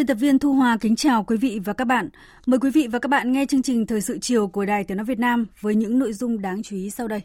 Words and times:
Biên 0.00 0.06
tập 0.06 0.14
viên 0.14 0.38
Thu 0.38 0.52
Hòa 0.52 0.76
kính 0.80 0.96
chào 0.96 1.24
quý 1.24 1.36
vị 1.36 1.60
và 1.64 1.72
các 1.72 1.84
bạn. 1.84 2.08
Mời 2.46 2.60
quý 2.60 2.70
vị 2.70 2.86
và 2.92 2.98
các 2.98 3.08
bạn 3.08 3.32
nghe 3.32 3.46
chương 3.46 3.62
trình 3.62 3.86
Thời 3.86 4.00
sự 4.00 4.18
chiều 4.18 4.48
của 4.48 4.64
Đài 4.64 4.84
Tiếng 4.84 4.96
Nói 4.96 5.04
Việt 5.04 5.18
Nam 5.18 5.46
với 5.60 5.74
những 5.74 5.98
nội 5.98 6.12
dung 6.12 6.42
đáng 6.42 6.62
chú 6.62 6.76
ý 6.76 6.90
sau 6.90 7.08
đây. 7.08 7.22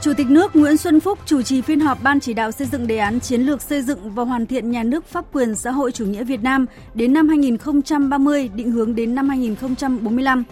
Chủ 0.00 0.12
tịch 0.16 0.30
nước 0.30 0.56
Nguyễn 0.56 0.76
Xuân 0.76 1.00
Phúc 1.00 1.18
chủ 1.26 1.42
trì 1.42 1.60
phiên 1.60 1.80
họp 1.80 2.02
Ban 2.02 2.20
chỉ 2.20 2.34
đạo 2.34 2.52
xây 2.52 2.66
dựng 2.66 2.86
đề 2.86 2.98
án 2.98 3.20
chiến 3.20 3.42
lược 3.42 3.62
xây 3.62 3.82
dựng 3.82 4.14
và 4.14 4.24
hoàn 4.24 4.46
thiện 4.46 4.70
nhà 4.70 4.82
nước 4.82 5.04
pháp 5.04 5.24
quyền 5.32 5.54
xã 5.54 5.70
hội 5.70 5.92
chủ 5.92 6.06
nghĩa 6.06 6.24
Việt 6.24 6.42
Nam 6.42 6.66
đến 6.94 7.12
năm 7.12 7.28
2030, 7.28 8.48
định 8.54 8.70
hướng 8.70 8.94
đến 8.94 9.14
năm 9.14 9.28
2045. 9.28 10.44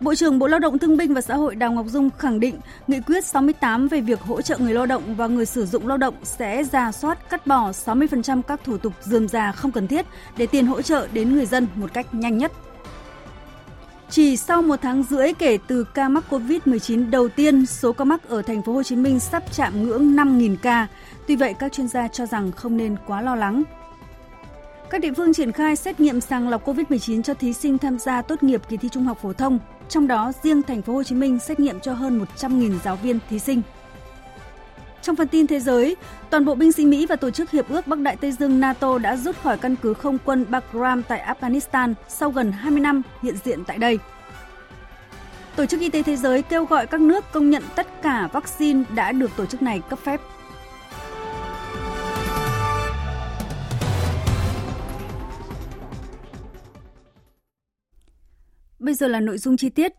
Bộ 0.00 0.14
trưởng 0.14 0.38
Bộ 0.38 0.46
Lao 0.46 0.60
động 0.60 0.78
Thương 0.78 0.96
binh 0.96 1.14
và 1.14 1.20
Xã 1.20 1.34
hội 1.34 1.54
Đào 1.54 1.72
Ngọc 1.72 1.86
Dung 1.88 2.10
khẳng 2.18 2.40
định 2.40 2.58
nghị 2.86 3.00
quyết 3.00 3.24
68 3.24 3.88
về 3.88 4.00
việc 4.00 4.20
hỗ 4.20 4.42
trợ 4.42 4.58
người 4.58 4.74
lao 4.74 4.86
động 4.86 5.14
và 5.16 5.26
người 5.26 5.46
sử 5.46 5.66
dụng 5.66 5.88
lao 5.88 5.96
động 5.98 6.14
sẽ 6.22 6.64
ra 6.64 6.92
soát 6.92 7.30
cắt 7.30 7.46
bỏ 7.46 7.70
60% 7.70 8.42
các 8.42 8.60
thủ 8.64 8.78
tục 8.78 8.92
dườm 9.00 9.28
già 9.28 9.52
không 9.52 9.72
cần 9.72 9.88
thiết 9.88 10.06
để 10.36 10.46
tiền 10.46 10.66
hỗ 10.66 10.82
trợ 10.82 11.08
đến 11.12 11.34
người 11.34 11.46
dân 11.46 11.66
một 11.74 11.92
cách 11.92 12.14
nhanh 12.14 12.38
nhất. 12.38 12.52
Chỉ 14.10 14.36
sau 14.36 14.62
một 14.62 14.76
tháng 14.82 15.02
rưỡi 15.02 15.32
kể 15.32 15.58
từ 15.66 15.84
ca 15.84 16.08
mắc 16.08 16.24
COVID-19 16.30 17.10
đầu 17.10 17.28
tiên, 17.28 17.66
số 17.66 17.92
ca 17.92 18.04
mắc 18.04 18.28
ở 18.28 18.42
thành 18.42 18.62
phố 18.62 18.72
Hồ 18.72 18.82
Chí 18.82 18.96
Minh 18.96 19.20
sắp 19.20 19.42
chạm 19.52 19.82
ngưỡng 19.82 20.16
5.000 20.16 20.56
ca. 20.62 20.86
Tuy 21.26 21.36
vậy, 21.36 21.54
các 21.58 21.72
chuyên 21.72 21.88
gia 21.88 22.08
cho 22.08 22.26
rằng 22.26 22.52
không 22.52 22.76
nên 22.76 22.96
quá 23.06 23.22
lo 23.22 23.34
lắng. 23.34 23.62
Các 24.90 25.00
địa 25.00 25.12
phương 25.12 25.34
triển 25.34 25.52
khai 25.52 25.76
xét 25.76 26.00
nghiệm 26.00 26.20
sàng 26.20 26.48
lọc 26.48 26.68
COVID-19 26.68 27.22
cho 27.22 27.34
thí 27.34 27.52
sinh 27.52 27.78
tham 27.78 27.98
gia 27.98 28.22
tốt 28.22 28.42
nghiệp 28.42 28.62
kỳ 28.68 28.76
thi 28.76 28.88
Trung 28.88 29.04
học 29.04 29.18
phổ 29.22 29.32
thông. 29.32 29.58
Trong 29.88 30.06
đó, 30.06 30.32
riêng 30.42 30.62
thành 30.62 30.82
phố 30.82 30.92
Hồ 30.92 31.02
Chí 31.02 31.14
Minh 31.14 31.38
xét 31.38 31.60
nghiệm 31.60 31.80
cho 31.80 31.92
hơn 31.92 32.26
100.000 32.36 32.78
giáo 32.84 32.96
viên 32.96 33.18
thí 33.30 33.38
sinh. 33.38 33.62
Trong 35.02 35.16
phần 35.16 35.28
tin 35.28 35.46
thế 35.46 35.60
giới, 35.60 35.96
toàn 36.30 36.44
bộ 36.44 36.54
binh 36.54 36.72
sĩ 36.72 36.86
Mỹ 36.86 37.06
và 37.06 37.16
Tổ 37.16 37.30
chức 37.30 37.50
Hiệp 37.50 37.68
ước 37.68 37.86
Bắc 37.86 37.98
Đại 37.98 38.16
Tây 38.16 38.32
Dương 38.32 38.60
NATO 38.60 38.98
đã 38.98 39.16
rút 39.16 39.36
khỏi 39.42 39.58
căn 39.58 39.76
cứ 39.82 39.94
không 39.94 40.18
quân 40.24 40.46
Bagram 40.48 41.02
tại 41.02 41.34
Afghanistan 41.34 41.94
sau 42.08 42.30
gần 42.30 42.52
20 42.52 42.80
năm 42.80 43.02
hiện 43.22 43.34
diện 43.44 43.64
tại 43.64 43.78
đây. 43.78 43.98
Tổ 45.56 45.66
chức 45.66 45.80
Y 45.80 45.90
tế 45.90 46.02
Thế 46.02 46.16
giới 46.16 46.42
kêu 46.42 46.64
gọi 46.64 46.86
các 46.86 47.00
nước 47.00 47.24
công 47.32 47.50
nhận 47.50 47.62
tất 47.74 48.02
cả 48.02 48.28
vaccine 48.32 48.84
đã 48.94 49.12
được 49.12 49.30
tổ 49.36 49.46
chức 49.46 49.62
này 49.62 49.82
cấp 49.90 49.98
phép. 49.98 50.20
Bây 58.86 58.94
giờ 58.94 59.08
là 59.08 59.20
nội 59.20 59.38
dung 59.38 59.56
chi 59.56 59.68
tiết. 59.68 59.92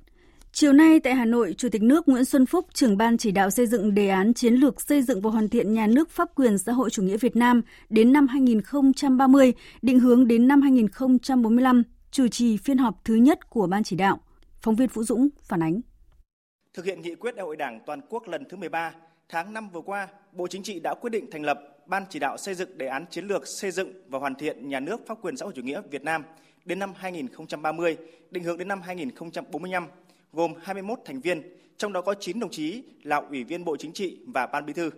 Chiều 0.52 0.74
nay 0.74 1.00
tại 1.00 1.16
Hà 1.16 1.26
Nội, 1.26 1.56
Chủ 1.58 1.70
tịch 1.70 1.82
nước 1.82 2.08
Nguyễn 2.08 2.26
Xuân 2.26 2.46
Phúc, 2.46 2.66
trưởng 2.74 2.98
ban 2.98 3.18
chỉ 3.18 3.32
đạo 3.32 3.50
xây 3.50 3.68
dựng 3.68 3.94
đề 3.94 4.10
án 4.10 4.34
chiến 4.34 4.54
lược 4.54 4.82
xây 4.82 5.02
dựng 5.02 5.22
và 5.22 5.30
hoàn 5.30 5.50
thiện 5.50 5.74
nhà 5.74 5.88
nước 5.88 6.10
pháp 6.10 6.30
quyền 6.36 6.58
xã 6.58 6.72
hội 6.72 6.90
chủ 6.90 7.04
nghĩa 7.04 7.18
Việt 7.18 7.36
Nam 7.36 7.62
đến 7.90 8.14
năm 8.14 8.28
2030, 8.28 9.54
định 9.82 10.00
hướng 10.00 10.28
đến 10.28 10.48
năm 10.48 10.62
2045, 10.62 11.84
chủ 12.12 12.28
trì 12.28 12.58
phiên 12.58 12.78
họp 12.78 13.06
thứ 13.06 13.16
nhất 13.16 13.50
của 13.50 13.68
ban 13.68 13.84
chỉ 13.84 13.96
đạo. 13.96 14.20
Phóng 14.62 14.76
viên 14.76 14.90
Vũ 14.90 15.04
Dũng 15.04 15.30
phản 15.44 15.64
ánh. 15.64 15.82
Thực 16.74 16.86
hiện 16.86 17.02
nghị 17.02 17.16
quyết 17.16 17.36
đại 17.36 17.46
hội 17.46 17.56
Đảng 17.56 17.80
toàn 17.86 18.02
quốc 18.10 18.28
lần 18.28 18.44
thứ 18.50 18.58
13, 18.58 18.92
tháng 19.30 19.54
5 19.54 19.70
vừa 19.70 19.82
qua, 19.82 20.08
Bộ 20.32 20.48
Chính 20.48 20.64
trị 20.64 20.80
đã 20.80 20.94
quyết 21.02 21.10
định 21.10 21.32
thành 21.32 21.44
lập 21.44 21.60
Ban 21.88 22.04
chỉ 22.10 22.20
đạo 22.20 22.38
xây 22.38 22.56
dựng 22.56 22.78
đề 22.78 22.88
án 22.88 23.06
chiến 23.10 23.26
lược 23.26 23.48
xây 23.48 23.72
dựng 23.72 23.94
và 24.08 24.20
hoàn 24.20 24.36
thiện 24.36 24.70
nhà 24.70 24.80
nước 24.80 25.08
pháp 25.08 25.18
quyền 25.22 25.38
xã 25.38 25.46
hội 25.46 25.54
chủ 25.56 25.62
nghĩa 25.62 25.82
Việt 25.92 26.04
Nam 26.04 26.24
đến 26.68 26.80
năm 26.80 26.94
2030, 26.96 27.98
định 28.32 28.44
hướng 28.44 28.58
đến 28.58 28.68
năm 28.68 28.82
2045 28.82 29.88
gồm 30.34 30.54
21 30.62 31.00
thành 31.06 31.22
viên, 31.22 31.42
trong 31.78 31.94
đó 31.94 32.02
có 32.02 32.16
9 32.20 32.40
đồng 32.40 32.52
chí 32.52 32.84
là 33.04 33.18
Ủy 33.18 33.44
viên 33.44 33.66
Bộ 33.66 33.78
Chính 33.78 33.94
trị 33.94 34.20
và 34.28 34.48
Ban 34.48 34.66
Bí 34.66 34.74
thư. 34.74 34.90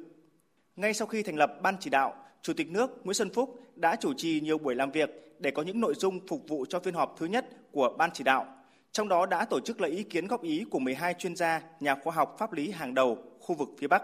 Ngay 0.75 0.93
sau 0.93 1.07
khi 1.07 1.23
thành 1.23 1.35
lập 1.35 1.53
Ban 1.61 1.75
chỉ 1.79 1.89
đạo, 1.89 2.15
Chủ 2.41 2.53
tịch 2.53 2.71
nước 2.71 3.05
Nguyễn 3.05 3.13
Xuân 3.13 3.29
Phúc 3.29 3.63
đã 3.75 3.95
chủ 3.95 4.13
trì 4.13 4.41
nhiều 4.41 4.57
buổi 4.57 4.75
làm 4.75 4.91
việc 4.91 5.35
để 5.39 5.51
có 5.51 5.61
những 5.61 5.79
nội 5.79 5.93
dung 5.97 6.27
phục 6.27 6.47
vụ 6.47 6.65
cho 6.69 6.79
phiên 6.79 6.93
họp 6.93 7.15
thứ 7.19 7.25
nhất 7.25 7.45
của 7.71 7.95
Ban 7.97 8.09
chỉ 8.13 8.23
đạo. 8.23 8.45
Trong 8.91 9.07
đó 9.07 9.25
đã 9.25 9.45
tổ 9.45 9.59
chức 9.59 9.81
lấy 9.81 9.91
ý 9.91 10.03
kiến 10.03 10.27
góp 10.27 10.43
ý 10.43 10.65
của 10.69 10.79
12 10.79 11.13
chuyên 11.13 11.35
gia, 11.35 11.61
nhà 11.79 11.95
khoa 12.03 12.13
học 12.13 12.35
pháp 12.39 12.53
lý 12.53 12.71
hàng 12.71 12.93
đầu 12.93 13.17
khu 13.39 13.55
vực 13.55 13.69
phía 13.79 13.87
Bắc. 13.87 14.03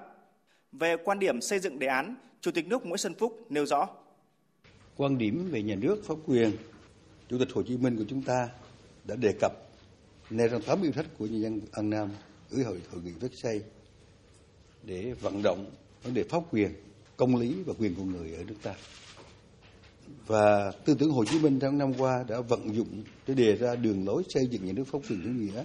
Về 0.71 0.97
quan 1.03 1.19
điểm 1.19 1.41
xây 1.41 1.59
dựng 1.59 1.79
đề 1.79 1.87
án, 1.87 2.15
Chủ 2.41 2.51
tịch 2.51 2.67
nước 2.67 2.85
Nguyễn 2.85 2.97
Xuân 2.97 3.13
Phúc 3.13 3.45
nêu 3.49 3.65
rõ. 3.65 3.87
Quan 4.95 5.17
điểm 5.17 5.47
về 5.51 5.61
nhà 5.61 5.75
nước 5.75 6.01
pháp 6.05 6.15
quyền, 6.25 6.51
Chủ 7.29 7.37
tịch 7.39 7.47
Hồ 7.53 7.63
Chí 7.63 7.77
Minh 7.77 7.97
của 7.97 8.03
chúng 8.07 8.21
ta 8.21 8.49
đã 9.05 9.15
đề 9.15 9.33
cập 9.41 9.51
nêu 10.29 10.49
trong 10.49 10.61
tám 10.61 10.81
yêu 10.81 10.91
sách 10.91 11.05
của 11.17 11.25
nhân 11.25 11.41
dân 11.41 11.61
An 11.71 11.89
Nam 11.89 12.09
gửi 12.49 12.63
hội 12.63 12.81
hội 12.91 13.01
nghị 13.01 13.11
Versailles 13.11 13.63
để 14.83 15.13
vận 15.21 15.41
động 15.43 15.71
vấn 16.03 16.13
đề 16.13 16.23
pháp 16.23 16.43
quyền, 16.51 16.73
công 17.17 17.35
lý 17.35 17.63
và 17.65 17.73
quyền 17.79 17.95
con 17.95 18.11
người 18.11 18.33
ở 18.33 18.43
nước 18.43 18.55
ta. 18.61 18.75
Và 20.27 20.71
tư 20.85 20.95
tưởng 20.99 21.11
Hồ 21.11 21.25
Chí 21.25 21.39
Minh 21.39 21.59
trong 21.59 21.77
năm 21.77 21.93
qua 21.97 22.23
đã 22.27 22.41
vận 22.41 22.75
dụng 22.75 23.03
để 23.27 23.33
đề 23.33 23.55
ra 23.55 23.75
đường 23.75 24.05
lối 24.05 24.23
xây 24.29 24.47
dựng 24.47 24.65
nhà 24.65 24.73
nước 24.73 24.83
pháp 24.83 24.99
quyền 25.09 25.21
chủ 25.23 25.29
nghĩa. 25.29 25.63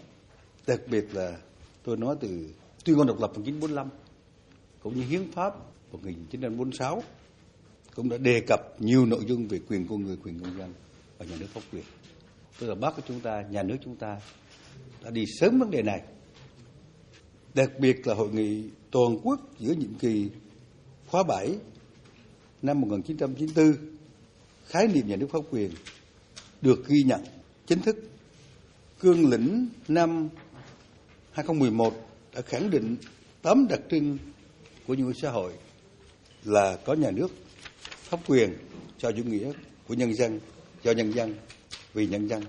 Đặc 0.67 0.81
biệt 0.91 1.15
là 1.15 1.39
tôi 1.85 1.97
nói 1.97 2.17
từ 2.21 2.51
tuyên 2.85 2.97
ngôn 2.97 3.07
độc 3.07 3.21
lập 3.21 3.31
1945 3.35 3.89
cũng 4.83 4.97
như 4.97 5.03
hiến 5.03 5.33
pháp 5.33 5.55
1946 5.93 7.03
cũng 7.95 8.09
đã 8.09 8.19
đề 8.19 8.41
cập 8.47 8.61
nhiều 8.79 9.07
nội 9.07 9.25
dung 9.27 9.49
về 9.49 9.61
quyền 9.69 9.87
con 9.89 10.05
người, 10.05 10.17
quyền 10.25 10.41
công 10.41 10.59
dân 10.59 10.75
và 11.21 11.27
nhà 11.27 11.37
nước 11.41 11.47
pháp 11.55 11.61
quyền. 11.73 11.85
Tức 12.59 12.67
là 12.67 12.75
bác 12.75 12.97
của 12.97 13.03
chúng 13.09 13.21
ta, 13.21 13.43
nhà 13.51 13.63
nước 13.63 13.77
chúng 13.85 13.97
ta 13.97 14.21
đã 15.05 15.11
đi 15.11 15.25
sớm 15.41 15.59
vấn 15.59 15.71
đề 15.71 15.83
này. 15.83 16.03
Đặc 17.55 17.71
biệt 17.79 18.07
là 18.07 18.15
hội 18.15 18.29
nghị 18.33 18.63
toàn 18.91 19.19
quốc 19.23 19.41
giữa 19.59 19.73
nhiệm 19.73 19.95
kỳ 19.95 20.31
khóa 21.07 21.23
7 21.23 21.57
năm 22.63 22.81
1994, 22.81 23.75
khái 24.67 24.87
niệm 24.87 25.09
nhà 25.09 25.17
nước 25.17 25.27
pháp 25.31 25.39
quyền 25.51 25.71
được 26.63 26.87
ghi 26.89 27.03
nhận 27.03 27.21
chính 27.67 27.83
thức. 27.83 27.97
Cương 29.01 29.31
lĩnh 29.31 29.69
năm 29.89 30.29
2011 31.33 31.95
đã 32.35 32.43
khẳng 32.43 32.71
định 32.71 32.97
tám 33.43 33.67
đặc 33.69 33.81
trưng 33.91 34.19
của 34.87 34.95
những 34.95 35.13
xã 35.15 35.31
hội 35.31 35.53
là 36.45 36.79
có 36.85 36.95
nhà 36.95 37.11
nước 37.11 37.29
pháp 37.81 38.21
quyền 38.27 38.57
cho 38.99 39.13
chủ 39.13 39.25
nghĩa 39.25 39.53
của 39.89 39.95
nhân 39.95 40.15
dân, 40.15 40.41
cho 40.85 40.93
nhân 40.93 41.15
dân, 41.15 41.35
vì 41.95 42.07
nhân 42.07 42.29
dân, 42.29 42.43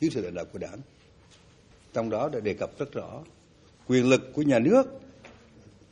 dưới 0.00 0.10
sự 0.10 0.22
lãnh 0.22 0.34
đạo 0.34 0.44
của 0.52 0.58
đảng. 0.58 0.78
Trong 1.92 2.10
đó 2.10 2.28
đã 2.32 2.40
đề 2.40 2.54
cập 2.54 2.78
rất 2.78 2.92
rõ 2.92 3.22
quyền 3.86 4.08
lực 4.08 4.20
của 4.34 4.42
nhà 4.42 4.58
nước 4.58 4.82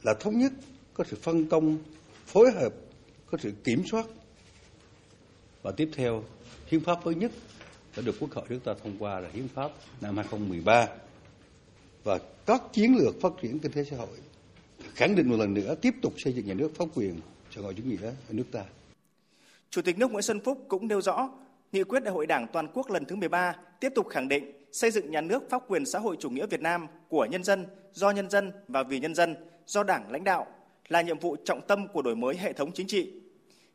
là 0.03 0.15
thống 0.21 0.39
nhất 0.39 0.53
có 0.95 1.05
sự 1.11 1.17
phân 1.23 1.49
công 1.49 1.79
phối 2.27 2.51
hợp 2.53 2.73
có 3.27 3.39
sự 3.43 3.53
kiểm 3.65 3.83
soát. 3.91 4.07
Và 5.63 5.73
tiếp 5.77 5.91
theo 5.95 6.25
hiến 6.67 6.81
pháp 6.81 7.05
mới 7.05 7.15
nhất 7.15 7.33
đã 7.97 8.03
được 8.03 8.17
quốc 8.21 8.31
hội 8.31 8.45
nước 8.49 8.61
ta 8.65 8.75
thông 8.83 8.97
qua 8.99 9.21
là 9.21 9.29
hiến 9.33 9.49
pháp 9.49 9.71
năm 10.01 10.17
2013 10.17 10.89
và 12.05 12.19
các 12.47 12.63
chiến 12.73 12.97
lược 12.97 13.21
phát 13.21 13.33
triển 13.43 13.59
kinh 13.59 13.73
tế 13.73 13.85
xã 13.85 13.97
hội 13.97 14.19
khẳng 14.95 15.17
định 15.17 15.31
một 15.31 15.37
lần 15.37 15.55
nữa 15.55 15.75
tiếp 15.75 15.95
tục 16.03 16.15
xây 16.17 16.33
dựng 16.33 16.47
nhà 16.47 16.55
nước 16.55 16.71
pháp 16.75 16.85
quyền 16.95 17.21
xã 17.55 17.61
hội 17.61 17.75
chủ 17.75 17.83
nghĩa 17.83 18.07
ở 18.07 18.33
nước 18.33 18.47
ta. 18.53 18.65
Chủ 19.71 19.83
tịch 19.83 19.99
nước 19.99 20.11
Nguyễn 20.11 20.23
Xuân 20.23 20.41
Phúc 20.45 20.65
cũng 20.69 20.89
nêu 20.89 21.01
rõ, 21.01 21.31
nghị 21.73 21.85
quyết 21.85 22.05
đại 22.05 22.15
hội 22.15 22.27
Đảng 22.27 22.47
toàn 22.53 22.69
quốc 22.75 22.91
lần 22.91 23.05
thứ 23.05 23.17
13 23.17 23.57
tiếp 23.81 23.93
tục 23.95 24.09
khẳng 24.09 24.29
định 24.29 24.53
xây 24.73 24.91
dựng 24.91 25.11
nhà 25.11 25.21
nước 25.21 25.51
pháp 25.51 25.63
quyền 25.69 25.87
xã 25.87 25.99
hội 25.99 26.17
chủ 26.21 26.31
nghĩa 26.31 26.47
Việt 26.47 26.61
Nam 26.61 26.87
của 27.09 27.25
nhân 27.25 27.45
dân, 27.45 27.67
do 27.93 28.11
nhân 28.11 28.31
dân 28.31 28.53
và 28.69 28.83
vì 28.83 29.01
nhân 29.01 29.15
dân, 29.15 29.37
do 29.67 29.83
Đảng 29.83 30.13
lãnh 30.13 30.25
đạo 30.25 30.47
là 30.89 31.03
nhiệm 31.03 31.19
vụ 31.19 31.37
trọng 31.45 31.61
tâm 31.67 31.89
của 31.89 32.03
đổi 32.03 32.17
mới 32.17 32.37
hệ 32.37 32.53
thống 32.53 32.73
chính 32.73 32.87
trị. 32.87 33.13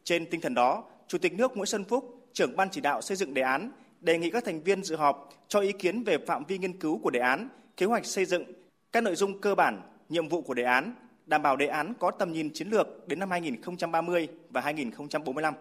Trên 0.03 0.25
tinh 0.25 0.41
thần 0.41 0.53
đó, 0.53 0.83
Chủ 1.07 1.17
tịch 1.17 1.33
nước 1.33 1.57
Nguyễn 1.57 1.65
Xuân 1.65 1.83
Phúc, 1.83 2.27
trưởng 2.33 2.55
ban 2.55 2.69
chỉ 2.69 2.81
đạo 2.81 3.01
xây 3.01 3.17
dựng 3.17 3.33
đề 3.33 3.41
án 3.41 3.71
đề 4.01 4.17
nghị 4.17 4.29
các 4.29 4.45
thành 4.45 4.61
viên 4.61 4.83
dự 4.83 4.95
họp 4.95 5.29
cho 5.47 5.59
ý 5.59 5.71
kiến 5.71 6.03
về 6.03 6.17
phạm 6.27 6.43
vi 6.47 6.57
nghiên 6.57 6.79
cứu 6.79 6.99
của 7.03 7.09
đề 7.09 7.19
án, 7.19 7.49
kế 7.77 7.85
hoạch 7.85 8.05
xây 8.05 8.25
dựng, 8.25 8.43
các 8.91 9.03
nội 9.03 9.15
dung 9.15 9.41
cơ 9.41 9.55
bản, 9.55 9.81
nhiệm 10.09 10.29
vụ 10.29 10.41
của 10.41 10.53
đề 10.53 10.63
án, 10.63 10.95
đảm 11.25 11.41
bảo 11.41 11.55
đề 11.55 11.67
án 11.67 11.93
có 11.99 12.11
tầm 12.11 12.31
nhìn 12.31 12.49
chiến 12.53 12.69
lược 12.69 13.07
đến 13.07 13.19
năm 13.19 13.31
2030 13.31 14.27
và 14.49 14.61
2045. 14.61 15.53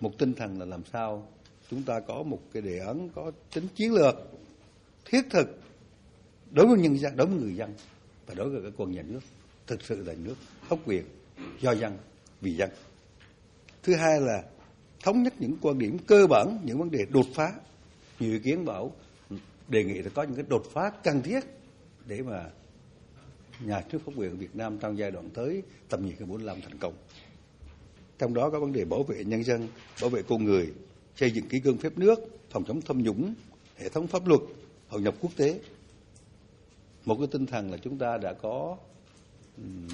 Một 0.00 0.18
tinh 0.18 0.34
thần 0.34 0.58
là 0.58 0.64
làm 0.64 0.84
sao 0.84 1.28
chúng 1.70 1.82
ta 1.82 2.00
có 2.00 2.22
một 2.22 2.40
cái 2.52 2.62
đề 2.62 2.78
án 2.78 3.08
có 3.14 3.32
tính 3.54 3.66
chiến 3.74 3.92
lược, 3.92 4.14
thiết 5.04 5.22
thực 5.30 5.60
đối 6.50 6.66
với 6.66 6.78
nhân 6.78 6.98
dân, 6.98 7.16
đối 7.16 7.26
với 7.26 7.36
người 7.36 7.56
dân 7.56 7.74
và 8.26 8.34
đối 8.34 8.50
với 8.50 8.62
các 8.62 8.72
quân 8.76 8.92
nhà 8.92 9.02
nước, 9.02 9.20
thực 9.66 9.82
sự 9.82 10.04
là 10.04 10.14
nước 10.24 10.34
pháp 10.68 10.76
quyền 10.86 11.04
do 11.60 11.72
dân 11.72 11.98
vì 12.40 12.56
dân. 12.56 12.70
Thứ 13.82 13.94
hai 13.94 14.20
là 14.20 14.44
thống 15.02 15.22
nhất 15.22 15.34
những 15.38 15.56
quan 15.60 15.78
điểm 15.78 15.98
cơ 16.06 16.26
bản, 16.26 16.60
những 16.64 16.78
vấn 16.78 16.90
đề 16.90 17.06
đột 17.10 17.26
phá. 17.34 17.52
Nhiều 18.20 18.32
ý 18.32 18.38
kiến 18.38 18.64
bảo 18.64 18.92
đề 19.68 19.84
nghị 19.84 19.94
là 19.94 20.10
có 20.14 20.22
những 20.22 20.34
cái 20.34 20.44
đột 20.48 20.64
phá 20.72 20.92
cần 21.04 21.22
thiết 21.22 21.40
để 22.06 22.22
mà 22.22 22.50
nhà 23.60 23.82
nước 23.92 23.98
pháp 24.06 24.12
quyền 24.16 24.38
Việt 24.38 24.56
Nam 24.56 24.78
trong 24.78 24.98
giai 24.98 25.10
đoạn 25.10 25.30
tới 25.34 25.62
tầm 25.88 26.06
nhìn 26.06 26.16
cái 26.16 26.26
45 26.26 26.60
thành 26.60 26.78
công. 26.78 26.94
Trong 28.18 28.34
đó 28.34 28.50
có 28.50 28.60
vấn 28.60 28.72
đề 28.72 28.84
bảo 28.84 29.02
vệ 29.02 29.24
nhân 29.24 29.44
dân, 29.44 29.68
bảo 30.00 30.10
vệ 30.10 30.22
con 30.22 30.44
người, 30.44 30.72
xây 31.16 31.30
dựng 31.30 31.48
kỷ 31.48 31.60
cương 31.60 31.78
phép 31.78 31.98
nước, 31.98 32.18
phòng 32.50 32.64
chống 32.64 32.80
tham 32.80 33.02
nhũng, 33.02 33.34
hệ 33.76 33.88
thống 33.88 34.06
pháp 34.06 34.26
luật, 34.26 34.40
hội 34.88 35.02
nhập 35.02 35.14
quốc 35.20 35.30
tế. 35.36 35.60
Một 37.04 37.16
cái 37.18 37.26
tinh 37.30 37.46
thần 37.46 37.70
là 37.70 37.76
chúng 37.76 37.98
ta 37.98 38.18
đã 38.22 38.32
có 38.32 38.76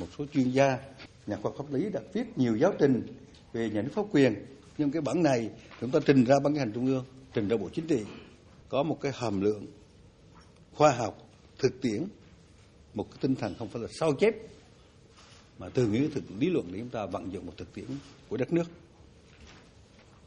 một 0.01 0.07
số 0.19 0.25
chuyên 0.33 0.51
gia, 0.51 0.79
nhà 1.27 1.37
khoa 1.37 1.43
học 1.43 1.55
pháp 1.59 1.75
lý 1.75 1.91
đã 1.91 2.01
viết 2.13 2.39
nhiều 2.39 2.57
giáo 2.57 2.73
trình 2.79 3.03
về 3.53 3.71
nhà 3.71 3.83
nước 3.83 3.91
pháp 3.95 4.07
quyền. 4.13 4.35
Nhưng 4.79 4.91
cái 4.91 5.03
bản 5.03 5.23
này 5.23 5.51
chúng 5.81 5.91
ta 5.91 5.99
trình 6.07 6.25
ra 6.25 6.41
ban 6.45 6.55
hành 6.55 6.73
trung 6.73 6.87
ương, 6.87 7.05
trình 7.35 7.49
ra 7.49 7.57
Bộ 7.57 7.69
Chính 7.73 7.87
trị 7.87 8.05
có 8.69 8.83
một 8.83 8.99
cái 9.01 9.13
hàm 9.15 9.41
lượng 9.41 9.67
khoa 10.75 10.91
học, 10.91 11.29
thực 11.59 11.81
tiễn, 11.83 12.05
một 12.95 13.11
cái 13.11 13.19
tinh 13.21 13.35
thần 13.35 13.55
không 13.59 13.69
phải 13.69 13.83
là 13.83 13.89
sao 14.01 14.13
chép 14.21 14.35
mà 15.59 15.69
từ 15.69 15.87
những 15.87 16.11
thực 16.11 16.25
lý 16.39 16.51
luận 16.51 16.67
để 16.73 16.79
chúng 16.79 16.89
ta 16.89 17.07
vận 17.07 17.33
dụng 17.33 17.47
một 17.47 17.53
thực 17.57 17.75
tiễn 17.75 17.87
của 18.29 18.37
đất 18.37 18.53
nước. 18.53 18.71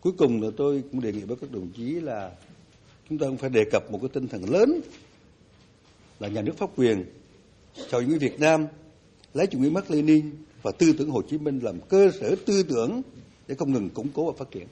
Cuối 0.03 0.13
cùng 0.17 0.41
là 0.41 0.49
tôi 0.57 0.83
cũng 0.91 1.01
đề 1.01 1.11
nghị 1.11 1.21
với 1.21 1.37
các 1.41 1.51
đồng 1.51 1.67
chí 1.77 1.83
là 1.83 2.31
chúng 3.09 3.17
ta 3.17 3.27
cũng 3.27 3.37
phải 3.37 3.49
đề 3.49 3.63
cập 3.71 3.91
một 3.91 3.99
cái 4.01 4.09
tinh 4.13 4.27
thần 4.27 4.49
lớn 4.49 4.81
là 6.19 6.27
nhà 6.27 6.41
nước 6.41 6.57
pháp 6.57 6.69
quyền 6.75 7.05
cho 7.89 7.99
những 7.99 8.19
Việt 8.19 8.39
Nam 8.39 8.67
lấy 9.33 9.47
chủ 9.47 9.59
nghĩa 9.59 9.69
Mác 9.69 9.91
Lênin 9.91 10.31
và 10.61 10.71
tư 10.71 10.93
tưởng 10.97 11.09
Hồ 11.09 11.21
Chí 11.21 11.37
Minh 11.37 11.59
làm 11.63 11.79
cơ 11.89 12.11
sở 12.19 12.35
tư 12.45 12.63
tưởng 12.63 13.01
để 13.47 13.55
không 13.55 13.73
ngừng 13.73 13.89
củng 13.89 14.07
cố 14.13 14.31
và 14.31 14.37
phát 14.37 14.51
triển. 14.51 14.67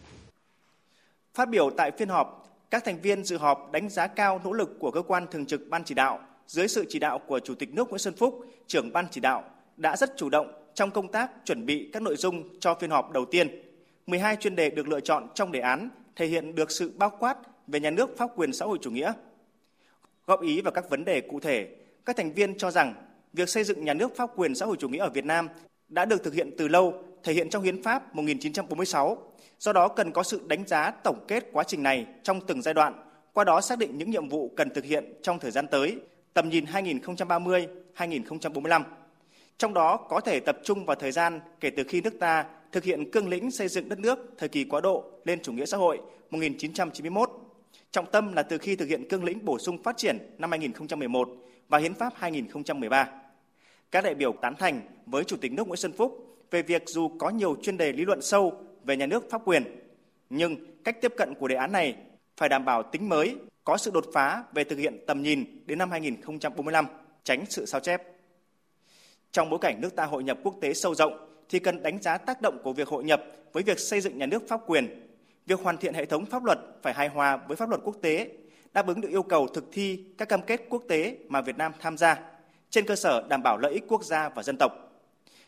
Phát 1.33 1.50
biểu 1.50 1.69
tại 1.78 1.92
phiên 1.98 2.10
họp, 2.10 2.57
các 2.72 2.86
thành 2.86 3.01
viên 3.01 3.24
dự 3.24 3.38
họp 3.38 3.72
đánh 3.72 3.89
giá 3.89 4.07
cao 4.07 4.42
nỗ 4.44 4.54
lực 4.54 4.80
của 4.80 4.92
cơ 4.92 5.01
quan 5.01 5.28
thường 5.31 5.45
trực 5.45 5.62
ban 5.69 5.83
chỉ 5.83 5.95
đạo 5.95 6.19
dưới 6.48 6.68
sự 6.68 6.86
chỉ 6.89 7.00
đạo 7.00 7.19
của 7.28 7.39
Chủ 7.39 7.56
tịch 7.56 7.74
nước 7.74 7.89
Nguyễn 7.89 8.00
Xuân 8.00 8.13
Phúc, 8.18 8.45
trưởng 8.68 8.94
ban 8.94 9.06
chỉ 9.12 9.22
đạo 9.22 9.44
đã 9.78 9.98
rất 9.98 10.18
chủ 10.18 10.30
động 10.30 10.51
trong 10.74 10.92
công 10.92 11.12
tác 11.12 11.31
chuẩn 11.45 11.66
bị 11.66 11.89
các 11.94 12.01
nội 12.01 12.16
dung 12.16 12.60
cho 12.60 12.75
phiên 12.75 12.89
họp 12.89 13.12
đầu 13.12 13.25
tiên. 13.25 13.70
12 14.07 14.36
chuyên 14.36 14.56
đề 14.56 14.69
được 14.69 14.88
lựa 14.88 15.00
chọn 15.00 15.27
trong 15.36 15.51
đề 15.51 15.59
án 15.59 15.89
thể 16.15 16.27
hiện 16.27 16.56
được 16.56 16.71
sự 16.71 16.92
bao 16.98 17.09
quát 17.19 17.38
về 17.68 17.80
nhà 17.80 17.89
nước 17.89 18.18
pháp 18.18 18.30
quyền 18.36 18.53
xã 18.53 18.65
hội 18.65 18.77
chủ 18.81 18.92
nghĩa. 18.92 19.13
Góp 20.25 20.42
ý 20.42 20.62
vào 20.62 20.71
các 20.71 20.89
vấn 20.89 21.06
đề 21.06 21.21
cụ 21.21 21.39
thể, 21.39 21.68
các 22.06 22.18
thành 22.18 22.33
viên 22.33 22.57
cho 22.57 22.71
rằng 22.71 22.94
việc 23.33 23.50
xây 23.50 23.63
dựng 23.63 23.86
nhà 23.86 23.94
nước 23.94 24.15
pháp 24.15 24.30
quyền 24.36 24.56
xã 24.56 24.65
hội 24.65 24.77
chủ 24.80 24.89
nghĩa 24.89 25.00
ở 25.00 25.09
Việt 25.09 25.25
Nam 25.25 25.50
đã 25.89 26.06
được 26.06 26.24
thực 26.24 26.33
hiện 26.33 26.51
từ 26.57 26.68
lâu, 26.68 27.03
thể 27.24 27.33
hiện 27.33 27.50
trong 27.50 27.63
Hiến 27.63 27.83
pháp 27.83 28.15
1946. 28.15 29.18
Do 29.59 29.74
đó 29.74 29.88
cần 29.88 30.12
có 30.12 30.24
sự 30.24 30.42
đánh 30.47 30.68
giá 30.68 30.92
tổng 30.92 31.25
kết 31.27 31.50
quá 31.51 31.63
trình 31.63 31.83
này 31.83 32.06
trong 32.24 32.42
từng 32.47 32.62
giai 32.62 32.74
đoạn, 32.74 33.04
qua 33.33 33.44
đó 33.44 33.62
xác 33.62 33.80
định 33.80 33.97
những 33.97 34.12
nhiệm 34.12 34.30
vụ 34.30 34.51
cần 34.56 34.69
thực 34.69 34.83
hiện 34.83 35.13
trong 35.21 35.39
thời 35.39 35.51
gian 35.51 35.68
tới, 35.68 36.00
tầm 36.33 36.50
nhìn 36.50 36.65
2030-2045. 36.65 38.83
Trong 39.57 39.74
đó 39.74 39.97
có 39.97 40.19
thể 40.19 40.39
tập 40.39 40.57
trung 40.63 40.86
vào 40.86 40.95
thời 40.95 41.12
gian 41.12 41.39
kể 41.59 41.69
từ 41.69 41.83
khi 41.83 42.01
nước 42.01 42.19
ta 42.19 42.45
thực 42.71 42.83
hiện 42.83 43.12
cương 43.12 43.27
lĩnh 43.29 43.51
xây 43.51 43.68
dựng 43.68 43.89
đất 43.89 44.00
nước 44.00 44.19
thời 44.38 44.50
kỳ 44.50 44.63
quá 44.63 44.81
độ 44.81 45.06
lên 45.25 45.41
chủ 45.41 45.53
nghĩa 45.53 45.65
xã 45.65 45.77
hội 45.77 46.00
1991. 46.29 47.29
Trọng 47.91 48.12
tâm 48.12 48.33
là 48.33 48.44
từ 48.44 48.57
khi 48.57 48.75
thực 48.75 48.89
hiện 48.89 49.09
cương 49.09 49.23
lĩnh 49.23 49.45
bổ 49.45 49.59
sung 49.59 49.83
phát 49.83 49.97
triển 49.97 50.18
năm 50.38 50.51
2011 50.51 51.29
và 51.69 51.77
hiến 51.77 51.94
pháp 51.94 52.13
2013. 52.15 53.09
Các 53.91 54.03
đại 54.03 54.15
biểu 54.15 54.33
tán 54.41 54.56
thành 54.59 54.81
với 55.06 55.23
Chủ 55.23 55.38
tịch 55.38 55.51
nước 55.51 55.68
Nguyễn 55.68 55.77
Xuân 55.77 55.91
Phúc 55.91 56.38
về 56.51 56.62
việc 56.62 56.83
dù 56.88 57.12
có 57.19 57.29
nhiều 57.29 57.56
chuyên 57.62 57.77
đề 57.77 57.91
lý 57.91 58.06
luận 58.06 58.21
sâu 58.21 58.53
về 58.83 58.97
nhà 58.97 59.06
nước 59.06 59.29
pháp 59.29 59.41
quyền, 59.45 59.63
nhưng 60.29 60.56
cách 60.83 61.01
tiếp 61.01 61.13
cận 61.18 61.33
của 61.39 61.47
đề 61.47 61.56
án 61.56 61.71
này 61.71 61.95
phải 62.38 62.50
đảm 62.50 62.65
bảo 62.65 62.83
tính 62.83 63.09
mới, 63.09 63.35
có 63.63 63.77
sự 63.77 63.91
đột 63.91 64.06
phá 64.13 64.44
về 64.53 64.63
thực 64.63 64.79
hiện 64.79 65.03
tầm 65.07 65.23
nhìn 65.23 65.63
đến 65.65 65.77
năm 65.77 65.91
2045, 65.91 66.85
tránh 67.23 67.45
sự 67.50 67.65
sao 67.65 67.81
chép. 67.81 68.01
Trong 69.31 69.50
bối 69.50 69.59
cảnh 69.62 69.81
nước 69.81 69.95
ta 69.95 70.06
hội 70.06 70.23
nhập 70.23 70.38
quốc 70.44 70.56
tế 70.62 70.73
sâu 70.73 70.95
rộng 70.95 71.31
thì 71.51 71.59
cần 71.59 71.83
đánh 71.83 72.01
giá 72.01 72.18
tác 72.18 72.42
động 72.42 72.59
của 72.63 72.74
việc 72.74 72.88
hội 72.88 73.03
nhập 73.03 73.24
với 73.53 73.63
việc 73.63 73.80
xây 73.80 74.01
dựng 74.01 74.18
nhà 74.18 74.25
nước 74.25 74.48
pháp 74.48 74.62
quyền. 74.68 75.07
Việc 75.45 75.59
hoàn 75.59 75.77
thiện 75.77 75.94
hệ 75.94 76.06
thống 76.06 76.25
pháp 76.25 76.44
luật 76.44 76.59
phải 76.81 76.94
hài 76.94 77.07
hòa 77.07 77.38
với 77.48 77.57
pháp 77.57 77.69
luật 77.69 77.81
quốc 77.83 77.95
tế, 78.01 78.30
đáp 78.74 78.88
ứng 78.88 79.01
được 79.01 79.09
yêu 79.09 79.24
cầu 79.24 79.48
thực 79.48 79.65
thi 79.71 80.03
các 80.18 80.30
cam 80.30 80.42
kết 80.42 80.62
quốc 80.69 80.83
tế 80.88 81.18
mà 81.27 81.42
Việt 81.42 81.57
Nam 81.57 81.71
tham 81.80 81.98
gia 81.98 82.19
trên 82.69 82.86
cơ 82.86 82.95
sở 82.95 83.27
đảm 83.30 83.42
bảo 83.44 83.57
lợi 83.57 83.74
ích 83.74 83.83
quốc 83.88 84.03
gia 84.03 84.30
và 84.30 84.44
dân 84.44 84.57
tộc. 84.59 84.71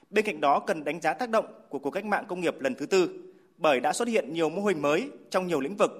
Bên 0.09 0.25
cạnh 0.25 0.41
đó 0.41 0.59
cần 0.59 0.83
đánh 0.83 1.01
giá 1.01 1.13
tác 1.13 1.29
động 1.29 1.45
của 1.69 1.79
cuộc 1.79 1.91
cách 1.91 2.06
mạng 2.06 2.25
công 2.27 2.41
nghiệp 2.41 2.56
lần 2.59 2.75
thứ 2.75 2.85
tư 2.85 3.09
bởi 3.57 3.79
đã 3.79 3.94
xuất 3.94 4.07
hiện 4.07 4.33
nhiều 4.33 4.49
mô 4.49 4.61
hình 4.61 4.81
mới 4.81 5.09
trong 5.29 5.47
nhiều 5.47 5.59
lĩnh 5.59 5.75
vực 5.75 5.91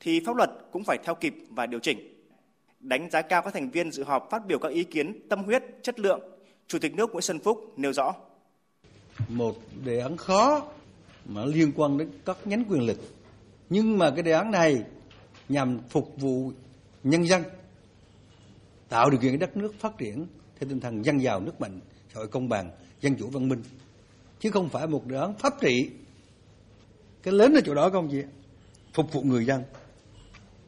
thì 0.00 0.20
pháp 0.26 0.36
luật 0.36 0.50
cũng 0.70 0.84
phải 0.84 0.98
theo 1.04 1.14
kịp 1.14 1.34
và 1.50 1.66
điều 1.66 1.80
chỉnh. 1.80 1.98
Đánh 2.80 3.10
giá 3.10 3.22
cao 3.22 3.42
các 3.42 3.54
thành 3.54 3.70
viên 3.70 3.92
dự 3.92 4.04
họp 4.04 4.30
phát 4.30 4.46
biểu 4.46 4.58
các 4.58 4.68
ý 4.68 4.84
kiến 4.84 5.28
tâm 5.28 5.44
huyết, 5.44 5.64
chất 5.82 6.00
lượng, 6.00 6.20
Chủ 6.66 6.78
tịch 6.78 6.94
nước 6.94 7.12
Nguyễn 7.12 7.22
Xuân 7.22 7.38
Phúc 7.38 7.72
nêu 7.76 7.92
rõ. 7.92 8.14
Một 9.30 9.56
đề 9.84 10.00
án 10.00 10.16
khó 10.16 10.66
mà 11.24 11.44
liên 11.44 11.72
quan 11.76 11.98
đến 11.98 12.10
các 12.24 12.38
nhánh 12.44 12.64
quyền 12.68 12.82
lực. 12.82 12.98
Nhưng 13.68 13.98
mà 13.98 14.10
cái 14.10 14.22
đề 14.22 14.32
án 14.32 14.50
này 14.50 14.84
nhằm 15.48 15.78
phục 15.88 16.14
vụ 16.16 16.52
nhân 17.04 17.28
dân, 17.28 17.42
tạo 18.88 19.10
điều 19.10 19.20
kiện 19.20 19.38
đất 19.38 19.56
nước 19.56 19.74
phát 19.78 19.98
triển 19.98 20.26
theo 20.58 20.68
tinh 20.68 20.80
thần 20.80 21.04
dân 21.04 21.22
giàu 21.22 21.40
nước 21.40 21.60
mạnh, 21.60 21.80
xã 22.14 22.18
hội 22.18 22.28
công 22.28 22.48
bằng, 22.48 22.70
dân 23.00 23.16
chủ 23.16 23.28
văn 23.28 23.48
minh. 23.48 23.62
Chứ 24.40 24.50
không 24.50 24.68
phải 24.68 24.86
một 24.86 25.06
đề 25.06 25.16
án 25.16 25.34
pháp 25.38 25.60
trị. 25.60 25.90
Cái 27.22 27.34
lớn 27.34 27.54
ở 27.54 27.60
chỗ 27.64 27.74
đó 27.74 27.90
không 27.90 28.08
chị? 28.10 28.22
Phục 28.92 29.12
vụ 29.12 29.22
người 29.22 29.44
dân. 29.44 29.62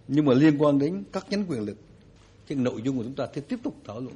Nhưng 0.08 0.24
mà 0.24 0.34
liên 0.34 0.58
quan 0.58 0.78
đến 0.78 1.04
các 1.12 1.26
nhánh 1.30 1.44
quyền 1.48 1.60
lực. 1.60 1.76
Chứ 2.48 2.56
nội 2.56 2.82
dung 2.84 2.96
của 2.96 3.04
chúng 3.04 3.14
ta 3.14 3.26
sẽ 3.34 3.40
tiếp 3.40 3.58
tục 3.62 3.74
thảo 3.86 4.00
luận. 4.00 4.14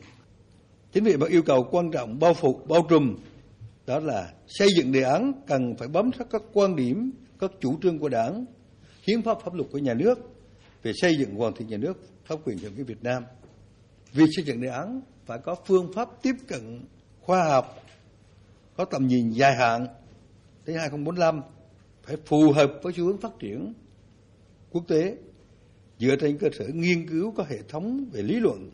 Chính 0.92 1.04
vì 1.04 1.16
vậy 1.16 1.30
yêu 1.30 1.42
cầu 1.42 1.68
quan 1.70 1.90
trọng 1.90 2.18
bao 2.18 2.34
phục, 2.34 2.68
bao 2.68 2.86
trùm 2.88 3.16
đó 3.86 3.98
là 3.98 4.32
xây 4.46 4.68
dựng 4.76 4.92
đề 4.92 5.02
án 5.02 5.32
cần 5.46 5.74
phải 5.78 5.88
bám 5.88 6.10
sát 6.18 6.26
các 6.30 6.42
quan 6.52 6.76
điểm, 6.76 7.12
các 7.38 7.50
chủ 7.60 7.78
trương 7.82 7.98
của 7.98 8.08
đảng, 8.08 8.44
hiến 9.08 9.22
pháp 9.22 9.38
pháp 9.44 9.54
luật 9.54 9.70
của 9.72 9.78
nhà 9.78 9.94
nước 9.94 10.18
về 10.82 10.92
xây 10.94 11.16
dựng 11.18 11.34
hoàn 11.34 11.54
thiện 11.54 11.68
nhà 11.68 11.76
nước 11.76 11.96
pháp 12.24 12.36
quyền 12.44 12.58
chủ 12.58 12.68
nghĩa 12.76 12.82
Việt 12.82 13.02
Nam. 13.02 13.24
Việc 14.12 14.26
xây 14.36 14.44
dựng 14.44 14.60
đề 14.60 14.68
án 14.68 15.00
phải 15.26 15.38
có 15.44 15.56
phương 15.66 15.92
pháp 15.94 16.22
tiếp 16.22 16.34
cận 16.48 16.80
khoa 17.20 17.44
học, 17.48 17.82
có 18.76 18.84
tầm 18.84 19.06
nhìn 19.06 19.30
dài 19.30 19.54
hạn 19.56 19.86
đến 20.66 20.76
2045, 20.76 21.40
phải 22.02 22.16
phù 22.26 22.52
hợp 22.52 22.72
với 22.82 22.92
xu 22.92 23.04
hướng 23.04 23.18
phát 23.18 23.32
triển 23.38 23.72
quốc 24.70 24.84
tế 24.88 25.16
dựa 25.98 26.16
trên 26.20 26.38
cơ 26.38 26.48
sở 26.58 26.64
nghiên 26.74 27.08
cứu 27.08 27.32
có 27.36 27.44
hệ 27.48 27.58
thống 27.68 28.04
về 28.12 28.22
lý 28.22 28.40
luận, 28.40 28.70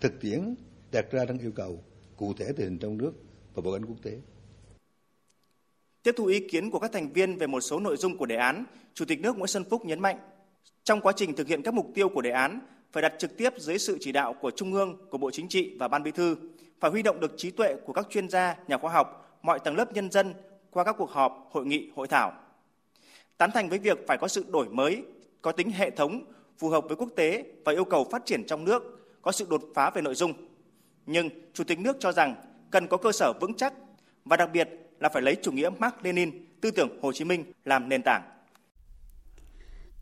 thực 0.00 0.20
tiễn 0.20 0.54
đặt 0.92 1.10
ra 1.10 1.24
trong 1.28 1.38
yêu 1.38 1.52
cầu 1.54 1.82
cụ 2.16 2.32
thể 2.38 2.46
tình 2.56 2.66
hình 2.66 2.78
trong 2.78 2.98
nước 2.98 3.12
và 3.54 3.62
bối 3.64 3.78
cảnh 3.78 3.88
quốc 3.88 4.02
tế. 4.02 4.18
Tiếp 6.04 6.14
thu 6.16 6.26
ý 6.26 6.40
kiến 6.40 6.70
của 6.70 6.78
các 6.78 6.92
thành 6.92 7.12
viên 7.12 7.36
về 7.36 7.46
một 7.46 7.60
số 7.60 7.80
nội 7.80 7.96
dung 7.96 8.16
của 8.16 8.26
đề 8.26 8.36
án, 8.36 8.64
Chủ 8.94 9.04
tịch 9.04 9.20
nước 9.20 9.38
Nguyễn 9.38 9.46
Xuân 9.46 9.64
Phúc 9.70 9.84
nhấn 9.84 10.00
mạnh, 10.00 10.18
trong 10.82 11.00
quá 11.00 11.12
trình 11.16 11.34
thực 11.34 11.46
hiện 11.48 11.62
các 11.62 11.74
mục 11.74 11.90
tiêu 11.94 12.08
của 12.08 12.20
đề 12.20 12.30
án, 12.30 12.60
phải 12.92 13.02
đặt 13.02 13.12
trực 13.18 13.36
tiếp 13.36 13.52
dưới 13.56 13.78
sự 13.78 13.98
chỉ 14.00 14.12
đạo 14.12 14.34
của 14.40 14.50
Trung 14.50 14.72
ương, 14.72 15.06
của 15.10 15.18
Bộ 15.18 15.30
Chính 15.30 15.48
trị 15.48 15.76
và 15.78 15.88
Ban 15.88 16.02
Bí 16.02 16.10
thư, 16.10 16.36
phải 16.80 16.90
huy 16.90 17.02
động 17.02 17.20
được 17.20 17.34
trí 17.36 17.50
tuệ 17.50 17.74
của 17.86 17.92
các 17.92 18.06
chuyên 18.10 18.28
gia, 18.28 18.56
nhà 18.68 18.78
khoa 18.78 18.92
học, 18.92 19.38
mọi 19.42 19.58
tầng 19.58 19.76
lớp 19.76 19.92
nhân 19.92 20.10
dân 20.10 20.34
qua 20.70 20.84
các 20.84 20.96
cuộc 20.98 21.10
họp, 21.10 21.48
hội 21.50 21.66
nghị, 21.66 21.90
hội 21.96 22.08
thảo. 22.08 22.32
Tán 23.38 23.50
thành 23.54 23.68
với 23.68 23.78
việc 23.78 23.98
phải 24.06 24.18
có 24.18 24.28
sự 24.28 24.44
đổi 24.48 24.68
mới, 24.68 25.02
có 25.42 25.52
tính 25.52 25.70
hệ 25.70 25.90
thống, 25.90 26.24
phù 26.58 26.68
hợp 26.68 26.84
với 26.88 26.96
quốc 26.96 27.10
tế 27.16 27.44
và 27.64 27.72
yêu 27.72 27.84
cầu 27.84 28.08
phát 28.10 28.26
triển 28.26 28.46
trong 28.46 28.64
nước, 28.64 28.82
có 29.22 29.32
sự 29.32 29.46
đột 29.50 29.62
phá 29.74 29.90
về 29.90 30.02
nội 30.02 30.14
dung. 30.14 30.32
Nhưng 31.06 31.28
Chủ 31.54 31.64
tịch 31.64 31.78
nước 31.78 31.96
cho 32.00 32.12
rằng 32.12 32.34
cần 32.70 32.86
có 32.86 32.96
cơ 32.96 33.12
sở 33.12 33.32
vững 33.40 33.54
chắc 33.54 33.72
và 34.24 34.36
đặc 34.36 34.50
biệt 34.52 34.83
là 35.04 35.10
phải 35.10 35.22
lấy 35.22 35.36
chủ 35.42 35.52
nghĩa 35.52 35.70
Mark 35.78 35.94
Lenin, 36.02 36.30
tư 36.60 36.70
tưởng 36.70 36.88
Hồ 37.02 37.12
Chí 37.12 37.24
Minh 37.24 37.44
làm 37.64 37.88
nền 37.88 38.02
tảng. 38.02 38.22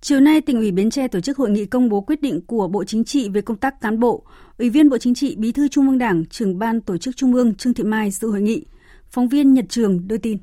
Chiều 0.01 0.21
nay, 0.21 0.41
tỉnh 0.41 0.57
ủy 0.57 0.73
Bến 0.73 0.91
Tre 0.91 1.09
tổ 1.09 1.21
chức 1.21 1.37
hội 1.37 1.51
nghị 1.51 1.67
công 1.67 1.89
bố 1.89 2.01
quyết 2.01 2.23
định 2.23 2.41
của 2.47 2.69
Bộ 2.69 2.85
Chính 2.85 3.05
trị 3.05 3.29
về 3.29 3.41
công 3.41 3.57
tác 3.57 3.81
cán 3.81 4.01
bộ. 4.01 4.25
Ủy 4.59 4.71
viên 4.71 4.89
Bộ 4.89 4.99
Chính 4.99 5.15
trị, 5.15 5.37
Bí 5.37 5.53
thư 5.53 5.69
Trung 5.69 5.89
ương 5.89 5.99
Đảng, 5.99 6.25
trưởng 6.27 6.59
ban 6.59 6.81
tổ 6.81 6.99
chức 6.99 7.17
Trung 7.17 7.35
ương 7.35 7.55
Trương 7.55 7.75
Thị 7.75 7.85
Mai 7.85 8.11
dự 8.11 8.31
hội 8.31 8.41
nghị. 8.41 8.65
Phóng 9.11 9.29
viên 9.29 9.55
Nhật 9.55 9.65
Trường 9.69 10.09
đưa 10.09 10.19
tin. 10.19 10.39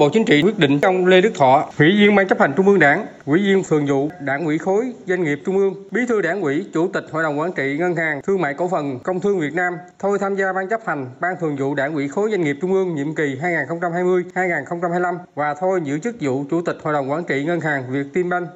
Bộ 0.00 0.08
Chính 0.12 0.24
trị 0.24 0.42
quyết 0.42 0.58
định 0.58 0.78
ông 0.82 1.06
Lê 1.06 1.20
Đức 1.20 1.30
Thọ, 1.34 1.70
Ủy 1.78 1.96
viên 1.96 2.14
Ban 2.14 2.28
chấp 2.28 2.40
hành 2.40 2.52
Trung 2.56 2.66
ương 2.66 2.78
Đảng, 2.78 3.06
Ủy 3.24 3.42
viên 3.42 3.62
Thường 3.64 3.86
vụ 3.86 4.10
Đảng 4.20 4.44
ủy 4.44 4.58
khối 4.58 4.92
doanh 5.06 5.24
nghiệp 5.24 5.38
Trung 5.46 5.56
ương, 5.58 5.74
Bí 5.90 6.00
thư 6.08 6.20
Đảng 6.20 6.40
ủy, 6.40 6.66
Chủ 6.74 6.88
tịch 6.92 7.04
Hội 7.10 7.22
đồng 7.22 7.38
quản 7.38 7.52
trị 7.52 7.76
Ngân 7.78 7.96
hàng 7.96 8.22
Thương 8.22 8.40
mại 8.40 8.54
Cổ 8.54 8.68
phần 8.68 8.98
Công 8.98 9.20
thương 9.20 9.40
Việt 9.40 9.54
Nam 9.54 9.74
thôi 9.98 10.18
tham 10.20 10.36
gia 10.36 10.52
Ban 10.52 10.68
chấp 10.68 10.80
hành 10.86 11.06
Ban 11.20 11.34
Thường 11.40 11.56
vụ 11.56 11.74
Đảng 11.74 11.94
ủy 11.94 12.08
khối 12.08 12.30
doanh 12.30 12.44
nghiệp 12.44 12.56
Trung 12.60 12.72
ương 12.72 12.94
nhiệm 12.94 13.14
kỳ 13.14 13.36
2020-2025 13.42 15.16
và 15.34 15.54
thôi 15.54 15.80
giữ 15.84 15.98
chức 15.98 16.16
vụ 16.20 16.44
Chủ 16.50 16.60
tịch 16.62 16.76
Hội 16.82 16.92
đồng 16.92 17.10
quản 17.10 17.24
trị 17.24 17.44
Ngân 17.44 17.60
hàng 17.60 17.84
Việt 17.90 18.02
Vietinbank 18.02 18.48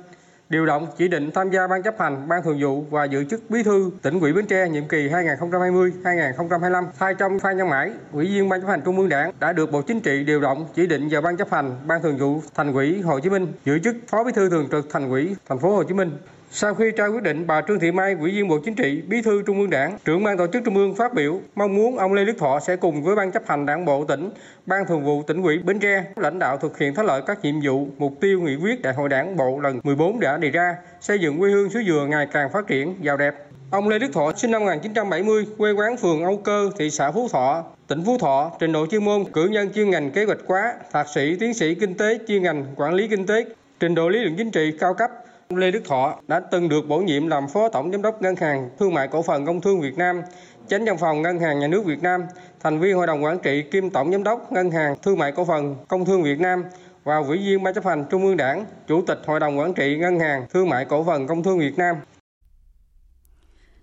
điều 0.50 0.66
động 0.66 0.86
chỉ 0.96 1.08
định 1.08 1.30
tham 1.34 1.50
gia 1.50 1.66
ban 1.66 1.82
chấp 1.82 2.00
hành, 2.00 2.28
ban 2.28 2.42
thường 2.42 2.58
vụ 2.60 2.84
và 2.90 3.04
giữ 3.04 3.24
chức 3.24 3.50
bí 3.50 3.62
thư 3.62 3.90
tỉnh 4.02 4.20
ủy 4.20 4.32
Bến 4.32 4.46
Tre 4.46 4.68
nhiệm 4.68 4.88
kỳ 4.88 5.08
2020-2025. 5.08 6.84
Thay 6.98 7.14
trong 7.14 7.38
Phan 7.38 7.58
Văn 7.58 7.70
Mãi, 7.70 7.90
ủy 8.12 8.26
viên 8.26 8.48
ban 8.48 8.60
chấp 8.60 8.66
hành 8.68 8.80
Trung 8.84 8.98
ương 8.98 9.08
Đảng 9.08 9.32
đã 9.40 9.52
được 9.52 9.72
Bộ 9.72 9.82
Chính 9.82 10.00
trị 10.00 10.24
điều 10.24 10.40
động 10.40 10.66
chỉ 10.74 10.86
định 10.86 11.08
vào 11.10 11.22
ban 11.22 11.36
chấp 11.36 11.50
hành, 11.50 11.76
ban 11.86 12.02
thường 12.02 12.18
vụ 12.18 12.40
Thành 12.54 12.72
ủy 12.72 13.00
Hồ 13.02 13.20
Chí 13.20 13.30
Minh, 13.30 13.52
giữ 13.64 13.78
chức 13.78 13.96
phó 14.08 14.24
bí 14.24 14.32
thư 14.32 14.50
thường 14.50 14.68
trực 14.70 14.86
Thành 14.90 15.10
ủy 15.10 15.36
thành 15.48 15.58
phố 15.58 15.76
Hồ 15.76 15.84
Chí 15.84 15.94
Minh. 15.94 16.10
Sau 16.52 16.74
khi 16.74 16.92
trao 16.96 17.12
quyết 17.12 17.22
định, 17.22 17.46
bà 17.46 17.62
Trương 17.62 17.80
Thị 17.80 17.92
Mai, 17.92 18.16
Ủy 18.20 18.30
viên 18.30 18.48
Bộ 18.48 18.58
Chính 18.64 18.74
trị, 18.74 19.02
Bí 19.08 19.22
thư 19.22 19.42
Trung 19.42 19.60
ương 19.60 19.70
Đảng, 19.70 19.98
trưởng 20.04 20.24
ban 20.24 20.38
tổ 20.38 20.46
chức 20.46 20.62
Trung 20.64 20.76
ương 20.76 20.94
phát 20.94 21.14
biểu 21.14 21.40
mong 21.54 21.76
muốn 21.76 21.98
ông 21.98 22.12
Lê 22.12 22.24
Đức 22.24 22.38
Thọ 22.38 22.60
sẽ 22.60 22.76
cùng 22.76 23.02
với 23.02 23.16
ban 23.16 23.32
chấp 23.32 23.42
hành 23.46 23.66
Đảng 23.66 23.84
bộ 23.84 24.04
tỉnh, 24.04 24.30
ban 24.66 24.86
thường 24.86 25.04
vụ 25.04 25.22
tỉnh 25.22 25.42
ủy 25.42 25.58
Bến 25.58 25.78
Tre 25.78 26.04
lãnh 26.16 26.38
đạo 26.38 26.56
thực 26.56 26.78
hiện 26.78 26.94
thắng 26.94 27.06
lợi 27.06 27.22
các 27.26 27.38
nhiệm 27.42 27.54
vụ, 27.64 27.86
mục 27.98 28.20
tiêu 28.20 28.40
nghị 28.40 28.56
quyết 28.56 28.82
Đại 28.82 28.94
hội 28.94 29.08
Đảng 29.08 29.36
bộ 29.36 29.60
lần 29.60 29.80
14 29.82 30.20
đã 30.20 30.36
đề 30.36 30.50
ra, 30.50 30.76
xây 31.00 31.18
dựng 31.18 31.38
quê 31.38 31.50
hương 31.50 31.70
xứ 31.70 31.82
Dừa 31.86 32.06
ngày 32.10 32.26
càng 32.32 32.50
phát 32.52 32.66
triển 32.66 32.94
giàu 33.00 33.16
đẹp. 33.16 33.34
Ông 33.70 33.88
Lê 33.88 33.98
Đức 33.98 34.12
Thọ 34.12 34.32
sinh 34.36 34.50
năm 34.50 34.62
1970, 34.62 35.46
quê 35.58 35.72
quán 35.72 35.96
phường 35.96 36.24
Âu 36.24 36.36
Cơ, 36.36 36.70
thị 36.78 36.90
xã 36.90 37.10
Phú 37.10 37.28
Thọ, 37.32 37.64
tỉnh 37.86 38.04
Phú 38.06 38.18
Thọ, 38.18 38.52
trình 38.60 38.72
độ 38.72 38.86
chuyên 38.86 39.04
môn 39.04 39.24
cử 39.32 39.46
nhân 39.46 39.72
chuyên 39.74 39.90
ngành 39.90 40.10
kế 40.10 40.24
hoạch 40.24 40.38
quá, 40.46 40.74
thạc 40.92 41.08
sĩ, 41.08 41.36
tiến 41.40 41.54
sĩ 41.54 41.74
kinh 41.74 41.94
tế 41.94 42.18
chuyên 42.28 42.42
ngành 42.42 42.66
quản 42.76 42.94
lý 42.94 43.08
kinh 43.08 43.26
tế, 43.26 43.44
trình 43.80 43.94
độ 43.94 44.08
lý 44.08 44.18
luận 44.18 44.34
chính 44.36 44.50
trị 44.50 44.72
cao 44.80 44.94
cấp, 44.94 45.10
Lê 45.56 45.70
Đức 45.70 45.84
Thọ 45.84 46.20
đã 46.28 46.40
từng 46.40 46.68
được 46.68 46.88
bổ 46.88 46.98
nhiệm 46.98 47.26
làm 47.26 47.48
Phó 47.48 47.68
Tổng 47.68 47.92
Giám 47.92 48.02
đốc 48.02 48.22
Ngân 48.22 48.36
hàng 48.36 48.70
Thương 48.78 48.94
mại 48.94 49.08
Cổ 49.08 49.22
phần 49.22 49.46
Công 49.46 49.60
thương 49.60 49.80
Việt 49.80 49.98
Nam, 49.98 50.22
Chánh 50.68 50.84
văn 50.84 50.98
phòng 50.98 51.22
Ngân 51.22 51.40
hàng 51.40 51.58
Nhà 51.58 51.68
nước 51.68 51.84
Việt 51.84 52.02
Nam, 52.02 52.22
thành 52.60 52.80
viên 52.80 52.96
Hội 52.96 53.06
đồng 53.06 53.24
Quản 53.24 53.38
trị 53.42 53.62
kiêm 53.70 53.90
Tổng 53.90 54.12
Giám 54.12 54.22
đốc 54.22 54.52
Ngân 54.52 54.70
hàng 54.70 54.94
Thương 55.02 55.18
mại 55.18 55.32
Cổ 55.32 55.44
phần 55.44 55.76
Công 55.88 56.04
thương 56.04 56.22
Việt 56.22 56.40
Nam 56.40 56.64
và 57.04 57.16
ủy 57.16 57.38
viên 57.38 57.62
Ban 57.62 57.74
chấp 57.74 57.84
hành 57.84 58.04
Trung 58.10 58.24
ương 58.24 58.36
Đảng, 58.36 58.64
Chủ 58.88 59.02
tịch 59.06 59.18
Hội 59.26 59.40
đồng 59.40 59.58
Quản 59.58 59.74
trị 59.74 59.96
Ngân 59.98 60.20
hàng 60.20 60.46
Thương 60.50 60.68
mại 60.68 60.84
Cổ 60.84 61.04
phần 61.04 61.26
Công 61.26 61.42
thương 61.42 61.58
Việt 61.58 61.78
Nam. 61.78 61.96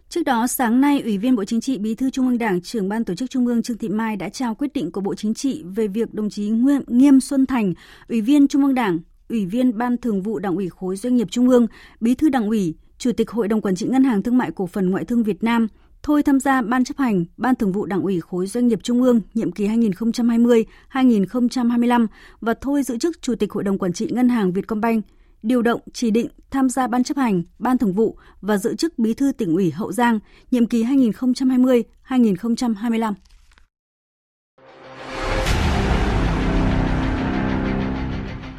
Trước 0.10 0.24
đó, 0.26 0.48
sáng 0.48 0.82
nay, 0.82 1.02
Ủy 1.02 1.18
viên 1.18 1.36
Bộ 1.36 1.46
Chính 1.46 1.62
trị, 1.62 1.78
Bí 1.78 1.96
thư 1.96 2.10
Trung 2.10 2.28
ương 2.28 2.38
Đảng, 2.38 2.62
trưởng 2.62 2.90
Ban 2.90 3.06
Tổ 3.06 3.16
chức 3.16 3.30
Trung 3.30 3.46
ương 3.46 3.62
Trương 3.62 3.78
Thị 3.78 3.90
Mai 3.90 4.16
đã 4.16 4.30
trao 4.30 4.56
quyết 4.56 4.74
định 4.74 4.92
của 4.92 5.02
Bộ 5.02 5.16
Chính 5.16 5.34
trị 5.34 5.64
về 5.76 5.88
việc 5.88 6.14
đồng 6.14 6.30
chí 6.30 6.50
Nguyễn 6.50 6.82
Nghiêm 6.88 7.20
Xuân 7.20 7.46
Thành, 7.46 7.74
Ủy 8.10 8.22
viên 8.22 8.48
Trung 8.48 8.64
ương 8.64 8.76
Đảng, 8.76 9.00
Ủy 9.30 9.46
viên 9.46 9.78
Ban 9.78 9.98
Thường 9.98 10.22
vụ 10.22 10.40
Đảng 10.40 10.56
ủy 10.56 10.70
khối 10.70 10.96
doanh 10.96 11.16
nghiệp 11.16 11.28
Trung 11.32 11.50
ương, 11.50 11.68
Bí 12.00 12.16
thư 12.16 12.30
Đảng 12.30 12.48
ủy, 12.48 12.76
Chủ 12.98 13.12
tịch 13.12 13.32
Hội 13.32 13.48
đồng 13.48 13.62
Quản 13.62 13.76
trị 13.76 13.88
Ngân 13.88 14.04
hàng 14.04 14.24
Thương 14.24 14.38
mại 14.38 14.52
Cổ 14.52 14.68
phần 14.68 14.90
Ngoại 14.90 15.06
thương 15.06 15.24
Việt 15.24 15.44
Nam 15.44 15.68
thôi 16.04 16.24
tham 16.24 16.40
gia 16.40 16.62
Ban 16.62 16.84
chấp 16.84 16.98
hành 16.98 17.26
Ban 17.38 17.56
Thường 17.56 17.72
vụ 17.72 17.86
Đảng 17.86 18.02
ủy 18.02 18.20
khối 18.20 18.48
doanh 18.48 18.68
nghiệp 18.68 18.80
Trung 18.84 19.04
ương 19.04 19.22
nhiệm 19.34 19.52
kỳ 19.52 19.68
2020-2025 19.68 22.08
và 22.42 22.54
thôi 22.62 22.84
giữ 22.84 22.98
chức 22.98 23.22
Chủ 23.22 23.36
tịch 23.36 23.52
Hội 23.52 23.64
đồng 23.64 23.78
Quản 23.78 23.94
trị 23.94 24.08
Ngân 24.12 24.30
hàng 24.30 24.54
Vietcombank, 24.54 25.06
điều 25.44 25.62
động 25.62 25.82
chỉ 25.94 26.12
định 26.12 26.28
tham 26.52 26.70
gia 26.70 26.88
Ban 26.88 27.04
chấp 27.04 27.18
hành, 27.18 27.44
Ban 27.60 27.78
Thường 27.78 27.94
vụ 27.94 28.18
và 28.42 28.58
giữ 28.58 28.76
chức 28.76 29.00
Bí 29.00 29.14
thư 29.14 29.32
tỉnh 29.32 29.56
ủy 29.56 29.72
Hậu 29.72 29.92
Giang 29.92 30.20
nhiệm 30.52 30.66
kỳ 30.66 30.84
2020-2025. 30.84 33.14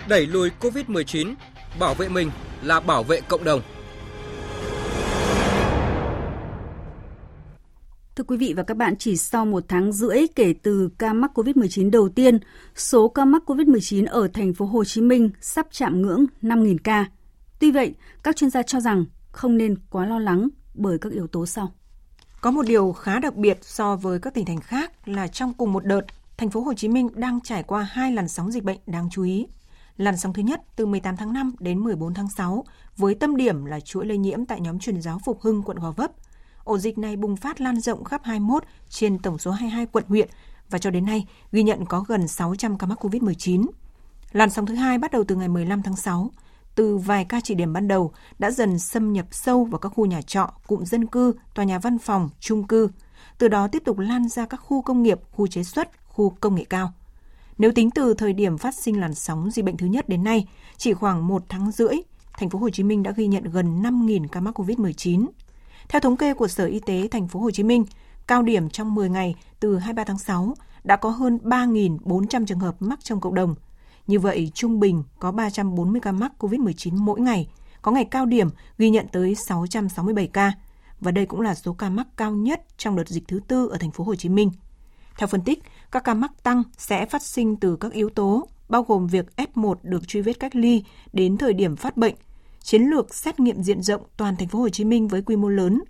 Đẩy 0.09 0.27
lùi 0.27 0.51
COVID-19, 0.61 1.35
bảo 1.79 1.95
vệ 1.95 2.09
mình 2.09 2.31
là 2.63 2.81
bảo 2.81 3.03
vệ 3.03 3.21
cộng 3.21 3.45
đồng. 3.45 3.61
Thưa 8.17 8.25
quý 8.25 8.37
vị 8.37 8.55
và 8.57 8.63
các 8.63 8.77
bạn, 8.77 8.97
chỉ 8.99 9.17
sau 9.17 9.47
một 9.47 9.65
tháng 9.69 9.93
rưỡi 9.93 10.27
kể 10.35 10.55
từ 10.63 10.91
ca 10.99 11.13
mắc 11.13 11.31
COVID-19 11.35 11.91
đầu 11.91 12.09
tiên, 12.09 12.39
số 12.75 13.09
ca 13.09 13.25
mắc 13.25 13.43
COVID-19 13.47 14.07
ở 14.07 14.29
thành 14.29 14.55
phố 14.55 14.67
Hồ 14.67 14.85
Chí 14.85 15.01
Minh 15.01 15.31
sắp 15.41 15.67
chạm 15.71 16.03
ngưỡng 16.03 16.25
5.000 16.43 16.77
ca. 16.85 17.07
Tuy 17.59 17.71
vậy, 17.71 17.95
các 18.23 18.37
chuyên 18.37 18.51
gia 18.51 18.63
cho 18.63 18.81
rằng 18.81 19.05
không 19.33 19.57
nên 19.57 19.77
quá 19.91 20.07
lo 20.07 20.19
lắng 20.19 20.49
bởi 20.75 20.99
các 20.99 21.13
yếu 21.13 21.27
tố 21.27 21.47
sau. 21.47 21.73
Có 22.41 22.51
một 22.51 22.63
điều 22.63 22.93
khá 22.93 23.19
đặc 23.19 23.37
biệt 23.37 23.59
so 23.63 23.97
với 23.97 24.19
các 24.19 24.35
tỉnh 24.35 24.45
thành 24.45 24.61
khác 24.61 25.09
là 25.09 25.29
trong 25.29 25.55
cùng 25.55 25.73
một 25.73 25.85
đợt, 25.85 26.03
thành 26.37 26.51
phố 26.51 26.61
Hồ 26.61 26.75
Chí 26.75 26.89
Minh 26.89 27.09
đang 27.15 27.41
trải 27.41 27.63
qua 27.63 27.83
hai 27.83 28.13
làn 28.13 28.29
sóng 28.29 28.51
dịch 28.51 28.65
bệnh 28.65 28.79
đáng 28.87 29.09
chú 29.11 29.23
ý. 29.23 29.47
Làn 29.99 30.17
sóng 30.17 30.33
thứ 30.33 30.43
nhất 30.43 30.63
từ 30.77 30.87
18 30.87 31.17
tháng 31.17 31.33
5 31.33 31.53
đến 31.59 31.79
14 31.79 32.15
tháng 32.15 32.29
6 32.29 32.65
với 32.97 33.15
tâm 33.15 33.37
điểm 33.37 33.65
là 33.65 33.81
chuỗi 33.81 34.07
lây 34.07 34.19
nhiễm 34.19 34.45
tại 34.45 34.61
nhóm 34.61 34.79
truyền 34.79 35.03
giáo 35.03 35.19
Phục 35.25 35.41
Hưng 35.41 35.63
quận 35.63 35.79
Gò 35.79 35.91
Vấp. 35.91 36.11
Ổ 36.65 36.79
dịch 36.79 36.99
này 36.99 37.17
bùng 37.17 37.37
phát 37.37 37.61
lan 37.61 37.81
rộng 37.81 38.05
khắp 38.05 38.21
21 38.25 38.65
trên 38.89 39.19
tổng 39.19 39.39
số 39.39 39.51
22 39.51 39.87
quận 39.87 40.05
huyện 40.09 40.29
và 40.71 40.79
cho 40.79 40.91
đến 40.91 41.07
nay 41.07 41.27
ghi 41.53 41.63
nhận 41.63 41.87
có 41.87 42.01
gần 42.01 42.29
600 42.29 42.79
ca 42.79 42.87
mắc 42.87 43.05
COVID-19. 43.05 43.67
Làn 44.33 44.51
sóng 44.51 44.67
thứ 44.67 44.75
hai 44.75 44.99
bắt 44.99 45.11
đầu 45.11 45.25
từ 45.25 45.37
ngày 45.37 45.49
15 45.49 45.83
tháng 45.83 45.97
6, 45.97 46.31
từ 46.75 46.97
vài 46.97 47.25
ca 47.25 47.41
chỉ 47.41 47.55
điểm 47.55 47.73
ban 47.73 47.89
đầu 47.89 48.13
đã 48.39 48.51
dần 48.51 48.79
xâm 48.79 49.13
nhập 49.13 49.27
sâu 49.31 49.65
vào 49.65 49.79
các 49.79 49.89
khu 49.89 50.07
nhà 50.07 50.23
trọ, 50.23 50.53
cụm 50.67 50.85
dân 50.85 51.07
cư, 51.07 51.35
tòa 51.55 51.65
nhà 51.65 51.79
văn 51.79 51.99
phòng, 51.99 52.31
chung 52.41 52.67
cư. 52.67 52.91
Từ 53.39 53.49
đó 53.49 53.69
tiếp 53.69 53.83
tục 53.85 53.99
lan 53.99 54.29
ra 54.29 54.47
các 54.47 54.57
khu 54.57 54.83
công 54.83 55.03
nghiệp, 55.03 55.21
khu 55.31 55.47
chế 55.47 55.63
xuất, 55.63 55.91
khu 56.07 56.31
công 56.31 56.55
nghệ 56.55 56.65
cao. 56.65 56.93
Nếu 57.59 57.73
tính 57.73 57.91
từ 57.91 58.15
thời 58.15 58.33
điểm 58.33 58.59
phát 58.59 58.75
sinh 58.75 59.01
làn 59.01 59.15
sóng 59.15 59.51
dịch 59.51 59.65
bệnh 59.65 59.77
thứ 59.77 59.87
nhất 59.87 60.09
đến 60.09 60.25
nay, 60.25 60.49
chỉ 60.77 60.95
khoảng 60.95 61.27
một 61.27 61.43
tháng 61.49 61.71
rưỡi, 61.71 61.95
thành 62.39 62.51
phố 62.51 62.59
Hồ 62.59 62.71
Chí 62.71 62.83
Minh 62.83 63.03
đã 63.03 63.13
ghi 63.17 63.27
nhận 63.27 63.45
gần 63.45 63.83
5.000 63.83 64.29
ca 64.29 64.41
mắc 64.41 64.61
COVID-19. 64.61 65.27
Theo 65.89 66.01
thống 66.01 66.17
kê 66.17 66.35
của 66.35 66.49
Sở 66.49 66.67
Y 66.67 66.81
tế 66.81 67.09
thành 67.11 67.29
phố 67.29 67.41
Hồ 67.41 67.51
Chí 67.51 67.63
Minh, 67.63 67.85
cao 68.27 68.43
điểm 68.43 68.71
trong 68.71 68.95
10 68.95 69.11
ngày 69.11 69.35
từ 69.61 69.79
23 69.79 70.05
tháng 70.05 70.19
6 70.19 70.55
đã 70.85 70.97
có 70.97 71.11
hơn 71.11 71.39
3.400 71.43 72.47
trường 72.47 72.59
hợp 72.59 72.77
mắc 72.81 73.05
trong 73.05 73.21
cộng 73.21 73.35
đồng. 73.35 73.55
Như 74.07 74.19
vậy, 74.19 74.51
trung 74.55 74.81
bình 74.81 75.03
có 75.19 75.33
340 75.33 76.01
ca 76.01 76.13
mắc 76.13 76.33
COVID-19 76.39 76.97
mỗi 76.99 77.21
ngày, 77.21 77.49
có 77.83 77.93
ngày 77.93 78.05
cao 78.05 78.27
điểm 78.27 78.49
ghi 78.79 78.91
nhận 78.91 79.07
tới 79.13 79.35
667 79.35 80.27
ca 80.27 80.53
và 81.01 81.11
đây 81.11 81.27
cũng 81.27 81.41
là 81.41 81.55
số 81.55 81.73
ca 81.73 81.91
mắc 81.91 82.07
cao 82.17 82.33
nhất 82.33 82.63
trong 82.77 82.97
đợt 82.97 83.09
dịch 83.09 83.29
thứ 83.29 83.41
tư 83.49 83.69
ở 83.69 83.79
thành 83.79 83.91
phố 83.91 84.05
Hồ 84.05 84.15
Chí 84.15 84.29
Minh. 84.29 84.51
Theo 85.19 85.27
phân 85.27 85.41
tích, 85.41 85.63
các 85.93 86.05
ca 86.05 86.15
mắc 86.15 86.43
tăng 86.43 86.63
sẽ 86.79 87.07
phát 87.07 87.23
sinh 87.23 87.57
từ 87.57 87.77
các 87.77 87.93
yếu 87.93 88.11
tố 88.11 88.49
bao 88.69 88.83
gồm 88.83 89.07
việc 89.07 89.27
F1 89.37 89.75
được 89.83 90.09
truy 90.09 90.21
vết 90.21 90.41
cách 90.41 90.57
ly 90.57 90.85
đến 91.13 91.37
thời 91.37 91.53
điểm 91.53 91.77
phát 91.77 91.97
bệnh, 91.97 92.15
chiến 92.63 92.83
lược 92.83 93.15
xét 93.15 93.41
nghiệm 93.41 93.63
diện 93.63 93.83
rộng 93.83 94.03
toàn 94.17 94.37
thành 94.37 94.49
phố 94.49 94.59
Hồ 94.59 94.69
Chí 94.69 94.85
Minh 94.85 95.09
với 95.09 95.23
quy 95.23 95.37
mô 95.37 95.49
lớn, 95.49 95.83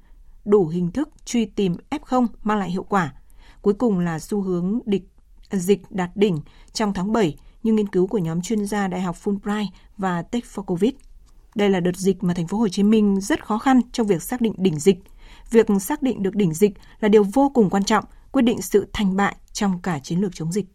đủ 0.45 0.67
hình 0.67 0.93
thức 0.93 1.09
truy 1.25 1.45
tìm 1.45 1.76
F0 1.90 2.26
mang 2.43 2.59
lại 2.59 2.71
hiệu 2.71 2.83
quả. 2.83 3.14
Cuối 3.62 3.75
cùng 3.75 3.99
là 3.99 4.19
xu 4.19 4.40
hướng 4.40 4.81
địch 4.87 5.02
dịch 5.50 5.90
đạt 5.90 6.11
đỉnh 6.14 6.38
trong 6.73 6.93
tháng 6.93 7.12
7 7.12 7.37
như 7.62 7.73
nghiên 7.73 7.88
cứu 7.88 8.07
của 8.07 8.19
nhóm 8.19 8.43
chuyên 8.43 8.67
gia 8.67 8.88
Đại 8.88 9.00
học 9.00 9.17
Fulbright 9.25 9.67
và 9.97 10.23
Tech 10.23 10.45
for 10.45 10.62
Covid. 10.62 10.93
Đây 11.55 11.71
là 11.71 11.81
đợt 11.81 11.97
dịch 11.97 12.23
mà 12.23 12.35
thành 12.35 12.47
phố 12.47 12.59
Hồ 12.59 12.69
Chí 12.69 12.83
Minh 12.83 13.21
rất 13.21 13.47
khó 13.47 13.59
khăn 13.59 13.81
trong 13.93 14.07
việc 14.07 14.23
xác 14.23 14.40
định 14.40 14.55
đỉnh 14.57 14.78
dịch. 14.78 14.99
Việc 15.50 15.67
xác 15.81 16.02
định 16.02 16.23
được 16.23 16.35
đỉnh 16.35 16.55
dịch 16.55 16.73
là 17.00 17.09
điều 17.09 17.25
vô 17.25 17.50
cùng 17.55 17.71
quan 17.71 17.85
trọng 17.85 18.05
quyết 18.33 18.43
định 18.43 18.63
sự 18.63 18.87
thành 18.93 19.17
bại 19.17 19.37
trong 19.53 19.83
cả 19.83 19.99
chiến 19.99 20.21
lược 20.21 20.35
chống 20.35 20.53
dịch. 20.53 20.67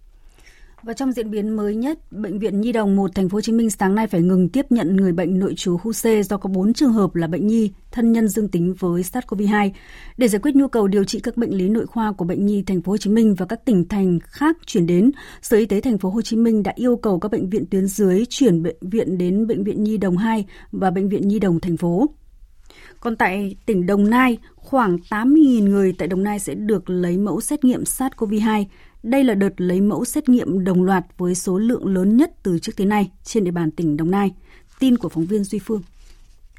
Và 0.84 0.94
trong 0.94 1.12
diễn 1.12 1.32
biến 1.32 1.50
mới 1.50 1.76
nhất, 1.76 2.12
bệnh 2.12 2.40
viện 2.40 2.62
Nhi 2.62 2.72
đồng 2.72 2.96
1 2.96 3.16
thành 3.16 3.30
phố 3.30 3.36
Hồ 3.36 3.42
Chí 3.42 3.52
Minh 3.52 3.70
sáng 3.70 3.96
nay 3.96 4.08
phải 4.08 4.22
ngừng 4.22 4.50
tiếp 4.50 4.66
nhận 4.70 4.96
người 4.96 5.12
bệnh 5.12 5.40
nội 5.40 5.54
trú 5.58 5.78
khu 5.78 5.92
C 5.92 6.26
do 6.26 6.38
có 6.38 6.50
4 6.50 6.74
trường 6.74 6.94
hợp 6.94 7.16
là 7.16 7.28
bệnh 7.28 7.48
nhi 7.48 7.72
thân 7.92 8.12
nhân 8.12 8.28
dương 8.28 8.48
tính 8.48 8.74
với 8.80 9.02
SARS-CoV-2. 9.02 9.72
Để 10.18 10.28
giải 10.28 10.40
quyết 10.40 10.56
nhu 10.56 10.68
cầu 10.68 10.88
điều 10.88 11.04
trị 11.04 11.20
các 11.20 11.38
bệnh 11.38 11.58
lý 11.58 11.70
nội 11.70 11.86
khoa 11.86 12.12
của 12.12 12.26
bệnh 12.26 12.46
nhi 12.46 12.64
thành 12.64 12.82
phố 12.82 12.92
Hồ 12.92 12.98
Chí 12.98 13.10
Minh 13.10 13.36
và 13.36 13.46
các 13.46 13.66
tỉnh 13.66 13.88
thành 13.88 14.20
khác 14.24 14.58
chuyển 14.66 14.88
đến, 14.88 15.12
Sở 15.42 15.58
Y 15.58 15.66
tế 15.66 15.82
thành 15.82 15.98
phố 15.98 16.10
Hồ 16.10 16.22
Chí 16.22 16.36
Minh 16.36 16.64
đã 16.64 16.74
yêu 16.76 16.96
cầu 16.96 17.20
các 17.20 17.32
bệnh 17.32 17.50
viện 17.50 17.66
tuyến 17.66 17.88
dưới 17.88 18.26
chuyển 18.30 18.64
bệnh 18.64 18.78
viện 18.82 19.18
đến 19.18 19.48
bệnh 19.48 19.64
viện 19.64 19.84
Nhi 19.84 19.98
đồng 19.98 20.18
2 20.18 20.46
và 20.72 20.92
bệnh 20.92 21.10
viện 21.10 21.28
Nhi 21.28 21.40
đồng 21.40 21.60
thành 21.60 21.78
phố. 21.78 22.10
Còn 23.00 23.16
tại 23.16 23.56
tỉnh 23.66 23.86
Đồng 23.86 24.10
Nai, 24.10 24.38
khoảng 24.56 24.98
80.000 25.10 25.70
người 25.70 25.96
tại 25.98 26.08
Đồng 26.08 26.24
Nai 26.24 26.40
sẽ 26.40 26.54
được 26.54 26.90
lấy 26.90 27.18
mẫu 27.18 27.42
xét 27.42 27.64
nghiệm 27.64 27.84
SARS-CoV-2. 27.84 28.66
Đây 29.04 29.24
là 29.24 29.34
đợt 29.34 29.54
lấy 29.58 29.82
mẫu 29.82 30.06
xét 30.06 30.30
nghiệm 30.30 30.64
đồng 30.64 30.84
loạt 30.84 31.06
với 31.18 31.36
số 31.36 31.58
lượng 31.58 31.86
lớn 31.86 32.18
nhất 32.18 32.32
từ 32.44 32.60
trước 32.60 32.72
tới 32.78 32.88
nay 32.88 33.12
trên 33.24 33.44
địa 33.44 33.52
bàn 33.52 33.72
tỉnh 33.72 33.98
Đồng 33.98 34.12
Nai. 34.12 34.32
Tin 34.80 34.98
của 34.98 35.10
phóng 35.10 35.26
viên 35.26 35.44
Duy 35.44 35.60
Phương. 35.60 35.82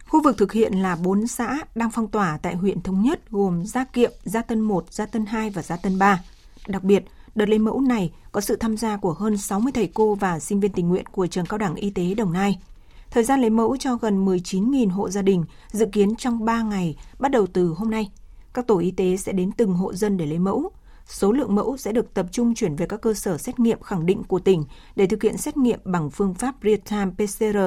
Khu 0.09 0.23
vực 0.23 0.39
thực 0.39 0.53
hiện 0.53 0.73
là 0.73 0.97
4 0.97 1.27
xã 1.27 1.59
đang 1.75 1.91
phong 1.91 2.09
tỏa 2.09 2.39
tại 2.43 2.55
huyện 2.55 2.83
Thống 2.83 3.03
Nhất 3.03 3.21
gồm 3.31 3.67
Gia 3.67 3.85
Kiệm, 3.85 4.13
Gia 4.25 4.43
Tân 4.43 4.61
1, 4.61 4.93
Gia 4.93 5.07
Tân 5.07 5.27
2 5.27 5.51
và 5.51 5.63
Gia 5.63 5.77
Tân 5.77 5.99
3. 5.99 6.21
Đặc 6.69 6.85
biệt, 6.85 7.05
đợt 7.35 7.49
lấy 7.49 7.59
mẫu 7.59 7.81
này 7.81 8.13
có 8.33 8.41
sự 8.41 8.57
tham 8.57 8.77
gia 8.77 8.97
của 8.97 9.13
hơn 9.13 9.37
60 9.37 9.73
thầy 9.73 9.91
cô 9.95 10.15
và 10.15 10.39
sinh 10.39 10.61
viên 10.61 10.73
tình 10.73 10.89
nguyện 10.89 11.07
của 11.07 11.27
trường 11.27 11.47
cao 11.47 11.59
đẳng 11.59 11.75
y 11.75 11.91
tế 11.91 12.15
Đồng 12.15 12.33
Nai– 12.33 12.59
Thời 13.15 13.25
gian 13.25 13.41
lấy 13.41 13.51
mẫu 13.51 13.77
cho 13.77 13.97
gần 13.97 14.27
19.000 14.27 14.91
hộ 14.91 15.11
gia 15.11 15.23
đình 15.23 15.45
dự 15.73 15.87
kiến 15.87 16.17
trong 16.17 16.45
3 16.45 16.63
ngày 16.63 16.97
bắt 17.19 17.31
đầu 17.31 17.47
từ 17.47 17.75
hôm 17.77 17.91
nay. 17.91 18.11
Các 18.55 18.67
tổ 18.67 18.79
y 18.79 18.91
tế 18.91 19.17
sẽ 19.17 19.33
đến 19.33 19.53
từng 19.53 19.75
hộ 19.75 19.95
dân 19.95 20.17
để 20.17 20.27
lấy 20.27 20.39
mẫu. 20.39 20.71
số 21.07 21.33
lượng 21.33 21.55
mẫu 21.55 21.77
sẽ 21.77 21.93
được 21.93 22.15
tập 22.15 22.27
trung 22.33 22.55
chuyển 22.55 22.77
về 22.77 22.87
các 22.87 23.01
cơ 23.01 23.15
sở 23.15 23.39
xét 23.39 23.61
nghiệm 23.61 23.83
khẳng 23.83 24.07
định 24.07 24.23
của 24.23 24.39
tỉnh 24.39 24.65
để 24.97 25.07
thực 25.07 25.23
hiện 25.23 25.37
xét 25.37 25.57
nghiệm 25.57 25.81
bằng 25.85 26.11
phương 26.11 26.35
pháp 26.35 26.55
real-time 26.63 27.11
PCR. 27.11 27.59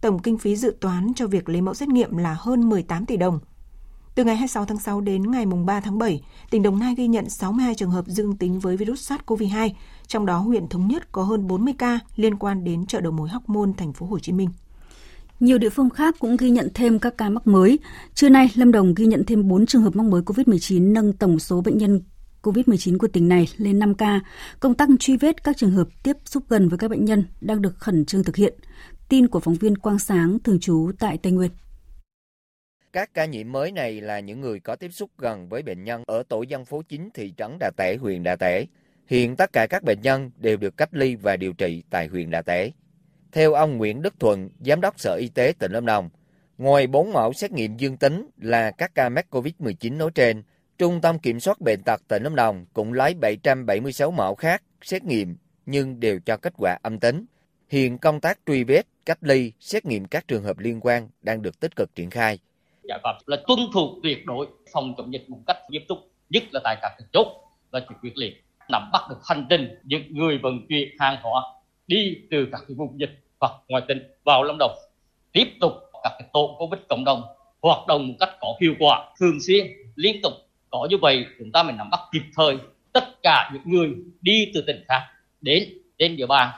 Tổng 0.00 0.18
kinh 0.18 0.38
phí 0.38 0.56
dự 0.56 0.76
toán 0.80 1.12
cho 1.14 1.26
việc 1.26 1.48
lấy 1.48 1.60
mẫu 1.60 1.74
xét 1.74 1.88
nghiệm 1.88 2.16
là 2.16 2.36
hơn 2.38 2.68
18 2.68 3.06
tỷ 3.06 3.16
đồng. 3.16 3.38
Từ 4.14 4.24
ngày 4.24 4.36
26 4.36 4.64
tháng 4.64 4.78
6 4.78 5.00
đến 5.00 5.30
ngày 5.30 5.46
3 5.46 5.80
tháng 5.80 5.98
7, 5.98 6.22
tỉnh 6.50 6.62
Đồng 6.62 6.78
Nai 6.78 6.94
ghi 6.94 7.08
nhận 7.08 7.30
62 7.30 7.74
trường 7.74 7.90
hợp 7.90 8.06
dương 8.06 8.36
tính 8.36 8.60
với 8.60 8.76
virus 8.76 9.12
SARS-CoV-2, 9.12 9.70
trong 10.06 10.26
đó 10.26 10.38
huyện 10.38 10.68
Thống 10.68 10.88
Nhất 10.88 11.12
có 11.12 11.22
hơn 11.22 11.46
40 11.46 11.74
ca 11.78 11.98
liên 12.16 12.36
quan 12.36 12.64
đến 12.64 12.86
chợ 12.86 13.00
đầu 13.00 13.12
mối 13.12 13.28
Hóc 13.28 13.48
Môn, 13.48 13.74
thành 13.74 13.92
phố 13.92 14.06
Hồ 14.06 14.18
Chí 14.18 14.32
Minh. 14.32 14.48
Nhiều 15.40 15.58
địa 15.58 15.70
phương 15.70 15.90
khác 15.90 16.14
cũng 16.18 16.36
ghi 16.36 16.50
nhận 16.50 16.68
thêm 16.74 16.98
các 16.98 17.14
ca 17.18 17.28
mắc 17.28 17.46
mới. 17.46 17.78
Trưa 18.14 18.28
nay, 18.28 18.50
Lâm 18.54 18.72
Đồng 18.72 18.94
ghi 18.94 19.06
nhận 19.06 19.24
thêm 19.24 19.48
4 19.48 19.66
trường 19.66 19.82
hợp 19.82 19.96
mắc 19.96 20.06
mới 20.06 20.22
COVID-19, 20.22 20.92
nâng 20.92 21.12
tổng 21.12 21.38
số 21.38 21.60
bệnh 21.60 21.78
nhân 21.78 22.02
COVID-19 22.42 22.98
của 22.98 23.08
tỉnh 23.08 23.28
này 23.28 23.48
lên 23.56 23.78
5 23.78 23.94
ca. 23.94 24.20
Công 24.60 24.74
tác 24.74 24.88
truy 24.98 25.16
vết 25.16 25.44
các 25.44 25.56
trường 25.56 25.70
hợp 25.70 25.88
tiếp 26.02 26.16
xúc 26.24 26.42
gần 26.48 26.68
với 26.68 26.78
các 26.78 26.90
bệnh 26.90 27.04
nhân 27.04 27.24
đang 27.40 27.62
được 27.62 27.76
khẩn 27.76 28.04
trương 28.04 28.24
thực 28.24 28.36
hiện. 28.36 28.54
Tin 29.08 29.28
của 29.28 29.40
phóng 29.40 29.54
viên 29.54 29.78
Quang 29.78 29.98
Sáng 29.98 30.38
thường 30.44 30.60
trú 30.60 30.90
tại 30.98 31.18
Tây 31.18 31.32
Nguyên. 31.32 31.50
Các 32.92 33.14
ca 33.14 33.24
nhiễm 33.24 33.52
mới 33.52 33.72
này 33.72 34.00
là 34.00 34.20
những 34.20 34.40
người 34.40 34.60
có 34.60 34.76
tiếp 34.76 34.90
xúc 34.92 35.10
gần 35.18 35.48
với 35.48 35.62
bệnh 35.62 35.84
nhân 35.84 36.02
ở 36.06 36.22
tổ 36.28 36.42
dân 36.42 36.64
phố 36.64 36.82
9 36.82 37.08
thị 37.14 37.32
trấn 37.36 37.56
Đà 37.60 37.70
Tẻ, 37.76 37.96
huyện 37.96 38.22
Đà 38.22 38.36
Tẻ. 38.36 38.66
Hiện 39.06 39.36
tất 39.36 39.52
cả 39.52 39.66
các 39.70 39.82
bệnh 39.82 40.00
nhân 40.02 40.30
đều 40.36 40.56
được 40.56 40.76
cách 40.76 40.88
ly 40.92 41.16
và 41.16 41.36
điều 41.36 41.52
trị 41.52 41.82
tại 41.90 42.06
huyện 42.06 42.30
Đà 42.30 42.42
Tẻ. 42.42 42.70
Theo 43.32 43.52
ông 43.52 43.76
Nguyễn 43.76 44.02
Đức 44.02 44.20
Thuận, 44.20 44.48
Giám 44.60 44.80
đốc 44.80 45.00
Sở 45.00 45.16
Y 45.20 45.28
tế 45.28 45.52
tỉnh 45.58 45.72
Lâm 45.72 45.86
Đồng, 45.86 46.08
ngoài 46.58 46.86
4 46.86 47.12
mẫu 47.12 47.32
xét 47.32 47.52
nghiệm 47.52 47.76
dương 47.76 47.96
tính 47.96 48.26
là 48.40 48.70
các 48.70 48.94
ca 48.94 49.08
mắc 49.08 49.26
COVID-19 49.30 49.96
nói 49.96 50.10
trên, 50.14 50.42
Trung 50.78 51.00
tâm 51.00 51.18
Kiểm 51.18 51.40
soát 51.40 51.60
Bệnh 51.60 51.80
tật 51.84 52.00
tỉnh 52.08 52.22
Lâm 52.22 52.34
Đồng 52.34 52.66
cũng 52.72 52.92
lấy 52.92 53.14
776 53.14 54.10
mẫu 54.10 54.34
khác 54.34 54.62
xét 54.82 55.04
nghiệm 55.04 55.36
nhưng 55.66 56.00
đều 56.00 56.20
cho 56.26 56.36
kết 56.36 56.52
quả 56.56 56.78
âm 56.82 57.00
tính. 57.00 57.24
Hiện 57.68 57.98
công 57.98 58.20
tác 58.20 58.38
truy 58.46 58.64
vết, 58.64 58.82
cách 59.06 59.18
ly, 59.20 59.52
xét 59.60 59.84
nghiệm 59.84 60.04
các 60.04 60.28
trường 60.28 60.42
hợp 60.42 60.58
liên 60.58 60.80
quan 60.82 61.08
đang 61.22 61.42
được 61.42 61.60
tích 61.60 61.76
cực 61.76 61.94
triển 61.94 62.10
khai. 62.10 62.38
Giải 62.84 62.98
pháp 63.02 63.14
là 63.26 63.36
tuân 63.46 63.58
thủ 63.74 64.00
tuyệt 64.02 64.26
đối 64.26 64.46
phòng 64.72 64.94
chống 64.98 65.12
dịch 65.12 65.30
một 65.30 65.38
cách 65.46 65.56
nghiêm 65.70 65.82
túc, 65.88 65.98
nhất 66.30 66.42
là 66.52 66.60
tại 66.64 66.76
các 66.82 66.92
chốt 67.12 67.26
và 67.70 67.80
quyết 68.02 68.16
liệt, 68.16 68.44
nắm 68.68 68.90
bắt 68.92 69.02
được 69.10 69.18
hành 69.24 69.46
trình 69.50 69.78
những 69.84 70.02
người 70.10 70.38
vận 70.42 70.66
chuyển 70.68 70.88
hàng 70.98 71.16
hóa 71.22 71.42
đi 71.90 72.16
từ 72.30 72.48
các 72.52 72.60
cái 72.68 72.74
vùng 72.74 73.00
dịch 73.00 73.10
hoặc 73.40 73.52
ngoài 73.68 73.82
tỉnh 73.88 73.98
vào 74.24 74.44
Lâm 74.44 74.56
Đồng 74.58 74.76
tiếp 75.32 75.44
tục 75.60 75.72
các 76.02 76.12
cái 76.18 76.28
tổ 76.32 76.56
Covid 76.58 76.80
cộng 76.88 77.04
đồng 77.04 77.22
hoạt 77.62 77.86
động 77.88 78.08
một 78.08 78.14
cách 78.20 78.28
có 78.40 78.54
hiệu 78.60 78.74
quả 78.78 79.14
thường 79.20 79.38
xuyên 79.46 79.66
liên 79.96 80.16
tục 80.22 80.32
có 80.70 80.86
như 80.90 80.96
vậy 81.02 81.26
chúng 81.38 81.52
ta 81.52 81.62
mới 81.62 81.72
nắm 81.72 81.90
bắt 81.90 82.00
kịp 82.12 82.22
thời 82.36 82.56
tất 82.92 83.22
cả 83.22 83.50
những 83.54 83.62
người 83.64 83.88
đi 84.20 84.50
từ 84.54 84.64
tỉnh 84.66 84.84
khác 84.88 85.00
đến 85.40 85.68
trên 85.98 86.16
địa 86.16 86.26
bàn 86.26 86.48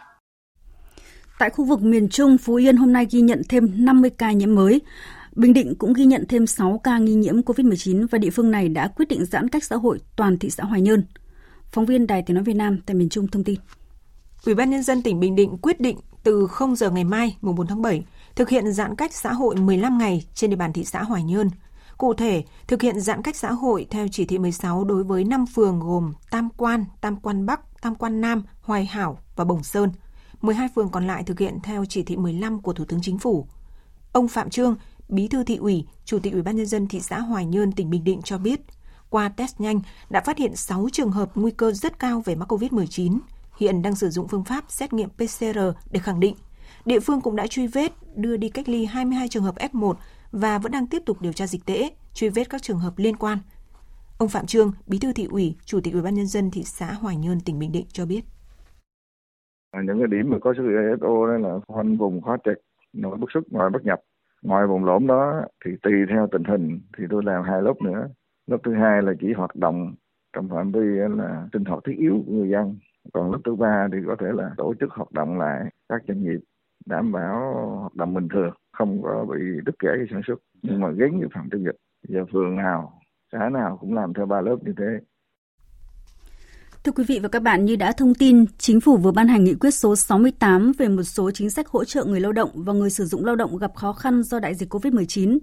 Tại 1.39 1.51
khu 1.51 1.65
vực 1.65 1.83
miền 1.83 2.09
Trung, 2.09 2.39
Phú 2.39 2.55
Yên 2.55 2.77
hôm 2.77 2.93
nay 2.93 3.07
ghi 3.11 3.21
nhận 3.21 3.43
thêm 3.49 3.73
50 3.77 4.11
ca 4.19 4.33
nhiễm 4.33 4.55
mới. 4.55 4.81
Bình 5.33 5.53
Định 5.53 5.75
cũng 5.79 5.93
ghi 5.93 6.05
nhận 6.05 6.25
thêm 6.29 6.47
6 6.47 6.81
ca 6.85 6.99
nghi 6.99 7.15
nhiễm 7.15 7.41
COVID-19 7.41 8.07
và 8.11 8.19
địa 8.19 8.31
phương 8.31 8.51
này 8.51 8.69
đã 8.69 8.89
quyết 8.89 9.09
định 9.09 9.25
giãn 9.25 9.49
cách 9.49 9.65
xã 9.65 9.77
hội 9.77 9.99
toàn 10.17 10.39
thị 10.39 10.51
xã 10.51 10.65
Hoài 10.65 10.81
Nhơn. 10.81 11.05
Phóng 11.73 11.87
viên 11.87 12.07
Đài 12.07 12.23
Tiếng 12.23 12.35
Nói 12.35 12.45
Việt 12.45 12.57
Nam 12.57 12.79
tại 12.87 12.95
miền 12.95 13.09
Trung 13.09 13.29
thông 13.29 13.45
tin. 13.45 13.59
Ủy 14.47 14.55
ban 14.55 14.71
Nhân 14.71 14.83
dân 14.83 15.03
tỉnh 15.03 15.21
Bình 15.21 15.35
Định 15.35 15.59
quyết 15.59 15.81
định 15.81 15.99
từ 16.23 16.47
0 16.47 16.77
giờ 16.77 16.91
ngày 16.91 17.05
mai, 17.05 17.37
mùng 17.41 17.55
4 17.55 17.67
tháng 17.67 17.83
7, 17.83 18.05
thực 18.35 18.49
hiện 18.49 18.73
giãn 18.73 18.97
cách 18.97 19.15
xã 19.15 19.33
hội 19.33 19.57
15 19.57 19.99
ngày 19.99 20.27
trên 20.35 20.51
địa 20.51 20.57
bàn 20.57 20.73
thị 20.73 20.85
xã 20.85 21.03
Hoài 21.03 21.23
Nhơn. 21.23 21.51
Cụ 21.99 22.15
thể, 22.15 22.45
thực 22.67 22.83
hiện 22.83 23.01
giãn 23.01 23.23
cách 23.23 23.37
xã 23.37 23.53
hội 23.53 23.87
theo 23.91 24.09
chỉ 24.09 24.25
thị 24.25 24.39
16 24.39 24.85
đối 24.85 25.05
với 25.05 25.25
5 25.25 25.45
phường 25.47 25.81
gồm 25.81 26.13
Tam 26.31 26.49
Quan, 26.57 26.85
Tam 27.01 27.17
Quan 27.17 27.47
Bắc, 27.47 27.61
Tam 27.83 27.95
Quan 27.95 28.21
Nam, 28.21 28.43
Hoài 28.61 28.85
Hảo 28.87 29.19
và 29.37 29.45
Bồng 29.45 29.63
Sơn. 29.63 29.91
12 30.41 30.69
phường 30.75 30.89
còn 30.89 31.07
lại 31.07 31.23
thực 31.23 31.39
hiện 31.39 31.59
theo 31.63 31.85
chỉ 31.85 32.03
thị 32.03 32.17
15 32.17 32.63
của 32.63 32.73
Thủ 32.73 32.85
tướng 32.85 33.01
Chính 33.03 33.19
phủ. 33.19 33.47
Ông 34.13 34.29
Phạm 34.29 34.51
Trương, 34.51 34.77
Bí 35.09 35.29
thư 35.29 35.45
thị 35.45 35.57
ủy, 35.57 35.87
Chủ 36.05 36.19
tịch 36.19 36.33
Ủy 36.33 36.43
ban 36.43 36.57
nhân 36.57 36.67
dân 36.67 36.89
thị 36.89 37.01
xã 37.01 37.19
Hoài 37.21 37.47
Nhơn, 37.47 37.73
tỉnh 37.73 37.91
Bình 37.91 38.05
Định 38.05 38.23
cho 38.23 38.39
biết, 38.39 38.61
qua 39.11 39.29
test 39.29 39.61
nhanh 39.61 39.81
đã 40.11 40.21
phát 40.21 40.39
hiện 40.39 40.57
6 40.57 40.89
trường 40.93 41.11
hợp 41.11 41.31
nguy 41.35 41.51
cơ 41.51 41.73
rất 41.73 41.99
cao 41.99 42.23
về 42.25 42.35
mắc 42.35 42.53
COVID-19, 42.53 43.19
hiện 43.57 43.83
đang 43.83 43.95
sử 43.95 44.09
dụng 44.09 44.29
phương 44.29 44.45
pháp 44.45 44.65
xét 44.69 44.93
nghiệm 44.93 45.09
PCR 45.09 45.59
để 45.93 46.01
khẳng 46.01 46.21
định. 46.21 46.35
Địa 46.85 47.01
phương 47.01 47.21
cũng 47.21 47.37
đã 47.37 47.47
truy 47.47 47.67
vết, 47.67 47.93
đưa 48.17 48.37
đi 48.37 48.49
cách 48.49 48.69
ly 48.69 48.85
22 48.85 49.29
trường 49.29 49.43
hợp 49.43 49.55
F1 49.55 49.95
và 50.33 50.59
vẫn 50.59 50.73
đang 50.73 50.87
tiếp 50.87 51.03
tục 51.07 51.17
điều 51.21 51.33
tra 51.33 51.47
dịch 51.47 51.67
tễ, 51.67 51.91
truy 52.15 52.29
vết 52.29 52.51
các 52.51 52.63
trường 52.63 52.79
hợp 52.79 52.93
liên 52.97 53.17
quan. 53.17 53.39
Ông 54.19 54.29
Phạm 54.29 54.47
Trương, 54.47 54.73
Bí 54.87 54.99
thư 54.99 55.13
thị 55.13 55.27
ủy, 55.31 55.57
Chủ 55.65 55.81
tịch 55.81 55.93
Ủy 55.93 56.03
ban 56.03 56.15
nhân 56.15 56.27
dân 56.27 56.51
thị 56.51 56.63
xã 56.63 56.93
Hoài 56.93 57.17
Nhơn, 57.17 57.41
tỉnh 57.41 57.59
Bình 57.59 57.73
Định 57.73 57.87
cho 57.93 58.07
biết. 58.07 58.21
À, 59.71 59.81
những 59.87 59.99
cái 59.99 60.07
điểm 60.11 60.31
mà 60.31 60.39
có 60.41 60.55
số 60.57 60.63
ISO 60.63 61.27
đó 61.27 61.49
là 61.49 61.59
khoanh 61.69 61.97
vùng 61.97 62.23
khó 62.23 62.37
chặt 62.45 62.55
nội 62.93 63.17
bức 63.17 63.31
xuất, 63.35 63.41
ngoài 63.51 63.71
bất 63.71 63.85
nhập. 63.85 64.01
Ngoài 64.43 64.67
vùng 64.67 64.85
lõm 64.85 65.07
đó 65.07 65.43
thì 65.65 65.71
tùy 65.83 65.93
theo 66.09 66.29
tình 66.33 66.45
hình 66.45 66.81
thì 66.99 67.05
tôi 67.11 67.23
làm 67.25 67.43
hai 67.45 67.63
lớp 67.63 67.75
nữa. 67.85 68.09
Lớp 68.47 68.59
thứ 68.65 68.75
hai 68.75 69.03
là 69.03 69.13
chỉ 69.21 69.33
hoạt 69.37 69.57
động 69.57 69.95
trong 70.33 70.49
phạm 70.49 70.73
vi 70.73 70.81
là 71.17 71.49
sinh 71.53 71.65
hoạt 71.65 71.85
thiết 71.85 71.97
yếu 71.99 72.23
của 72.27 72.33
người 72.33 72.49
dân. 72.51 72.79
Còn 73.13 73.33
lớp 73.33 73.39
thứ 73.45 73.55
ba 73.55 73.89
thì 73.93 73.99
có 74.07 74.17
thể 74.21 74.27
là 74.35 74.51
tổ 74.57 74.75
chức 74.81 74.91
hoạt 74.91 75.13
động 75.13 75.39
lại 75.39 75.65
các 75.89 76.03
doanh 76.09 76.23
nghiệp 76.23 76.41
đảm 76.87 77.13
bảo 77.13 77.55
hoạt 77.81 77.95
động 77.95 78.15
bình 78.15 78.29
thường, 78.29 78.55
không 78.73 79.03
có 79.03 79.27
bị 79.31 79.41
đứt 79.65 79.79
gãy 79.79 79.95
cái 79.97 80.07
sản 80.11 80.21
xuất. 80.27 80.35
Nhưng 80.63 80.81
mà 80.81 80.89
gánh 80.91 81.21
cái 81.21 81.29
phòng 81.35 81.49
chống 81.53 81.65
dịch. 81.65 81.77
Giờ 82.09 82.25
phường 82.33 82.57
nào, 82.57 83.01
xã 83.33 83.49
nào 83.49 83.79
cũng 83.81 83.95
làm 83.95 84.15
theo 84.15 84.27
ba 84.27 84.41
lớp 84.41 84.57
như 84.65 84.73
thế. 84.79 85.07
Thưa 86.85 86.93
quý 86.93 87.05
vị 87.09 87.19
và 87.23 87.29
các 87.29 87.43
bạn, 87.43 87.65
như 87.65 87.77
đã 87.77 87.93
thông 87.93 88.15
tin, 88.15 88.45
Chính 88.59 88.81
phủ 88.81 88.97
vừa 88.97 89.13
ban 89.13 89.29
hành 89.29 89.45
nghị 89.45 89.55
quyết 89.55 89.71
số 89.71 89.97
68 89.97 90.73
về 90.79 90.89
một 90.89 91.03
số 91.03 91.31
chính 91.31 91.51
sách 91.51 91.69
hỗ 91.69 91.85
trợ 91.85 92.05
người 92.05 92.21
lao 92.21 92.33
động 92.33 92.51
và 92.55 92.73
người 92.73 92.91
sử 92.91 93.05
dụng 93.05 93.25
lao 93.25 93.37
động 93.37 93.59
gặp 93.59 93.75
khó 93.75 93.93
khăn 93.93 94.23
do 94.23 94.39
đại 94.41 94.55
dịch 94.55 94.75
COVID-19. 94.75 95.39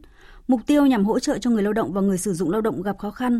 Mục 0.47 0.61
tiêu 0.67 0.85
nhằm 0.85 1.05
hỗ 1.05 1.19
trợ 1.19 1.37
cho 1.37 1.49
người 1.49 1.63
lao 1.63 1.73
động 1.73 1.93
và 1.93 2.01
người 2.01 2.17
sử 2.17 2.33
dụng 2.33 2.51
lao 2.51 2.61
động 2.61 2.81
gặp 2.81 2.97
khó 2.97 3.11
khăn, 3.11 3.39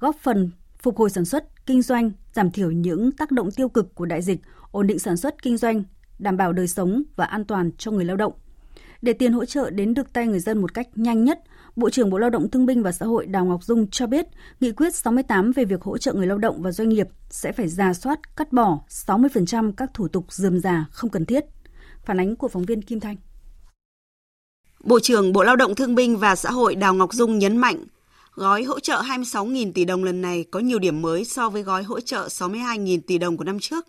góp 0.00 0.16
phần 0.16 0.50
phục 0.82 0.96
hồi 0.96 1.10
sản 1.10 1.24
xuất, 1.24 1.66
kinh 1.66 1.82
doanh, 1.82 2.10
giảm 2.34 2.50
thiểu 2.50 2.70
những 2.70 3.12
tác 3.12 3.30
động 3.30 3.50
tiêu 3.50 3.68
cực 3.68 3.94
của 3.94 4.06
đại 4.06 4.22
dịch, 4.22 4.40
ổn 4.70 4.86
định 4.86 4.98
sản 4.98 5.16
xuất, 5.16 5.42
kinh 5.42 5.56
doanh, 5.56 5.82
đảm 6.18 6.36
bảo 6.36 6.52
đời 6.52 6.68
sống 6.68 7.02
và 7.16 7.24
an 7.24 7.44
toàn 7.44 7.70
cho 7.78 7.90
người 7.90 8.04
lao 8.04 8.16
động. 8.16 8.32
Để 9.02 9.12
tiền 9.12 9.32
hỗ 9.32 9.44
trợ 9.44 9.70
đến 9.70 9.94
được 9.94 10.12
tay 10.12 10.26
người 10.26 10.40
dân 10.40 10.58
một 10.58 10.74
cách 10.74 10.88
nhanh 10.94 11.24
nhất, 11.24 11.40
Bộ 11.76 11.90
trưởng 11.90 12.10
Bộ 12.10 12.18
Lao 12.18 12.30
động 12.30 12.50
Thương 12.50 12.66
binh 12.66 12.82
và 12.82 12.92
Xã 12.92 13.06
hội 13.06 13.26
Đào 13.26 13.44
Ngọc 13.44 13.64
Dung 13.64 13.90
cho 13.90 14.06
biết, 14.06 14.26
nghị 14.60 14.72
quyết 14.72 14.94
68 14.94 15.52
về 15.52 15.64
việc 15.64 15.82
hỗ 15.82 15.98
trợ 15.98 16.12
người 16.12 16.26
lao 16.26 16.38
động 16.38 16.62
và 16.62 16.72
doanh 16.72 16.88
nghiệp 16.88 17.08
sẽ 17.30 17.52
phải 17.52 17.68
ra 17.68 17.94
soát, 17.94 18.36
cắt 18.36 18.52
bỏ 18.52 18.80
60% 18.88 19.72
các 19.76 19.90
thủ 19.94 20.08
tục 20.08 20.32
dườm 20.32 20.60
già 20.60 20.84
không 20.90 21.10
cần 21.10 21.26
thiết. 21.26 21.44
Phản 22.04 22.20
ánh 22.20 22.36
của 22.36 22.48
phóng 22.48 22.64
viên 22.64 22.82
Kim 22.82 23.00
Thanh. 23.00 23.16
Bộ 24.84 25.00
trưởng 25.00 25.32
Bộ 25.32 25.42
Lao 25.42 25.56
động 25.56 25.74
Thương 25.74 25.94
binh 25.94 26.16
và 26.16 26.36
Xã 26.36 26.50
hội 26.50 26.74
Đào 26.74 26.94
Ngọc 26.94 27.12
Dung 27.12 27.38
nhấn 27.38 27.56
mạnh, 27.56 27.84
gói 28.36 28.62
hỗ 28.62 28.80
trợ 28.80 29.02
26.000 29.02 29.72
tỷ 29.72 29.84
đồng 29.84 30.04
lần 30.04 30.20
này 30.20 30.44
có 30.50 30.60
nhiều 30.60 30.78
điểm 30.78 31.02
mới 31.02 31.24
so 31.24 31.50
với 31.50 31.62
gói 31.62 31.82
hỗ 31.82 32.00
trợ 32.00 32.26
62.000 32.26 33.00
tỷ 33.06 33.18
đồng 33.18 33.36
của 33.36 33.44
năm 33.44 33.58
trước. 33.60 33.86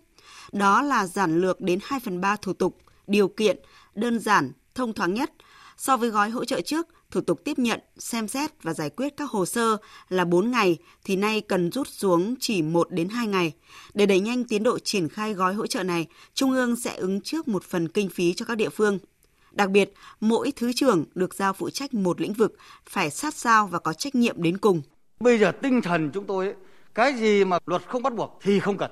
Đó 0.52 0.82
là 0.82 1.06
giản 1.06 1.40
lược 1.40 1.60
đến 1.60 1.78
2 1.82 2.00
phần 2.00 2.20
3 2.20 2.36
thủ 2.36 2.52
tục, 2.52 2.76
điều 3.06 3.28
kiện, 3.28 3.58
đơn 3.94 4.18
giản, 4.18 4.52
thông 4.74 4.92
thoáng 4.92 5.14
nhất. 5.14 5.32
So 5.76 5.96
với 5.96 6.10
gói 6.10 6.30
hỗ 6.30 6.44
trợ 6.44 6.60
trước, 6.60 6.86
thủ 7.10 7.20
tục 7.20 7.40
tiếp 7.44 7.58
nhận, 7.58 7.80
xem 7.98 8.28
xét 8.28 8.62
và 8.62 8.74
giải 8.74 8.90
quyết 8.90 9.16
các 9.16 9.30
hồ 9.30 9.46
sơ 9.46 9.76
là 10.08 10.24
4 10.24 10.50
ngày 10.50 10.76
thì 11.04 11.16
nay 11.16 11.40
cần 11.40 11.72
rút 11.72 11.88
xuống 11.88 12.34
chỉ 12.40 12.62
1 12.62 12.90
đến 12.90 13.08
2 13.08 13.26
ngày. 13.26 13.52
Để 13.94 14.06
đẩy 14.06 14.20
nhanh 14.20 14.44
tiến 14.44 14.62
độ 14.62 14.78
triển 14.78 15.08
khai 15.08 15.34
gói 15.34 15.54
hỗ 15.54 15.66
trợ 15.66 15.82
này, 15.82 16.06
Trung 16.34 16.52
ương 16.52 16.76
sẽ 16.76 16.94
ứng 16.96 17.20
trước 17.20 17.48
một 17.48 17.64
phần 17.64 17.88
kinh 17.88 18.08
phí 18.08 18.34
cho 18.34 18.44
các 18.44 18.54
địa 18.54 18.68
phương. 18.68 18.98
Đặc 19.58 19.70
biệt, 19.70 19.92
mỗi 20.20 20.52
thứ 20.56 20.72
trưởng 20.72 21.04
được 21.14 21.34
giao 21.34 21.52
phụ 21.52 21.70
trách 21.70 21.94
một 21.94 22.20
lĩnh 22.20 22.32
vực 22.32 22.56
phải 22.90 23.10
sát 23.10 23.34
sao 23.34 23.66
và 23.66 23.78
có 23.78 23.92
trách 23.92 24.14
nhiệm 24.14 24.42
đến 24.42 24.58
cùng. 24.58 24.82
Bây 25.20 25.38
giờ 25.38 25.52
tinh 25.52 25.82
thần 25.82 26.10
chúng 26.14 26.24
tôi, 26.24 26.54
cái 26.94 27.14
gì 27.14 27.44
mà 27.44 27.58
luật 27.66 27.82
không 27.88 28.02
bắt 28.02 28.14
buộc 28.14 28.38
thì 28.42 28.60
không 28.60 28.76
cần. 28.76 28.90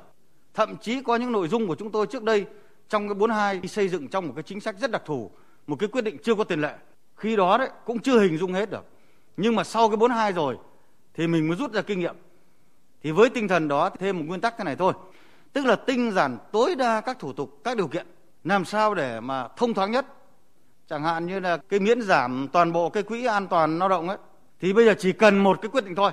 Thậm 0.54 0.76
chí 0.76 1.02
có 1.02 1.16
những 1.16 1.32
nội 1.32 1.48
dung 1.48 1.66
của 1.66 1.74
chúng 1.74 1.92
tôi 1.92 2.06
trước 2.06 2.22
đây 2.22 2.44
trong 2.88 3.08
cái 3.08 3.14
42 3.14 3.68
xây 3.68 3.88
dựng 3.88 4.08
trong 4.08 4.26
một 4.26 4.32
cái 4.36 4.42
chính 4.42 4.60
sách 4.60 4.76
rất 4.80 4.90
đặc 4.90 5.02
thù, 5.06 5.30
một 5.66 5.76
cái 5.78 5.88
quyết 5.88 6.02
định 6.02 6.16
chưa 6.22 6.34
có 6.34 6.44
tiền 6.44 6.60
lệ. 6.60 6.74
Khi 7.16 7.36
đó 7.36 7.58
đấy 7.58 7.68
cũng 7.84 7.98
chưa 7.98 8.20
hình 8.20 8.38
dung 8.38 8.52
hết 8.52 8.70
được. 8.70 8.84
Nhưng 9.36 9.56
mà 9.56 9.64
sau 9.64 9.88
cái 9.88 9.96
42 9.96 10.32
rồi 10.32 10.56
thì 11.14 11.26
mình 11.26 11.48
mới 11.48 11.56
rút 11.56 11.72
ra 11.72 11.82
kinh 11.82 12.00
nghiệm. 12.00 12.16
Thì 13.02 13.10
với 13.10 13.30
tinh 13.30 13.48
thần 13.48 13.68
đó 13.68 13.90
thêm 13.98 14.18
một 14.18 14.24
nguyên 14.26 14.40
tắc 14.40 14.54
thế 14.58 14.64
này 14.64 14.76
thôi. 14.76 14.92
Tức 15.52 15.64
là 15.64 15.76
tinh 15.76 16.12
giản 16.12 16.38
tối 16.52 16.74
đa 16.74 17.00
các 17.00 17.18
thủ 17.18 17.32
tục 17.32 17.60
các 17.64 17.76
điều 17.76 17.88
kiện 17.88 18.06
làm 18.44 18.64
sao 18.64 18.94
để 18.94 19.20
mà 19.20 19.48
thông 19.56 19.74
thoáng 19.74 19.92
nhất 19.92 20.06
chẳng 20.88 21.04
hạn 21.04 21.26
như 21.26 21.40
là 21.40 21.56
cái 21.56 21.80
miễn 21.80 22.02
giảm 22.02 22.48
toàn 22.52 22.72
bộ 22.72 22.90
cái 22.90 23.02
quỹ 23.02 23.24
an 23.24 23.46
toàn 23.46 23.78
lao 23.78 23.88
động 23.88 24.08
ấy, 24.08 24.18
thì 24.60 24.72
bây 24.72 24.84
giờ 24.84 24.94
chỉ 24.98 25.12
cần 25.12 25.38
một 25.38 25.58
cái 25.62 25.68
quyết 25.68 25.84
định 25.84 25.94
thôi, 25.94 26.12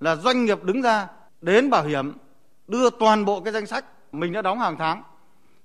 là 0.00 0.16
doanh 0.16 0.44
nghiệp 0.44 0.64
đứng 0.64 0.82
ra 0.82 1.08
đến 1.40 1.70
bảo 1.70 1.84
hiểm, 1.84 2.12
đưa 2.68 2.90
toàn 2.90 3.24
bộ 3.24 3.40
cái 3.40 3.52
danh 3.52 3.66
sách 3.66 3.84
mình 4.12 4.32
đã 4.32 4.42
đóng 4.42 4.58
hàng 4.58 4.76
tháng, 4.78 5.02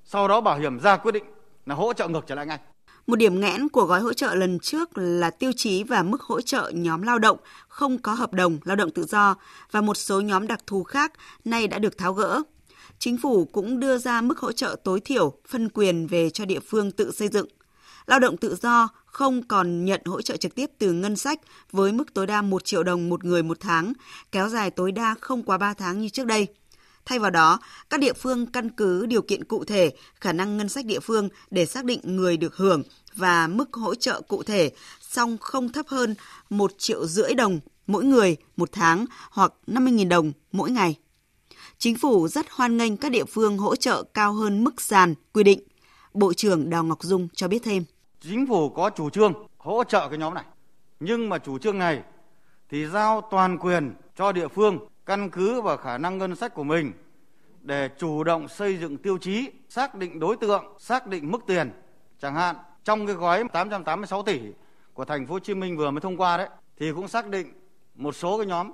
sau 0.03 0.27
đó 0.27 0.41
bảo 0.41 0.59
hiểm 0.59 0.79
ra 0.79 0.97
quyết 0.97 1.11
định 1.11 1.23
là 1.65 1.75
hỗ 1.75 1.93
trợ 1.93 2.07
ngược 2.07 2.27
trở 2.27 2.35
lại 2.35 2.45
ngay 2.45 2.59
Một 3.07 3.15
điểm 3.15 3.39
nghẽn 3.39 3.69
của 3.69 3.85
gói 3.85 3.99
hỗ 3.99 4.13
trợ 4.13 4.35
lần 4.35 4.59
trước 4.59 4.97
là 4.97 5.29
tiêu 5.29 5.51
chí 5.55 5.83
và 5.83 6.03
mức 6.03 6.21
hỗ 6.21 6.41
trợ 6.41 6.71
nhóm 6.75 7.01
lao 7.01 7.19
động 7.19 7.37
không 7.67 7.97
có 7.97 8.13
hợp 8.13 8.33
đồng 8.33 8.57
lao 8.63 8.75
động 8.75 8.91
tự 8.91 9.03
do 9.03 9.35
và 9.71 9.81
một 9.81 9.97
số 9.97 10.21
nhóm 10.21 10.47
đặc 10.47 10.59
thù 10.67 10.83
khác 10.83 11.13
nay 11.45 11.67
đã 11.67 11.79
được 11.79 11.97
tháo 11.97 12.13
gỡ. 12.13 12.41
Chính 12.99 13.17
phủ 13.17 13.45
cũng 13.45 13.79
đưa 13.79 13.97
ra 13.97 14.21
mức 14.21 14.39
hỗ 14.39 14.51
trợ 14.51 14.75
tối 14.83 14.99
thiểu, 14.99 15.33
phân 15.47 15.69
quyền 15.69 16.07
về 16.07 16.29
cho 16.29 16.45
địa 16.45 16.59
phương 16.59 16.91
tự 16.91 17.11
xây 17.11 17.27
dựng. 17.27 17.47
Lao 18.07 18.19
động 18.19 18.37
tự 18.37 18.55
do 18.61 18.89
không 19.05 19.43
còn 19.43 19.85
nhận 19.85 20.01
hỗ 20.05 20.21
trợ 20.21 20.37
trực 20.37 20.55
tiếp 20.55 20.71
từ 20.77 20.91
ngân 20.91 21.15
sách 21.15 21.39
với 21.71 21.91
mức 21.91 22.13
tối 22.13 22.27
đa 22.27 22.41
1 22.41 22.65
triệu 22.65 22.83
đồng 22.83 23.09
một 23.09 23.23
người 23.23 23.43
một 23.43 23.59
tháng, 23.59 23.93
kéo 24.31 24.49
dài 24.49 24.71
tối 24.71 24.91
đa 24.91 25.15
không 25.21 25.43
quá 25.43 25.57
3 25.57 25.73
tháng 25.73 26.01
như 26.01 26.09
trước 26.09 26.25
đây. 26.25 26.47
Thay 27.05 27.19
vào 27.19 27.31
đó, 27.31 27.59
các 27.89 27.99
địa 27.99 28.13
phương 28.13 28.45
căn 28.45 28.69
cứ 28.69 29.05
điều 29.05 29.21
kiện 29.21 29.43
cụ 29.43 29.63
thể, 29.63 29.93
khả 30.15 30.33
năng 30.33 30.57
ngân 30.57 30.69
sách 30.69 30.85
địa 30.85 30.99
phương 30.99 31.29
để 31.51 31.65
xác 31.65 31.85
định 31.85 31.99
người 32.03 32.37
được 32.37 32.55
hưởng 32.55 32.83
và 33.15 33.47
mức 33.47 33.73
hỗ 33.73 33.95
trợ 33.95 34.21
cụ 34.21 34.43
thể, 34.43 34.71
song 35.01 35.37
không 35.37 35.69
thấp 35.69 35.87
hơn 35.87 36.15
1 36.49 36.71
triệu 36.77 37.07
rưỡi 37.07 37.33
đồng 37.33 37.59
mỗi 37.87 38.05
người 38.05 38.37
một 38.57 38.69
tháng 38.71 39.05
hoặc 39.29 39.53
50.000 39.67 40.09
đồng 40.09 40.31
mỗi 40.51 40.71
ngày. 40.71 40.95
Chính 41.77 41.97
phủ 41.97 42.27
rất 42.27 42.45
hoan 42.49 42.77
nghênh 42.77 42.97
các 42.97 43.11
địa 43.11 43.25
phương 43.25 43.57
hỗ 43.57 43.75
trợ 43.75 44.03
cao 44.03 44.33
hơn 44.33 44.63
mức 44.63 44.81
sàn 44.81 45.15
quy 45.33 45.43
định. 45.43 45.59
Bộ 46.13 46.33
trưởng 46.33 46.69
Đào 46.69 46.83
Ngọc 46.83 47.03
Dung 47.03 47.27
cho 47.35 47.47
biết 47.47 47.63
thêm. 47.63 47.83
Chính 48.27 48.47
phủ 48.47 48.69
có 48.69 48.89
chủ 48.89 49.09
trương 49.09 49.33
hỗ 49.57 49.83
trợ 49.83 50.09
cái 50.09 50.17
nhóm 50.17 50.33
này. 50.33 50.43
Nhưng 50.99 51.29
mà 51.29 51.37
chủ 51.37 51.57
trương 51.57 51.79
này 51.79 52.03
thì 52.69 52.85
giao 52.85 53.21
toàn 53.21 53.57
quyền 53.57 53.95
cho 54.15 54.31
địa 54.31 54.47
phương 54.47 54.79
căn 55.05 55.29
cứ 55.29 55.61
vào 55.61 55.77
khả 55.77 55.97
năng 55.97 56.17
ngân 56.17 56.35
sách 56.35 56.53
của 56.53 56.63
mình 56.63 56.91
để 57.61 57.89
chủ 57.97 58.23
động 58.23 58.47
xây 58.47 58.77
dựng 58.77 58.97
tiêu 58.97 59.17
chí, 59.17 59.51
xác 59.69 59.95
định 59.95 60.19
đối 60.19 60.35
tượng, 60.35 60.65
xác 60.79 61.07
định 61.07 61.31
mức 61.31 61.39
tiền. 61.47 61.71
Chẳng 62.19 62.35
hạn 62.35 62.55
trong 62.83 63.05
cái 63.05 63.15
gói 63.15 63.43
886 63.53 64.23
tỷ 64.23 64.41
của 64.93 65.05
thành 65.05 65.27
phố 65.27 65.33
Hồ 65.33 65.39
Chí 65.39 65.53
Minh 65.53 65.77
vừa 65.77 65.91
mới 65.91 66.01
thông 66.01 66.17
qua 66.17 66.37
đấy 66.37 66.49
thì 66.77 66.91
cũng 66.91 67.07
xác 67.07 67.27
định 67.27 67.53
một 67.95 68.15
số 68.15 68.37
cái 68.37 68.45
nhóm 68.45 68.71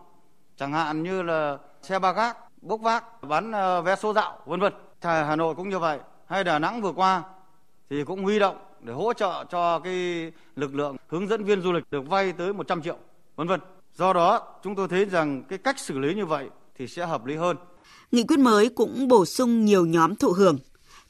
chẳng 0.57 0.73
hạn 0.73 1.03
như 1.03 1.21
là 1.21 1.57
xe 1.81 1.99
ba 1.99 2.11
gác, 2.11 2.37
bốc 2.61 2.81
vác, 2.81 3.23
bán 3.23 3.51
ờ, 3.51 3.81
vé 3.81 3.95
số 3.95 4.13
dạo 4.13 4.39
vân 4.45 4.59
vân. 4.59 4.73
Hà 5.01 5.35
Nội 5.35 5.55
cũng 5.55 5.69
như 5.69 5.79
vậy, 5.79 5.99
hay 6.25 6.43
Đà 6.43 6.59
Nẵng 6.59 6.81
vừa 6.81 6.91
qua 6.91 7.23
thì 7.89 8.03
cũng 8.03 8.23
huy 8.23 8.39
động 8.39 8.57
để 8.83 8.93
hỗ 8.93 9.13
trợ 9.13 9.45
cho 9.51 9.79
cái 9.79 10.31
lực 10.55 10.75
lượng 10.75 10.97
hướng 11.07 11.27
dẫn 11.27 11.43
viên 11.43 11.61
du 11.61 11.71
lịch 11.71 11.83
được 11.91 12.09
vay 12.09 12.31
tới 12.31 12.53
100 12.53 12.81
triệu 12.81 12.97
vân 13.35 13.47
vân. 13.47 13.59
Do 13.93 14.13
đó, 14.13 14.59
chúng 14.63 14.75
tôi 14.75 14.87
thấy 14.87 15.05
rằng 15.05 15.43
cái 15.49 15.57
cách 15.57 15.79
xử 15.79 15.99
lý 15.99 16.15
như 16.15 16.25
vậy 16.25 16.49
thì 16.77 16.87
sẽ 16.87 17.05
hợp 17.05 17.25
lý 17.25 17.35
hơn. 17.35 17.57
Nghị 18.11 18.23
quyết 18.23 18.39
mới 18.39 18.69
cũng 18.69 19.07
bổ 19.07 19.25
sung 19.25 19.65
nhiều 19.65 19.85
nhóm 19.85 20.15
thụ 20.15 20.31
hưởng. 20.31 20.57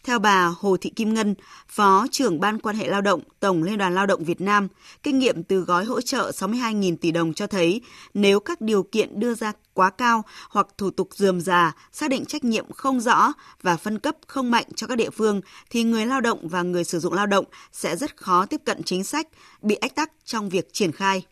Theo 0.03 0.19
bà 0.19 0.53
Hồ 0.59 0.77
Thị 0.77 0.89
Kim 0.89 1.13
Ngân, 1.13 1.35
Phó 1.67 2.05
trưởng 2.11 2.39
Ban 2.39 2.59
quan 2.59 2.75
hệ 2.75 2.87
lao 2.87 3.01
động 3.01 3.21
Tổng 3.39 3.63
Liên 3.63 3.77
đoàn 3.77 3.95
Lao 3.95 4.05
động 4.05 4.23
Việt 4.23 4.41
Nam, 4.41 4.67
kinh 5.03 5.19
nghiệm 5.19 5.43
từ 5.43 5.59
gói 5.59 5.85
hỗ 5.85 6.01
trợ 6.01 6.31
62.000 6.35 6.97
tỷ 6.97 7.11
đồng 7.11 7.33
cho 7.33 7.47
thấy 7.47 7.81
nếu 8.13 8.39
các 8.39 8.61
điều 8.61 8.83
kiện 8.83 9.19
đưa 9.19 9.33
ra 9.33 9.53
quá 9.73 9.89
cao 9.89 10.23
hoặc 10.49 10.67
thủ 10.77 10.89
tục 10.91 11.09
dườm 11.13 11.41
già, 11.41 11.75
xác 11.91 12.09
định 12.09 12.25
trách 12.25 12.43
nhiệm 12.43 12.71
không 12.71 12.99
rõ 12.99 13.33
và 13.61 13.77
phân 13.77 13.99
cấp 13.99 14.15
không 14.27 14.51
mạnh 14.51 14.65
cho 14.75 14.87
các 14.87 14.95
địa 14.95 15.09
phương 15.09 15.41
thì 15.69 15.83
người 15.83 16.05
lao 16.05 16.21
động 16.21 16.47
và 16.47 16.61
người 16.61 16.83
sử 16.83 16.99
dụng 16.99 17.13
lao 17.13 17.25
động 17.25 17.45
sẽ 17.71 17.95
rất 17.95 18.17
khó 18.17 18.45
tiếp 18.45 18.61
cận 18.65 18.83
chính 18.83 19.03
sách, 19.03 19.27
bị 19.61 19.75
ách 19.75 19.95
tắc 19.95 20.11
trong 20.25 20.49
việc 20.49 20.73
triển 20.73 20.91
khai. 20.91 21.23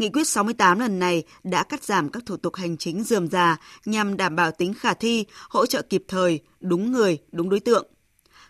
Nghị 0.00 0.10
quyết 0.10 0.28
68 0.28 0.78
lần 0.78 0.98
này 0.98 1.24
đã 1.44 1.64
cắt 1.68 1.82
giảm 1.82 2.08
các 2.08 2.22
thủ 2.26 2.36
tục 2.42 2.54
hành 2.54 2.76
chính 2.78 3.02
dườm 3.02 3.26
già 3.26 3.56
nhằm 3.86 4.16
đảm 4.16 4.36
bảo 4.36 4.50
tính 4.58 4.72
khả 4.74 4.94
thi, 4.94 5.26
hỗ 5.50 5.66
trợ 5.66 5.82
kịp 5.82 6.02
thời, 6.08 6.40
đúng 6.60 6.92
người, 6.92 7.18
đúng 7.32 7.50
đối 7.50 7.60
tượng. 7.60 7.86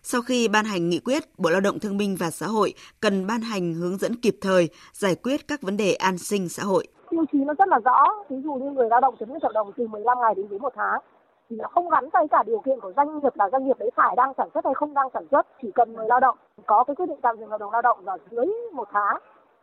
Sau 0.02 0.22
khi 0.22 0.48
ban 0.48 0.64
hành 0.64 0.88
nghị 0.88 0.98
quyết, 0.98 1.22
Bộ 1.38 1.50
Lao 1.50 1.60
động 1.60 1.78
Thương 1.78 1.96
binh 1.96 2.16
và 2.20 2.30
Xã 2.30 2.46
hội 2.46 2.74
cần 3.00 3.26
ban 3.26 3.40
hành 3.40 3.74
hướng 3.74 3.98
dẫn 3.98 4.16
kịp 4.16 4.36
thời 4.40 4.68
giải 4.92 5.14
quyết 5.14 5.48
các 5.48 5.62
vấn 5.62 5.76
đề 5.76 5.94
an 5.94 6.18
sinh 6.18 6.48
xã 6.48 6.62
hội. 6.62 6.86
Tiêu 7.10 7.24
chí 7.32 7.38
nó 7.38 7.54
rất 7.58 7.68
là 7.68 7.78
rõ, 7.78 8.06
ví 8.30 8.36
dụ 8.44 8.54
như 8.54 8.70
người 8.70 8.88
lao 8.90 9.00
động 9.00 9.14
chấm 9.20 9.28
dứt 9.32 9.42
hợp 9.42 9.52
đồng 9.54 9.72
từ 9.76 9.86
15 9.86 10.18
ngày 10.20 10.34
đến 10.36 10.46
dưới 10.50 10.58
một 10.58 10.72
tháng 10.76 11.00
thì 11.50 11.56
nó 11.56 11.68
không 11.68 11.90
gắn 11.90 12.08
với 12.12 12.26
cả 12.30 12.42
điều 12.46 12.62
kiện 12.66 12.80
của 12.80 12.92
doanh 12.96 13.20
nghiệp 13.20 13.32
là 13.34 13.48
doanh 13.52 13.66
nghiệp 13.66 13.78
đấy 13.78 13.90
phải 13.96 14.14
đang 14.16 14.32
sản 14.36 14.48
xuất 14.54 14.64
hay 14.64 14.74
không 14.74 14.94
đang 14.94 15.08
sản 15.14 15.26
xuất, 15.30 15.46
chỉ 15.62 15.68
cần 15.74 15.92
người 15.92 16.06
lao 16.08 16.20
động 16.20 16.36
có 16.66 16.84
cái 16.84 16.96
quyết 16.96 17.06
định 17.06 17.20
tạm 17.22 17.36
dừng 17.38 17.50
hợp 17.50 17.58
đồng 17.58 17.72
lao 17.72 17.82
động 17.82 18.06
ở 18.06 18.18
dưới 18.30 18.46
một 18.72 18.88
tháng 18.92 19.18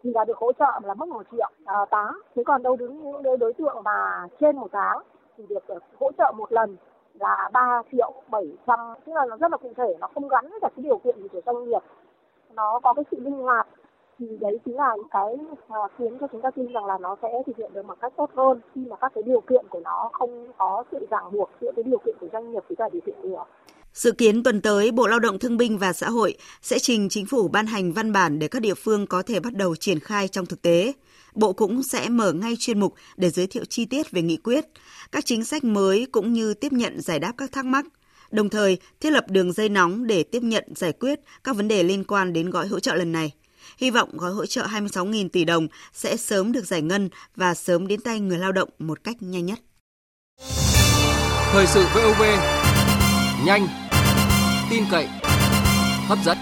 thì 0.05 0.11
là 0.15 0.25
được 0.25 0.37
hỗ 0.37 0.51
trợ 0.53 0.79
là 0.83 0.93
mức 0.93 1.07
một 1.07 1.23
triệu. 1.31 1.49
À, 1.65 1.75
tháng 1.91 2.19
thế 2.35 2.43
còn 2.45 2.63
đâu 2.63 2.75
đứng 2.75 3.03
những 3.03 3.23
đối, 3.23 3.37
đối 3.37 3.53
tượng 3.53 3.83
mà 3.83 4.27
trên 4.39 4.55
một 4.55 4.67
tháng 4.71 4.97
thì 5.37 5.43
được 5.49 5.67
ờ, 5.67 5.79
hỗ 5.99 6.11
trợ 6.17 6.31
một 6.35 6.51
lần 6.51 6.77
là 7.13 7.49
3 7.53 7.81
triệu 7.91 8.13
700 8.29 8.79
tức 9.05 9.13
là 9.13 9.25
nó 9.25 9.37
rất 9.37 9.51
là 9.51 9.57
cụ 9.57 9.71
thể 9.77 9.95
nó 9.99 10.07
không 10.13 10.27
gắn 10.27 10.49
với 10.49 10.59
cả 10.61 10.69
cái 10.75 10.83
điều 10.83 10.97
kiện 10.97 11.21
gì 11.21 11.27
của 11.27 11.41
doanh 11.45 11.65
nghiệp. 11.65 11.79
Nó 12.53 12.79
có 12.83 12.93
cái 12.93 13.05
sự 13.11 13.19
linh 13.19 13.41
hoạt. 13.41 13.67
Thì 14.19 14.37
đấy 14.41 14.59
chính 14.65 14.75
là 14.75 14.95
những 14.95 15.09
cái 15.11 15.37
uh, 15.83 15.91
khiến 15.97 16.17
cho 16.19 16.27
chúng 16.31 16.41
ta 16.41 16.51
tin 16.51 16.73
rằng 16.73 16.85
là 16.85 16.97
nó 16.97 17.15
sẽ 17.21 17.43
thực 17.45 17.57
hiện 17.57 17.73
được 17.73 17.85
một 17.85 17.95
cách 18.01 18.13
tốt 18.15 18.29
hơn 18.35 18.61
khi 18.75 18.81
mà 18.89 18.95
các 18.95 19.11
cái 19.15 19.23
điều 19.23 19.41
kiện 19.41 19.65
của 19.69 19.79
nó 19.83 20.09
không 20.13 20.47
có 20.57 20.83
sự 20.91 21.07
ràng 21.09 21.31
buộc 21.31 21.49
giữa 21.61 21.71
cái 21.75 21.83
điều 21.83 21.99
kiện 22.05 22.15
của 22.19 22.27
doanh 22.33 22.51
nghiệp 22.51 22.63
với 22.67 22.75
cả 22.75 22.89
điều 22.89 23.01
kiện 23.05 23.15
của 23.21 23.45
Dự 23.95 24.11
kiến 24.11 24.43
tuần 24.43 24.61
tới, 24.61 24.91
Bộ 24.91 25.07
Lao 25.07 25.19
động 25.19 25.39
Thương 25.39 25.57
binh 25.57 25.77
và 25.77 25.93
Xã 25.93 26.09
hội 26.09 26.37
sẽ 26.61 26.79
trình 26.79 27.09
chính 27.09 27.25
phủ 27.25 27.47
ban 27.47 27.67
hành 27.67 27.93
văn 27.93 28.11
bản 28.11 28.39
để 28.39 28.47
các 28.47 28.59
địa 28.59 28.73
phương 28.73 29.07
có 29.07 29.21
thể 29.21 29.39
bắt 29.39 29.53
đầu 29.53 29.75
triển 29.75 29.99
khai 29.99 30.27
trong 30.27 30.45
thực 30.45 30.61
tế. 30.61 30.93
Bộ 31.35 31.53
cũng 31.53 31.83
sẽ 31.83 32.09
mở 32.09 32.33
ngay 32.33 32.55
chuyên 32.59 32.79
mục 32.79 32.93
để 33.17 33.29
giới 33.29 33.47
thiệu 33.47 33.65
chi 33.65 33.85
tiết 33.85 34.11
về 34.11 34.21
nghị 34.21 34.37
quyết, 34.37 34.65
các 35.11 35.25
chính 35.25 35.45
sách 35.45 35.63
mới 35.63 36.07
cũng 36.11 36.33
như 36.33 36.53
tiếp 36.53 36.73
nhận 36.73 37.01
giải 37.01 37.19
đáp 37.19 37.33
các 37.37 37.51
thắc 37.51 37.65
mắc. 37.65 37.85
Đồng 38.31 38.49
thời, 38.49 38.77
thiết 38.99 39.09
lập 39.09 39.25
đường 39.29 39.53
dây 39.53 39.69
nóng 39.69 40.07
để 40.07 40.23
tiếp 40.23 40.43
nhận 40.43 40.63
giải 40.75 40.91
quyết 40.91 41.19
các 41.43 41.55
vấn 41.55 41.67
đề 41.67 41.83
liên 41.83 42.03
quan 42.03 42.33
đến 42.33 42.49
gói 42.49 42.67
hỗ 42.67 42.79
trợ 42.79 42.95
lần 42.95 43.11
này. 43.11 43.31
Hy 43.77 43.89
vọng 43.89 44.09
gói 44.17 44.31
hỗ 44.31 44.45
trợ 44.45 44.65
26.000 44.65 45.29
tỷ 45.29 45.45
đồng 45.45 45.67
sẽ 45.93 46.17
sớm 46.17 46.51
được 46.51 46.65
giải 46.65 46.81
ngân 46.81 47.09
và 47.35 47.53
sớm 47.53 47.87
đến 47.87 47.99
tay 48.01 48.19
người 48.19 48.37
lao 48.37 48.51
động 48.51 48.69
một 48.79 49.03
cách 49.03 49.15
nhanh 49.19 49.45
nhất. 49.45 49.59
Thời 51.51 51.67
sự 51.67 51.85
VOV, 51.95 52.21
nhanh, 53.45 53.67
tin 54.69 54.83
cậy, 54.91 55.07
hấp 56.07 56.17
dẫn. 56.25 56.37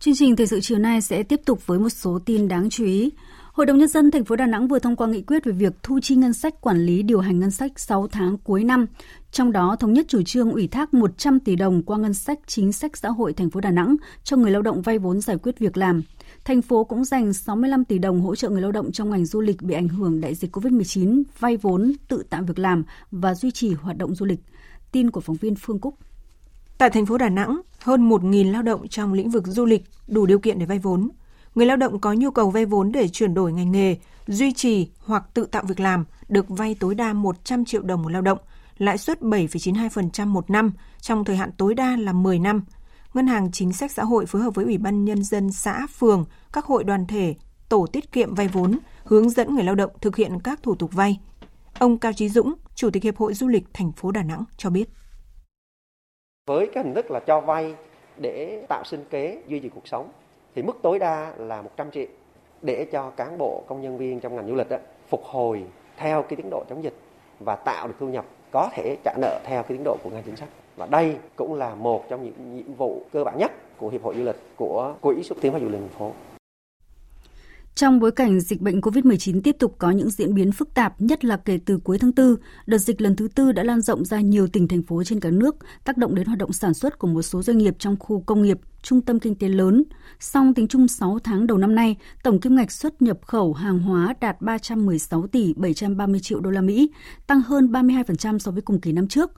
Chương 0.00 0.14
trình 0.16 0.36
thời 0.36 0.46
sự 0.46 0.60
chiều 0.60 0.78
nay 0.78 1.00
sẽ 1.00 1.22
tiếp 1.22 1.40
tục 1.46 1.66
với 1.66 1.78
một 1.78 1.88
số 1.88 2.18
tin 2.26 2.48
đáng 2.48 2.70
chú 2.70 2.84
ý. 2.84 3.10
Hội 3.52 3.66
đồng 3.66 3.78
nhân 3.78 3.88
dân 3.88 4.10
thành 4.10 4.24
phố 4.24 4.36
Đà 4.36 4.46
Nẵng 4.46 4.68
vừa 4.68 4.78
thông 4.78 4.96
qua 4.96 5.06
nghị 5.06 5.22
quyết 5.22 5.44
về 5.44 5.52
việc 5.52 5.72
thu 5.82 6.00
chi 6.02 6.16
ngân 6.16 6.32
sách 6.32 6.60
quản 6.60 6.86
lý 6.86 7.02
điều 7.02 7.20
hành 7.20 7.38
ngân 7.40 7.50
sách 7.50 7.78
6 7.80 8.08
tháng 8.08 8.38
cuối 8.38 8.64
năm. 8.64 8.86
Trong 9.32 9.52
đó 9.52 9.76
thống 9.80 9.92
nhất 9.92 10.06
chủ 10.08 10.22
trương 10.22 10.52
ủy 10.52 10.68
thác 10.68 10.94
100 10.94 11.40
tỷ 11.40 11.56
đồng 11.56 11.82
qua 11.82 11.98
ngân 11.98 12.14
sách 12.14 12.38
chính 12.46 12.72
sách 12.72 12.96
xã 12.96 13.08
hội 13.08 13.32
thành 13.32 13.50
phố 13.50 13.60
Đà 13.60 13.70
Nẵng 13.70 13.96
cho 14.24 14.36
người 14.36 14.50
lao 14.50 14.62
động 14.62 14.82
vay 14.82 14.98
vốn 14.98 15.20
giải 15.20 15.36
quyết 15.42 15.58
việc 15.58 15.76
làm. 15.76 16.02
Thành 16.48 16.62
phố 16.62 16.84
cũng 16.84 17.04
dành 17.04 17.32
65 17.32 17.84
tỷ 17.84 17.98
đồng 17.98 18.20
hỗ 18.20 18.34
trợ 18.34 18.48
người 18.48 18.62
lao 18.62 18.72
động 18.72 18.92
trong 18.92 19.10
ngành 19.10 19.24
du 19.24 19.40
lịch 19.40 19.62
bị 19.62 19.74
ảnh 19.74 19.88
hưởng 19.88 20.20
đại 20.20 20.34
dịch 20.34 20.56
COVID-19, 20.56 21.22
vay 21.38 21.56
vốn, 21.56 21.92
tự 22.08 22.22
tạo 22.30 22.42
việc 22.42 22.58
làm 22.58 22.84
và 23.10 23.34
duy 23.34 23.50
trì 23.50 23.72
hoạt 23.72 23.96
động 23.96 24.14
du 24.14 24.26
lịch. 24.26 24.40
Tin 24.92 25.10
của 25.10 25.20
phóng 25.20 25.36
viên 25.36 25.54
Phương 25.54 25.78
Cúc. 25.78 25.94
Tại 26.78 26.90
thành 26.90 27.06
phố 27.06 27.18
Đà 27.18 27.28
Nẵng, 27.28 27.60
hơn 27.82 28.08
1.000 28.08 28.52
lao 28.52 28.62
động 28.62 28.88
trong 28.88 29.12
lĩnh 29.12 29.30
vực 29.30 29.46
du 29.46 29.64
lịch 29.64 29.84
đủ 30.06 30.26
điều 30.26 30.38
kiện 30.38 30.58
để 30.58 30.66
vay 30.66 30.78
vốn. 30.78 31.08
Người 31.54 31.66
lao 31.66 31.76
động 31.76 32.00
có 32.00 32.12
nhu 32.12 32.30
cầu 32.30 32.50
vay 32.50 32.64
vốn 32.64 32.92
để 32.92 33.08
chuyển 33.08 33.34
đổi 33.34 33.52
ngành 33.52 33.72
nghề, 33.72 33.96
duy 34.26 34.52
trì 34.52 34.88
hoặc 34.98 35.24
tự 35.34 35.44
tạo 35.44 35.62
việc 35.68 35.80
làm 35.80 36.04
được 36.28 36.48
vay 36.48 36.76
tối 36.80 36.94
đa 36.94 37.12
100 37.12 37.64
triệu 37.64 37.82
đồng 37.82 38.02
một 38.02 38.12
lao 38.12 38.22
động, 38.22 38.38
lãi 38.78 38.98
suất 38.98 39.20
7,92% 39.20 40.26
một 40.26 40.50
năm, 40.50 40.72
trong 41.00 41.24
thời 41.24 41.36
hạn 41.36 41.50
tối 41.56 41.74
đa 41.74 41.96
là 41.96 42.12
10 42.12 42.38
năm– 42.38 42.62
Ngân 43.14 43.26
hàng 43.26 43.50
Chính 43.52 43.72
sách 43.72 43.90
Xã 43.90 44.04
hội 44.04 44.26
phối 44.26 44.42
hợp 44.42 44.54
với 44.54 44.64
Ủy 44.64 44.78
ban 44.78 45.04
Nhân 45.04 45.22
dân 45.22 45.52
xã, 45.52 45.86
phường, 45.98 46.24
các 46.52 46.64
hội 46.64 46.84
đoàn 46.84 47.06
thể, 47.06 47.34
tổ 47.68 47.86
tiết 47.92 48.12
kiệm 48.12 48.34
vay 48.34 48.48
vốn, 48.48 48.78
hướng 49.04 49.30
dẫn 49.30 49.54
người 49.54 49.64
lao 49.64 49.74
động 49.74 49.90
thực 50.00 50.16
hiện 50.16 50.38
các 50.44 50.62
thủ 50.62 50.74
tục 50.74 50.90
vay. 50.92 51.20
Ông 51.78 51.98
Cao 51.98 52.12
Trí 52.12 52.28
Dũng, 52.28 52.54
Chủ 52.74 52.90
tịch 52.90 53.02
Hiệp 53.02 53.16
hội 53.16 53.34
Du 53.34 53.48
lịch 53.48 53.64
thành 53.72 53.92
phố 53.92 54.10
Đà 54.10 54.22
Nẵng 54.22 54.44
cho 54.56 54.70
biết. 54.70 54.84
Với 56.46 56.70
cái 56.74 56.84
hình 56.84 56.94
thức 56.94 57.10
là 57.10 57.20
cho 57.20 57.40
vay 57.40 57.74
để 58.16 58.66
tạo 58.68 58.84
sinh 58.84 59.04
kế, 59.10 59.42
duy 59.48 59.60
trì 59.60 59.68
cuộc 59.68 59.88
sống, 59.88 60.10
thì 60.54 60.62
mức 60.62 60.76
tối 60.82 60.98
đa 60.98 61.34
là 61.38 61.62
100 61.62 61.90
triệu 61.90 62.06
để 62.62 62.86
cho 62.92 63.10
cán 63.10 63.38
bộ 63.38 63.64
công 63.68 63.82
nhân 63.82 63.98
viên 63.98 64.20
trong 64.20 64.36
ngành 64.36 64.48
du 64.48 64.54
lịch 64.54 64.68
đó, 64.68 64.76
phục 65.08 65.24
hồi 65.24 65.64
theo 65.96 66.22
cái 66.22 66.36
tiến 66.36 66.50
độ 66.50 66.64
chống 66.68 66.84
dịch 66.84 66.94
và 67.40 67.56
tạo 67.56 67.88
được 67.88 67.94
thu 68.00 68.08
nhập 68.08 68.24
có 68.52 68.68
thể 68.72 68.96
trả 69.04 69.14
nợ 69.20 69.40
theo 69.44 69.62
cái 69.62 69.68
tiến 69.68 69.84
độ 69.84 69.96
của 70.02 70.10
ngành 70.10 70.22
chính 70.22 70.36
sách 70.36 70.48
và 70.78 70.86
đây 70.86 71.16
cũng 71.36 71.54
là 71.54 71.74
một 71.74 72.04
trong 72.10 72.24
những 72.24 72.56
nhiệm 72.56 72.74
vụ 72.74 73.02
cơ 73.12 73.24
bản 73.24 73.38
nhất 73.38 73.52
của 73.78 73.88
hiệp 73.88 74.02
hội 74.02 74.14
du 74.18 74.24
lịch 74.24 74.36
của 74.56 74.94
quỹ 75.00 75.22
xúc 75.22 75.38
tiến 75.40 75.52
và 75.52 75.60
du 75.60 75.68
lịch 75.68 75.80
thành 75.80 75.98
phố 75.98 76.12
trong 77.74 78.00
bối 78.00 78.12
cảnh 78.12 78.40
dịch 78.40 78.60
bệnh 78.60 78.80
COVID-19 78.80 79.40
tiếp 79.44 79.56
tục 79.58 79.74
có 79.78 79.90
những 79.90 80.10
diễn 80.10 80.34
biến 80.34 80.52
phức 80.52 80.74
tạp, 80.74 81.00
nhất 81.00 81.24
là 81.24 81.36
kể 81.36 81.58
từ 81.66 81.78
cuối 81.78 81.98
tháng 81.98 82.10
4, 82.16 82.36
đợt 82.66 82.78
dịch 82.78 83.00
lần 83.00 83.16
thứ 83.16 83.28
tư 83.34 83.52
đã 83.52 83.62
lan 83.62 83.80
rộng 83.80 84.04
ra 84.04 84.20
nhiều 84.20 84.48
tỉnh 84.48 84.68
thành 84.68 84.82
phố 84.82 85.04
trên 85.04 85.20
cả 85.20 85.30
nước, 85.30 85.56
tác 85.84 85.96
động 85.96 86.14
đến 86.14 86.26
hoạt 86.26 86.38
động 86.38 86.52
sản 86.52 86.74
xuất 86.74 86.98
của 86.98 87.08
một 87.08 87.22
số 87.22 87.42
doanh 87.42 87.58
nghiệp 87.58 87.74
trong 87.78 87.96
khu 87.98 88.20
công 88.20 88.42
nghiệp, 88.42 88.58
trung 88.82 89.00
tâm 89.00 89.20
kinh 89.20 89.34
tế 89.34 89.48
lớn. 89.48 89.84
Song 90.20 90.54
tính 90.54 90.68
chung 90.68 90.88
6 90.88 91.18
tháng 91.24 91.46
đầu 91.46 91.58
năm 91.58 91.74
nay, 91.74 91.96
tổng 92.22 92.40
kim 92.40 92.56
ngạch 92.56 92.72
xuất 92.72 93.02
nhập 93.02 93.18
khẩu 93.22 93.52
hàng 93.52 93.78
hóa 93.78 94.14
đạt 94.20 94.40
316 94.40 95.26
tỷ 95.26 95.54
730 95.56 96.20
triệu 96.20 96.40
đô 96.40 96.50
la 96.50 96.60
Mỹ, 96.60 96.90
tăng 97.26 97.40
hơn 97.40 97.72
32% 97.72 98.38
so 98.38 98.50
với 98.50 98.62
cùng 98.62 98.80
kỳ 98.80 98.92
năm 98.92 99.08
trước. 99.08 99.30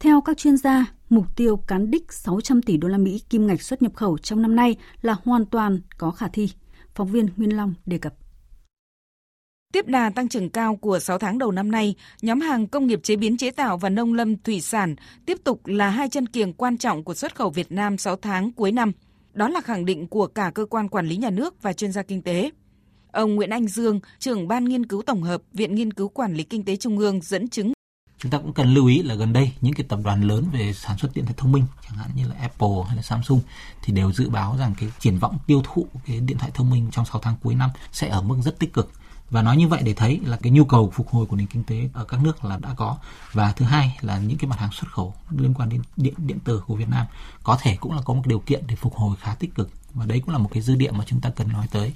Theo 0.00 0.20
các 0.20 0.38
chuyên 0.38 0.56
gia, 0.56 0.84
mục 1.08 1.36
tiêu 1.36 1.56
cán 1.56 1.90
đích 1.90 2.12
600 2.12 2.62
tỷ 2.62 2.76
đô 2.76 2.88
la 2.88 2.98
Mỹ 2.98 3.22
kim 3.30 3.46
ngạch 3.46 3.62
xuất 3.62 3.82
nhập 3.82 3.94
khẩu 3.94 4.18
trong 4.18 4.42
năm 4.42 4.56
nay 4.56 4.76
là 5.02 5.16
hoàn 5.24 5.46
toàn 5.46 5.80
có 5.98 6.10
khả 6.10 6.28
thi. 6.28 6.50
Phóng 6.94 7.08
viên 7.08 7.28
Nguyên 7.36 7.56
Long 7.56 7.74
đề 7.86 7.98
cập. 7.98 8.14
Tiếp 9.72 9.86
đà 9.86 10.10
tăng 10.10 10.28
trưởng 10.28 10.50
cao 10.50 10.76
của 10.76 10.98
6 10.98 11.18
tháng 11.18 11.38
đầu 11.38 11.52
năm 11.52 11.70
nay, 11.70 11.94
nhóm 12.22 12.40
hàng 12.40 12.66
công 12.66 12.86
nghiệp 12.86 13.00
chế 13.02 13.16
biến 13.16 13.36
chế 13.36 13.50
tạo 13.50 13.76
và 13.76 13.88
nông 13.88 14.14
lâm 14.14 14.36
thủy 14.36 14.60
sản 14.60 14.94
tiếp 15.26 15.38
tục 15.44 15.66
là 15.66 15.90
hai 15.90 16.08
chân 16.08 16.26
kiềng 16.26 16.52
quan 16.52 16.78
trọng 16.78 17.04
của 17.04 17.14
xuất 17.14 17.34
khẩu 17.34 17.50
Việt 17.50 17.72
Nam 17.72 17.98
6 17.98 18.16
tháng 18.16 18.52
cuối 18.52 18.72
năm. 18.72 18.92
Đó 19.32 19.48
là 19.48 19.60
khẳng 19.60 19.84
định 19.84 20.06
của 20.08 20.26
cả 20.26 20.50
cơ 20.54 20.64
quan 20.64 20.88
quản 20.88 21.06
lý 21.06 21.16
nhà 21.16 21.30
nước 21.30 21.62
và 21.62 21.72
chuyên 21.72 21.92
gia 21.92 22.02
kinh 22.02 22.22
tế. 22.22 22.50
Ông 23.12 23.34
Nguyễn 23.34 23.50
Anh 23.50 23.66
Dương, 23.66 24.00
trưởng 24.18 24.48
ban 24.48 24.64
nghiên 24.64 24.86
cứu 24.86 25.02
tổng 25.02 25.22
hợp 25.22 25.42
Viện 25.52 25.74
Nghiên 25.74 25.92
cứu 25.92 26.08
Quản 26.08 26.34
lý 26.34 26.42
Kinh 26.42 26.64
tế 26.64 26.76
Trung 26.76 26.98
ương 26.98 27.20
dẫn 27.22 27.48
chứng 27.48 27.72
chúng 28.18 28.32
ta 28.32 28.38
cũng 28.38 28.52
cần 28.52 28.74
lưu 28.74 28.86
ý 28.86 29.02
là 29.02 29.14
gần 29.14 29.32
đây 29.32 29.52
những 29.60 29.74
cái 29.74 29.86
tập 29.88 29.98
đoàn 30.04 30.22
lớn 30.22 30.44
về 30.52 30.72
sản 30.72 30.98
xuất 30.98 31.14
điện 31.14 31.24
thoại 31.24 31.34
thông 31.36 31.52
minh, 31.52 31.64
chẳng 31.88 31.98
hạn 31.98 32.10
như 32.14 32.28
là 32.28 32.34
Apple 32.40 32.68
hay 32.86 32.96
là 32.96 33.02
Samsung, 33.02 33.40
thì 33.82 33.92
đều 33.92 34.12
dự 34.12 34.30
báo 34.30 34.56
rằng 34.58 34.74
cái 34.78 34.90
triển 34.98 35.18
vọng 35.18 35.38
tiêu 35.46 35.62
thụ 35.64 35.86
cái 36.06 36.20
điện 36.20 36.38
thoại 36.38 36.50
thông 36.54 36.70
minh 36.70 36.88
trong 36.92 37.04
6 37.04 37.20
tháng 37.20 37.36
cuối 37.42 37.54
năm 37.54 37.70
sẽ 37.92 38.08
ở 38.08 38.22
mức 38.22 38.36
rất 38.44 38.58
tích 38.58 38.72
cực. 38.72 38.90
Và 39.30 39.42
nói 39.42 39.56
như 39.56 39.68
vậy 39.68 39.82
để 39.84 39.94
thấy 39.94 40.20
là 40.24 40.36
cái 40.36 40.52
nhu 40.52 40.64
cầu 40.64 40.92
phục 40.94 41.08
hồi 41.08 41.26
của 41.26 41.36
nền 41.36 41.46
kinh 41.46 41.64
tế 41.64 41.88
ở 41.92 42.04
các 42.04 42.22
nước 42.22 42.44
là 42.44 42.58
đã 42.58 42.74
có. 42.76 42.98
Và 43.32 43.52
thứ 43.52 43.64
hai 43.64 43.98
là 44.00 44.18
những 44.18 44.38
cái 44.38 44.50
mặt 44.50 44.58
hàng 44.58 44.72
xuất 44.72 44.92
khẩu 44.92 45.14
liên 45.30 45.54
quan 45.54 45.68
đến 45.68 45.82
điện 45.96 46.14
điện 46.16 46.38
tử 46.44 46.62
của 46.66 46.74
Việt 46.74 46.88
Nam 46.88 47.06
có 47.42 47.58
thể 47.62 47.76
cũng 47.76 47.92
là 47.92 48.02
có 48.02 48.14
một 48.14 48.26
điều 48.26 48.38
kiện 48.38 48.64
để 48.66 48.76
phục 48.76 48.94
hồi 48.94 49.16
khá 49.20 49.34
tích 49.34 49.54
cực. 49.54 49.70
Và 49.94 50.06
đấy 50.06 50.20
cũng 50.20 50.30
là 50.30 50.38
một 50.38 50.50
cái 50.52 50.62
dư 50.62 50.74
địa 50.74 50.90
mà 50.90 51.04
chúng 51.06 51.20
ta 51.20 51.30
cần 51.30 51.48
nói 51.48 51.66
tới. 51.70 51.92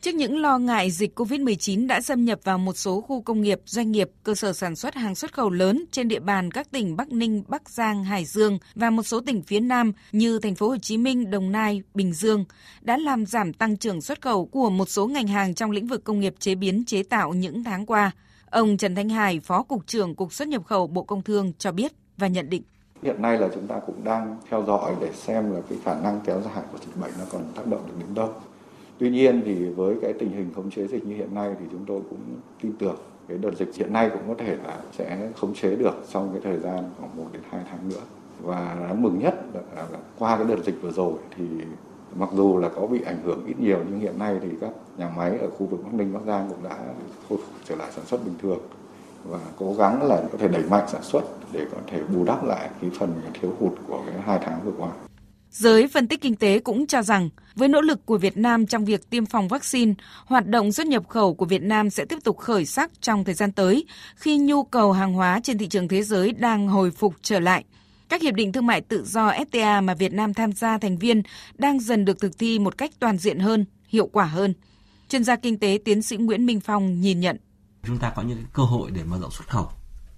Trước 0.00 0.14
những 0.14 0.40
lo 0.40 0.58
ngại 0.58 0.90
dịch 0.90 1.20
COVID-19 1.20 1.86
đã 1.86 2.00
xâm 2.00 2.24
nhập 2.24 2.38
vào 2.44 2.58
một 2.58 2.76
số 2.76 3.00
khu 3.00 3.22
công 3.22 3.40
nghiệp, 3.40 3.60
doanh 3.64 3.92
nghiệp, 3.92 4.10
cơ 4.22 4.34
sở 4.34 4.52
sản 4.52 4.76
xuất 4.76 4.94
hàng 4.94 5.14
xuất 5.14 5.32
khẩu 5.32 5.50
lớn 5.50 5.84
trên 5.90 6.08
địa 6.08 6.20
bàn 6.20 6.50
các 6.50 6.70
tỉnh 6.70 6.96
Bắc 6.96 7.12
Ninh, 7.12 7.42
Bắc 7.48 7.68
Giang, 7.68 8.04
Hải 8.04 8.24
Dương 8.24 8.58
và 8.74 8.90
một 8.90 9.02
số 9.02 9.20
tỉnh 9.20 9.42
phía 9.42 9.60
Nam 9.60 9.92
như 10.12 10.38
thành 10.38 10.54
phố 10.54 10.68
Hồ 10.68 10.76
Chí 10.78 10.98
Minh, 10.98 11.30
Đồng 11.30 11.52
Nai, 11.52 11.82
Bình 11.94 12.12
Dương 12.12 12.44
đã 12.80 12.96
làm 12.96 13.26
giảm 13.26 13.52
tăng 13.52 13.76
trưởng 13.76 14.00
xuất 14.00 14.20
khẩu 14.20 14.46
của 14.46 14.70
một 14.70 14.88
số 14.88 15.06
ngành 15.06 15.26
hàng 15.26 15.54
trong 15.54 15.70
lĩnh 15.70 15.86
vực 15.86 16.04
công 16.04 16.20
nghiệp 16.20 16.34
chế 16.38 16.54
biến 16.54 16.84
chế 16.84 17.02
tạo 17.02 17.32
những 17.32 17.64
tháng 17.64 17.86
qua. 17.86 18.10
Ông 18.50 18.76
Trần 18.76 18.94
Thanh 18.94 19.08
Hải, 19.08 19.40
Phó 19.40 19.62
cục 19.62 19.86
trưởng 19.86 20.14
Cục 20.14 20.32
xuất 20.32 20.48
nhập 20.48 20.62
khẩu 20.66 20.86
Bộ 20.86 21.02
Công 21.02 21.22
Thương 21.22 21.52
cho 21.58 21.72
biết 21.72 21.92
và 22.16 22.26
nhận 22.26 22.50
định 22.50 22.62
Hiện 23.02 23.22
nay 23.22 23.38
là 23.38 23.48
chúng 23.54 23.66
ta 23.66 23.80
cũng 23.86 24.04
đang 24.04 24.36
theo 24.50 24.64
dõi 24.66 24.94
để 25.00 25.12
xem 25.12 25.52
là 25.52 25.60
cái 25.68 25.78
khả 25.84 25.94
năng 26.00 26.20
kéo 26.24 26.40
dài 26.40 26.64
của 26.72 26.78
dịch 26.78 26.96
bệnh 27.00 27.10
nó 27.18 27.24
còn 27.32 27.42
tác 27.56 27.66
động 27.66 27.86
được 27.86 27.94
đến 27.98 28.14
đâu 28.14 28.32
Tuy 28.98 29.10
nhiên 29.10 29.42
thì 29.44 29.68
với 29.68 29.96
cái 30.02 30.12
tình 30.12 30.30
hình 30.30 30.50
khống 30.56 30.70
chế 30.70 30.86
dịch 30.86 31.06
như 31.06 31.14
hiện 31.14 31.34
nay 31.34 31.54
thì 31.60 31.66
chúng 31.72 31.84
tôi 31.86 32.00
cũng 32.10 32.18
tin 32.62 32.72
tưởng 32.78 32.96
cái 33.28 33.38
đợt 33.38 33.50
dịch 33.58 33.74
hiện 33.74 33.92
nay 33.92 34.10
cũng 34.10 34.22
có 34.28 34.34
thể 34.44 34.56
là 34.66 34.78
sẽ 34.92 35.30
khống 35.36 35.54
chế 35.54 35.76
được 35.76 35.94
trong 36.12 36.30
cái 36.32 36.40
thời 36.44 36.58
gian 36.58 36.84
khoảng 37.00 37.16
1 37.16 37.24
đến 37.32 37.42
2 37.50 37.62
tháng 37.70 37.88
nữa. 37.88 38.00
Và 38.42 38.76
đáng 38.80 39.02
mừng 39.02 39.18
nhất 39.18 39.34
là, 39.54 39.82
là 39.92 39.98
qua 40.18 40.36
cái 40.36 40.46
đợt 40.46 40.64
dịch 40.64 40.82
vừa 40.82 40.90
rồi 40.90 41.12
thì 41.36 41.44
mặc 42.16 42.28
dù 42.32 42.58
là 42.58 42.68
có 42.68 42.86
bị 42.86 43.02
ảnh 43.02 43.18
hưởng 43.24 43.46
ít 43.46 43.60
nhiều 43.60 43.78
nhưng 43.90 44.00
hiện 44.00 44.18
nay 44.18 44.38
thì 44.42 44.48
các 44.60 44.70
nhà 44.96 45.10
máy 45.16 45.38
ở 45.38 45.50
khu 45.50 45.66
vực 45.66 45.80
Bắc 45.84 45.94
Ninh, 45.94 46.12
Bắc 46.12 46.20
Giang 46.26 46.48
cũng 46.48 46.62
đã 46.64 46.78
khôi 47.28 47.38
phục 47.38 47.54
trở 47.64 47.76
lại 47.76 47.88
sản 47.94 48.04
xuất 48.04 48.24
bình 48.24 48.34
thường 48.42 48.60
và 49.24 49.38
cố 49.58 49.74
gắng 49.78 50.02
là 50.02 50.22
có 50.32 50.38
thể 50.38 50.48
đẩy 50.48 50.62
mạnh 50.70 50.84
sản 50.88 51.02
xuất 51.02 51.22
để 51.52 51.66
có 51.72 51.78
thể 51.86 52.02
bù 52.14 52.24
đắp 52.24 52.44
lại 52.44 52.70
cái 52.80 52.90
phần 52.98 53.14
thiếu 53.40 53.52
hụt 53.60 53.72
của 53.88 54.02
cái 54.06 54.20
hai 54.20 54.38
tháng 54.42 54.60
vừa 54.64 54.72
qua. 54.78 54.90
Giới 55.50 55.88
phân 55.88 56.08
tích 56.08 56.20
kinh 56.20 56.36
tế 56.36 56.58
cũng 56.58 56.86
cho 56.86 57.02
rằng, 57.02 57.30
với 57.54 57.68
nỗ 57.68 57.80
lực 57.80 58.06
của 58.06 58.18
Việt 58.18 58.36
Nam 58.36 58.66
trong 58.66 58.84
việc 58.84 59.10
tiêm 59.10 59.26
phòng 59.26 59.48
vaccine, 59.48 59.94
hoạt 60.26 60.46
động 60.46 60.72
xuất 60.72 60.86
nhập 60.86 61.08
khẩu 61.08 61.34
của 61.34 61.44
Việt 61.44 61.62
Nam 61.62 61.90
sẽ 61.90 62.04
tiếp 62.04 62.18
tục 62.24 62.38
khởi 62.38 62.66
sắc 62.66 62.90
trong 63.00 63.24
thời 63.24 63.34
gian 63.34 63.52
tới 63.52 63.84
khi 64.16 64.38
nhu 64.38 64.64
cầu 64.64 64.92
hàng 64.92 65.12
hóa 65.12 65.40
trên 65.42 65.58
thị 65.58 65.68
trường 65.68 65.88
thế 65.88 66.02
giới 66.02 66.32
đang 66.32 66.68
hồi 66.68 66.90
phục 66.90 67.14
trở 67.22 67.40
lại. 67.40 67.64
Các 68.08 68.22
hiệp 68.22 68.34
định 68.34 68.52
thương 68.52 68.66
mại 68.66 68.80
tự 68.80 69.04
do 69.04 69.30
FTA 69.30 69.84
mà 69.84 69.94
Việt 69.94 70.12
Nam 70.12 70.34
tham 70.34 70.52
gia 70.52 70.78
thành 70.78 70.98
viên 70.98 71.22
đang 71.54 71.80
dần 71.80 72.04
được 72.04 72.20
thực 72.20 72.38
thi 72.38 72.58
một 72.58 72.78
cách 72.78 72.90
toàn 73.00 73.18
diện 73.18 73.38
hơn, 73.38 73.64
hiệu 73.88 74.06
quả 74.06 74.24
hơn. 74.24 74.54
Chuyên 75.08 75.24
gia 75.24 75.36
kinh 75.36 75.58
tế 75.58 75.78
tiến 75.84 76.02
sĩ 76.02 76.16
Nguyễn 76.16 76.46
Minh 76.46 76.60
Phong 76.60 77.00
nhìn 77.00 77.20
nhận. 77.20 77.36
Chúng 77.86 77.98
ta 77.98 78.12
có 78.16 78.22
những 78.22 78.38
cơ 78.52 78.62
hội 78.62 78.90
để 78.90 79.04
mở 79.04 79.18
rộng 79.20 79.30
xuất 79.30 79.48
khẩu. 79.48 79.68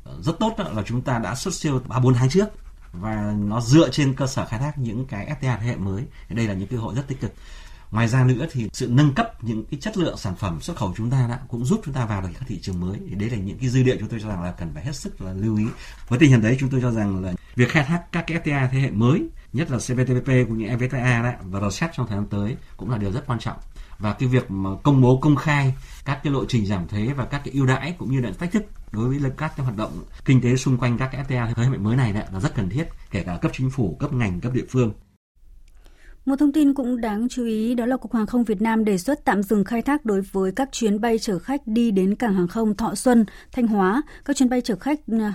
Ờ, 0.04 0.18
rất 0.22 0.38
tốt 0.40 0.54
là 0.74 0.82
chúng 0.86 1.02
ta 1.02 1.18
đã 1.18 1.34
xuất 1.34 1.54
siêu 1.54 1.80
3-4 1.88 2.14
tháng 2.14 2.28
trước 2.28 2.48
và 2.92 3.34
nó 3.38 3.60
dựa 3.60 3.88
trên 3.90 4.14
cơ 4.14 4.26
sở 4.26 4.46
khai 4.46 4.60
thác 4.60 4.78
những 4.78 5.06
cái 5.06 5.26
FTA 5.40 5.58
thế 5.60 5.66
hệ 5.66 5.76
mới. 5.76 6.04
Đây 6.28 6.46
là 6.46 6.54
những 6.54 6.68
cơ 6.68 6.76
hội 6.76 6.94
rất 6.94 7.08
tích 7.08 7.20
cực. 7.20 7.32
Ngoài 7.90 8.08
ra 8.08 8.24
nữa 8.24 8.46
thì 8.52 8.68
sự 8.72 8.88
nâng 8.90 9.14
cấp 9.14 9.44
những 9.44 9.64
cái 9.64 9.80
chất 9.80 9.96
lượng 9.96 10.16
sản 10.16 10.36
phẩm 10.36 10.60
xuất 10.60 10.76
khẩu 10.76 10.94
chúng 10.96 11.10
ta 11.10 11.26
đã 11.28 11.40
cũng 11.48 11.64
giúp 11.64 11.80
chúng 11.84 11.94
ta 11.94 12.06
vào 12.06 12.22
được 12.22 12.28
các 12.34 12.44
thị 12.48 12.58
trường 12.62 12.80
mới. 12.80 12.98
Thì 13.08 13.14
đấy 13.14 13.30
là 13.30 13.36
những 13.36 13.58
cái 13.58 13.68
dư 13.68 13.82
địa 13.82 13.96
chúng 14.00 14.08
tôi 14.08 14.20
cho 14.20 14.28
rằng 14.28 14.42
là 14.42 14.52
cần 14.52 14.70
phải 14.74 14.84
hết 14.84 14.96
sức 14.96 15.20
là 15.20 15.32
lưu 15.32 15.56
ý. 15.56 15.64
Với 16.08 16.18
tình 16.18 16.30
hình 16.30 16.42
đấy 16.42 16.56
chúng 16.60 16.70
tôi 16.70 16.80
cho 16.80 16.90
rằng 16.90 17.24
là 17.24 17.32
việc 17.54 17.68
khai 17.68 17.84
thác 17.84 18.02
các 18.12 18.24
cái 18.26 18.40
FTA 18.44 18.68
thế 18.72 18.80
hệ 18.80 18.90
mới 18.90 19.28
nhất 19.52 19.70
là 19.70 19.78
CPTPP 19.78 20.26
cũng 20.26 20.58
như 20.58 20.66
EVFTA 20.66 21.22
đấy, 21.22 21.34
và 21.42 21.70
RCEP 21.70 21.90
trong 21.96 22.06
thời 22.06 22.18
gian 22.18 22.26
tới 22.26 22.56
cũng 22.76 22.90
là 22.90 22.98
điều 22.98 23.12
rất 23.12 23.26
quan 23.26 23.38
trọng. 23.38 23.56
Và 23.98 24.12
cái 24.12 24.28
việc 24.28 24.50
mà 24.50 24.70
công 24.82 25.00
bố 25.00 25.18
công 25.22 25.36
khai 25.36 25.74
các 26.04 26.20
cái 26.22 26.32
lộ 26.32 26.44
trình 26.44 26.66
giảm 26.66 26.88
thuế 26.88 27.06
và 27.06 27.24
các 27.24 27.42
cái 27.44 27.54
ưu 27.54 27.66
đãi 27.66 27.94
cũng 27.98 28.12
như 28.12 28.20
là 28.20 28.30
thách 28.38 28.52
thức 28.52 28.62
đối 28.92 29.08
với 29.08 29.30
các 29.36 29.52
cái 29.56 29.64
hoạt 29.64 29.76
động 29.76 30.04
kinh 30.24 30.40
tế 30.40 30.56
xung 30.56 30.78
quanh 30.78 30.98
các 30.98 31.08
cái 31.12 31.24
FTA 31.24 31.54
thế 31.54 31.62
hệ 31.62 31.78
mới 31.78 31.96
này 31.96 32.12
là 32.12 32.40
rất 32.40 32.54
cần 32.54 32.68
thiết 32.68 32.84
kể 33.10 33.22
cả 33.22 33.38
cấp 33.42 33.50
chính 33.54 33.70
phủ, 33.70 33.96
cấp 34.00 34.12
ngành, 34.12 34.40
cấp 34.40 34.52
địa 34.52 34.64
phương. 34.68 34.92
Một 36.24 36.36
thông 36.38 36.52
tin 36.52 36.74
cũng 36.74 37.00
đáng 37.00 37.28
chú 37.28 37.44
ý 37.44 37.74
đó 37.74 37.86
là 37.86 37.96
Cục 37.96 38.14
Hàng 38.14 38.26
không 38.26 38.44
Việt 38.44 38.62
Nam 38.62 38.84
đề 38.84 38.98
xuất 38.98 39.24
tạm 39.24 39.42
dừng 39.42 39.64
khai 39.64 39.82
thác 39.82 40.04
đối 40.04 40.20
với 40.20 40.52
các 40.52 40.68
chuyến 40.72 41.00
bay 41.00 41.18
chở 41.18 41.38
khách 41.38 41.66
đi 41.66 41.90
đến 41.90 42.14
cảng 42.14 42.34
hàng 42.34 42.48
không 42.48 42.76
Thọ 42.76 42.94
Xuân, 42.94 43.24
Thanh 43.52 43.66
Hóa, 43.66 44.02
các 44.24 44.36
chuyến 44.36 44.48
bay 44.48 44.60
chở 44.60 44.76
khách 44.76 45.00
à, 45.20 45.34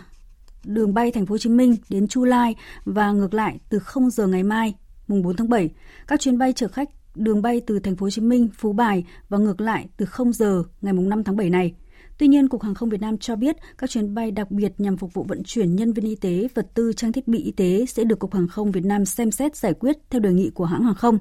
đường 0.64 0.94
bay 0.94 1.12
Thành 1.12 1.26
phố 1.26 1.34
Hồ 1.34 1.38
Chí 1.38 1.50
Minh 1.50 1.76
đến 1.90 2.08
Chu 2.08 2.26
Lai 2.26 2.56
và 2.86 3.12
ngược 3.12 3.34
lại 3.34 3.60
từ 3.70 3.80
0 3.80 4.10
giờ 4.10 4.28
ngày 4.28 4.44
mai, 4.44 4.76
mùng 5.08 5.22
4 5.22 5.36
tháng 5.36 5.50
7. 5.50 5.70
Các 6.08 6.20
chuyến 6.20 6.38
bay 6.38 6.54
chở 6.54 6.68
khách 6.68 6.90
đường 7.16 7.42
bay 7.42 7.62
từ 7.68 7.80
Thành 7.80 7.96
phố 7.96 8.06
Hồ 8.06 8.10
Chí 8.10 8.22
Minh, 8.22 8.50
Phú 8.58 8.74
Bài 8.74 9.06
và 9.30 9.38
ngược 9.38 9.62
lại 9.62 9.88
từ 9.98 10.06
0 10.06 10.34
giờ 10.34 10.64
ngày 10.82 10.94
mùng 10.94 11.10
5 11.10 11.24
tháng 11.24 11.38
7 11.38 11.50
này. 11.50 11.74
Tuy 12.18 12.28
nhiên, 12.28 12.50
Cục 12.50 12.62
Hàng 12.62 12.74
không 12.74 12.90
Việt 12.90 13.02
Nam 13.02 13.18
cho 13.18 13.36
biết 13.36 13.56
các 13.78 13.90
chuyến 13.90 14.14
bay 14.14 14.32
đặc 14.32 14.52
biệt 14.52 14.74
nhằm 14.78 14.98
phục 14.98 15.14
vụ 15.14 15.24
vận 15.24 15.44
chuyển 15.44 15.76
nhân 15.76 15.94
viên 15.94 16.06
y 16.06 16.16
tế, 16.16 16.48
vật 16.54 16.68
tư, 16.74 16.94
trang 16.94 17.12
thiết 17.12 17.28
bị 17.28 17.40
y 17.40 17.52
tế 17.52 17.86
sẽ 17.86 18.04
được 18.04 18.20
Cục 18.20 18.34
Hàng 18.34 18.48
không 18.48 18.72
Việt 18.72 18.86
Nam 18.86 19.06
xem 19.06 19.32
xét 19.32 19.56
giải 19.56 19.74
quyết 19.74 19.98
theo 20.10 20.20
đề 20.20 20.34
nghị 20.34 20.50
của 20.50 20.66
hãng 20.66 20.84
hàng 20.84 20.96
không. 20.96 21.20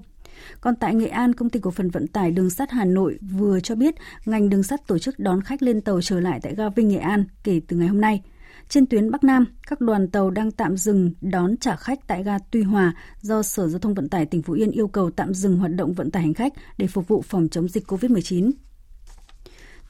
Còn 0.60 0.76
tại 0.76 0.94
Nghệ 0.94 1.06
An, 1.06 1.34
công 1.34 1.50
ty 1.50 1.60
cổ 1.60 1.70
phần 1.70 1.90
vận 1.90 2.06
tải 2.06 2.30
đường 2.30 2.50
sắt 2.50 2.70
Hà 2.70 2.84
Nội 2.84 3.18
vừa 3.20 3.60
cho 3.60 3.74
biết 3.74 3.94
ngành 4.26 4.48
đường 4.48 4.62
sắt 4.62 4.86
tổ 4.86 4.98
chức 4.98 5.18
đón 5.18 5.40
khách 5.40 5.62
lên 5.62 5.80
tàu 5.80 6.00
trở 6.00 6.20
lại 6.20 6.40
tại 6.42 6.54
ga 6.54 6.68
Vinh 6.68 6.88
Nghệ 6.88 6.98
An 6.98 7.24
kể 7.44 7.60
từ 7.68 7.76
ngày 7.76 7.88
hôm 7.88 8.00
nay. 8.00 8.22
Trên 8.68 8.86
tuyến 8.86 9.10
Bắc 9.10 9.24
Nam, 9.24 9.44
các 9.66 9.80
đoàn 9.80 10.08
tàu 10.08 10.30
đang 10.30 10.50
tạm 10.50 10.76
dừng 10.76 11.10
đón 11.20 11.56
trả 11.56 11.76
khách 11.76 12.06
tại 12.06 12.22
ga 12.22 12.38
Tuy 12.50 12.62
Hòa 12.62 12.94
do 13.20 13.42
Sở 13.42 13.68
Giao 13.68 13.78
thông 13.78 13.94
Vận 13.94 14.08
tải 14.08 14.26
tỉnh 14.26 14.42
Phú 14.42 14.52
Yên 14.52 14.70
yêu 14.70 14.88
cầu 14.88 15.10
tạm 15.10 15.34
dừng 15.34 15.56
hoạt 15.56 15.74
động 15.74 15.92
vận 15.92 16.10
tải 16.10 16.22
hành 16.22 16.34
khách 16.34 16.52
để 16.78 16.86
phục 16.86 17.08
vụ 17.08 17.22
phòng 17.22 17.48
chống 17.48 17.68
dịch 17.68 17.86
COVID-19. 17.86 18.50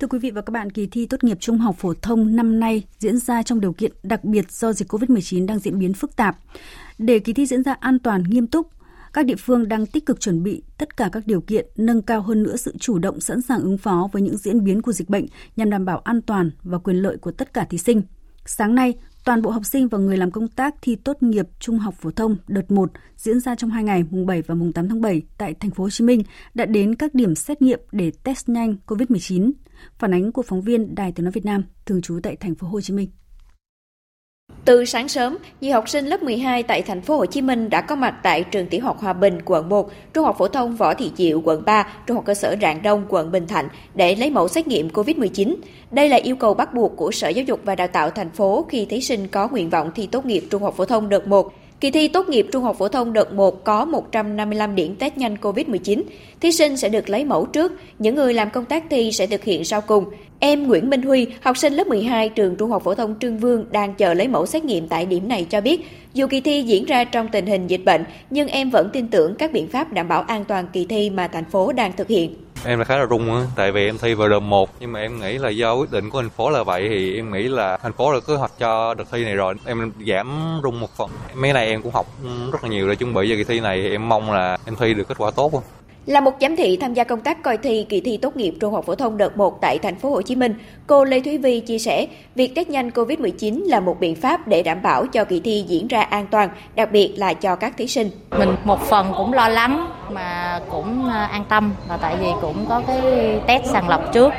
Thưa 0.00 0.06
quý 0.06 0.18
vị 0.18 0.30
và 0.30 0.42
các 0.42 0.50
bạn, 0.50 0.70
kỳ 0.70 0.86
thi 0.86 1.06
tốt 1.06 1.24
nghiệp 1.24 1.36
trung 1.40 1.58
học 1.58 1.76
phổ 1.78 1.94
thông 1.94 2.36
năm 2.36 2.60
nay 2.60 2.84
diễn 2.98 3.18
ra 3.18 3.42
trong 3.42 3.60
điều 3.60 3.72
kiện 3.72 3.92
đặc 4.02 4.24
biệt 4.24 4.52
do 4.52 4.72
dịch 4.72 4.92
COVID-19 4.92 5.46
đang 5.46 5.58
diễn 5.58 5.78
biến 5.78 5.94
phức 5.94 6.16
tạp. 6.16 6.38
Để 6.98 7.18
kỳ 7.18 7.32
thi 7.32 7.46
diễn 7.46 7.62
ra 7.62 7.72
an 7.80 7.98
toàn, 7.98 8.22
nghiêm 8.22 8.46
túc, 8.46 8.68
các 9.12 9.26
địa 9.26 9.36
phương 9.38 9.68
đang 9.68 9.86
tích 9.86 10.06
cực 10.06 10.20
chuẩn 10.20 10.42
bị 10.42 10.62
tất 10.78 10.96
cả 10.96 11.08
các 11.12 11.22
điều 11.26 11.40
kiện 11.40 11.66
nâng 11.76 12.02
cao 12.02 12.22
hơn 12.22 12.42
nữa 12.42 12.56
sự 12.56 12.74
chủ 12.80 12.98
động 12.98 13.20
sẵn 13.20 13.40
sàng 13.42 13.60
ứng 13.60 13.78
phó 13.78 14.08
với 14.12 14.22
những 14.22 14.36
diễn 14.36 14.64
biến 14.64 14.82
của 14.82 14.92
dịch 14.92 15.08
bệnh 15.08 15.26
nhằm 15.56 15.70
đảm 15.70 15.84
bảo 15.84 15.98
an 15.98 16.22
toàn 16.22 16.50
và 16.62 16.78
quyền 16.78 16.96
lợi 16.96 17.16
của 17.16 17.32
tất 17.32 17.54
cả 17.54 17.64
thí 17.64 17.78
sinh. 17.78 18.02
Sáng 18.46 18.74
nay, 18.74 18.94
toàn 19.24 19.42
bộ 19.42 19.50
học 19.50 19.64
sinh 19.64 19.88
và 19.88 19.98
người 19.98 20.16
làm 20.16 20.30
công 20.30 20.48
tác 20.48 20.74
thi 20.82 20.96
tốt 20.96 21.22
nghiệp 21.22 21.46
trung 21.58 21.78
học 21.78 21.94
phổ 21.94 22.10
thông 22.10 22.36
đợt 22.48 22.70
1 22.70 22.90
diễn 23.16 23.40
ra 23.40 23.54
trong 23.54 23.70
hai 23.70 23.84
ngày, 23.84 24.04
mùng 24.10 24.26
7 24.26 24.42
và 24.42 24.54
mùng 24.54 24.72
8 24.72 24.88
tháng 24.88 25.00
7 25.00 25.22
tại 25.38 25.54
thành 25.54 25.70
phố 25.70 25.84
Hồ 25.84 25.90
Chí 25.90 26.04
Minh 26.04 26.22
đã 26.54 26.66
đến 26.66 26.94
các 26.94 27.14
điểm 27.14 27.34
xét 27.34 27.62
nghiệm 27.62 27.80
để 27.92 28.12
test 28.24 28.48
nhanh 28.48 28.76
COVID-19. 28.86 29.52
Phản 29.98 30.14
ánh 30.14 30.32
của 30.32 30.42
phóng 30.42 30.62
viên 30.62 30.94
Đài 30.94 31.12
Tiếng 31.12 31.24
nói 31.24 31.32
Việt 31.32 31.44
Nam, 31.44 31.64
thường 31.86 32.02
trú 32.02 32.20
tại 32.22 32.36
thành 32.36 32.54
phố 32.54 32.66
Hồ 32.66 32.80
Chí 32.80 32.94
Minh. 32.94 33.10
Từ 34.64 34.84
sáng 34.84 35.08
sớm, 35.08 35.36
nhiều 35.60 35.72
học 35.72 35.88
sinh 35.88 36.06
lớp 36.06 36.22
12 36.22 36.62
tại 36.62 36.82
thành 36.82 37.00
phố 37.00 37.16
Hồ 37.16 37.26
Chí 37.26 37.42
Minh 37.42 37.70
đã 37.70 37.80
có 37.80 37.96
mặt 37.96 38.14
tại 38.22 38.44
trường 38.44 38.66
tiểu 38.66 38.80
học 38.84 39.00
Hòa 39.00 39.12
Bình, 39.12 39.38
quận 39.44 39.68
1, 39.68 39.90
trung 40.14 40.24
học 40.24 40.36
phổ 40.38 40.48
thông 40.48 40.76
Võ 40.76 40.94
Thị 40.94 41.10
Diệu, 41.16 41.40
quận 41.44 41.62
3, 41.64 41.86
trung 42.06 42.16
học 42.16 42.24
cơ 42.24 42.34
sở 42.34 42.56
Rạng 42.62 42.82
Đông, 42.82 43.06
quận 43.08 43.32
Bình 43.32 43.46
Thạnh 43.46 43.68
để 43.94 44.14
lấy 44.14 44.30
mẫu 44.30 44.48
xét 44.48 44.66
nghiệm 44.66 44.88
COVID-19. 44.88 45.54
Đây 45.90 46.08
là 46.08 46.16
yêu 46.16 46.36
cầu 46.36 46.54
bắt 46.54 46.74
buộc 46.74 46.96
của 46.96 47.10
Sở 47.12 47.28
Giáo 47.28 47.44
dục 47.44 47.60
và 47.64 47.74
Đào 47.74 47.88
tạo 47.88 48.10
thành 48.10 48.30
phố 48.30 48.66
khi 48.68 48.86
thí 48.90 49.00
sinh 49.00 49.28
có 49.28 49.48
nguyện 49.48 49.70
vọng 49.70 49.90
thi 49.94 50.06
tốt 50.06 50.26
nghiệp 50.26 50.44
trung 50.50 50.62
học 50.62 50.74
phổ 50.76 50.84
thông 50.84 51.08
đợt 51.08 51.26
1. 51.26 51.52
Kỳ 51.84 51.90
thi 51.90 52.08
tốt 52.08 52.28
nghiệp 52.28 52.46
trung 52.52 52.62
học 52.62 52.76
phổ 52.78 52.88
thông 52.88 53.12
đợt 53.12 53.32
1 53.32 53.64
có 53.64 53.84
155 53.84 54.74
điểm 54.74 54.96
test 54.96 55.16
nhanh 55.16 55.36
COVID-19. 55.40 56.02
Thí 56.40 56.52
sinh 56.52 56.76
sẽ 56.76 56.88
được 56.88 57.10
lấy 57.10 57.24
mẫu 57.24 57.46
trước, 57.46 57.72
những 57.98 58.14
người 58.14 58.34
làm 58.34 58.50
công 58.50 58.64
tác 58.64 58.84
thi 58.90 59.12
sẽ 59.12 59.26
thực 59.26 59.44
hiện 59.44 59.64
sau 59.64 59.80
cùng. 59.80 60.04
Em 60.38 60.66
Nguyễn 60.66 60.90
Minh 60.90 61.02
Huy, 61.02 61.26
học 61.40 61.56
sinh 61.58 61.72
lớp 61.72 61.86
12 61.86 62.28
trường 62.28 62.56
Trung 62.56 62.70
học 62.70 62.82
phổ 62.84 62.94
thông 62.94 63.14
Trương 63.20 63.38
Vương 63.38 63.66
đang 63.70 63.94
chờ 63.94 64.14
lấy 64.14 64.28
mẫu 64.28 64.46
xét 64.46 64.64
nghiệm 64.64 64.88
tại 64.88 65.06
điểm 65.06 65.28
này 65.28 65.46
cho 65.50 65.60
biết, 65.60 65.88
dù 66.14 66.26
kỳ 66.26 66.40
thi 66.40 66.62
diễn 66.62 66.84
ra 66.84 67.04
trong 67.04 67.28
tình 67.28 67.46
hình 67.46 67.66
dịch 67.66 67.84
bệnh, 67.84 68.04
nhưng 68.30 68.48
em 68.48 68.70
vẫn 68.70 68.90
tin 68.92 69.08
tưởng 69.08 69.34
các 69.34 69.52
biện 69.52 69.68
pháp 69.68 69.92
đảm 69.92 70.08
bảo 70.08 70.22
an 70.22 70.44
toàn 70.44 70.66
kỳ 70.72 70.86
thi 70.88 71.10
mà 71.10 71.28
thành 71.28 71.44
phố 71.44 71.72
đang 71.72 71.92
thực 71.96 72.08
hiện. 72.08 72.34
Em 72.66 72.78
là 72.78 72.84
khá 72.84 72.96
là 72.96 73.06
rung 73.10 73.34
á, 73.34 73.42
tại 73.56 73.72
vì 73.72 73.86
em 73.86 73.98
thi 73.98 74.14
vào 74.14 74.28
đợt 74.28 74.40
một 74.40 74.70
nhưng 74.80 74.92
mà 74.92 75.00
em 75.00 75.20
nghĩ 75.20 75.38
là 75.38 75.50
do 75.50 75.74
quyết 75.74 75.90
định 75.92 76.10
của 76.10 76.20
thành 76.20 76.30
phố 76.30 76.50
là 76.50 76.62
vậy 76.62 76.88
thì 76.88 77.16
em 77.16 77.32
nghĩ 77.32 77.42
là 77.42 77.76
thành 77.76 77.92
phố 77.92 78.12
đã 78.12 78.18
kế 78.26 78.34
hoạch 78.34 78.52
cho 78.58 78.94
đợt 78.94 79.04
thi 79.12 79.24
này 79.24 79.34
rồi. 79.34 79.54
Em 79.66 79.92
giảm 80.06 80.60
rung 80.62 80.80
một 80.80 80.96
phần. 80.96 81.10
Mấy 81.34 81.52
này 81.52 81.66
em 81.66 81.82
cũng 81.82 81.92
học 81.92 82.06
rất 82.52 82.64
là 82.64 82.70
nhiều 82.70 82.88
để 82.88 82.94
chuẩn 82.94 83.14
bị 83.14 83.28
cho 83.30 83.36
kỳ 83.36 83.44
thi 83.44 83.60
này 83.60 83.82
thì 83.82 83.90
em 83.90 84.08
mong 84.08 84.32
là 84.32 84.58
em 84.66 84.76
thi 84.76 84.94
được 84.94 85.08
kết 85.08 85.18
quả 85.18 85.30
tốt. 85.30 85.64
Là 86.06 86.20
một 86.20 86.32
giám 86.40 86.56
thị 86.56 86.76
tham 86.76 86.94
gia 86.94 87.04
công 87.04 87.20
tác 87.20 87.42
coi 87.42 87.56
thi 87.56 87.86
kỳ 87.88 88.00
thi 88.00 88.16
tốt 88.16 88.36
nghiệp 88.36 88.54
trung 88.60 88.74
học 88.74 88.84
phổ 88.86 88.94
thông 88.94 89.16
đợt 89.16 89.36
1 89.36 89.60
tại 89.60 89.78
thành 89.82 89.96
phố 89.96 90.10
Hồ 90.10 90.22
Chí 90.22 90.36
Minh, 90.36 90.54
cô 90.86 91.04
Lê 91.04 91.20
Thúy 91.20 91.38
Vi 91.38 91.60
chia 91.60 91.78
sẻ, 91.78 92.06
việc 92.34 92.54
test 92.54 92.68
nhanh 92.68 92.90
COVID-19 92.90 93.68
là 93.68 93.80
một 93.80 94.00
biện 94.00 94.14
pháp 94.14 94.48
để 94.48 94.62
đảm 94.62 94.82
bảo 94.82 95.06
cho 95.06 95.24
kỳ 95.24 95.40
thi 95.40 95.64
diễn 95.68 95.88
ra 95.88 96.02
an 96.02 96.26
toàn, 96.30 96.48
đặc 96.74 96.92
biệt 96.92 97.14
là 97.16 97.34
cho 97.34 97.56
các 97.56 97.76
thí 97.76 97.86
sinh. 97.86 98.10
Mình 98.38 98.56
một 98.64 98.80
phần 98.80 99.12
cũng 99.16 99.32
lo 99.32 99.48
lắng 99.48 99.86
mà 100.10 100.60
cũng 100.70 101.08
à, 101.08 101.24
an 101.26 101.44
tâm 101.48 101.74
là 101.88 101.96
tại 101.96 102.16
vì 102.20 102.28
cũng 102.40 102.66
có 102.68 102.82
cái 102.86 103.00
test 103.46 103.64
sàng 103.66 103.88
lọc 103.88 104.12
trước 104.12 104.32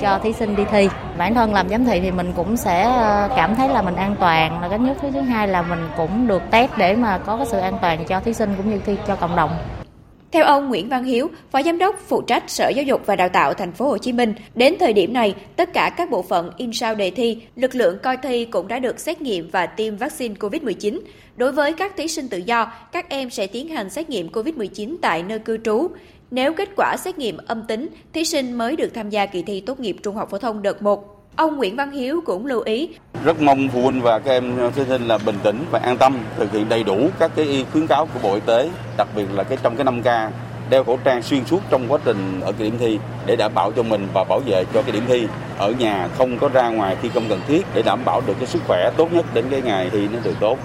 cho 0.00 0.18
thí 0.22 0.32
sinh 0.32 0.56
đi 0.56 0.64
thi. 0.70 0.88
Bản 1.18 1.34
thân 1.34 1.54
làm 1.54 1.68
giám 1.68 1.84
thị 1.84 2.00
thì 2.00 2.10
mình 2.10 2.32
cũng 2.36 2.56
sẽ 2.56 2.82
à, 2.82 3.28
cảm 3.36 3.54
thấy 3.54 3.68
là 3.68 3.82
mình 3.82 3.96
an 3.96 4.16
toàn 4.20 4.62
là 4.62 4.68
cái 4.68 4.78
nhất. 4.78 4.96
thứ 5.02 5.10
Thứ 5.10 5.20
hai 5.20 5.48
là 5.48 5.62
mình 5.62 5.88
cũng 5.96 6.26
được 6.26 6.42
test 6.50 6.70
để 6.76 6.96
mà 6.96 7.18
có 7.18 7.36
cái 7.36 7.46
sự 7.46 7.58
an 7.58 7.78
toàn 7.82 8.04
cho 8.04 8.20
thí 8.20 8.32
sinh 8.32 8.54
cũng 8.56 8.70
như 8.70 8.80
thi 8.86 8.96
cho 9.06 9.16
cộng 9.16 9.36
đồng. 9.36 9.50
Theo 10.34 10.44
ông 10.44 10.68
Nguyễn 10.68 10.88
Văn 10.88 11.04
Hiếu, 11.04 11.30
Phó 11.50 11.62
Giám 11.62 11.78
đốc 11.78 12.00
phụ 12.08 12.22
trách 12.22 12.50
Sở 12.50 12.68
Giáo 12.68 12.84
dục 12.84 13.02
và 13.06 13.16
Đào 13.16 13.28
tạo 13.28 13.54
Thành 13.54 13.72
phố 13.72 13.88
Hồ 13.88 13.98
Chí 13.98 14.12
Minh, 14.12 14.34
đến 14.54 14.74
thời 14.80 14.92
điểm 14.92 15.12
này, 15.12 15.34
tất 15.56 15.72
cả 15.72 15.94
các 15.96 16.10
bộ 16.10 16.22
phận 16.22 16.50
in 16.56 16.72
sao 16.72 16.94
đề 16.94 17.10
thi, 17.10 17.38
lực 17.56 17.74
lượng 17.74 17.98
coi 18.02 18.16
thi 18.16 18.44
cũng 18.44 18.68
đã 18.68 18.78
được 18.78 19.00
xét 19.00 19.20
nghiệm 19.20 19.50
và 19.50 19.66
tiêm 19.66 19.96
vaccine 19.96 20.34
COVID-19. 20.34 21.00
Đối 21.36 21.52
với 21.52 21.72
các 21.72 21.96
thí 21.96 22.08
sinh 22.08 22.28
tự 22.28 22.38
do, 22.38 22.72
các 22.92 23.08
em 23.08 23.30
sẽ 23.30 23.46
tiến 23.46 23.68
hành 23.68 23.90
xét 23.90 24.10
nghiệm 24.10 24.28
COVID-19 24.28 24.96
tại 25.02 25.22
nơi 25.22 25.38
cư 25.38 25.58
trú. 25.64 25.88
Nếu 26.30 26.52
kết 26.52 26.68
quả 26.76 26.96
xét 26.96 27.18
nghiệm 27.18 27.36
âm 27.46 27.62
tính, 27.66 27.88
thí 28.12 28.24
sinh 28.24 28.52
mới 28.52 28.76
được 28.76 28.94
tham 28.94 29.10
gia 29.10 29.26
kỳ 29.26 29.42
thi 29.42 29.60
tốt 29.60 29.80
nghiệp 29.80 29.96
trung 30.02 30.16
học 30.16 30.30
phổ 30.30 30.38
thông 30.38 30.62
đợt 30.62 30.82
1. 30.82 31.13
Ông 31.36 31.56
Nguyễn 31.56 31.76
Văn 31.76 31.90
Hiếu 31.90 32.22
cũng 32.26 32.46
lưu 32.46 32.60
ý. 32.60 32.88
Rất 33.24 33.40
mong 33.40 33.68
phụ 33.68 33.82
huynh 33.82 34.02
và 34.02 34.18
các 34.18 34.30
em 34.30 34.70
thí 34.74 34.82
sinh 34.88 35.08
là 35.08 35.18
bình 35.18 35.36
tĩnh 35.42 35.64
và 35.70 35.78
an 35.78 35.96
tâm 35.98 36.18
thực 36.36 36.52
hiện 36.52 36.68
đầy 36.68 36.84
đủ 36.84 37.08
các 37.18 37.30
cái 37.36 37.66
khuyến 37.72 37.86
cáo 37.86 38.06
của 38.06 38.20
Bộ 38.22 38.34
Y 38.34 38.40
tế, 38.46 38.70
đặc 38.96 39.08
biệt 39.16 39.26
là 39.32 39.44
cái 39.44 39.58
trong 39.62 39.76
cái 39.76 39.86
5K 39.86 40.30
đeo 40.70 40.84
khẩu 40.84 40.98
trang 41.04 41.22
xuyên 41.22 41.44
suốt 41.44 41.60
trong 41.70 41.86
quá 41.88 41.98
trình 42.04 42.40
ở 42.40 42.52
cái 42.52 42.70
điểm 42.70 42.78
thi 42.78 42.98
để 43.26 43.36
đảm 43.36 43.52
bảo 43.54 43.72
cho 43.72 43.82
mình 43.82 44.08
và 44.14 44.24
bảo 44.24 44.40
vệ 44.46 44.64
cho 44.74 44.82
cái 44.82 44.92
điểm 44.92 45.02
thi 45.06 45.26
ở 45.58 45.72
nhà 45.72 46.08
không 46.18 46.38
có 46.38 46.48
ra 46.48 46.68
ngoài 46.68 46.96
khi 47.02 47.08
không 47.08 47.24
cần 47.28 47.40
thiết 47.46 47.66
để 47.74 47.82
đảm 47.82 48.00
bảo 48.04 48.22
được 48.26 48.34
cái 48.38 48.46
sức 48.46 48.62
khỏe 48.66 48.90
tốt 48.96 49.12
nhất 49.12 49.26
đến 49.34 49.44
cái 49.50 49.62
ngày 49.62 49.90
thi 49.90 50.08
nó 50.12 50.18
được 50.24 50.34
tốt. 50.40 50.58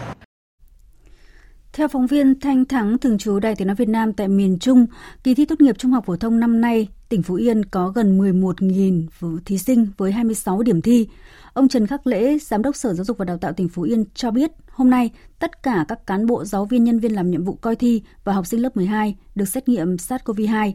Theo 1.74 1.88
phóng 1.88 2.08
viên 2.08 2.40
Thanh 2.40 2.66
Thắng 2.66 2.98
thường 2.98 3.18
trú 3.18 3.40
Đài 3.40 3.56
Tiếng 3.56 3.68
nói 3.68 3.76
Việt 3.76 3.90
Nam 3.90 4.14
tại 4.14 4.28
miền 4.28 4.60
Trung, 4.60 4.86
kỳ 5.24 5.36
thi 5.36 5.46
tốt 5.46 5.62
nghiệp 5.62 5.76
trung 5.78 5.92
học 5.92 6.04
phổ 6.06 6.16
thông 6.16 6.40
năm 6.40 6.62
nay, 6.62 6.88
tỉnh 7.10 7.24
Phú 7.24 7.36
Yên 7.36 7.66
có 7.66 7.90
gần 7.90 8.20
11.000 8.20 9.40
thí 9.46 9.58
sinh 9.58 9.88
với 9.98 10.12
26 10.12 10.64
điểm 10.64 10.82
thi. 10.82 11.08
Ông 11.54 11.68
Trần 11.68 11.88
Khắc 11.88 12.08
Lễ, 12.08 12.38
Giám 12.40 12.62
đốc 12.62 12.76
Sở 12.76 12.94
Giáo 12.94 13.06
dục 13.06 13.18
và 13.18 13.26
Đào 13.26 13.38
tạo 13.38 13.54
tỉnh 13.54 13.70
Phú 13.70 13.82
Yên 13.82 14.04
cho 14.14 14.32
biết, 14.32 14.52
hôm 14.70 14.90
nay 14.90 15.10
tất 15.40 15.64
cả 15.64 15.86
các 15.88 16.08
cán 16.08 16.26
bộ 16.26 16.46
giáo 16.46 16.66
viên 16.66 16.84
nhân 16.84 17.00
viên 17.00 17.16
làm 17.16 17.32
nhiệm 17.32 17.44
vụ 17.44 17.54
coi 17.54 17.76
thi 17.76 18.02
và 18.24 18.34
học 18.34 18.48
sinh 18.48 18.62
lớp 18.62 18.78
12 18.78 19.16
được 19.36 19.46
xét 19.46 19.70
nghiệm 19.70 19.96
SARS-CoV-2. 19.96 20.74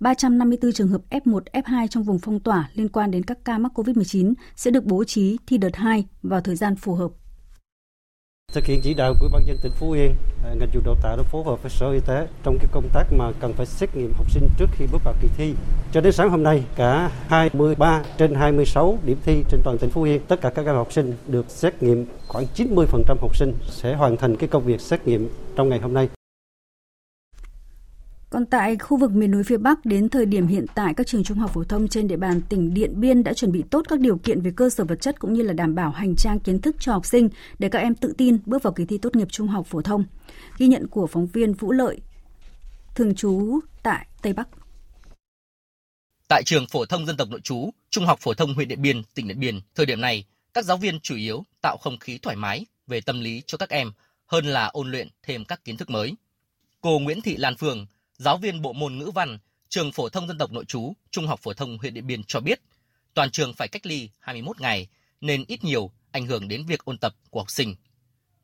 354 0.00 0.72
trường 0.72 0.88
hợp 0.88 1.02
F1, 1.10 1.40
F2 1.52 1.86
trong 1.86 2.02
vùng 2.02 2.18
phong 2.18 2.40
tỏa 2.40 2.70
liên 2.74 2.88
quan 2.88 3.10
đến 3.10 3.22
các 3.22 3.38
ca 3.44 3.58
mắc 3.58 3.72
COVID-19 3.74 4.34
sẽ 4.56 4.70
được 4.70 4.84
bố 4.84 5.04
trí 5.04 5.36
thi 5.46 5.58
đợt 5.58 5.76
2 5.76 6.04
vào 6.22 6.40
thời 6.40 6.56
gian 6.56 6.76
phù 6.76 6.94
hợp. 6.94 7.10
Thực 8.54 8.66
hiện 8.66 8.80
chỉ 8.80 8.94
đạo 8.94 9.14
của 9.20 9.28
ban 9.32 9.46
dân 9.46 9.58
tỉnh 9.62 9.72
Phú 9.72 9.92
Yên, 9.92 10.14
à, 10.44 10.48
ngành 10.48 10.58
giáo 10.58 10.68
dục 10.72 10.84
đào 10.86 10.94
tạo 11.02 11.16
đã 11.16 11.22
phối 11.22 11.44
hợp 11.44 11.62
với 11.62 11.70
Sở 11.70 11.90
Y 11.90 12.00
tế 12.00 12.26
trong 12.42 12.58
cái 12.58 12.66
công 12.72 12.88
tác 12.92 13.12
mà 13.12 13.32
cần 13.40 13.52
phải 13.52 13.66
xét 13.66 13.96
nghiệm 13.96 14.12
học 14.12 14.30
sinh 14.30 14.48
trước 14.58 14.66
khi 14.72 14.86
bước 14.92 15.04
vào 15.04 15.14
kỳ 15.22 15.28
thi. 15.36 15.54
Cho 15.92 16.00
đến 16.00 16.12
sáng 16.12 16.30
hôm 16.30 16.42
nay, 16.42 16.64
cả 16.76 17.10
23 17.28 18.02
trên 18.18 18.34
26 18.34 18.98
điểm 19.04 19.18
thi 19.24 19.44
trên 19.48 19.60
toàn 19.64 19.78
tỉnh 19.78 19.90
Phú 19.90 20.02
Yên, 20.02 20.20
tất 20.28 20.40
cả 20.40 20.50
các 20.50 20.66
em 20.66 20.74
học 20.74 20.92
sinh 20.92 21.12
được 21.26 21.46
xét 21.48 21.82
nghiệm 21.82 22.06
khoảng 22.28 22.46
90% 22.54 23.16
học 23.20 23.36
sinh 23.36 23.54
sẽ 23.70 23.94
hoàn 23.94 24.16
thành 24.16 24.36
cái 24.36 24.48
công 24.48 24.64
việc 24.64 24.80
xét 24.80 25.06
nghiệm 25.06 25.28
trong 25.56 25.68
ngày 25.68 25.78
hôm 25.78 25.94
nay. 25.94 26.08
Còn 28.34 28.46
tại 28.46 28.76
khu 28.76 28.96
vực 28.96 29.10
miền 29.10 29.30
núi 29.30 29.42
phía 29.42 29.56
Bắc, 29.56 29.86
đến 29.86 30.08
thời 30.08 30.26
điểm 30.26 30.46
hiện 30.46 30.66
tại, 30.74 30.94
các 30.94 31.06
trường 31.06 31.24
trung 31.24 31.38
học 31.38 31.50
phổ 31.54 31.64
thông 31.64 31.88
trên 31.88 32.08
địa 32.08 32.16
bàn 32.16 32.40
tỉnh 32.48 32.74
Điện 32.74 33.00
Biên 33.00 33.24
đã 33.24 33.32
chuẩn 33.32 33.52
bị 33.52 33.62
tốt 33.70 33.86
các 33.88 34.00
điều 34.00 34.16
kiện 34.16 34.40
về 34.40 34.52
cơ 34.56 34.70
sở 34.70 34.84
vật 34.84 35.00
chất 35.00 35.20
cũng 35.20 35.32
như 35.32 35.42
là 35.42 35.52
đảm 35.52 35.74
bảo 35.74 35.90
hành 35.90 36.14
trang 36.16 36.40
kiến 36.40 36.60
thức 36.60 36.76
cho 36.78 36.92
học 36.92 37.06
sinh 37.06 37.28
để 37.58 37.68
các 37.68 37.78
em 37.78 37.94
tự 37.94 38.14
tin 38.18 38.38
bước 38.46 38.62
vào 38.62 38.72
kỳ 38.72 38.84
thi 38.84 38.98
tốt 38.98 39.16
nghiệp 39.16 39.28
trung 39.30 39.48
học 39.48 39.66
phổ 39.66 39.82
thông. 39.82 40.04
Ghi 40.58 40.66
nhận 40.66 40.86
của 40.86 41.06
phóng 41.06 41.26
viên 41.26 41.52
Vũ 41.52 41.72
Lợi, 41.72 42.00
thường 42.94 43.14
trú 43.14 43.60
tại 43.82 44.06
Tây 44.22 44.32
Bắc. 44.32 44.48
Tại 46.28 46.42
trường 46.46 46.66
phổ 46.66 46.86
thông 46.86 47.06
dân 47.06 47.16
tộc 47.16 47.28
nội 47.30 47.40
trú, 47.40 47.70
Trung 47.90 48.06
học 48.06 48.18
phổ 48.20 48.34
thông 48.34 48.54
huyện 48.54 48.68
Điện 48.68 48.82
Biên, 48.82 49.02
tỉnh 49.14 49.28
Điện 49.28 49.40
Biên, 49.40 49.60
thời 49.74 49.86
điểm 49.86 50.00
này, 50.00 50.24
các 50.54 50.64
giáo 50.64 50.76
viên 50.76 51.00
chủ 51.00 51.16
yếu 51.16 51.44
tạo 51.62 51.76
không 51.76 51.98
khí 51.98 52.18
thoải 52.18 52.36
mái 52.36 52.66
về 52.86 53.00
tâm 53.00 53.20
lý 53.20 53.42
cho 53.46 53.58
các 53.58 53.70
em 53.70 53.92
hơn 54.26 54.46
là 54.46 54.66
ôn 54.66 54.90
luyện 54.90 55.08
thêm 55.22 55.44
các 55.44 55.64
kiến 55.64 55.76
thức 55.76 55.90
mới. 55.90 56.14
Cô 56.80 56.98
Nguyễn 56.98 57.20
Thị 57.20 57.36
Lan 57.36 57.56
Phương, 57.56 57.86
giáo 58.16 58.38
viên 58.38 58.62
bộ 58.62 58.72
môn 58.72 58.98
ngữ 58.98 59.10
văn, 59.14 59.38
trường 59.68 59.92
phổ 59.92 60.08
thông 60.08 60.28
dân 60.28 60.38
tộc 60.38 60.52
nội 60.52 60.64
trú, 60.64 60.92
Trung 61.10 61.26
học 61.26 61.40
phổ 61.42 61.52
thông 61.52 61.78
huyện 61.78 61.94
Điện 61.94 62.06
Biên 62.06 62.24
cho 62.24 62.40
biết, 62.40 62.60
toàn 63.14 63.30
trường 63.30 63.54
phải 63.54 63.68
cách 63.68 63.86
ly 63.86 64.10
21 64.18 64.60
ngày 64.60 64.88
nên 65.20 65.44
ít 65.48 65.64
nhiều 65.64 65.90
ảnh 66.12 66.26
hưởng 66.26 66.48
đến 66.48 66.66
việc 66.66 66.84
ôn 66.84 66.98
tập 66.98 67.14
của 67.30 67.40
học 67.40 67.50
sinh. 67.50 67.76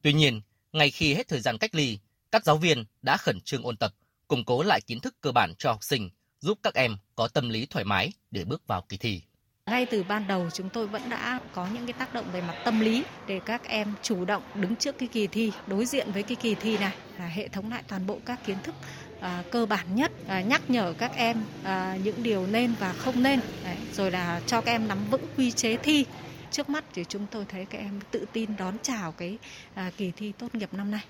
Tuy 0.03 0.13
nhiên, 0.13 0.41
ngay 0.73 0.91
khi 0.91 1.15
hết 1.15 1.29
thời 1.29 1.41
gian 1.41 1.59
cách 1.59 1.75
ly, 1.75 1.99
các 2.31 2.45
giáo 2.45 2.57
viên 2.57 2.85
đã 3.03 3.17
khẩn 3.17 3.41
trương 3.41 3.63
ôn 3.63 3.77
tập, 3.77 3.95
củng 4.29 4.45
cố 4.45 4.63
lại 4.63 4.81
kiến 4.81 5.01
thức 5.01 5.15
cơ 5.21 5.33
bản 5.33 5.55
cho 5.59 5.71
học 5.71 5.85
sinh, 5.85 6.11
giúp 6.41 6.59
các 6.63 6.75
em 6.75 6.97
có 7.17 7.29
tâm 7.29 7.49
lý 7.49 7.67
thoải 7.67 7.85
mái 7.85 8.13
để 8.31 8.45
bước 8.45 8.67
vào 8.67 8.83
kỳ 8.89 8.97
thi. 8.97 9.23
Ngay 9.67 9.87
từ 9.87 10.03
ban 10.03 10.27
đầu 10.27 10.51
chúng 10.55 10.69
tôi 10.69 10.87
vẫn 10.87 11.11
đã 11.11 11.41
có 11.53 11.69
những 11.75 11.87
cái 11.87 11.93
tác 11.93 12.15
động 12.15 12.27
về 12.33 12.41
mặt 12.41 12.63
tâm 12.65 12.81
lý 12.81 13.05
để 13.27 13.41
các 13.47 13.65
em 13.65 13.95
chủ 14.03 14.25
động 14.25 14.43
đứng 14.55 14.77
trước 14.77 14.99
cái 14.99 15.09
kỳ 15.13 15.27
thi, 15.27 15.53
đối 15.67 15.87
diện 15.87 16.13
với 16.13 16.23
cái 16.23 16.37
kỳ 16.37 16.55
thi 16.55 16.79
này 16.79 16.97
là 17.19 17.27
hệ 17.27 17.49
thống 17.49 17.71
lại 17.71 17.83
toàn 17.89 18.07
bộ 18.07 18.19
các 18.27 18.47
kiến 18.47 18.57
thức 18.63 18.75
à, 19.21 19.45
cơ 19.51 19.67
bản 19.67 19.95
nhất 19.95 20.13
à, 20.29 20.41
nhắc 20.41 20.71
nhở 20.71 20.95
các 20.99 21.13
em 21.17 21.45
à, 21.65 21.99
những 22.05 22.23
điều 22.23 22.47
nên 22.47 22.75
và 22.81 22.93
không 22.93 23.23
nên 23.23 23.41
Đấy, 23.65 23.77
rồi 23.93 24.11
là 24.11 24.41
cho 24.47 24.61
các 24.61 24.73
em 24.73 24.89
nắm 24.89 24.99
vững 25.11 25.27
quy 25.37 25.51
chế 25.51 25.77
thi 25.77 26.05
trước 26.51 26.69
mắt 26.69 26.85
thì 26.93 27.05
chúng 27.09 27.27
tôi 27.31 27.45
thấy 27.49 27.65
các 27.65 27.79
em 27.79 28.01
tự 28.11 28.27
tin 28.33 28.57
đón 28.57 28.77
chào 28.83 29.13
cái 29.13 29.39
à, 29.75 29.91
kỳ 29.97 30.13
thi 30.17 30.33
tốt 30.39 30.55
nghiệp 30.55 30.75
năm 30.75 30.91
nay. 30.91 31.01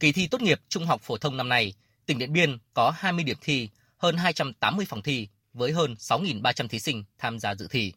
Kỳ 0.00 0.12
thi 0.12 0.28
tốt 0.28 0.42
nghiệp 0.42 0.60
trung 0.68 0.86
học 0.86 1.00
phổ 1.02 1.18
thông 1.18 1.36
năm 1.36 1.48
nay, 1.48 1.74
tỉnh 2.06 2.18
Điện 2.18 2.32
Biên 2.32 2.58
có 2.74 2.92
20 2.96 3.24
điểm 3.24 3.36
thi, 3.40 3.68
hơn 3.96 4.16
280 4.16 4.86
phòng 4.88 5.02
thi 5.02 5.28
với 5.52 5.72
hơn 5.72 5.94
6.300 5.98 6.68
thí 6.68 6.78
sinh 6.78 7.04
tham 7.18 7.38
gia 7.38 7.54
dự 7.54 7.68
thi. 7.70 7.92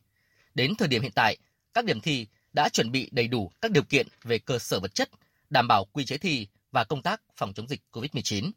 Đến 0.55 0.75
thời 0.75 0.87
điểm 0.87 1.01
hiện 1.01 1.11
tại, 1.15 1.37
các 1.73 1.85
điểm 1.85 2.01
thi 2.01 2.27
đã 2.53 2.69
chuẩn 2.69 2.91
bị 2.91 3.09
đầy 3.11 3.27
đủ 3.27 3.51
các 3.61 3.71
điều 3.71 3.83
kiện 3.83 4.07
về 4.23 4.39
cơ 4.39 4.59
sở 4.59 4.79
vật 4.79 4.95
chất, 4.95 5.09
đảm 5.49 5.67
bảo 5.67 5.85
quy 5.85 6.05
chế 6.05 6.17
thi 6.17 6.47
và 6.71 6.83
công 6.83 7.01
tác 7.01 7.21
phòng 7.37 7.53
chống 7.53 7.67
dịch 7.67 7.81
COVID-19. 7.91 8.51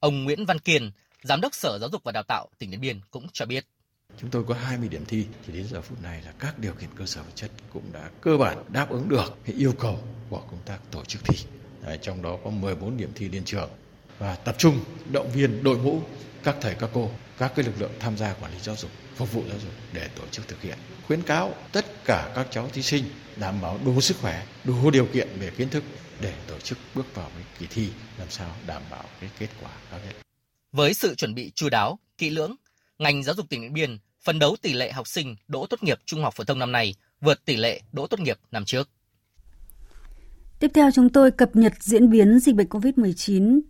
Ông 0.00 0.24
Nguyễn 0.24 0.46
Văn 0.46 0.58
Kiên, 0.58 0.90
Giám 1.22 1.40
đốc 1.40 1.54
Sở 1.54 1.78
Giáo 1.80 1.90
dục 1.90 2.04
và 2.04 2.12
Đào 2.12 2.22
tạo 2.22 2.48
tỉnh 2.58 2.70
Điện 2.70 2.80
Biên 2.80 3.00
cũng 3.10 3.26
cho 3.32 3.46
biết. 3.46 3.66
Chúng 4.20 4.30
tôi 4.30 4.44
có 4.48 4.54
20 4.54 4.88
điểm 4.88 5.04
thi 5.04 5.26
thì 5.46 5.52
đến 5.52 5.66
giờ 5.70 5.80
phút 5.80 6.02
này 6.02 6.22
là 6.22 6.32
các 6.38 6.58
điều 6.58 6.72
kiện 6.72 6.88
cơ 6.96 7.06
sở 7.06 7.22
vật 7.22 7.32
chất 7.34 7.50
cũng 7.72 7.82
đã 7.92 8.10
cơ 8.20 8.36
bản 8.36 8.64
đáp 8.68 8.90
ứng 8.90 9.08
được 9.08 9.38
cái 9.44 9.56
yêu 9.56 9.72
cầu 9.78 9.98
của 10.30 10.42
công 10.50 10.60
tác 10.66 10.78
tổ 10.90 11.04
chức 11.04 11.24
thi. 11.24 11.36
Đấy, 11.82 11.98
trong 12.02 12.22
đó 12.22 12.38
có 12.44 12.50
14 12.50 12.96
điểm 12.96 13.10
thi 13.14 13.28
liên 13.28 13.44
trường 13.44 13.70
và 14.18 14.36
tập 14.36 14.54
trung 14.58 14.80
động 15.12 15.30
viên 15.34 15.64
đội 15.64 15.78
ngũ 15.78 16.00
các 16.42 16.56
thầy 16.60 16.74
các 16.74 16.90
cô, 16.92 17.10
các 17.38 17.52
cái 17.56 17.64
lực 17.64 17.74
lượng 17.78 17.92
tham 18.00 18.16
gia 18.16 18.34
quản 18.34 18.52
lý 18.52 18.58
giáo 18.58 18.76
dục, 18.76 18.90
phục 19.20 19.32
vụ 19.32 19.42
giáo 19.48 19.58
dục 19.58 19.72
để 19.92 20.08
tổ 20.16 20.22
chức 20.30 20.48
thực 20.48 20.62
hiện. 20.62 20.78
Khuyến 21.06 21.22
cáo 21.22 21.54
tất 21.72 22.04
cả 22.04 22.32
các 22.34 22.46
cháu 22.50 22.68
thí 22.72 22.82
sinh 22.82 23.04
đảm 23.36 23.60
bảo 23.62 23.78
đủ 23.84 24.00
sức 24.00 24.16
khỏe, 24.20 24.46
đủ 24.64 24.90
điều 24.90 25.06
kiện 25.06 25.28
về 25.40 25.50
kiến 25.56 25.68
thức 25.68 25.84
để 26.20 26.34
tổ 26.46 26.58
chức 26.58 26.78
bước 26.94 27.14
vào 27.14 27.30
cái 27.34 27.44
kỳ 27.58 27.66
thi 27.70 27.88
làm 28.18 28.30
sao 28.30 28.56
đảm 28.66 28.82
bảo 28.90 29.04
cái 29.20 29.30
kết 29.38 29.48
quả 29.62 29.70
cao 29.90 30.00
nhất. 30.06 30.14
Với 30.72 30.94
sự 30.94 31.14
chuẩn 31.14 31.34
bị 31.34 31.52
chu 31.54 31.68
đáo, 31.68 31.98
kỹ 32.18 32.30
lưỡng, 32.30 32.56
ngành 32.98 33.22
giáo 33.22 33.34
dục 33.34 33.46
tỉnh 33.48 33.62
Điện 33.62 33.72
Biên 33.72 33.98
phấn 34.22 34.38
đấu 34.38 34.56
tỷ 34.62 34.72
lệ 34.72 34.92
học 34.92 35.08
sinh 35.08 35.36
đỗ 35.48 35.66
tốt 35.66 35.82
nghiệp 35.82 36.00
trung 36.04 36.22
học 36.22 36.34
phổ 36.36 36.44
thông 36.44 36.58
năm 36.58 36.72
nay 36.72 36.94
vượt 37.20 37.44
tỷ 37.44 37.56
lệ 37.56 37.80
đỗ 37.92 38.06
tốt 38.06 38.20
nghiệp 38.20 38.38
năm 38.50 38.64
trước. 38.64 38.88
Tiếp 40.60 40.70
theo 40.74 40.90
chúng 40.94 41.08
tôi 41.08 41.30
cập 41.30 41.56
nhật 41.56 41.72
diễn 41.80 42.10
biến 42.10 42.38
dịch 42.38 42.54
bệnh 42.54 42.68
COVID-19. 42.68 43.60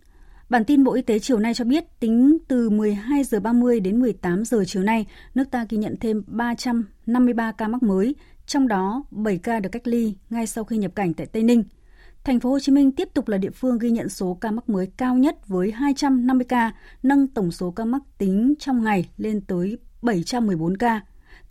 Bản 0.51 0.65
tin 0.65 0.83
Bộ 0.83 0.93
Y 0.93 1.01
tế 1.01 1.19
chiều 1.19 1.39
nay 1.39 1.53
cho 1.53 1.65
biết 1.65 1.99
tính 1.99 2.37
từ 2.47 2.69
12 2.69 3.23
giờ 3.23 3.39
30 3.39 3.79
đến 3.79 3.99
18 3.99 4.45
giờ 4.45 4.63
chiều 4.67 4.83
nay, 4.83 5.05
nước 5.35 5.51
ta 5.51 5.65
ghi 5.69 5.77
nhận 5.77 5.95
thêm 5.99 6.23
353 6.27 7.51
ca 7.51 7.67
mắc 7.67 7.83
mới, 7.83 8.15
trong 8.45 8.67
đó 8.67 9.03
7 9.11 9.37
ca 9.37 9.59
được 9.59 9.69
cách 9.71 9.87
ly 9.87 10.15
ngay 10.29 10.47
sau 10.47 10.63
khi 10.63 10.77
nhập 10.77 10.91
cảnh 10.95 11.13
tại 11.13 11.27
Tây 11.27 11.43
Ninh. 11.43 11.63
Thành 12.23 12.39
phố 12.39 12.49
Hồ 12.49 12.59
Chí 12.59 12.71
Minh 12.71 12.91
tiếp 12.91 13.09
tục 13.13 13.27
là 13.27 13.37
địa 13.37 13.49
phương 13.49 13.77
ghi 13.77 13.89
nhận 13.91 14.09
số 14.09 14.37
ca 14.41 14.51
mắc 14.51 14.69
mới 14.69 14.87
cao 14.97 15.15
nhất 15.15 15.47
với 15.47 15.71
250 15.71 16.45
ca, 16.49 16.71
nâng 17.03 17.27
tổng 17.27 17.51
số 17.51 17.71
ca 17.71 17.85
mắc 17.85 18.01
tính 18.17 18.53
trong 18.59 18.83
ngày 18.83 19.09
lên 19.17 19.41
tới 19.41 19.77
714 20.01 20.77
ca. 20.77 21.01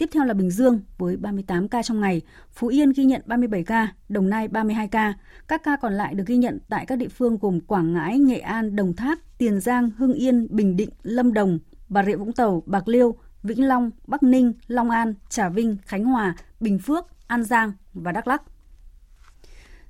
Tiếp 0.01 0.09
theo 0.13 0.25
là 0.25 0.35
Bình 0.35 0.51
Dương 0.51 0.81
với 0.99 1.17
38 1.17 1.69
ca 1.69 1.83
trong 1.83 2.01
ngày, 2.01 2.21
Phú 2.53 2.69
Yên 2.69 2.93
ghi 2.93 3.05
nhận 3.05 3.23
37 3.27 3.65
ca, 3.65 3.89
Đồng 4.09 4.31
Nai 4.31 4.49
32 4.49 4.89
ca. 4.89 5.15
Các 5.49 5.63
ca 5.65 5.77
còn 5.77 5.93
lại 5.93 6.15
được 6.15 6.25
ghi 6.27 6.37
nhận 6.37 6.59
tại 6.69 6.87
các 6.87 6.97
địa 6.97 7.09
phương 7.09 7.39
gồm 7.41 7.61
Quảng 7.61 7.93
Ngãi, 7.93 8.19
Nghệ 8.19 8.39
An, 8.39 8.77
Đồng 8.77 8.97
Tháp, 8.97 9.19
Tiền 9.39 9.61
Giang, 9.61 9.91
Hưng 9.91 10.13
Yên, 10.13 10.47
Bình 10.51 10.77
Định, 10.77 10.91
Lâm 11.03 11.33
Đồng, 11.33 11.59
Bà 11.89 12.05
Rịa 12.05 12.17
Vũng 12.17 12.33
Tàu, 12.33 12.63
Bạc 12.67 12.89
Liêu, 12.89 13.15
Vĩnh 13.43 13.69
Long, 13.69 13.91
Bắc 14.07 14.23
Ninh, 14.23 14.53
Long 14.67 14.91
An, 14.91 15.15
Trà 15.29 15.49
Vinh, 15.49 15.77
Khánh 15.87 16.05
Hòa, 16.05 16.35
Bình 16.61 16.79
Phước, 16.79 17.07
An 17.27 17.45
Giang 17.45 17.73
và 17.95 18.13
Đắk 18.13 18.29
Lắk. 18.29 18.43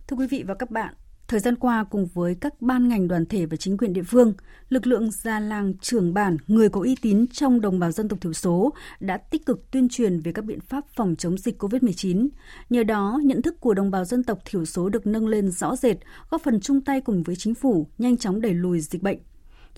Thưa 0.07 0.17
quý 0.17 0.27
vị 0.27 0.45
và 0.47 0.55
các 0.55 0.71
bạn, 0.71 0.95
Thời 1.31 1.41
gian 1.41 1.57
qua, 1.57 1.85
cùng 1.85 2.07
với 2.15 2.35
các 2.35 2.63
ban 2.63 2.89
ngành 2.89 3.09
đoàn 3.09 3.27
thể 3.27 3.47
và 3.47 3.57
chính 3.57 3.77
quyền 3.77 3.93
địa 3.93 4.03
phương, 4.03 4.35
lực 4.69 4.87
lượng 4.87 5.11
già 5.11 5.41
làng 5.41 5.75
trưởng 5.79 6.15
bản, 6.15 6.37
người 6.47 6.69
có 6.69 6.81
uy 6.81 6.97
tín 7.03 7.27
trong 7.33 7.61
đồng 7.61 7.79
bào 7.79 7.93
dân 7.93 8.09
tộc 8.09 8.21
thiểu 8.21 8.33
số 8.33 8.73
đã 9.01 9.17
tích 9.17 9.47
cực 9.47 9.71
tuyên 9.71 9.89
truyền 9.89 10.21
về 10.21 10.33
các 10.33 10.45
biện 10.45 10.61
pháp 10.61 10.85
phòng 10.97 11.17
chống 11.17 11.39
dịch 11.39 11.63
COVID-19. 11.63 12.29
Nhờ 12.71 12.83
đó, 12.83 13.21
nhận 13.25 13.43
thức 13.43 13.61
của 13.61 13.75
đồng 13.75 13.91
bào 13.91 14.05
dân 14.05 14.25
tộc 14.25 14.39
thiểu 14.45 14.65
số 14.65 14.89
được 14.89 15.07
nâng 15.07 15.27
lên 15.27 15.51
rõ 15.51 15.77
rệt, 15.77 15.97
góp 16.31 16.43
phần 16.43 16.61
chung 16.61 16.81
tay 16.81 17.01
cùng 17.01 17.23
với 17.23 17.37
chính 17.37 17.55
phủ 17.55 17.87
nhanh 17.99 18.17
chóng 18.17 18.41
đẩy 18.41 18.55
lùi 18.55 18.81
dịch 18.81 19.03
bệnh. 19.03 19.19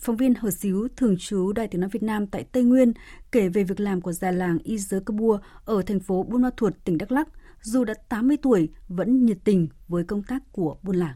Phóng 0.00 0.16
viên 0.16 0.34
Hờ 0.34 0.50
Xíu, 0.50 0.88
thường 0.96 1.16
trú 1.18 1.52
Đài 1.52 1.68
tiếng 1.68 1.80
nói 1.80 1.90
Việt 1.92 2.02
Nam 2.02 2.26
tại 2.26 2.44
Tây 2.44 2.62
Nguyên, 2.62 2.92
kể 3.32 3.48
về 3.48 3.64
việc 3.64 3.80
làm 3.80 4.00
của 4.00 4.12
già 4.12 4.30
làng 4.30 4.58
Y 4.64 4.78
Giới 4.78 5.00
Cơ 5.00 5.12
Bua 5.12 5.38
ở 5.64 5.82
thành 5.82 6.00
phố 6.00 6.22
Buôn 6.22 6.42
Ma 6.42 6.50
Thuột, 6.56 6.74
tỉnh 6.84 6.98
Đắk 6.98 7.12
Lắk, 7.12 7.28
dù 7.62 7.84
đã 7.84 7.94
80 8.08 8.36
tuổi 8.42 8.68
vẫn 8.88 9.26
nhiệt 9.26 9.38
tình 9.44 9.68
với 9.88 10.04
công 10.04 10.22
tác 10.22 10.52
của 10.52 10.76
buôn 10.82 10.96
làng. 10.96 11.14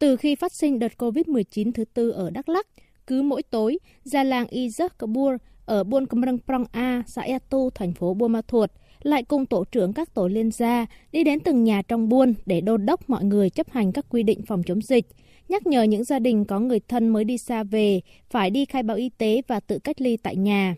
Từ 0.00 0.16
khi 0.16 0.34
phát 0.34 0.52
sinh 0.52 0.78
đợt 0.78 0.92
COVID-19 0.98 1.72
thứ 1.72 1.84
tư 1.84 2.10
ở 2.10 2.30
Đắk 2.30 2.48
Lắk, 2.48 2.66
cứ 3.06 3.22
mỗi 3.22 3.42
tối, 3.42 3.78
gia 4.02 4.24
làng 4.24 4.46
Izak 4.46 4.88
Kabur 4.98 5.34
ở 5.66 5.84
Buôn 5.84 6.06
Câm 6.06 6.20
Răng 6.20 6.38
Prong 6.46 6.64
A, 6.72 7.02
xã 7.06 7.22
Ea 7.22 7.38
Tu, 7.38 7.70
thành 7.70 7.92
phố 7.92 8.14
Buôn 8.14 8.32
Ma 8.32 8.42
Thuột, 8.48 8.70
lại 9.02 9.22
cùng 9.22 9.46
tổ 9.46 9.64
trưởng 9.64 9.92
các 9.92 10.14
tổ 10.14 10.26
liên 10.26 10.50
gia 10.50 10.86
đi 11.12 11.24
đến 11.24 11.40
từng 11.40 11.64
nhà 11.64 11.82
trong 11.82 12.08
buôn 12.08 12.34
để 12.46 12.60
đôn 12.60 12.86
đốc 12.86 13.10
mọi 13.10 13.24
người 13.24 13.50
chấp 13.50 13.70
hành 13.70 13.92
các 13.92 14.06
quy 14.10 14.22
định 14.22 14.42
phòng 14.46 14.62
chống 14.62 14.80
dịch, 14.82 15.06
nhắc 15.48 15.66
nhở 15.66 15.82
những 15.82 16.04
gia 16.04 16.18
đình 16.18 16.44
có 16.44 16.60
người 16.60 16.80
thân 16.80 17.08
mới 17.08 17.24
đi 17.24 17.38
xa 17.38 17.62
về 17.62 18.00
phải 18.30 18.50
đi 18.50 18.64
khai 18.64 18.82
báo 18.82 18.96
y 18.96 19.08
tế 19.08 19.42
và 19.48 19.60
tự 19.60 19.78
cách 19.78 20.00
ly 20.00 20.16
tại 20.16 20.36
nhà. 20.36 20.74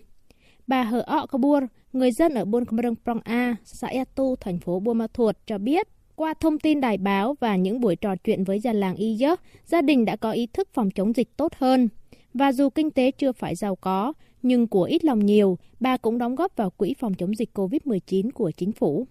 Bà 0.67 0.83
Hờ 0.83 1.01
Ọ 1.01 1.27
Kabur, 1.27 1.65
người 1.93 2.13
dân 2.13 2.35
ở 2.35 2.45
Buôn 2.45 2.65
Câm 2.65 2.77
Răng 2.77 2.95
Prong 3.05 3.21
A, 3.25 3.57
xã 3.65 3.89
Ea 3.89 4.05
Tu, 4.05 4.37
thành 4.37 4.59
phố 4.59 4.81
Buôn 4.81 4.99
Ma 4.99 5.07
Thuột 5.15 5.37
cho 5.47 5.59
biết, 5.59 5.89
qua 6.17 6.35
thông 6.41 6.59
tin 6.59 6.81
đài 6.81 6.99
báo 6.99 7.37
và 7.41 7.57
những 7.57 7.81
buổi 7.81 7.97
trò 7.97 8.17
chuyện 8.17 8.45
với 8.45 8.61
già 8.61 8.73
làng 8.73 8.97
Y 8.97 9.17
Dơ, 9.17 9.37
gia 9.67 9.83
đình 9.83 10.05
đã 10.05 10.17
có 10.17 10.31
ý 10.31 10.47
thức 10.47 10.69
phòng 10.73 10.91
chống 10.91 11.17
dịch 11.17 11.37
tốt 11.37 11.53
hơn. 11.57 11.89
Và 12.35 12.53
dù 12.53 12.71
kinh 12.71 12.91
tế 12.91 13.11
chưa 13.11 13.33
phải 13.33 13.55
giàu 13.55 13.77
có, 13.77 14.13
nhưng 14.43 14.67
của 14.67 14.85
ít 14.85 15.05
lòng 15.05 15.27
nhiều, 15.27 15.59
bà 15.81 15.97
cũng 15.97 16.19
đóng 16.19 16.35
góp 16.35 16.57
vào 16.57 16.71
quỹ 16.71 16.95
phòng 16.99 17.15
chống 17.15 17.37
dịch 17.37 17.51
COVID-19 17.55 18.31
của 18.31 18.51
chính 18.51 18.73
phủ. 18.73 19.07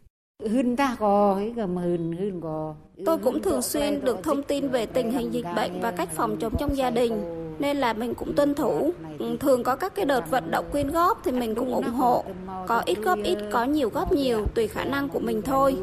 Tôi 3.05 3.17
cũng 3.17 3.41
thường 3.41 3.61
xuyên 3.61 4.05
được 4.05 4.23
thông 4.23 4.43
tin 4.43 4.69
về 4.69 4.85
tình 4.85 5.11
hình 5.11 5.33
dịch 5.33 5.45
bệnh 5.55 5.79
và 5.81 5.91
cách 5.91 6.09
phòng 6.11 6.37
chống 6.39 6.53
trong 6.59 6.77
gia 6.77 6.89
đình, 6.89 7.13
nên 7.59 7.77
là 7.77 7.93
mình 7.93 8.13
cũng 8.13 8.35
tuân 8.35 8.55
thủ. 8.55 8.91
Thường 9.39 9.63
có 9.63 9.75
các 9.75 9.95
cái 9.95 10.05
đợt 10.05 10.29
vận 10.29 10.51
động 10.51 10.65
quyên 10.71 10.87
góp 10.87 11.21
thì 11.23 11.31
mình 11.31 11.55
cũng 11.55 11.73
ủng 11.73 11.89
hộ. 11.89 12.23
Có 12.67 12.83
ít 12.85 12.97
góp 13.01 13.19
ít, 13.23 13.37
có 13.51 13.63
nhiều 13.63 13.89
góp 13.89 14.13
nhiều, 14.13 14.45
tùy 14.55 14.67
khả 14.67 14.85
năng 14.85 15.09
của 15.09 15.19
mình 15.19 15.41
thôi. 15.41 15.75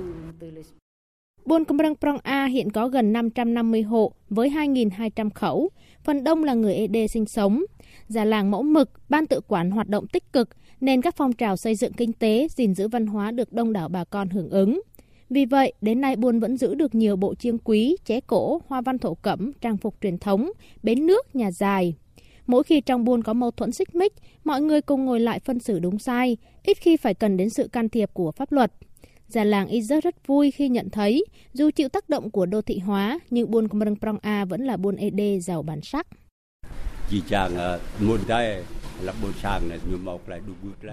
Buôn 1.49 1.65
Câm 1.65 1.77
Răng 1.77 1.95
Prong 2.01 2.19
A 2.23 2.45
hiện 2.45 2.71
có 2.71 2.89
gần 2.89 3.13
550 3.13 3.83
hộ 3.83 4.13
với 4.31 4.51
2.200 4.51 5.31
khẩu, 5.35 5.71
phần 6.05 6.25
đông 6.25 6.45
là 6.45 6.55
người 6.55 6.75
ED 6.75 7.11
sinh 7.11 7.27
sống. 7.27 7.63
Già 8.09 8.25
làng 8.25 8.51
mẫu 8.51 8.63
mực, 8.63 8.91
ban 9.09 9.27
tự 9.27 9.41
quản 9.49 9.71
hoạt 9.71 9.89
động 9.89 10.07
tích 10.07 10.33
cực 10.33 10.49
nên 10.81 11.03
các 11.03 11.17
phong 11.17 11.33
trào 11.33 11.57
xây 11.57 11.75
dựng 11.75 11.93
kinh 11.93 12.13
tế, 12.13 12.49
gìn 12.51 12.75
giữ 12.75 12.89
văn 12.89 13.07
hóa 13.07 13.31
được 13.31 13.53
đông 13.53 13.73
đảo 13.73 13.89
bà 13.89 14.05
con 14.05 14.29
hưởng 14.29 14.51
ứng. 14.51 14.81
Vì 15.31 15.45
vậy, 15.45 15.73
đến 15.81 16.01
nay 16.01 16.17
buôn 16.17 16.41
vẫn 16.41 16.57
giữ 16.57 16.75
được 16.75 16.95
nhiều 16.95 17.17
bộ 17.17 17.35
chiêng 17.35 17.59
quý, 17.59 17.97
ché 18.05 18.21
cổ, 18.21 18.61
hoa 18.67 18.81
văn 18.81 18.99
thổ 18.99 19.15
cẩm, 19.15 19.53
trang 19.61 19.77
phục 19.77 19.95
truyền 20.01 20.19
thống, 20.19 20.51
bến 20.83 21.07
nước, 21.07 21.37
nhà 21.37 21.51
dài. 21.51 21.95
Mỗi 22.47 22.63
khi 22.63 22.81
trong 22.81 23.05
buôn 23.05 23.23
có 23.23 23.33
mâu 23.33 23.51
thuẫn 23.51 23.73
xích 23.73 23.95
mích, 23.95 24.13
mọi 24.45 24.61
người 24.61 24.81
cùng 24.81 25.05
ngồi 25.05 25.21
lại 25.21 25.41
phân 25.41 25.59
xử 25.59 25.79
đúng 25.79 25.99
sai, 25.99 26.37
ít 26.63 26.77
khi 26.81 26.97
phải 26.97 27.15
cần 27.15 27.37
đến 27.37 27.51
sự 27.51 27.69
can 27.69 27.89
thiệp 27.89 28.11
của 28.13 28.33
pháp 28.33 28.53
luật. 28.53 28.73
Già 29.29 29.45
làng 29.45 29.69
Izot 29.69 30.01
rất 30.01 30.27
vui 30.27 30.51
khi 30.51 30.69
nhận 30.69 30.91
thấy, 30.91 31.25
dù 31.53 31.71
chịu 31.71 31.89
tác 31.89 32.09
động 32.09 32.31
của 32.31 32.47
đô 32.47 32.63
thị 32.63 32.79
hóa, 32.79 33.19
nhưng 33.31 33.51
buôn 33.51 33.69
Công 33.69 33.97
Prong 34.01 34.19
A 34.23 34.45
vẫn 34.45 34.65
là 34.65 34.77
buôn 34.77 34.97
ED 34.97 35.45
giàu 35.45 35.63
bản 35.63 35.81
sắc. 35.83 36.07
Ờ, 37.57 37.79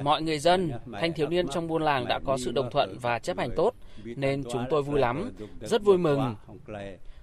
Mọi 0.03 0.21
người 0.21 0.39
dân, 0.39 0.71
thanh 1.01 1.13
thiếu 1.13 1.27
niên 1.29 1.47
trong 1.47 1.67
buôn 1.67 1.81
làng 1.81 2.07
đã 2.07 2.19
có 2.25 2.37
sự 2.37 2.51
đồng 2.51 2.69
thuận 2.71 2.97
và 3.01 3.19
chấp 3.19 3.37
hành 3.37 3.49
tốt, 3.55 3.73
nên 4.03 4.43
chúng 4.51 4.65
tôi 4.69 4.83
vui 4.83 4.99
lắm, 4.99 5.31
rất 5.61 5.83
vui 5.83 5.97
mừng. 5.97 6.35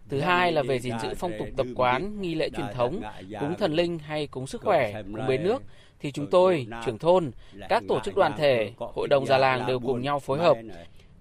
Thứ 0.09 0.21
hai 0.21 0.53
là 0.53 0.63
về 0.63 0.79
gìn 0.79 0.95
giữ 1.03 1.09
phong 1.17 1.33
tục 1.39 1.49
tập 1.57 1.67
quán, 1.77 2.21
nghi 2.21 2.35
lễ 2.35 2.49
truyền 2.57 2.67
thống, 2.75 3.01
cúng 3.41 3.55
thần 3.59 3.73
linh 3.75 3.99
hay 3.99 4.27
cúng 4.27 4.47
sức 4.47 4.63
khỏe, 4.63 5.03
cúng 5.03 5.27
bến 5.29 5.43
nước, 5.43 5.63
thì 6.01 6.13
chúng 6.13 6.27
tôi, 6.31 6.67
trưởng 6.87 6.99
thôn, 6.99 7.31
các 7.69 7.83
tổ 7.89 8.01
chức 8.05 8.17
đoàn 8.17 8.33
thể, 8.39 8.73
hội 8.79 9.09
đồng 9.09 9.27
già 9.27 9.39
làng 9.39 9.67
đều 9.67 9.81
cùng 9.81 10.03
nhau 10.03 10.21
phối 10.21 10.39
hợp, 10.39 10.57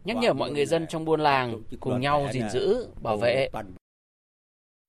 nhắc 0.05 0.17
nhở 0.17 0.33
mọi 0.33 0.51
người 0.51 0.65
dân 0.65 0.85
trong 0.89 1.05
buôn 1.05 1.19
làng 1.19 1.61
cùng 1.79 2.01
nhau 2.01 2.27
gìn 2.33 2.49
giữ, 2.49 2.87
bảo 3.01 3.17
vệ. 3.17 3.49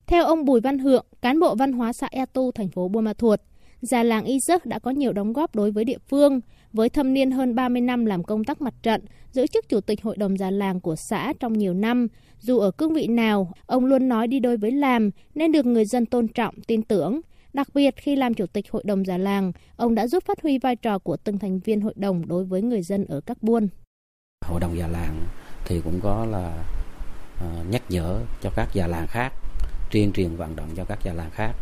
Theo 0.06 0.24
ông 0.24 0.44
Bùi 0.44 0.60
Văn 0.60 0.78
Hượng, 0.78 1.06
cán 1.22 1.40
bộ 1.40 1.54
văn 1.54 1.72
hóa 1.72 1.92
xã 1.92 2.08
E 2.10 2.26
Tu, 2.26 2.52
thành 2.52 2.68
phố 2.68 2.88
Buôn 2.88 3.04
Ma 3.04 3.12
Thuột, 3.12 3.40
già 3.80 4.02
làng 4.02 4.24
Y 4.24 4.40
Giấc 4.40 4.66
đã 4.66 4.78
có 4.78 4.90
nhiều 4.90 5.12
đóng 5.12 5.32
góp 5.32 5.54
đối 5.54 5.70
với 5.70 5.84
địa 5.84 5.98
phương. 6.08 6.40
Với 6.72 6.88
thâm 6.88 7.14
niên 7.14 7.30
hơn 7.30 7.54
30 7.54 7.82
năm 7.82 8.06
làm 8.06 8.24
công 8.24 8.44
tác 8.44 8.60
mặt 8.60 8.74
trận, 8.82 9.04
giữ 9.30 9.46
chức 9.46 9.68
chủ 9.68 9.80
tịch 9.80 10.02
hội 10.02 10.16
đồng 10.16 10.38
già 10.38 10.50
làng 10.50 10.80
của 10.80 10.96
xã 10.96 11.32
trong 11.40 11.52
nhiều 11.52 11.74
năm, 11.74 12.08
dù 12.38 12.58
ở 12.58 12.70
cương 12.70 12.94
vị 12.94 13.06
nào, 13.06 13.52
ông 13.66 13.84
luôn 13.84 14.08
nói 14.08 14.26
đi 14.26 14.40
đôi 14.40 14.56
với 14.56 14.70
làm 14.70 15.10
nên 15.34 15.52
được 15.52 15.66
người 15.66 15.84
dân 15.84 16.06
tôn 16.06 16.28
trọng, 16.28 16.54
tin 16.66 16.82
tưởng. 16.82 17.20
Đặc 17.52 17.68
biệt 17.74 17.96
khi 17.96 18.16
làm 18.16 18.34
chủ 18.34 18.46
tịch 18.46 18.70
hội 18.70 18.82
đồng 18.86 19.04
già 19.04 19.18
làng, 19.18 19.52
ông 19.76 19.94
đã 19.94 20.06
giúp 20.06 20.24
phát 20.26 20.42
huy 20.42 20.58
vai 20.58 20.76
trò 20.76 20.98
của 20.98 21.16
từng 21.16 21.38
thành 21.38 21.58
viên 21.58 21.80
hội 21.80 21.94
đồng 21.96 22.28
đối 22.28 22.44
với 22.44 22.62
người 22.62 22.82
dân 22.82 23.04
ở 23.04 23.20
các 23.20 23.42
buôn 23.42 23.68
hội 24.42 24.60
đồng 24.60 24.78
già 24.78 24.86
làng 24.88 25.26
thì 25.64 25.80
cũng 25.84 26.00
có 26.02 26.26
là 26.30 26.52
uh, 27.44 27.66
nhắc 27.70 27.82
nhở 27.88 28.20
cho 28.42 28.50
các 28.56 28.68
già 28.72 28.86
làng 28.86 29.06
khác 29.06 29.32
tuyên 29.90 30.12
truyền 30.12 30.36
vận 30.36 30.56
động 30.56 30.68
cho 30.76 30.84
các 30.84 30.98
già 31.02 31.12
làng 31.12 31.30
khác 31.30 31.52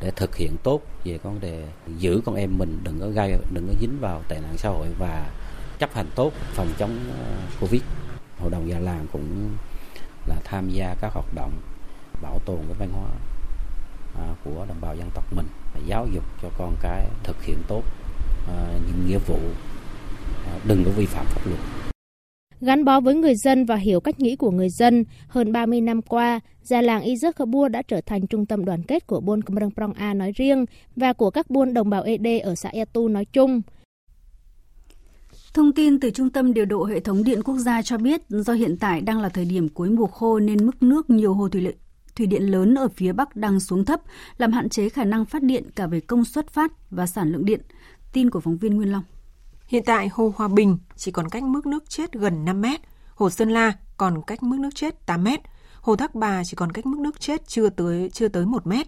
để 0.00 0.10
thực 0.16 0.36
hiện 0.36 0.56
tốt 0.62 0.80
về 1.04 1.18
vấn 1.22 1.40
đề 1.40 1.66
giữ 1.98 2.20
con 2.24 2.34
em 2.34 2.58
mình 2.58 2.80
đừng 2.84 3.00
có 3.00 3.08
gây 3.08 3.38
đừng 3.52 3.66
có 3.66 3.74
dính 3.80 4.00
vào 4.00 4.22
tệ 4.28 4.38
nạn 4.40 4.54
xã 4.56 4.68
hội 4.68 4.86
và 4.98 5.30
chấp 5.78 5.94
hành 5.94 6.06
tốt 6.14 6.32
phòng 6.52 6.68
chống 6.78 6.98
ờ, 7.18 7.24
covid. 7.60 7.82
Hội 8.40 8.50
đồng 8.50 8.68
già 8.68 8.78
làng 8.78 9.06
cũng 9.12 9.50
là 10.26 10.36
tham 10.44 10.70
gia 10.70 10.94
các 11.00 11.12
hoạt 11.12 11.34
động 11.34 11.52
bảo 12.22 12.38
tồn 12.46 12.58
cái 12.66 12.74
văn 12.78 12.88
hóa 12.92 13.08
ờ, 14.14 14.34
của 14.44 14.64
đồng 14.68 14.80
bào 14.80 14.96
dân 14.96 15.10
tộc 15.14 15.24
mình 15.36 15.46
giáo 15.86 16.06
dục 16.14 16.24
cho 16.42 16.48
con 16.58 16.74
cái 16.80 17.06
thực 17.22 17.42
hiện 17.42 17.58
tốt 17.68 17.82
những 18.86 19.06
nghĩa 19.06 19.18
vụ 19.18 19.38
đừng 20.64 20.84
có 20.84 20.90
vi 20.90 21.06
phạm 21.06 21.26
pháp 21.26 21.46
luật. 21.46 21.60
Gắn 22.60 22.84
bó 22.84 23.00
với 23.00 23.14
người 23.14 23.34
dân 23.34 23.64
và 23.64 23.76
hiểu 23.76 24.00
cách 24.00 24.20
nghĩ 24.20 24.36
của 24.36 24.50
người 24.50 24.68
dân, 24.70 25.04
hơn 25.28 25.52
30 25.52 25.80
năm 25.80 26.02
qua, 26.02 26.40
Già 26.62 26.82
làng 26.82 27.02
Izak 27.02 27.32
Khabur 27.32 27.70
đã 27.70 27.82
trở 27.82 28.00
thành 28.00 28.26
trung 28.26 28.46
tâm 28.46 28.64
đoàn 28.64 28.82
kết 28.82 29.06
của 29.06 29.20
buôn 29.20 29.42
Câm 29.42 29.70
Prong 29.74 29.92
A 29.92 30.14
nói 30.14 30.32
riêng 30.36 30.64
và 30.96 31.12
của 31.12 31.30
các 31.30 31.50
buôn 31.50 31.74
đồng 31.74 31.90
bào 31.90 32.02
ED 32.02 32.42
ở 32.42 32.54
xã 32.54 32.68
Etu 32.68 33.08
nói 33.08 33.24
chung. 33.24 33.62
Thông 35.54 35.72
tin 35.72 36.00
từ 36.00 36.10
Trung 36.10 36.30
tâm 36.30 36.54
Điều 36.54 36.64
độ 36.64 36.84
Hệ 36.84 37.00
thống 37.00 37.24
Điện 37.24 37.42
Quốc 37.42 37.58
gia 37.58 37.82
cho 37.82 37.98
biết 37.98 38.22
do 38.28 38.52
hiện 38.52 38.76
tại 38.76 39.00
đang 39.00 39.20
là 39.20 39.28
thời 39.28 39.44
điểm 39.44 39.68
cuối 39.68 39.90
mùa 39.90 40.06
khô 40.06 40.38
nên 40.38 40.66
mức 40.66 40.82
nước 40.82 41.10
nhiều 41.10 41.34
hồ 41.34 41.48
thủy 41.48 41.60
lợi 41.60 41.74
thủy 42.16 42.26
điện 42.26 42.42
lớn 42.42 42.74
ở 42.74 42.88
phía 42.88 43.12
Bắc 43.12 43.36
đang 43.36 43.60
xuống 43.60 43.84
thấp, 43.84 44.00
làm 44.38 44.52
hạn 44.52 44.68
chế 44.68 44.88
khả 44.88 45.04
năng 45.04 45.24
phát 45.24 45.42
điện 45.42 45.64
cả 45.76 45.86
về 45.86 46.00
công 46.00 46.24
suất 46.24 46.50
phát 46.50 46.90
và 46.90 47.06
sản 47.06 47.32
lượng 47.32 47.44
điện. 47.44 47.60
Tin 48.12 48.30
của 48.30 48.40
phóng 48.40 48.56
viên 48.56 48.76
Nguyên 48.76 48.92
Long. 48.92 49.02
Hiện 49.66 49.82
tại 49.84 50.08
Hồ 50.08 50.32
Hòa 50.36 50.48
Bình 50.48 50.78
chỉ 50.96 51.10
còn 51.10 51.28
cách 51.28 51.42
mức 51.42 51.66
nước 51.66 51.90
chết 51.90 52.12
gần 52.12 52.44
5 52.44 52.60
mét, 52.60 52.80
Hồ 53.14 53.30
Sơn 53.30 53.50
La 53.50 53.72
còn 53.96 54.22
cách 54.26 54.42
mức 54.42 54.60
nước 54.60 54.70
chết 54.74 55.06
8 55.06 55.24
mét, 55.24 55.40
Hồ 55.80 55.96
Thác 55.96 56.14
Bà 56.14 56.44
chỉ 56.44 56.54
còn 56.56 56.72
cách 56.72 56.86
mức 56.86 56.98
nước 56.98 57.20
chết 57.20 57.48
chưa 57.48 57.68
tới 57.68 58.10
chưa 58.12 58.28
tới 58.28 58.46
1 58.46 58.66
mét. 58.66 58.86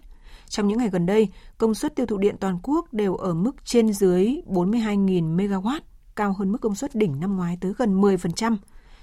Trong 0.48 0.68
những 0.68 0.78
ngày 0.78 0.88
gần 0.88 1.06
đây, 1.06 1.28
công 1.58 1.74
suất 1.74 1.96
tiêu 1.96 2.06
thụ 2.06 2.18
điện 2.18 2.36
toàn 2.40 2.58
quốc 2.62 2.92
đều 2.92 3.16
ở 3.16 3.34
mức 3.34 3.64
trên 3.64 3.92
dưới 3.92 4.36
42.000 4.46 5.36
MW, 5.36 5.80
cao 6.16 6.34
hơn 6.38 6.52
mức 6.52 6.58
công 6.60 6.74
suất 6.74 6.94
đỉnh 6.94 7.20
năm 7.20 7.36
ngoái 7.36 7.58
tới 7.60 7.72
gần 7.78 8.00
10%. 8.00 8.56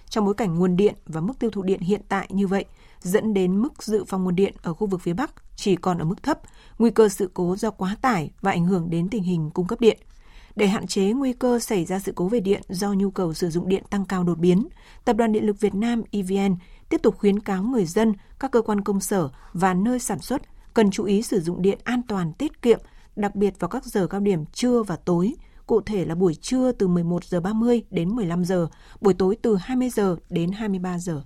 Trong 0.09 0.25
bối 0.25 0.33
cảnh 0.33 0.55
nguồn 0.55 0.75
điện 0.75 0.95
và 1.05 1.21
mức 1.21 1.33
tiêu 1.39 1.49
thụ 1.49 1.61
điện 1.61 1.79
hiện 1.79 2.01
tại 2.09 2.27
như 2.29 2.47
vậy, 2.47 2.65
dẫn 3.01 3.33
đến 3.33 3.61
mức 3.61 3.83
dự 3.83 4.03
phòng 4.03 4.23
nguồn 4.23 4.35
điện 4.35 4.53
ở 4.61 4.73
khu 4.73 4.87
vực 4.87 5.01
phía 5.01 5.13
Bắc 5.13 5.31
chỉ 5.55 5.75
còn 5.75 5.97
ở 5.97 6.05
mức 6.05 6.23
thấp, 6.23 6.39
nguy 6.79 6.91
cơ 6.91 7.09
sự 7.09 7.29
cố 7.33 7.55
do 7.55 7.71
quá 7.71 7.97
tải 8.01 8.31
và 8.41 8.51
ảnh 8.51 8.65
hưởng 8.65 8.89
đến 8.89 9.09
tình 9.09 9.23
hình 9.23 9.49
cung 9.53 9.67
cấp 9.67 9.79
điện– 9.81 9.97
để 10.55 10.67
hạn 10.67 10.87
chế 10.87 11.13
nguy 11.13 11.33
cơ 11.33 11.59
xảy 11.59 11.85
ra 11.85 11.99
sự 11.99 12.11
cố 12.15 12.27
về 12.27 12.39
điện 12.39 12.61
do 12.69 12.93
nhu 12.93 13.11
cầu 13.11 13.33
sử 13.33 13.49
dụng 13.49 13.69
điện 13.69 13.83
tăng 13.89 14.05
cao 14.05 14.23
đột 14.23 14.37
biến, 14.37 14.67
Tập 15.05 15.15
đoàn 15.15 15.31
Điện 15.31 15.45
lực 15.45 15.59
Việt 15.59 15.75
Nam 15.75 16.03
EVN 16.11 16.55
tiếp 16.89 17.01
tục 17.03 17.17
khuyến 17.17 17.39
cáo 17.39 17.63
người 17.63 17.85
dân, 17.85 18.13
các 18.39 18.51
cơ 18.51 18.61
quan 18.61 18.81
công 18.81 18.99
sở 18.99 19.29
và 19.53 19.73
nơi 19.73 19.99
sản 19.99 20.19
xuất 20.19 20.41
cần 20.73 20.91
chú 20.91 21.03
ý 21.03 21.21
sử 21.21 21.41
dụng 21.41 21.61
điện 21.61 21.79
an 21.83 22.01
toàn 22.07 22.33
tiết 22.33 22.61
kiệm, 22.61 22.79
đặc 23.15 23.35
biệt 23.35 23.59
vào 23.59 23.69
các 23.69 23.85
giờ 23.85 24.07
cao 24.07 24.19
điểm 24.19 24.45
trưa 24.45 24.83
và 24.83 24.95
tối, 24.95 25.33
cụ 25.67 25.81
thể 25.81 26.05
là 26.05 26.15
buổi 26.15 26.35
trưa 26.35 26.71
từ 26.71 26.87
11 26.87 27.23
giờ 27.23 27.41
30 27.41 27.81
đến 27.89 28.09
15 28.09 28.45
giờ, 28.45 28.67
buổi 29.01 29.13
tối 29.13 29.37
từ 29.41 29.55
20 29.55 29.89
giờ 29.89 30.15
đến 30.29 30.51
23 30.51 30.99
giờ. 30.99 31.21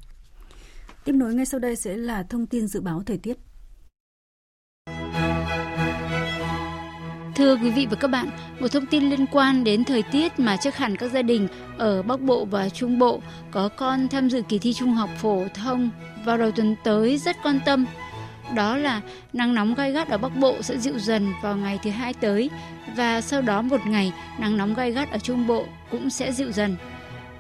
Tiếp 1.06 1.14
nối 1.14 1.34
ngay 1.34 1.46
sau 1.46 1.60
đây 1.60 1.76
sẽ 1.76 1.98
là 1.98 2.24
thông 2.24 2.46
tin 2.46 2.68
dự 2.68 2.82
báo 2.82 3.04
thời 3.06 3.18
tiết. 3.18 3.38
Thưa 7.38 7.56
quý 7.56 7.70
vị 7.70 7.88
và 7.90 7.96
các 7.96 8.08
bạn, 8.08 8.30
một 8.60 8.68
thông 8.68 8.86
tin 8.86 9.10
liên 9.10 9.26
quan 9.32 9.64
đến 9.64 9.84
thời 9.84 10.04
tiết 10.04 10.40
mà 10.40 10.58
chắc 10.58 10.78
hẳn 10.78 10.96
các 10.96 11.12
gia 11.12 11.22
đình 11.22 11.48
ở 11.78 12.02
Bắc 12.04 12.22
Bộ 12.22 12.46
và 12.46 12.70
Trung 12.70 13.00
Bộ 13.00 13.22
có 13.52 13.70
con 13.70 14.08
tham 14.08 14.30
dự 14.30 14.42
kỳ 14.42 14.60
thi 14.60 14.74
trung 14.74 14.94
học 14.94 15.10
phổ 15.22 15.44
thông 15.54 15.90
vào 16.26 16.38
đầu 16.38 16.52
tuần 16.52 16.76
tới 16.84 17.18
rất 17.18 17.38
quan 17.44 17.60
tâm. 17.66 17.86
Đó 18.56 18.78
là 18.78 19.02
nắng 19.34 19.56
nóng 19.56 19.76
gai 19.76 19.92
gắt 19.92 20.10
ở 20.10 20.18
Bắc 20.18 20.36
Bộ 20.36 20.56
sẽ 20.62 20.78
dịu 20.78 21.00
dần 21.00 21.34
vào 21.44 21.56
ngày 21.56 21.80
thứ 21.84 21.90
hai 21.90 22.14
tới 22.14 22.50
và 22.96 23.22
sau 23.22 23.42
đó 23.42 23.62
một 23.62 23.86
ngày 23.86 24.14
nắng 24.40 24.58
nóng 24.58 24.74
gai 24.74 24.92
gắt 24.92 25.12
ở 25.12 25.18
Trung 25.18 25.48
Bộ 25.48 25.66
cũng 25.92 26.10
sẽ 26.10 26.32
dịu 26.32 26.52
dần. 26.52 26.76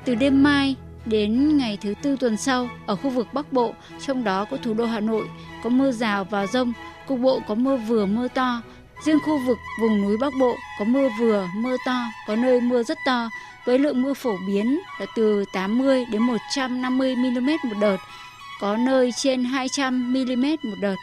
Từ 0.06 0.16
đêm 0.16 0.44
mai 0.44 0.76
đến 1.06 1.58
ngày 1.58 1.78
thứ 1.82 1.94
tư 2.02 2.16
tuần 2.20 2.38
sau 2.38 2.70
ở 2.86 2.96
khu 2.96 3.10
vực 3.10 3.28
Bắc 3.34 3.54
Bộ, 3.54 3.74
trong 4.08 4.24
đó 4.24 4.46
có 4.46 4.58
thủ 4.58 4.74
đô 4.74 4.86
Hà 4.86 5.00
Nội, 5.00 5.28
có 5.64 5.70
mưa 5.70 5.92
rào 5.92 6.24
và 6.24 6.48
rông, 6.48 6.74
cục 7.08 7.20
bộ 7.20 7.40
có 7.48 7.56
mưa 7.56 7.78
vừa 7.78 8.06
mưa 8.06 8.28
to, 8.28 8.62
Riêng 9.02 9.20
khu 9.20 9.38
vực 9.38 9.60
vùng 9.80 10.02
núi 10.02 10.18
Bắc 10.18 10.34
Bộ 10.40 10.58
có 10.80 10.86
mưa 10.86 11.10
vừa, 11.20 11.48
mưa 11.56 11.78
to, 11.86 12.06
có 12.28 12.36
nơi 12.36 12.62
mưa 12.62 12.84
rất 12.84 12.98
to, 13.06 13.30
với 13.66 13.80
lượng 13.80 14.02
mưa 14.02 14.14
phổ 14.14 14.38
biến 14.48 14.80
là 15.00 15.06
từ 15.16 15.46
80 15.54 16.06
đến 16.12 16.22
150 16.22 17.16
mm 17.16 17.50
một 17.64 17.78
đợt, 17.82 17.98
có 18.60 18.78
nơi 18.78 19.12
trên 19.12 19.44
200 19.44 20.14
mm 20.14 20.46
một 20.64 20.76
đợt. 20.82 20.96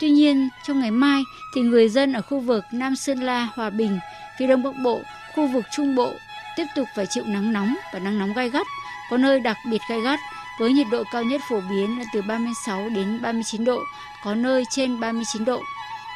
Tuy 0.00 0.10
nhiên, 0.10 0.48
trong 0.66 0.80
ngày 0.80 0.90
mai 0.90 1.22
thì 1.54 1.60
người 1.60 1.88
dân 1.88 2.12
ở 2.12 2.22
khu 2.22 2.40
vực 2.40 2.64
Nam 2.72 2.96
Sơn 2.96 3.18
La, 3.20 3.48
Hòa 3.54 3.70
Bình, 3.70 3.98
phía 4.38 4.46
Đông 4.46 4.62
Bắc 4.62 4.74
Bộ, 4.84 5.00
khu 5.34 5.46
vực 5.46 5.64
Trung 5.76 5.94
Bộ 5.94 6.12
tiếp 6.56 6.66
tục 6.76 6.88
phải 6.96 7.06
chịu 7.06 7.24
nắng 7.26 7.52
nóng 7.52 7.74
và 7.92 7.98
nắng 7.98 8.18
nóng 8.18 8.32
gai 8.32 8.50
gắt, 8.50 8.66
có 9.10 9.16
nơi 9.16 9.40
đặc 9.40 9.56
biệt 9.70 9.80
gai 9.88 10.00
gắt 10.00 10.20
với 10.58 10.72
nhiệt 10.72 10.86
độ 10.90 11.04
cao 11.12 11.22
nhất 11.22 11.40
phổ 11.48 11.60
biến 11.70 11.98
là 11.98 12.04
từ 12.12 12.22
36 12.22 12.88
đến 12.88 13.22
39 13.22 13.64
độ, 13.64 13.80
có 14.24 14.34
nơi 14.34 14.64
trên 14.70 15.00
39 15.00 15.44
độ. 15.44 15.62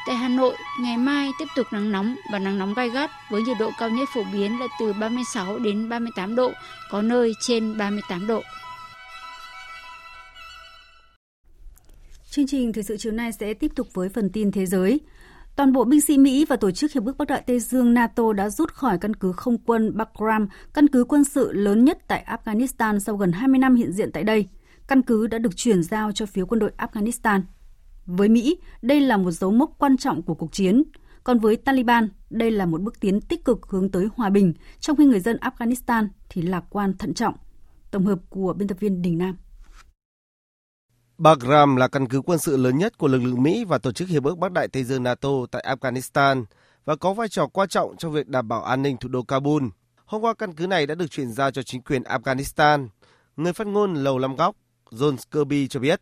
Tại 0.08 0.16
Hà 0.16 0.28
Nội, 0.28 0.56
ngày 0.80 0.96
mai 0.96 1.30
tiếp 1.38 1.44
tục 1.56 1.66
nắng 1.70 1.92
nóng 1.92 2.16
và 2.32 2.38
nắng 2.38 2.58
nóng 2.58 2.74
gai 2.74 2.90
gắt 2.90 3.10
với 3.30 3.42
nhiệt 3.42 3.56
độ 3.60 3.70
cao 3.78 3.90
nhất 3.90 4.08
phổ 4.14 4.24
biến 4.32 4.60
là 4.60 4.66
từ 4.80 4.92
36 4.92 5.58
đến 5.58 5.88
38 5.88 6.34
độ, 6.34 6.52
có 6.90 7.02
nơi 7.02 7.32
trên 7.40 7.78
38 7.78 8.26
độ. 8.26 8.42
Chương 12.30 12.46
trình 12.46 12.72
thời 12.72 12.82
sự 12.82 12.96
chiều 12.96 13.12
nay 13.12 13.32
sẽ 13.32 13.54
tiếp 13.54 13.72
tục 13.76 13.86
với 13.94 14.08
phần 14.08 14.30
tin 14.30 14.52
thế 14.52 14.66
giới. 14.66 15.00
Toàn 15.56 15.72
bộ 15.72 15.84
binh 15.84 16.00
sĩ 16.00 16.18
Mỹ 16.18 16.44
và 16.48 16.56
Tổ 16.56 16.70
chức 16.70 16.92
Hiệp 16.92 17.04
ước 17.04 17.18
Bắc 17.18 17.28
Đại 17.28 17.42
Tây 17.46 17.60
Dương 17.60 17.94
NATO 17.94 18.32
đã 18.32 18.50
rút 18.50 18.72
khỏi 18.72 18.98
căn 19.00 19.16
cứ 19.16 19.32
không 19.32 19.58
quân 19.58 19.96
Bagram, 19.96 20.48
căn 20.74 20.88
cứ 20.88 21.04
quân 21.04 21.24
sự 21.24 21.52
lớn 21.52 21.84
nhất 21.84 21.98
tại 22.08 22.24
Afghanistan 22.26 22.98
sau 22.98 23.16
gần 23.16 23.32
20 23.32 23.58
năm 23.58 23.74
hiện 23.74 23.92
diện 23.92 24.12
tại 24.12 24.24
đây. 24.24 24.48
Căn 24.88 25.02
cứ 25.02 25.26
đã 25.26 25.38
được 25.38 25.56
chuyển 25.56 25.82
giao 25.82 26.12
cho 26.12 26.26
phía 26.26 26.44
quân 26.48 26.58
đội 26.58 26.70
Afghanistan. 26.78 27.40
Với 28.08 28.28
Mỹ, 28.28 28.58
đây 28.82 29.00
là 29.00 29.16
một 29.16 29.30
dấu 29.30 29.50
mốc 29.50 29.70
quan 29.78 29.96
trọng 29.96 30.22
của 30.22 30.34
cuộc 30.34 30.52
chiến. 30.52 30.82
Còn 31.24 31.38
với 31.38 31.56
Taliban, 31.56 32.08
đây 32.30 32.50
là 32.50 32.66
một 32.66 32.80
bước 32.80 33.00
tiến 33.00 33.20
tích 33.20 33.44
cực 33.44 33.58
hướng 33.68 33.90
tới 33.90 34.08
hòa 34.16 34.30
bình, 34.30 34.54
trong 34.80 34.96
khi 34.96 35.04
người 35.04 35.20
dân 35.20 35.36
Afghanistan 35.36 36.08
thì 36.28 36.42
lạc 36.42 36.64
quan 36.70 36.96
thận 36.98 37.14
trọng. 37.14 37.34
Tổng 37.90 38.06
hợp 38.06 38.18
của 38.30 38.52
biên 38.52 38.68
tập 38.68 38.76
viên 38.80 39.02
Đình 39.02 39.18
Nam. 39.18 39.36
Bagram 41.18 41.76
là 41.76 41.88
căn 41.88 42.08
cứ 42.08 42.20
quân 42.20 42.38
sự 42.38 42.56
lớn 42.56 42.78
nhất 42.78 42.98
của 42.98 43.08
lực 43.08 43.22
lượng 43.22 43.42
Mỹ 43.42 43.64
và 43.64 43.78
Tổ 43.78 43.92
chức 43.92 44.08
Hiệp 44.08 44.24
ước 44.24 44.38
Bắc 44.38 44.52
Đại 44.52 44.68
Tây 44.68 44.84
Dương 44.84 45.02
NATO 45.02 45.30
tại 45.50 45.76
Afghanistan 45.76 46.44
và 46.84 46.96
có 46.96 47.12
vai 47.12 47.28
trò 47.28 47.46
quan 47.46 47.68
trọng 47.68 47.96
trong 47.96 48.12
việc 48.12 48.28
đảm 48.28 48.48
bảo 48.48 48.62
an 48.62 48.82
ninh 48.82 48.96
thủ 48.96 49.08
đô 49.08 49.22
Kabul. 49.22 49.62
Hôm 50.04 50.22
qua 50.22 50.34
căn 50.34 50.54
cứ 50.54 50.66
này 50.66 50.86
đã 50.86 50.94
được 50.94 51.10
chuyển 51.10 51.32
giao 51.32 51.50
cho 51.50 51.62
chính 51.62 51.82
quyền 51.82 52.02
Afghanistan. 52.02 52.88
Người 53.36 53.52
phát 53.52 53.66
ngôn 53.66 53.94
Lầu 53.94 54.18
Năm 54.18 54.36
Góc, 54.36 54.56
John 54.90 55.16
Kirby 55.30 55.68
cho 55.68 55.80
biết. 55.80 56.00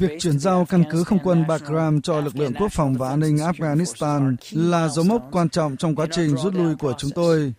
Việc 0.00 0.20
chuyển 0.20 0.38
giao 0.38 0.64
căn 0.64 0.84
cứ 0.90 1.04
không 1.04 1.18
quân 1.24 1.46
Bagram 1.46 2.00
cho 2.00 2.20
lực 2.20 2.36
lượng 2.36 2.52
quốc 2.54 2.72
phòng 2.72 2.94
và 2.94 3.08
an 3.08 3.20
ninh 3.20 3.36
Afghanistan 3.36 4.36
là 4.52 4.88
dấu 4.88 5.04
mốc 5.04 5.28
quan 5.32 5.48
trọng 5.48 5.76
trong 5.76 5.94
quá 5.94 6.06
trình 6.10 6.36
rút 6.36 6.54
lui 6.54 6.74
của 6.74 6.92
chúng 6.98 7.10
tôi, 7.10 7.52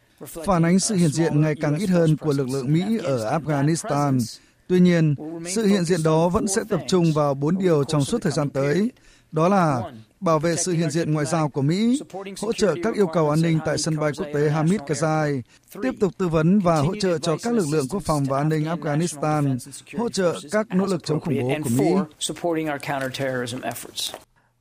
phản 0.45 0.65
ánh 0.65 0.80
sự 0.80 0.95
hiện 0.95 1.09
diện 1.09 1.41
ngày 1.41 1.55
càng 1.61 1.78
ít 1.78 1.89
hơn 1.89 2.17
của 2.17 2.34
lực 2.34 2.47
lượng 2.49 2.74
Mỹ 2.74 2.97
ở 3.03 3.39
Afghanistan. 3.39 4.20
Tuy 4.67 4.80
nhiên, 4.80 5.15
sự 5.55 5.65
hiện 5.65 5.86
diện 5.86 6.03
đó 6.03 6.30
vẫn 6.30 6.47
sẽ 6.47 6.61
tập 6.70 6.80
trung 6.88 7.13
vào 7.13 7.34
bốn 7.34 7.57
điều 7.57 7.84
trong 7.84 8.03
suốt 8.03 8.22
thời 8.22 8.32
gian 8.32 8.49
tới. 8.49 8.91
Đó 9.32 9.49
là 9.49 9.82
bảo 10.20 10.39
vệ 10.39 10.55
sự 10.55 10.72
hiện 10.72 10.91
diện 10.91 11.13
ngoại 11.13 11.26
giao 11.26 11.49
của 11.49 11.61
Mỹ, 11.61 12.01
hỗ 12.41 12.53
trợ 12.53 12.76
các 12.84 12.95
yêu 12.95 13.07
cầu 13.07 13.30
an 13.30 13.41
ninh 13.41 13.59
tại 13.65 13.78
sân 13.78 13.97
bay 13.97 14.11
quốc 14.17 14.28
tế 14.34 14.49
Hamid 14.49 14.82
Karzai, 14.82 15.41
tiếp 15.82 15.91
tục 15.99 16.17
tư 16.17 16.28
vấn 16.28 16.59
và 16.59 16.76
hỗ 16.76 16.95
trợ 16.95 17.17
cho 17.17 17.38
các 17.43 17.53
lực 17.53 17.65
lượng 17.72 17.86
quốc 17.89 18.03
phòng 18.03 18.24
và 18.24 18.38
an 18.38 18.49
ninh 18.49 18.63
Afghanistan, 18.63 19.57
hỗ 19.97 20.09
trợ 20.09 20.39
các 20.51 20.67
nỗ 20.70 20.86
lực 20.86 21.03
chống 21.03 21.20
khủng 21.20 21.39
bố 21.41 21.49
của 21.63 21.70
Mỹ. 21.70 21.93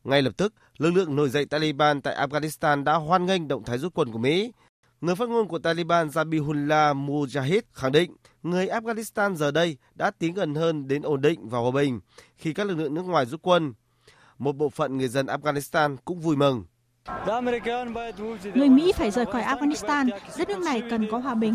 Ngay 0.04 0.22
lập 0.22 0.32
tức, 0.36 0.54
lực 0.78 0.90
lượng 0.90 1.16
nổi 1.16 1.30
dậy 1.30 1.44
Taliban 1.44 2.00
tại 2.00 2.16
Afghanistan 2.28 2.84
đã 2.84 2.94
hoan 2.94 3.26
nghênh 3.26 3.48
động 3.48 3.64
thái 3.64 3.78
rút 3.78 3.94
quân 3.94 4.12
của 4.12 4.18
Mỹ. 4.18 4.52
Người 5.00 5.14
phát 5.14 5.28
ngôn 5.28 5.48
của 5.48 5.58
Taliban 5.58 6.08
Zabihullah 6.08 7.06
Mujahid 7.06 7.62
khẳng 7.72 7.92
định 7.92 8.12
người 8.42 8.66
Afghanistan 8.66 9.34
giờ 9.34 9.50
đây 9.50 9.76
đã 9.94 10.10
tiến 10.10 10.34
gần 10.34 10.54
hơn 10.54 10.88
đến 10.88 11.02
ổn 11.02 11.20
định 11.20 11.48
và 11.48 11.58
hòa 11.58 11.70
bình 11.70 12.00
khi 12.36 12.52
các 12.52 12.66
lực 12.66 12.78
lượng 12.78 12.94
nước 12.94 13.02
ngoài 13.02 13.26
rút 13.26 13.42
quân 13.42 13.72
một 14.38 14.56
bộ 14.56 14.68
phận 14.68 14.98
người 14.98 15.08
dân 15.08 15.26
Afghanistan 15.26 15.96
cũng 16.04 16.20
vui 16.20 16.36
mừng. 16.36 16.64
Người 18.54 18.68
Mỹ 18.68 18.92
phải 18.92 19.10
rời 19.10 19.26
khỏi 19.26 19.42
Afghanistan, 19.42 20.08
đất 20.38 20.48
nước 20.48 20.58
này 20.58 20.82
cần 20.90 21.08
có 21.10 21.18
hòa 21.18 21.34
bình. 21.34 21.54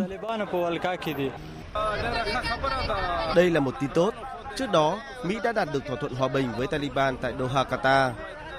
Đây 3.35 3.49
là 3.49 3.59
một 3.59 3.75
tin 3.81 3.89
tốt. 3.93 4.13
Trước 4.55 4.71
đó, 4.71 4.99
Mỹ 5.25 5.37
đã 5.43 5.51
đạt 5.51 5.67
được 5.73 5.85
thỏa 5.85 5.95
thuận 5.95 6.15
hòa 6.15 6.27
bình 6.27 6.47
với 6.57 6.67
Taliban 6.67 7.17
tại 7.21 7.33
Doha, 7.39 7.63
Qatar. 7.63 8.11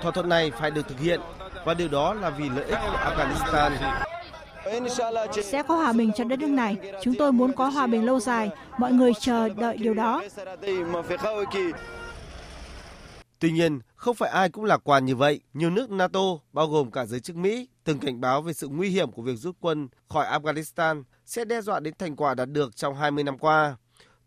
Thỏa 0.03 0.13
thuận 0.13 0.29
này 0.29 0.51
phải 0.61 0.71
được 0.71 0.89
thực 0.89 1.01
hiện 1.01 1.21
và 1.65 1.75
điều 1.75 1.89
đó 1.89 2.15
là 2.15 2.31
vì 2.31 2.49
lợi 2.49 2.65
ích 2.65 2.79
của 2.91 2.99
Afghanistan. 2.99 3.71
Sẽ 5.43 5.63
có 5.63 5.77
hòa 5.77 5.93
bình 5.93 6.11
cho 6.17 6.25
đất 6.25 6.39
nước 6.39 6.51
này. 6.51 6.77
Chúng 7.03 7.15
tôi 7.19 7.33
muốn 7.33 7.53
có 7.53 7.69
hòa 7.69 7.87
bình 7.87 8.07
lâu 8.07 8.21
dài. 8.21 8.51
Mọi 8.79 8.93
người 8.93 9.13
chờ 9.21 9.49
đợi 9.49 9.77
điều 9.77 9.95
đó. 9.95 10.23
Tuy 13.39 13.53
nhiên, 13.53 13.81
không 13.97 14.17
phải 14.17 14.31
ai 14.31 14.49
cũng 14.49 14.65
lạc 14.65 14.81
quan 14.85 15.05
như 15.05 15.17
vậy. 15.17 15.41
Nhiều 15.55 15.71
nước 15.71 15.91
NATO, 15.91 16.21
bao 16.53 16.67
gồm 16.67 16.91
cả 16.91 17.07
giới 17.07 17.21
chức 17.21 17.37
Mỹ, 17.37 17.69
từng 17.85 17.99
cảnh 17.99 18.21
báo 18.21 18.43
về 18.43 18.53
sự 18.53 18.69
nguy 18.69 18.89
hiểm 18.89 19.13
của 19.13 19.23
việc 19.23 19.37
rút 19.37 19.57
quân 19.61 19.89
khỏi 20.09 20.27
Afghanistan 20.27 21.03
sẽ 21.25 21.45
đe 21.45 21.61
dọa 21.61 21.81
đến 21.81 21.95
thành 21.99 22.17
quả 22.17 22.35
đạt 22.35 22.49
được 22.51 22.77
trong 22.77 22.95
20 22.95 23.25
năm 23.25 23.39
qua. 23.39 23.77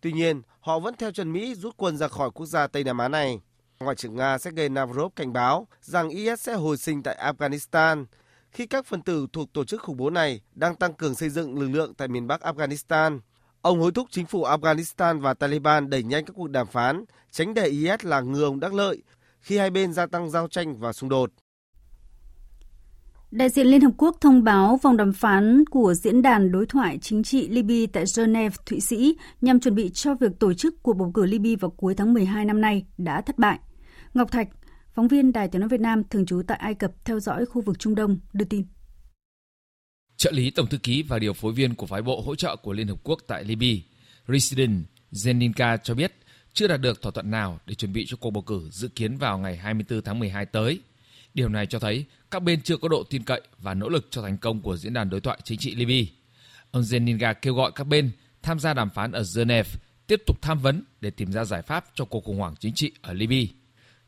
Tuy 0.01 0.11
nhiên, 0.11 0.41
họ 0.59 0.79
vẫn 0.79 0.95
theo 0.95 1.11
chân 1.11 1.33
Mỹ 1.33 1.55
rút 1.55 1.77
quân 1.77 1.97
ra 1.97 2.07
khỏi 2.07 2.31
quốc 2.31 2.45
gia 2.45 2.67
Tây 2.67 2.83
Nam 2.83 2.97
Á 2.97 3.07
này. 3.07 3.39
Ngoại 3.79 3.95
trưởng 3.95 4.15
Nga 4.15 4.37
Sergei 4.37 4.69
Lavrov 4.69 5.13
cảnh 5.15 5.33
báo 5.33 5.67
rằng 5.81 6.09
IS 6.09 6.39
sẽ 6.39 6.53
hồi 6.53 6.77
sinh 6.77 7.03
tại 7.03 7.33
Afghanistan 7.33 8.05
khi 8.51 8.65
các 8.65 8.85
phần 8.85 9.01
tử 9.01 9.27
thuộc 9.33 9.53
tổ 9.53 9.65
chức 9.65 9.81
khủng 9.81 9.97
bố 9.97 10.09
này 10.09 10.41
đang 10.51 10.75
tăng 10.75 10.93
cường 10.93 11.15
xây 11.15 11.29
dựng 11.29 11.59
lực 11.59 11.67
lượng 11.67 11.93
tại 11.93 12.07
miền 12.07 12.27
Bắc 12.27 12.41
Afghanistan. 12.41 13.19
Ông 13.67 13.79
hối 13.79 13.91
thúc 13.91 14.07
chính 14.11 14.25
phủ 14.25 14.43
Afghanistan 14.43 15.19
và 15.19 15.33
Taliban 15.33 15.89
đẩy 15.89 16.03
nhanh 16.03 16.25
các 16.25 16.33
cuộc 16.35 16.49
đàm 16.49 16.67
phán, 16.67 17.03
tránh 17.31 17.53
để 17.53 17.65
IS 17.67 18.03
là 18.03 18.21
ngừa 18.21 18.45
ông 18.45 18.59
đắc 18.59 18.73
lợi 18.73 19.03
khi 19.39 19.57
hai 19.57 19.69
bên 19.69 19.93
gia 19.93 20.05
tăng 20.05 20.29
giao 20.29 20.47
tranh 20.47 20.77
và 20.79 20.93
xung 20.93 21.09
đột. 21.09 21.31
Đại 23.31 23.49
diện 23.49 23.67
Liên 23.67 23.81
Hợp 23.81 23.91
Quốc 23.97 24.17
thông 24.21 24.43
báo 24.43 24.79
vòng 24.81 24.97
đàm 24.97 25.13
phán 25.13 25.63
của 25.65 25.93
Diễn 25.93 26.21
đàn 26.21 26.51
Đối 26.51 26.65
thoại 26.65 26.97
Chính 27.01 27.23
trị 27.23 27.47
Libya 27.47 27.85
tại 27.93 28.03
Geneva, 28.17 28.55
Thụy 28.65 28.79
Sĩ 28.79 29.17
nhằm 29.41 29.59
chuẩn 29.59 29.75
bị 29.75 29.89
cho 29.89 30.15
việc 30.15 30.31
tổ 30.39 30.53
chức 30.53 30.83
cuộc 30.83 30.93
bầu 30.93 31.11
cử 31.13 31.25
Libya 31.25 31.55
vào 31.59 31.71
cuối 31.71 31.95
tháng 31.95 32.13
12 32.13 32.45
năm 32.45 32.61
nay 32.61 32.85
đã 32.97 33.21
thất 33.21 33.37
bại. 33.37 33.59
Ngọc 34.13 34.31
Thạch, 34.31 34.47
phóng 34.93 35.07
viên 35.07 35.31
Đài 35.31 35.47
Tiếng 35.47 35.59
Nói 35.59 35.69
Việt 35.69 35.81
Nam 35.81 36.03
thường 36.09 36.25
trú 36.25 36.41
tại 36.47 36.57
Ai 36.57 36.73
Cập 36.73 36.91
theo 37.05 37.19
dõi 37.19 37.45
khu 37.45 37.61
vực 37.61 37.79
Trung 37.79 37.95
Đông, 37.95 38.19
đưa 38.33 38.45
tin. 38.45 38.65
Trợ 40.17 40.31
lý 40.31 40.49
Tổng 40.49 40.67
thư 40.67 40.77
ký 40.77 41.03
và 41.03 41.19
điều 41.19 41.33
phối 41.33 41.53
viên 41.53 41.75
của 41.75 41.85
phái 41.85 42.01
bộ 42.01 42.21
hỗ 42.21 42.35
trợ 42.35 42.55
của 42.55 42.73
Liên 42.73 42.87
Hợp 42.87 42.97
Quốc 43.03 43.19
tại 43.27 43.43
Libya, 43.43 43.81
Resident 44.27 44.85
Zeninka 45.11 45.77
cho 45.83 45.93
biết 45.93 46.13
chưa 46.53 46.67
đạt 46.67 46.81
được 46.81 47.01
thỏa 47.01 47.11
thuận 47.11 47.31
nào 47.31 47.59
để 47.65 47.75
chuẩn 47.75 47.93
bị 47.93 48.05
cho 48.07 48.17
cuộc 48.17 48.31
bầu 48.31 48.41
cử 48.41 48.69
dự 48.71 48.87
kiến 48.87 49.17
vào 49.17 49.37
ngày 49.37 49.57
24 49.57 50.01
tháng 50.01 50.19
12 50.19 50.45
tới. 50.45 50.79
Điều 51.33 51.49
này 51.49 51.65
cho 51.65 51.79
thấy 51.79 52.05
các 52.31 52.43
bên 52.43 52.61
chưa 52.61 52.77
có 52.77 52.87
độ 52.87 53.03
tin 53.03 53.23
cậy 53.23 53.41
và 53.59 53.73
nỗ 53.73 53.89
lực 53.89 54.07
cho 54.09 54.21
thành 54.21 54.37
công 54.37 54.61
của 54.61 54.77
diễn 54.77 54.93
đàn 54.93 55.09
đối 55.09 55.21
thoại 55.21 55.39
chính 55.43 55.59
trị 55.59 55.75
Libya. 55.75 56.11
Ông 56.71 56.83
Zeninga 56.83 57.33
kêu 57.41 57.53
gọi 57.53 57.71
các 57.75 57.83
bên 57.83 58.11
tham 58.41 58.59
gia 58.59 58.73
đàm 58.73 58.89
phán 58.89 59.11
ở 59.11 59.23
Geneva 59.35 59.69
tiếp 60.07 60.21
tục 60.25 60.41
tham 60.41 60.59
vấn 60.59 60.83
để 61.01 61.09
tìm 61.09 61.31
ra 61.31 61.45
giải 61.45 61.61
pháp 61.61 61.85
cho 61.95 62.05
cuộc 62.05 62.23
khủng 62.23 62.37
hoảng 62.37 62.55
chính 62.59 62.73
trị 62.73 62.91
ở 63.01 63.13
Libya. 63.13 63.53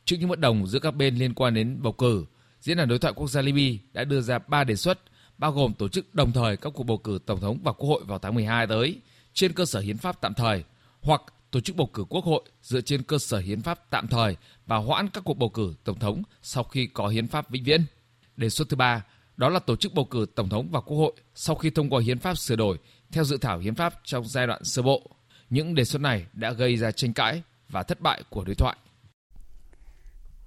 Trước 0.04 0.16
những 0.20 0.28
bất 0.28 0.40
đồng 0.40 0.66
giữa 0.66 0.78
các 0.78 0.90
bên 0.90 1.16
liên 1.16 1.34
quan 1.34 1.54
đến 1.54 1.82
bầu 1.82 1.92
cử, 1.92 2.24
Diễn 2.60 2.76
đàn 2.76 2.88
đối 2.88 2.98
thoại 2.98 3.14
quốc 3.16 3.28
gia 3.28 3.40
Libya 3.40 3.78
đã 3.92 4.04
đưa 4.04 4.20
ra 4.20 4.38
ba 4.38 4.64
đề 4.64 4.76
xuất 4.76 5.00
bao 5.40 5.52
gồm 5.52 5.74
tổ 5.74 5.88
chức 5.88 6.14
đồng 6.14 6.32
thời 6.32 6.56
các 6.56 6.72
cuộc 6.74 6.84
bầu 6.84 6.98
cử 6.98 7.18
tổng 7.26 7.40
thống 7.40 7.58
và 7.62 7.72
quốc 7.72 7.88
hội 7.88 8.02
vào 8.04 8.18
tháng 8.18 8.34
12 8.34 8.66
tới 8.66 9.00
trên 9.34 9.52
cơ 9.52 9.64
sở 9.66 9.80
hiến 9.80 9.98
pháp 9.98 10.20
tạm 10.20 10.34
thời, 10.34 10.64
hoặc 11.00 11.22
tổ 11.50 11.60
chức 11.60 11.76
bầu 11.76 11.90
cử 11.92 12.04
quốc 12.08 12.24
hội 12.24 12.42
dựa 12.62 12.80
trên 12.80 13.02
cơ 13.02 13.18
sở 13.18 13.38
hiến 13.38 13.62
pháp 13.62 13.90
tạm 13.90 14.08
thời 14.08 14.36
và 14.66 14.76
hoãn 14.76 15.08
các 15.08 15.24
cuộc 15.24 15.34
bầu 15.34 15.48
cử 15.48 15.74
tổng 15.84 15.98
thống 15.98 16.22
sau 16.42 16.64
khi 16.64 16.86
có 16.86 17.08
hiến 17.08 17.28
pháp 17.28 17.50
vĩnh 17.50 17.64
viễn. 17.64 17.84
Đề 18.36 18.48
xuất 18.48 18.68
thứ 18.68 18.76
ba, 18.76 19.04
đó 19.36 19.48
là 19.48 19.58
tổ 19.58 19.76
chức 19.76 19.94
bầu 19.94 20.04
cử 20.04 20.26
tổng 20.34 20.48
thống 20.48 20.68
và 20.70 20.80
quốc 20.80 20.96
hội 20.96 21.12
sau 21.34 21.56
khi 21.56 21.70
thông 21.70 21.90
qua 21.90 22.00
hiến 22.00 22.18
pháp 22.18 22.38
sửa 22.38 22.56
đổi 22.56 22.78
theo 23.12 23.24
dự 23.24 23.36
thảo 23.36 23.58
hiến 23.58 23.74
pháp 23.74 23.94
trong 24.04 24.24
giai 24.24 24.46
đoạn 24.46 24.64
sơ 24.64 24.82
bộ. 24.82 25.10
Những 25.50 25.74
đề 25.74 25.84
xuất 25.84 26.02
này 26.02 26.26
đã 26.32 26.52
gây 26.52 26.76
ra 26.76 26.90
tranh 26.90 27.12
cãi 27.12 27.42
và 27.68 27.82
thất 27.82 28.00
bại 28.00 28.22
của 28.30 28.44
đối 28.44 28.54
thoại. 28.54 28.76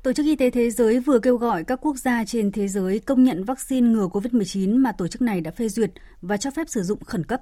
Tổ 0.04 0.14
chức 0.14 0.26
Y 0.26 0.36
tế 0.36 0.50
Thế 0.50 0.70
giới 0.70 1.00
vừa 1.00 1.20
kêu 1.20 1.38
gọi 1.38 1.64
các 1.64 1.80
quốc 1.82 1.98
gia 1.98 2.26
trên 2.26 2.52
thế 2.52 2.68
giới 2.68 3.00
công 3.00 3.24
nhận 3.24 3.44
vaccine 3.44 3.90
ngừa 3.90 4.08
COVID-19 4.08 4.80
mà 4.80 4.92
tổ 4.92 5.08
chức 5.08 5.22
này 5.22 5.42
đã 5.42 5.52
phê 5.52 5.70
duyệt 5.70 5.92
và 6.22 6.38
cho 6.38 6.52
phép 6.52 6.70
sử 6.70 6.84
dụng 6.84 7.04
khẩn 7.04 7.24
cấp. 7.24 7.42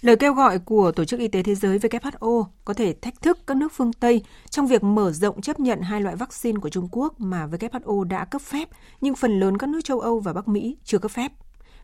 Lời 0.00 0.16
kêu 0.16 0.34
gọi 0.34 0.58
của 0.58 0.92
Tổ 0.92 1.04
chức 1.04 1.20
Y 1.20 1.28
tế 1.28 1.42
Thế 1.42 1.54
giới 1.54 1.78
WHO 1.78 2.44
có 2.64 2.74
thể 2.74 2.94
thách 3.02 3.22
thức 3.22 3.38
các 3.46 3.56
nước 3.56 3.72
phương 3.72 3.92
Tây 3.92 4.22
trong 4.50 4.66
việc 4.66 4.82
mở 4.82 5.12
rộng 5.12 5.40
chấp 5.40 5.60
nhận 5.60 5.80
hai 5.80 6.00
loại 6.00 6.16
vaccine 6.16 6.58
của 6.60 6.68
Trung 6.68 6.88
Quốc 6.92 7.20
mà 7.20 7.46
WHO 7.46 8.04
đã 8.04 8.24
cấp 8.24 8.42
phép, 8.42 8.68
nhưng 9.00 9.14
phần 9.14 9.40
lớn 9.40 9.58
các 9.58 9.68
nước 9.68 9.80
châu 9.84 10.00
Âu 10.00 10.20
và 10.20 10.32
Bắc 10.32 10.48
Mỹ 10.48 10.76
chưa 10.84 10.98
cấp 10.98 11.10
phép. 11.10 11.32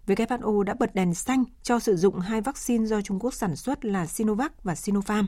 WHO 0.07 0.63
đã 0.63 0.75
bật 0.75 0.95
đèn 0.95 1.15
xanh 1.15 1.45
cho 1.63 1.79
sử 1.79 1.97
dụng 1.97 2.21
hai 2.21 2.41
vaccine 2.41 2.87
do 2.87 3.01
Trung 3.01 3.19
Quốc 3.21 3.35
sản 3.35 3.57
xuất 3.57 3.85
là 3.85 4.07
Sinovac 4.07 4.65
và 4.65 4.75
Sinopharm. 4.75 5.27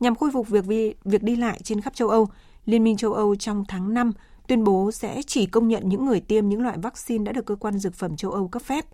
Nhằm 0.00 0.14
khôi 0.14 0.30
phục 0.32 0.48
việc, 0.48 0.64
vi, 0.64 0.94
việc 1.04 1.22
đi 1.22 1.36
lại 1.36 1.60
trên 1.64 1.80
khắp 1.80 1.94
châu 1.94 2.08
Âu, 2.08 2.28
Liên 2.66 2.84
minh 2.84 2.96
châu 2.96 3.12
Âu 3.12 3.36
trong 3.36 3.64
tháng 3.68 3.94
5 3.94 4.12
tuyên 4.48 4.64
bố 4.64 4.92
sẽ 4.92 5.22
chỉ 5.26 5.46
công 5.46 5.68
nhận 5.68 5.88
những 5.88 6.06
người 6.06 6.20
tiêm 6.20 6.48
những 6.48 6.62
loại 6.62 6.78
vaccine 6.78 7.24
đã 7.24 7.32
được 7.32 7.46
cơ 7.46 7.54
quan 7.54 7.78
dược 7.78 7.94
phẩm 7.94 8.16
châu 8.16 8.30
Âu 8.30 8.48
cấp 8.48 8.62
phép. 8.62 8.84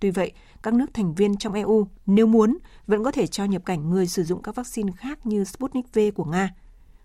Tuy 0.00 0.10
vậy, 0.10 0.32
các 0.62 0.74
nước 0.74 0.94
thành 0.94 1.14
viên 1.14 1.36
trong 1.36 1.52
EU 1.52 1.86
nếu 2.06 2.26
muốn 2.26 2.58
vẫn 2.86 3.04
có 3.04 3.10
thể 3.10 3.26
cho 3.26 3.44
nhập 3.44 3.62
cảnh 3.64 3.90
người 3.90 4.06
sử 4.06 4.24
dụng 4.24 4.42
các 4.42 4.54
vaccine 4.54 4.92
khác 4.96 5.26
như 5.26 5.44
Sputnik 5.44 5.94
V 5.94 5.98
của 6.14 6.24
Nga. 6.24 6.54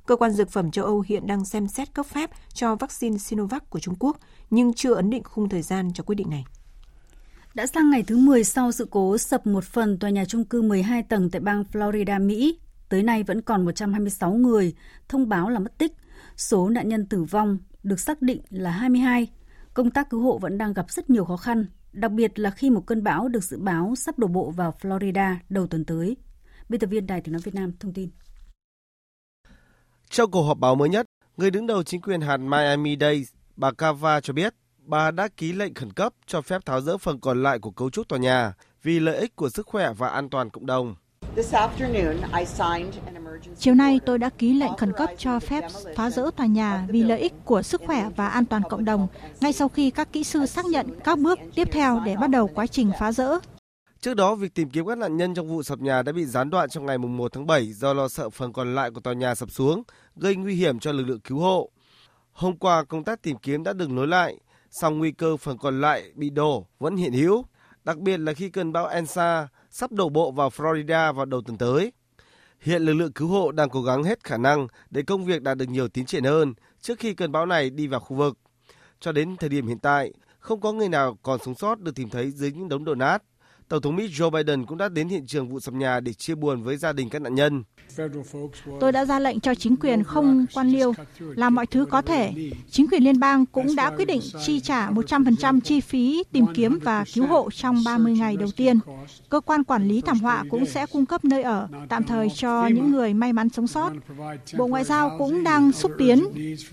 Cơ 0.05 0.15
quan 0.15 0.31
dược 0.31 0.49
phẩm 0.49 0.71
châu 0.71 0.85
Âu 0.85 1.03
hiện 1.07 1.27
đang 1.27 1.45
xem 1.45 1.67
xét 1.67 1.93
cấp 1.93 2.05
phép 2.05 2.29
cho 2.53 2.75
vaccine 2.75 3.17
Sinovac 3.17 3.69
của 3.69 3.79
Trung 3.79 3.95
Quốc, 3.99 4.17
nhưng 4.49 4.73
chưa 4.73 4.93
ấn 4.93 5.09
định 5.09 5.23
khung 5.23 5.49
thời 5.49 5.61
gian 5.61 5.93
cho 5.93 6.03
quyết 6.03 6.15
định 6.15 6.29
này. 6.29 6.45
Đã 7.53 7.67
sang 7.67 7.89
ngày 7.89 8.03
thứ 8.03 8.17
10 8.17 8.43
sau 8.43 8.71
sự 8.71 8.87
cố 8.91 9.17
sập 9.17 9.47
một 9.47 9.63
phần 9.63 9.97
tòa 9.99 10.09
nhà 10.09 10.25
trung 10.25 10.45
cư 10.45 10.61
12 10.61 11.03
tầng 11.03 11.29
tại 11.29 11.39
bang 11.39 11.63
Florida, 11.71 12.25
Mỹ. 12.25 12.59
Tới 12.89 13.03
nay 13.03 13.23
vẫn 13.23 13.41
còn 13.41 13.65
126 13.65 14.33
người 14.33 14.73
thông 15.09 15.29
báo 15.29 15.49
là 15.49 15.59
mất 15.59 15.77
tích. 15.77 15.93
Số 16.39 16.69
nạn 16.69 16.89
nhân 16.89 17.05
tử 17.05 17.23
vong 17.23 17.57
được 17.83 17.99
xác 17.99 18.21
định 18.21 18.41
là 18.49 18.71
22. 18.71 19.27
Công 19.73 19.91
tác 19.91 20.09
cứu 20.09 20.21
hộ 20.21 20.37
vẫn 20.37 20.57
đang 20.57 20.73
gặp 20.73 20.91
rất 20.91 21.09
nhiều 21.09 21.25
khó 21.25 21.37
khăn, 21.37 21.65
đặc 21.91 22.11
biệt 22.11 22.39
là 22.39 22.51
khi 22.51 22.69
một 22.69 22.83
cơn 22.85 23.03
bão 23.03 23.27
được 23.27 23.43
dự 23.43 23.59
báo 23.59 23.93
sắp 23.95 24.19
đổ 24.19 24.27
bộ 24.27 24.51
vào 24.51 24.73
Florida 24.81 25.35
đầu 25.49 25.67
tuần 25.67 25.85
tới. 25.85 26.17
Biên 26.69 26.79
tập 26.79 26.87
viên 26.87 27.07
Đài 27.07 27.21
tiếng 27.21 27.33
nói 27.33 27.41
Việt 27.43 27.55
Nam 27.55 27.71
thông 27.79 27.93
tin. 27.93 28.09
Trong 30.09 30.31
cuộc 30.31 30.43
họp 30.43 30.57
báo 30.57 30.75
mới 30.75 30.89
nhất, 30.89 31.05
người 31.37 31.51
đứng 31.51 31.67
đầu 31.67 31.83
chính 31.83 32.01
quyền 32.01 32.21
hạt 32.21 32.37
Miami-Dade, 32.37 33.23
bà 33.55 33.71
Cava 33.71 34.21
cho 34.21 34.33
biết 34.33 34.53
bà 34.77 35.11
đã 35.11 35.27
ký 35.37 35.53
lệnh 35.53 35.73
khẩn 35.73 35.93
cấp 35.93 36.13
cho 36.25 36.41
phép 36.41 36.65
tháo 36.65 36.81
dỡ 36.81 36.97
phần 36.97 37.19
còn 37.19 37.43
lại 37.43 37.59
của 37.59 37.71
cấu 37.71 37.89
trúc 37.89 38.07
tòa 38.07 38.19
nhà 38.19 38.53
vì 38.83 38.99
lợi 38.99 39.17
ích 39.17 39.35
của 39.35 39.49
sức 39.49 39.67
khỏe 39.67 39.93
và 39.97 40.09
an 40.09 40.29
toàn 40.29 40.49
cộng 40.49 40.65
đồng. 40.65 40.95
Chiều 43.57 43.75
nay 43.75 43.99
tôi 44.05 44.17
đã 44.17 44.29
ký 44.29 44.53
lệnh 44.53 44.77
khẩn 44.77 44.91
cấp 44.93 45.09
cho 45.17 45.39
phép 45.39 45.63
phá 45.95 46.09
rỡ 46.09 46.29
tòa 46.35 46.45
nhà 46.45 46.85
vì 46.89 47.03
lợi 47.03 47.19
ích 47.19 47.33
của 47.45 47.61
sức 47.61 47.81
khỏe 47.85 48.09
và 48.15 48.27
an 48.27 48.45
toàn 48.45 48.61
cộng 48.69 48.85
đồng, 48.85 49.07
ngay 49.41 49.53
sau 49.53 49.69
khi 49.69 49.91
các 49.91 50.13
kỹ 50.13 50.23
sư 50.23 50.45
xác 50.45 50.65
nhận 50.65 50.87
các 51.03 51.19
bước 51.19 51.39
tiếp 51.55 51.67
theo 51.71 52.01
để 52.05 52.15
bắt 52.15 52.29
đầu 52.29 52.49
quá 52.55 52.67
trình 52.67 52.91
phá 52.99 53.11
rỡ. 53.11 53.39
Trước 54.01 54.13
đó, 54.13 54.35
việc 54.35 54.53
tìm 54.53 54.69
kiếm 54.69 54.87
các 54.87 54.97
nạn 54.97 55.17
nhân 55.17 55.33
trong 55.33 55.47
vụ 55.47 55.63
sập 55.63 55.79
nhà 55.79 56.01
đã 56.01 56.11
bị 56.11 56.25
gián 56.25 56.49
đoạn 56.49 56.69
trong 56.69 56.85
ngày 56.85 56.97
1 56.97 57.33
tháng 57.33 57.47
7 57.47 57.73
do 57.73 57.93
lo 57.93 58.07
sợ 58.07 58.29
phần 58.29 58.53
còn 58.53 58.75
lại 58.75 58.91
của 58.91 58.99
tòa 58.99 59.13
nhà 59.13 59.35
sập 59.35 59.51
xuống, 59.51 59.83
gây 60.15 60.35
nguy 60.35 60.55
hiểm 60.55 60.79
cho 60.79 60.91
lực 60.91 61.03
lượng 61.03 61.19
cứu 61.19 61.39
hộ. 61.39 61.69
Hôm 62.31 62.57
qua, 62.57 62.83
công 62.83 63.03
tác 63.03 63.21
tìm 63.21 63.37
kiếm 63.37 63.63
đã 63.63 63.73
được 63.73 63.89
nối 63.89 64.07
lại, 64.07 64.37
song 64.71 64.99
nguy 64.99 65.11
cơ 65.11 65.37
phần 65.37 65.57
còn 65.57 65.81
lại 65.81 66.11
bị 66.15 66.29
đổ 66.29 66.65
vẫn 66.79 66.95
hiện 66.95 67.13
hữu, 67.13 67.45
đặc 67.83 67.97
biệt 67.97 68.17
là 68.17 68.33
khi 68.33 68.49
cơn 68.49 68.73
bão 68.73 68.87
Ensa 68.87 69.47
sắp 69.79 69.91
đổ 69.91 70.09
bộ 70.09 70.31
vào 70.31 70.49
Florida 70.49 71.13
vào 71.13 71.25
đầu 71.25 71.41
tuần 71.41 71.57
tới. 71.57 71.91
Hiện 72.59 72.81
lực 72.81 72.93
lượng 72.93 73.11
cứu 73.11 73.27
hộ 73.27 73.51
đang 73.51 73.69
cố 73.69 73.81
gắng 73.81 74.03
hết 74.03 74.23
khả 74.23 74.37
năng 74.37 74.67
để 74.89 75.01
công 75.01 75.25
việc 75.25 75.41
đạt 75.41 75.57
được 75.57 75.69
nhiều 75.69 75.87
tiến 75.87 76.05
triển 76.05 76.23
hơn 76.23 76.53
trước 76.81 76.99
khi 76.99 77.13
cơn 77.13 77.31
bão 77.31 77.45
này 77.45 77.69
đi 77.69 77.87
vào 77.87 77.99
khu 77.99 78.15
vực. 78.17 78.37
Cho 78.99 79.11
đến 79.11 79.37
thời 79.37 79.49
điểm 79.49 79.67
hiện 79.67 79.79
tại, 79.79 80.13
không 80.39 80.61
có 80.61 80.71
người 80.71 80.89
nào 80.89 81.17
còn 81.23 81.39
sống 81.45 81.55
sót 81.55 81.79
được 81.79 81.95
tìm 81.95 82.09
thấy 82.09 82.31
dưới 82.31 82.51
những 82.51 82.69
đống 82.69 82.85
đổ 82.85 82.95
nát. 82.95 83.23
Tổng 83.69 83.81
thống 83.81 83.95
Mỹ 83.95 84.07
Joe 84.07 84.29
Biden 84.29 84.65
cũng 84.65 84.77
đã 84.77 84.89
đến 84.89 85.09
hiện 85.09 85.27
trường 85.27 85.49
vụ 85.49 85.59
sập 85.59 85.73
nhà 85.73 85.99
để 85.99 86.13
chia 86.13 86.35
buồn 86.35 86.63
với 86.63 86.77
gia 86.77 86.93
đình 86.93 87.09
các 87.09 87.21
nạn 87.21 87.35
nhân. 87.35 87.63
Tôi 88.79 88.91
đã 88.91 89.05
ra 89.05 89.19
lệnh 89.19 89.39
cho 89.39 89.55
chính 89.55 89.75
quyền 89.75 90.03
không 90.03 90.45
quan 90.53 90.69
liêu, 90.69 90.93
làm 91.19 91.55
mọi 91.55 91.65
thứ 91.65 91.85
có 91.85 92.01
thể. 92.01 92.31
Chính 92.71 92.87
quyền 92.87 93.03
liên 93.03 93.19
bang 93.19 93.45
cũng 93.45 93.75
đã 93.75 93.89
quyết 93.89 94.05
định 94.05 94.21
chi 94.45 94.59
trả 94.59 94.89
100% 94.89 95.59
chi 95.59 95.81
phí 95.81 96.23
tìm 96.31 96.45
kiếm 96.53 96.79
và 96.83 97.05
cứu 97.13 97.27
hộ 97.27 97.49
trong 97.51 97.83
30 97.85 98.13
ngày 98.13 98.37
đầu 98.37 98.49
tiên. 98.55 98.79
Cơ 99.29 99.39
quan 99.39 99.63
quản 99.63 99.87
lý 99.87 100.01
thảm 100.01 100.19
họa 100.19 100.43
cũng 100.49 100.65
sẽ 100.65 100.85
cung 100.85 101.05
cấp 101.05 101.25
nơi 101.25 101.43
ở 101.43 101.67
tạm 101.89 102.03
thời 102.03 102.29
cho 102.29 102.67
những 102.67 102.91
người 102.91 103.13
may 103.13 103.33
mắn 103.33 103.49
sống 103.49 103.67
sót. 103.67 103.93
Bộ 104.57 104.67
Ngoại 104.67 104.83
giao 104.83 105.15
cũng 105.17 105.43
đang 105.43 105.71
xúc 105.71 105.91
tiến 105.97 106.25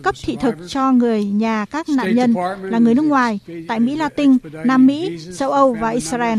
cấp 0.03 0.15
thị 0.25 0.37
thực 0.41 0.55
cho 0.69 0.93
người 0.93 1.25
nhà 1.25 1.65
các 1.71 1.89
nạn 1.89 2.15
nhân 2.15 2.35
là 2.63 2.79
người 2.79 2.95
nước 2.95 3.05
ngoài 3.05 3.41
tại 3.69 3.81
Mỹ 3.81 3.97
Latin, 3.97 4.37
Nam 4.65 4.87
Mỹ, 4.87 5.19
châu 5.37 5.51
Âu 5.51 5.75
và 5.75 5.91
Israel. 5.91 6.39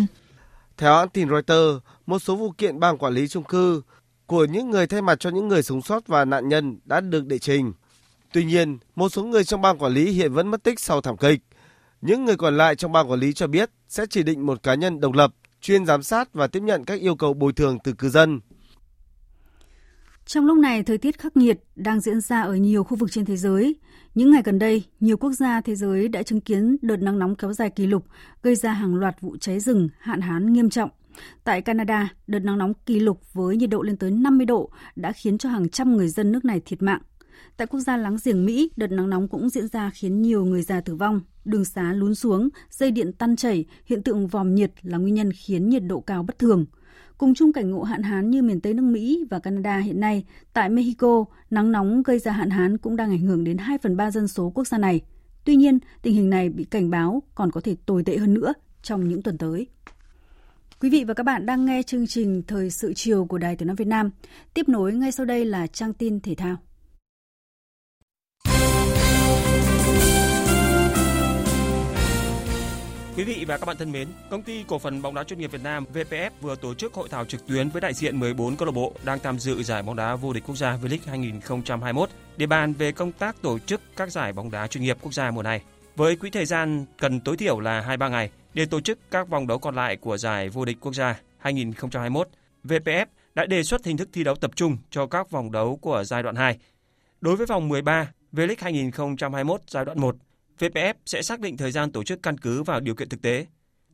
Theo 0.77 0.95
hãng 0.95 1.09
tin 1.09 1.29
Reuters, 1.29 1.85
một 2.05 2.19
số 2.19 2.35
vụ 2.35 2.51
kiện 2.57 2.79
bang 2.79 2.97
quản 2.97 3.13
lý 3.13 3.27
chung 3.27 3.43
cư 3.43 3.81
của 4.25 4.45
những 4.45 4.69
người 4.69 4.87
thay 4.87 5.01
mặt 5.01 5.19
cho 5.19 5.29
những 5.29 5.47
người 5.47 5.63
sống 5.63 5.81
sót 5.81 6.07
và 6.07 6.25
nạn 6.25 6.49
nhân 6.49 6.79
đã 6.85 7.01
được 7.01 7.25
đệ 7.25 7.39
trình. 7.39 7.73
Tuy 8.33 8.45
nhiên, 8.45 8.77
một 8.95 9.09
số 9.09 9.23
người 9.23 9.43
trong 9.43 9.61
ban 9.61 9.77
quản 9.77 9.93
lý 9.93 10.11
hiện 10.11 10.33
vẫn 10.33 10.47
mất 10.47 10.63
tích 10.63 10.79
sau 10.79 11.01
thảm 11.01 11.17
kịch. 11.17 11.39
Những 12.01 12.25
người 12.25 12.35
còn 12.37 12.57
lại 12.57 12.75
trong 12.75 12.91
ban 12.91 13.11
quản 13.11 13.19
lý 13.19 13.33
cho 13.33 13.47
biết 13.47 13.69
sẽ 13.87 14.05
chỉ 14.09 14.23
định 14.23 14.45
một 14.45 14.63
cá 14.63 14.75
nhân 14.75 14.99
độc 14.99 15.13
lập, 15.13 15.31
chuyên 15.61 15.85
giám 15.85 16.03
sát 16.03 16.33
và 16.33 16.47
tiếp 16.47 16.59
nhận 16.63 16.85
các 16.85 16.99
yêu 16.99 17.15
cầu 17.15 17.33
bồi 17.33 17.53
thường 17.53 17.77
từ 17.83 17.93
cư 17.93 18.09
dân. 18.09 18.39
Trong 20.27 20.45
lúc 20.45 20.57
này, 20.57 20.83
thời 20.83 20.97
tiết 20.97 21.19
khắc 21.19 21.37
nghiệt 21.37 21.59
đang 21.75 21.99
diễn 21.99 22.21
ra 22.21 22.41
ở 22.41 22.55
nhiều 22.55 22.83
khu 22.83 22.97
vực 22.97 23.11
trên 23.11 23.25
thế 23.25 23.37
giới. 23.37 23.75
Những 24.15 24.31
ngày 24.31 24.41
gần 24.45 24.59
đây, 24.59 24.83
nhiều 24.99 25.17
quốc 25.17 25.31
gia 25.31 25.61
thế 25.61 25.75
giới 25.75 26.07
đã 26.07 26.23
chứng 26.23 26.41
kiến 26.41 26.77
đợt 26.81 26.97
nắng 26.97 27.19
nóng 27.19 27.35
kéo 27.35 27.53
dài 27.53 27.69
kỷ 27.69 27.87
lục, 27.87 28.05
gây 28.43 28.55
ra 28.55 28.73
hàng 28.73 28.95
loạt 28.95 29.21
vụ 29.21 29.37
cháy 29.37 29.59
rừng, 29.59 29.89
hạn 29.99 30.21
hán 30.21 30.53
nghiêm 30.53 30.69
trọng. 30.69 30.89
Tại 31.43 31.61
Canada, 31.61 32.13
đợt 32.27 32.39
nắng 32.39 32.57
nóng 32.57 32.73
kỷ 32.85 32.99
lục 32.99 33.21
với 33.33 33.57
nhiệt 33.57 33.69
độ 33.69 33.81
lên 33.81 33.97
tới 33.97 34.11
50 34.11 34.45
độ 34.45 34.69
đã 34.95 35.11
khiến 35.11 35.37
cho 35.37 35.49
hàng 35.49 35.69
trăm 35.69 35.97
người 35.97 36.07
dân 36.07 36.31
nước 36.31 36.45
này 36.45 36.61
thiệt 36.65 36.81
mạng. 36.81 37.01
Tại 37.57 37.67
quốc 37.67 37.79
gia 37.79 37.97
láng 37.97 38.17
giềng 38.23 38.45
Mỹ, 38.45 38.71
đợt 38.75 38.91
nắng 38.91 39.09
nóng 39.09 39.27
cũng 39.27 39.49
diễn 39.49 39.67
ra 39.67 39.91
khiến 39.93 40.21
nhiều 40.21 40.45
người 40.45 40.61
già 40.61 40.81
tử 40.81 40.95
vong, 40.95 41.21
đường 41.45 41.65
xá 41.65 41.93
lún 41.93 42.15
xuống, 42.15 42.49
dây 42.69 42.91
điện 42.91 43.11
tan 43.13 43.35
chảy, 43.35 43.65
hiện 43.85 44.03
tượng 44.03 44.27
vòm 44.27 44.55
nhiệt 44.55 44.71
là 44.81 44.97
nguyên 44.97 45.13
nhân 45.13 45.31
khiến 45.33 45.69
nhiệt 45.69 45.83
độ 45.83 45.99
cao 45.99 46.23
bất 46.23 46.39
thường. 46.39 46.65
Cùng 47.17 47.33
chung 47.33 47.53
cảnh 47.53 47.71
ngộ 47.71 47.83
hạn 47.83 48.03
hán 48.03 48.29
như 48.29 48.41
miền 48.41 48.61
Tây 48.61 48.73
nước 48.73 48.81
Mỹ 48.81 49.25
và 49.29 49.39
Canada 49.39 49.77
hiện 49.77 49.99
nay, 49.99 50.25
tại 50.53 50.69
Mexico, 50.69 51.25
nắng 51.49 51.71
nóng 51.71 52.03
gây 52.03 52.19
ra 52.19 52.31
hạn 52.31 52.49
hán 52.49 52.77
cũng 52.77 52.95
đang 52.95 53.09
ảnh 53.09 53.21
hưởng 53.21 53.43
đến 53.43 53.57
2 53.57 53.77
phần 53.77 53.97
3 53.97 54.11
dân 54.11 54.27
số 54.27 54.51
quốc 54.55 54.67
gia 54.67 54.77
này. 54.77 55.01
Tuy 55.43 55.55
nhiên, 55.55 55.79
tình 56.01 56.13
hình 56.13 56.29
này 56.29 56.49
bị 56.49 56.63
cảnh 56.63 56.89
báo 56.89 57.23
còn 57.35 57.51
có 57.51 57.61
thể 57.61 57.75
tồi 57.85 58.03
tệ 58.03 58.17
hơn 58.17 58.33
nữa 58.33 58.53
trong 58.81 59.07
những 59.07 59.21
tuần 59.21 59.37
tới. 59.37 59.67
Quý 60.81 60.89
vị 60.89 61.03
và 61.03 61.13
các 61.13 61.23
bạn 61.23 61.45
đang 61.45 61.65
nghe 61.65 61.83
chương 61.83 62.07
trình 62.07 62.43
Thời 62.47 62.69
sự 62.69 62.93
chiều 62.93 63.25
của 63.25 63.37
Đài 63.37 63.55
Tiếng 63.55 63.67
nói 63.67 63.75
Việt 63.75 63.87
Nam. 63.87 64.09
Tiếp 64.53 64.69
nối 64.69 64.93
ngay 64.93 65.11
sau 65.11 65.25
đây 65.25 65.45
là 65.45 65.67
trang 65.67 65.93
tin 65.93 66.19
thể 66.19 66.35
thao. 66.35 66.57
Quý 73.17 73.23
vị 73.23 73.45
và 73.47 73.57
các 73.57 73.65
bạn 73.65 73.77
thân 73.77 73.91
mến, 73.91 74.07
công 74.29 74.43
ty 74.43 74.63
cổ 74.67 74.79
phần 74.79 75.01
bóng 75.01 75.15
đá 75.15 75.23
chuyên 75.23 75.39
nghiệp 75.39 75.51
Việt 75.51 75.63
Nam 75.63 75.85
VPF 75.93 76.29
vừa 76.41 76.55
tổ 76.55 76.73
chức 76.73 76.93
hội 76.93 77.09
thảo 77.09 77.25
trực 77.25 77.47
tuyến 77.47 77.69
với 77.69 77.81
đại 77.81 77.93
diện 77.93 78.19
14 78.19 78.55
câu 78.55 78.65
lạc 78.65 78.71
bộ 78.71 78.93
đang 79.03 79.19
tham 79.19 79.39
dự 79.39 79.63
giải 79.63 79.83
bóng 79.83 79.95
đá 79.95 80.15
vô 80.15 80.33
địch 80.33 80.43
quốc 80.47 80.55
gia 80.55 80.77
V-League 80.77 80.97
2021 81.05 82.09
để 82.37 82.45
bàn 82.45 82.73
về 82.73 82.91
công 82.91 83.11
tác 83.11 83.41
tổ 83.41 83.59
chức 83.59 83.81
các 83.95 84.11
giải 84.11 84.33
bóng 84.33 84.51
đá 84.51 84.67
chuyên 84.67 84.83
nghiệp 84.83 84.97
quốc 85.01 85.13
gia 85.13 85.31
mùa 85.31 85.43
này. 85.43 85.61
Với 85.95 86.15
quỹ 86.15 86.29
thời 86.29 86.45
gian 86.45 86.85
cần 86.97 87.19
tối 87.19 87.37
thiểu 87.37 87.59
là 87.59 87.81
2-3 87.97 88.09
ngày 88.09 88.31
để 88.53 88.65
tổ 88.65 88.81
chức 88.81 88.99
các 89.11 89.29
vòng 89.29 89.47
đấu 89.47 89.59
còn 89.59 89.75
lại 89.75 89.97
của 89.97 90.17
giải 90.17 90.49
vô 90.49 90.65
địch 90.65 90.77
quốc 90.81 90.93
gia 90.93 91.19
2021, 91.37 92.27
VPF 92.63 93.05
đã 93.35 93.45
đề 93.45 93.63
xuất 93.63 93.85
hình 93.85 93.97
thức 93.97 94.09
thi 94.13 94.23
đấu 94.23 94.35
tập 94.35 94.51
trung 94.55 94.77
cho 94.89 95.07
các 95.07 95.31
vòng 95.31 95.51
đấu 95.51 95.79
của 95.81 96.03
giai 96.03 96.23
đoạn 96.23 96.35
2. 96.35 96.57
Đối 97.21 97.35
với 97.35 97.45
vòng 97.45 97.69
13 97.69 98.11
V-League 98.33 98.55
2021 98.59 99.61
giai 99.67 99.85
đoạn 99.85 99.99
1, 99.99 100.15
VPF 100.59 100.93
sẽ 101.05 101.21
xác 101.21 101.39
định 101.39 101.57
thời 101.57 101.71
gian 101.71 101.91
tổ 101.91 102.03
chức 102.03 102.23
căn 102.23 102.37
cứ 102.37 102.63
vào 102.63 102.79
điều 102.79 102.95
kiện 102.95 103.09
thực 103.09 103.21
tế. 103.21 103.45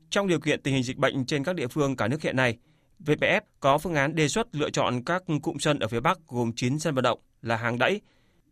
Trong 0.10 0.28
điều 0.28 0.40
kiện 0.40 0.62
tình 0.62 0.74
hình 0.74 0.84
dịch 0.84 0.98
bệnh 0.98 1.26
trên 1.26 1.44
các 1.44 1.56
địa 1.56 1.68
phương 1.68 1.96
cả 1.96 2.08
nước 2.08 2.22
hiện 2.22 2.36
nay, 2.36 2.58
VPF 3.06 3.42
có 3.60 3.78
phương 3.78 3.96
án 3.96 4.16
đề 4.16 4.28
xuất 4.28 4.56
lựa 4.56 4.70
chọn 4.70 5.04
các 5.04 5.24
cụm 5.42 5.58
sân 5.58 5.80
ở 5.80 5.88
phía 5.88 6.00
Bắc 6.00 6.20
gồm 6.28 6.52
9 6.56 6.80
sân 6.80 6.96
vận 6.96 7.04
động 7.04 7.20
là 7.42 7.56
Hàng 7.56 7.80
Đẫy, 7.80 8.02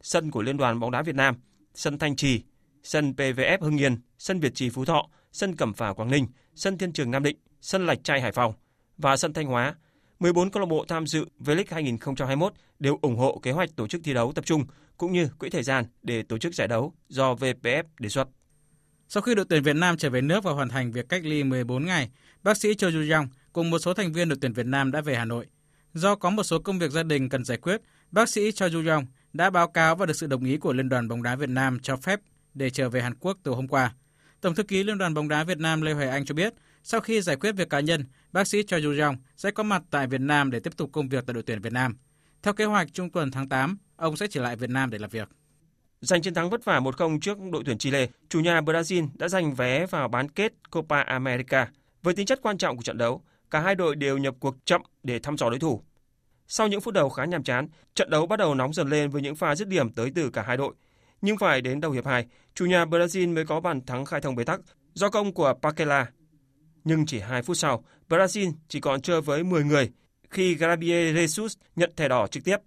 sân 0.01 0.31
của 0.31 0.41
Liên 0.41 0.57
đoàn 0.57 0.79
bóng 0.79 0.91
đá 0.91 1.01
Việt 1.01 1.15
Nam, 1.15 1.35
sân 1.73 1.99
Thanh 1.99 2.15
Trì, 2.15 2.43
sân 2.83 3.13
PVF 3.17 3.57
Hưng 3.61 3.77
Yên, 3.77 3.97
sân 4.17 4.39
Việt 4.39 4.55
Trì 4.55 4.69
Phú 4.69 4.85
Thọ, 4.85 5.09
sân 5.31 5.55
Cẩm 5.55 5.73
Phả 5.73 5.93
Quảng 5.93 6.11
Ninh, 6.11 6.27
sân 6.55 6.77
Thiên 6.77 6.93
Trường 6.93 7.11
Nam 7.11 7.23
Định, 7.23 7.37
sân 7.61 7.85
Lạch 7.85 8.03
Tray 8.03 8.21
Hải 8.21 8.31
Phòng 8.31 8.53
và 8.97 9.17
sân 9.17 9.33
Thanh 9.33 9.47
Hóa. 9.47 9.75
14 10.21 10.51
câu 10.51 10.61
lạc 10.61 10.65
bộ 10.65 10.85
tham 10.87 11.07
dự 11.07 11.25
V-League 11.39 11.63
2021 11.69 12.53
đều 12.79 12.99
ủng 13.01 13.15
hộ 13.15 13.39
kế 13.43 13.51
hoạch 13.51 13.75
tổ 13.75 13.87
chức 13.87 14.01
thi 14.03 14.13
đấu 14.13 14.31
tập 14.35 14.45
trung 14.45 14.65
cũng 14.97 15.13
như 15.13 15.27
quỹ 15.39 15.49
thời 15.49 15.63
gian 15.63 15.85
để 16.03 16.23
tổ 16.23 16.37
chức 16.37 16.55
giải 16.55 16.67
đấu 16.67 16.93
do 17.09 17.33
VPF 17.33 17.83
đề 17.99 18.09
xuất. 18.09 18.27
Sau 19.07 19.21
khi 19.21 19.35
đội 19.35 19.45
tuyển 19.49 19.63
Việt 19.63 19.75
Nam 19.75 19.97
trở 19.97 20.09
về 20.09 20.21
nước 20.21 20.43
và 20.43 20.51
hoàn 20.51 20.69
thành 20.69 20.91
việc 20.91 21.09
cách 21.09 21.21
ly 21.25 21.43
14 21.43 21.85
ngày, 21.85 22.09
bác 22.43 22.57
sĩ 22.57 22.73
Cho 22.73 22.87
Ju 22.87 23.13
Yong 23.13 23.27
cùng 23.53 23.69
một 23.69 23.79
số 23.79 23.93
thành 23.93 24.13
viên 24.13 24.29
đội 24.29 24.37
tuyển 24.41 24.53
Việt 24.53 24.65
Nam 24.65 24.91
đã 24.91 25.01
về 25.01 25.15
Hà 25.15 25.25
Nội. 25.25 25.47
Do 25.93 26.15
có 26.15 26.29
một 26.29 26.43
số 26.43 26.59
công 26.59 26.79
việc 26.79 26.91
gia 26.91 27.03
đình 27.03 27.29
cần 27.29 27.45
giải 27.45 27.57
quyết, 27.57 27.81
bác 28.11 28.29
sĩ 28.29 28.51
Cho 28.51 28.67
Ju 28.67 28.89
Yong 28.89 29.05
đã 29.33 29.49
báo 29.49 29.67
cáo 29.67 29.95
và 29.95 30.05
được 30.05 30.15
sự 30.15 30.27
đồng 30.27 30.45
ý 30.45 30.57
của 30.57 30.73
Liên 30.73 30.89
đoàn 30.89 31.07
bóng 31.07 31.23
đá 31.23 31.35
Việt 31.35 31.49
Nam 31.49 31.79
cho 31.79 31.95
phép 31.95 32.19
để 32.53 32.69
trở 32.69 32.89
về 32.89 33.01
Hàn 33.01 33.15
Quốc 33.15 33.37
từ 33.43 33.51
hôm 33.51 33.67
qua. 33.67 33.93
Tổng 34.41 34.55
thư 34.55 34.63
ký 34.63 34.83
Liên 34.83 34.97
đoàn 34.97 35.13
bóng 35.13 35.27
đá 35.27 35.43
Việt 35.43 35.57
Nam 35.57 35.81
Lê 35.81 35.93
Hoài 35.93 36.09
Anh 36.09 36.25
cho 36.25 36.35
biết, 36.35 36.53
sau 36.83 37.01
khi 37.01 37.21
giải 37.21 37.35
quyết 37.35 37.51
việc 37.51 37.69
cá 37.69 37.79
nhân, 37.79 38.05
bác 38.31 38.47
sĩ 38.47 38.63
Choi 38.63 38.81
Ju 38.81 38.93
Jong 38.93 39.15
sẽ 39.37 39.51
có 39.51 39.63
mặt 39.63 39.83
tại 39.91 40.07
Việt 40.07 40.21
Nam 40.21 40.51
để 40.51 40.59
tiếp 40.59 40.77
tục 40.77 40.89
công 40.93 41.09
việc 41.09 41.23
tại 41.27 41.33
đội 41.33 41.43
tuyển 41.43 41.61
Việt 41.61 41.73
Nam. 41.73 41.97
Theo 42.43 42.53
kế 42.53 42.65
hoạch 42.65 42.93
trung 42.93 43.09
tuần 43.09 43.31
tháng 43.31 43.49
8, 43.49 43.77
ông 43.95 44.17
sẽ 44.17 44.27
trở 44.27 44.41
lại 44.41 44.55
Việt 44.55 44.69
Nam 44.69 44.89
để 44.89 44.97
làm 44.97 45.09
việc. 45.09 45.29
Giành 46.01 46.21
chiến 46.21 46.33
thắng 46.33 46.49
vất 46.49 46.65
vả 46.65 46.79
1-0 46.79 47.19
trước 47.19 47.37
đội 47.51 47.63
tuyển 47.65 47.77
Chile, 47.77 48.07
chủ 48.29 48.39
nhà 48.39 48.61
Brazil 48.61 49.07
đã 49.13 49.27
giành 49.27 49.53
vé 49.53 49.85
vào 49.85 50.07
bán 50.07 50.29
kết 50.29 50.53
Copa 50.71 51.01
America. 51.01 51.69
Với 52.03 52.13
tính 52.13 52.25
chất 52.25 52.39
quan 52.41 52.57
trọng 52.57 52.77
của 52.77 52.83
trận 52.83 52.97
đấu, 52.97 53.21
cả 53.51 53.59
hai 53.59 53.75
đội 53.75 53.95
đều 53.95 54.17
nhập 54.17 54.35
cuộc 54.39 54.55
chậm 54.65 54.81
để 55.03 55.19
thăm 55.19 55.37
dò 55.37 55.49
đối 55.49 55.59
thủ. 55.59 55.83
Sau 56.47 56.67
những 56.67 56.81
phút 56.81 56.93
đầu 56.93 57.09
khá 57.09 57.25
nhàm 57.25 57.43
chán, 57.43 57.67
trận 57.95 58.09
đấu 58.09 58.25
bắt 58.25 58.39
đầu 58.39 58.55
nóng 58.55 58.73
dần 58.73 58.89
lên 58.89 59.09
với 59.09 59.21
những 59.21 59.35
pha 59.35 59.55
dứt 59.55 59.67
điểm 59.67 59.89
tới 59.93 60.11
từ 60.15 60.29
cả 60.29 60.43
hai 60.47 60.57
đội. 60.57 60.73
Nhưng 61.21 61.37
phải 61.37 61.61
đến 61.61 61.81
đầu 61.81 61.91
hiệp 61.91 62.05
2, 62.05 62.25
chủ 62.55 62.65
nhà 62.65 62.85
Brazil 62.85 63.33
mới 63.33 63.45
có 63.45 63.59
bàn 63.59 63.85
thắng 63.85 64.05
khai 64.05 64.21
thông 64.21 64.35
bế 64.35 64.43
tắc 64.43 64.59
do 64.93 65.09
công 65.09 65.33
của 65.33 65.53
Paquela. 65.61 66.07
Nhưng 66.83 67.05
chỉ 67.05 67.19
2 67.19 67.41
phút 67.41 67.57
sau, 67.57 67.83
Brazil 68.09 68.51
chỉ 68.67 68.79
còn 68.79 69.01
chơi 69.01 69.21
với 69.21 69.43
10 69.43 69.63
người 69.63 69.89
khi 70.29 70.55
Gabriel 70.55 71.17
Jesus 71.17 71.47
nhận 71.75 71.91
thẻ 71.95 72.07
đỏ 72.07 72.27
trực 72.27 72.43
tiếp. 72.43 72.57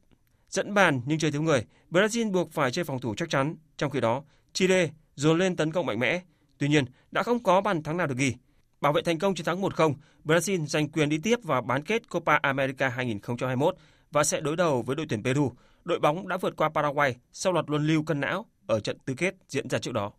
Dẫn 0.48 0.74
bàn 0.74 1.00
nhưng 1.06 1.18
chơi 1.18 1.30
thiếu 1.30 1.42
người, 1.42 1.64
Brazil 1.90 2.32
buộc 2.32 2.52
phải 2.52 2.70
chơi 2.70 2.84
phòng 2.84 3.00
thủ 3.00 3.14
chắc 3.14 3.30
chắn. 3.30 3.56
Trong 3.76 3.90
khi 3.90 4.00
đó, 4.00 4.22
Chile 4.52 4.90
dồn 5.14 5.38
lên 5.38 5.56
tấn 5.56 5.72
công 5.72 5.86
mạnh 5.86 5.98
mẽ. 5.98 6.20
Tuy 6.58 6.68
nhiên, 6.68 6.84
đã 7.10 7.22
không 7.22 7.42
có 7.42 7.60
bàn 7.60 7.82
thắng 7.82 7.96
nào 7.96 8.06
được 8.06 8.18
ghi. 8.18 8.34
Bảo 8.80 8.92
vệ 8.92 9.02
thành 9.02 9.18
công 9.18 9.34
chiến 9.34 9.46
thắng 9.46 9.62
1-0, 9.62 9.94
Brazil 10.24 10.66
giành 10.66 10.88
quyền 10.88 11.08
đi 11.08 11.18
tiếp 11.18 11.38
vào 11.42 11.62
bán 11.62 11.82
kết 11.82 12.08
Copa 12.08 12.36
America 12.36 12.88
2021 12.88 13.76
và 14.12 14.24
sẽ 14.24 14.40
đối 14.40 14.56
đầu 14.56 14.82
với 14.82 14.96
đội 14.96 15.06
tuyển 15.08 15.22
Peru. 15.22 15.52
Đội 15.84 15.98
bóng 15.98 16.28
đã 16.28 16.36
vượt 16.36 16.56
qua 16.56 16.68
Paraguay 16.68 17.16
sau 17.32 17.52
loạt 17.52 17.70
luân 17.70 17.86
lưu 17.86 18.02
cân 18.02 18.20
não 18.20 18.46
ở 18.66 18.80
trận 18.80 18.98
tứ 19.04 19.14
kết 19.16 19.34
diễn 19.48 19.68
ra 19.68 19.78
trước 19.78 19.92
đó. 19.92 20.12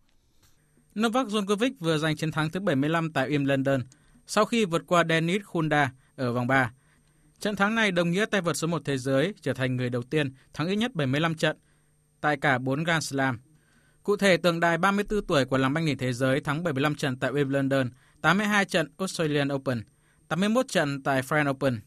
Novak 1.00 1.26
Djokovic 1.26 1.70
vừa 1.80 1.98
giành 1.98 2.16
chiến 2.16 2.32
thắng 2.32 2.50
thứ 2.50 2.60
75 2.60 3.12
tại 3.12 3.30
Wimbledon 3.30 3.80
sau 4.26 4.44
khi 4.44 4.64
vượt 4.64 4.82
qua 4.86 5.04
Denis 5.08 5.42
Khunda 5.42 5.92
ở 6.16 6.32
vòng 6.32 6.46
3. 6.46 6.72
Trận 7.40 7.56
thắng 7.56 7.74
này 7.74 7.92
đồng 7.92 8.10
nghĩa 8.10 8.24
tay 8.24 8.40
vợt 8.40 8.56
số 8.56 8.66
1 8.66 8.82
thế 8.84 8.98
giới 8.98 9.34
trở 9.40 9.52
thành 9.52 9.76
người 9.76 9.90
đầu 9.90 10.02
tiên 10.02 10.32
thắng 10.54 10.68
ít 10.68 10.76
nhất 10.76 10.94
75 10.94 11.34
trận 11.34 11.56
tại 12.20 12.36
cả 12.36 12.58
4 12.58 12.84
Grand 12.84 13.04
Slam. 13.04 13.38
Cụ 14.02 14.16
thể, 14.16 14.36
tượng 14.36 14.60
đài 14.60 14.78
34 14.78 15.26
tuổi 15.26 15.44
của 15.44 15.58
làng 15.58 15.74
banh 15.74 15.86
đỉnh 15.86 15.98
thế 15.98 16.12
giới 16.12 16.40
thắng 16.40 16.62
75 16.62 16.94
trận 16.94 17.16
tại 17.16 17.32
Wimbledon, 17.32 17.88
82 18.20 18.64
trận 18.64 18.88
Australian 18.98 19.52
Open, 19.52 19.82
81 20.28 20.68
trận 20.68 21.02
tại 21.02 21.22
French 21.22 21.50
Open 21.50 21.80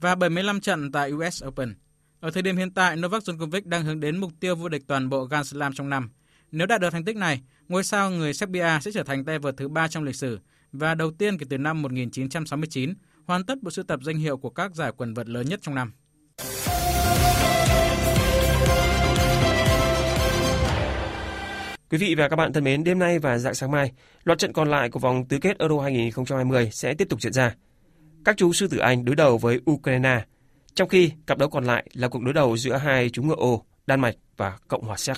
và 0.00 0.14
75 0.14 0.60
trận 0.60 0.92
tại 0.92 1.12
US 1.12 1.44
Open. 1.46 1.74
Ở 2.20 2.30
thời 2.30 2.42
điểm 2.42 2.56
hiện 2.56 2.74
tại, 2.74 2.96
Novak 2.96 3.22
Djokovic 3.22 3.62
đang 3.64 3.84
hướng 3.84 4.00
đến 4.00 4.16
mục 4.16 4.32
tiêu 4.40 4.56
vô 4.56 4.68
địch 4.68 4.82
toàn 4.86 5.08
bộ 5.08 5.24
Grand 5.24 5.48
Slam 5.48 5.72
trong 5.72 5.88
năm. 5.88 6.10
Nếu 6.52 6.66
đạt 6.66 6.80
được 6.80 6.90
thành 6.90 7.04
tích 7.04 7.16
này, 7.16 7.42
ngôi 7.72 7.84
sao 7.84 8.10
người 8.10 8.34
Serbia 8.34 8.78
sẽ 8.80 8.90
trở 8.94 9.02
thành 9.02 9.24
tay 9.24 9.38
vợt 9.38 9.54
thứ 9.56 9.68
ba 9.68 9.88
trong 9.88 10.04
lịch 10.04 10.16
sử 10.16 10.38
và 10.72 10.94
đầu 10.94 11.10
tiên 11.10 11.38
kể 11.38 11.46
từ 11.50 11.58
năm 11.58 11.82
1969 11.82 12.94
hoàn 13.24 13.44
tất 13.44 13.62
bộ 13.62 13.70
sưu 13.70 13.84
tập 13.84 14.00
danh 14.02 14.18
hiệu 14.18 14.36
của 14.36 14.50
các 14.50 14.74
giải 14.74 14.92
quần 14.96 15.14
vợt 15.14 15.28
lớn 15.28 15.48
nhất 15.48 15.60
trong 15.62 15.74
năm. 15.74 15.92
Quý 21.90 21.98
vị 21.98 22.14
và 22.14 22.28
các 22.28 22.36
bạn 22.36 22.52
thân 22.52 22.64
mến, 22.64 22.84
đêm 22.84 22.98
nay 22.98 23.18
và 23.18 23.38
dạng 23.38 23.54
sáng 23.54 23.70
mai, 23.70 23.92
loạt 24.24 24.38
trận 24.38 24.52
còn 24.52 24.70
lại 24.70 24.90
của 24.90 25.00
vòng 25.00 25.24
tứ 25.28 25.38
kết 25.38 25.58
Euro 25.58 25.80
2020 25.80 26.70
sẽ 26.72 26.94
tiếp 26.94 27.08
tục 27.08 27.20
diễn 27.22 27.32
ra. 27.32 27.54
Các 28.24 28.36
chú 28.36 28.52
sư 28.52 28.68
tử 28.68 28.78
Anh 28.78 29.04
đối 29.04 29.16
đầu 29.16 29.38
với 29.38 29.60
Ukraine, 29.70 30.24
trong 30.74 30.88
khi 30.88 31.12
cặp 31.26 31.38
đấu 31.38 31.50
còn 31.50 31.64
lại 31.64 31.86
là 31.92 32.08
cuộc 32.08 32.22
đối 32.22 32.34
đầu 32.34 32.56
giữa 32.56 32.76
hai 32.76 33.10
chú 33.10 33.22
ngựa 33.22 33.36
ô, 33.36 33.64
Đan 33.86 34.00
Mạch 34.00 34.14
và 34.36 34.58
Cộng 34.68 34.84
hòa 34.84 34.96
Séc. 34.96 35.16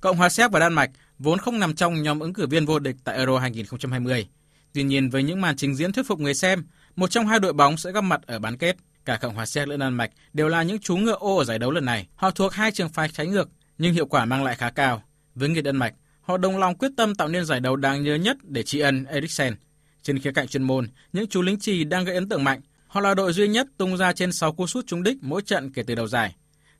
Cộng 0.00 0.16
hòa 0.16 0.28
Séc 0.28 0.50
và 0.50 0.60
Đan 0.60 0.72
Mạch 0.72 0.90
vốn 1.20 1.38
không 1.38 1.58
nằm 1.58 1.74
trong 1.74 2.02
nhóm 2.02 2.20
ứng 2.20 2.32
cử 2.32 2.46
viên 2.46 2.66
vô 2.66 2.78
địch 2.78 2.96
tại 3.04 3.16
Euro 3.16 3.38
2020. 3.38 4.28
Tuy 4.72 4.82
nhiên 4.82 5.10
với 5.10 5.22
những 5.22 5.40
màn 5.40 5.56
trình 5.56 5.74
diễn 5.74 5.92
thuyết 5.92 6.06
phục 6.06 6.20
người 6.20 6.34
xem, 6.34 6.64
một 6.96 7.10
trong 7.10 7.26
hai 7.26 7.40
đội 7.40 7.52
bóng 7.52 7.76
sẽ 7.76 7.92
gặp 7.92 8.00
mặt 8.00 8.20
ở 8.26 8.38
bán 8.38 8.56
kết. 8.56 8.76
Cả 9.04 9.18
Cộng 9.20 9.34
hòa 9.34 9.46
Séc 9.46 9.68
lẫn 9.68 9.80
Đan 9.80 9.94
Mạch 9.94 10.10
đều 10.32 10.48
là 10.48 10.62
những 10.62 10.78
chú 10.78 10.96
ngựa 10.96 11.16
ô 11.20 11.36
ở 11.36 11.44
giải 11.44 11.58
đấu 11.58 11.70
lần 11.70 11.84
này. 11.84 12.06
Họ 12.14 12.30
thuộc 12.30 12.52
hai 12.52 12.72
trường 12.72 12.88
phái 12.88 13.08
trái 13.08 13.26
ngược 13.26 13.48
nhưng 13.78 13.94
hiệu 13.94 14.06
quả 14.06 14.24
mang 14.24 14.44
lại 14.44 14.54
khá 14.54 14.70
cao. 14.70 15.02
Với 15.34 15.48
người 15.48 15.62
Đan 15.62 15.76
Mạch, 15.76 15.94
họ 16.20 16.36
đồng 16.36 16.58
lòng 16.58 16.74
quyết 16.74 16.90
tâm 16.96 17.14
tạo 17.14 17.28
nên 17.28 17.44
giải 17.44 17.60
đấu 17.60 17.76
đáng 17.76 18.02
nhớ 18.02 18.14
nhất 18.14 18.36
để 18.42 18.62
tri 18.62 18.80
ân 18.80 19.04
Eriksen. 19.04 19.54
Trên 20.02 20.18
khía 20.18 20.32
cạnh 20.32 20.48
chuyên 20.48 20.62
môn, 20.62 20.88
những 21.12 21.26
chú 21.26 21.42
lính 21.42 21.58
trì 21.58 21.84
đang 21.84 22.04
gây 22.04 22.14
ấn 22.14 22.28
tượng 22.28 22.44
mạnh. 22.44 22.60
Họ 22.86 23.00
là 23.00 23.14
đội 23.14 23.32
duy 23.32 23.48
nhất 23.48 23.66
tung 23.76 23.96
ra 23.96 24.12
trên 24.12 24.32
6 24.32 24.52
cú 24.52 24.66
sút 24.66 24.86
trúng 24.86 25.02
đích 25.02 25.16
mỗi 25.20 25.42
trận 25.42 25.72
kể 25.72 25.82
từ 25.82 25.94
đầu 25.94 26.06
giải. 26.06 26.34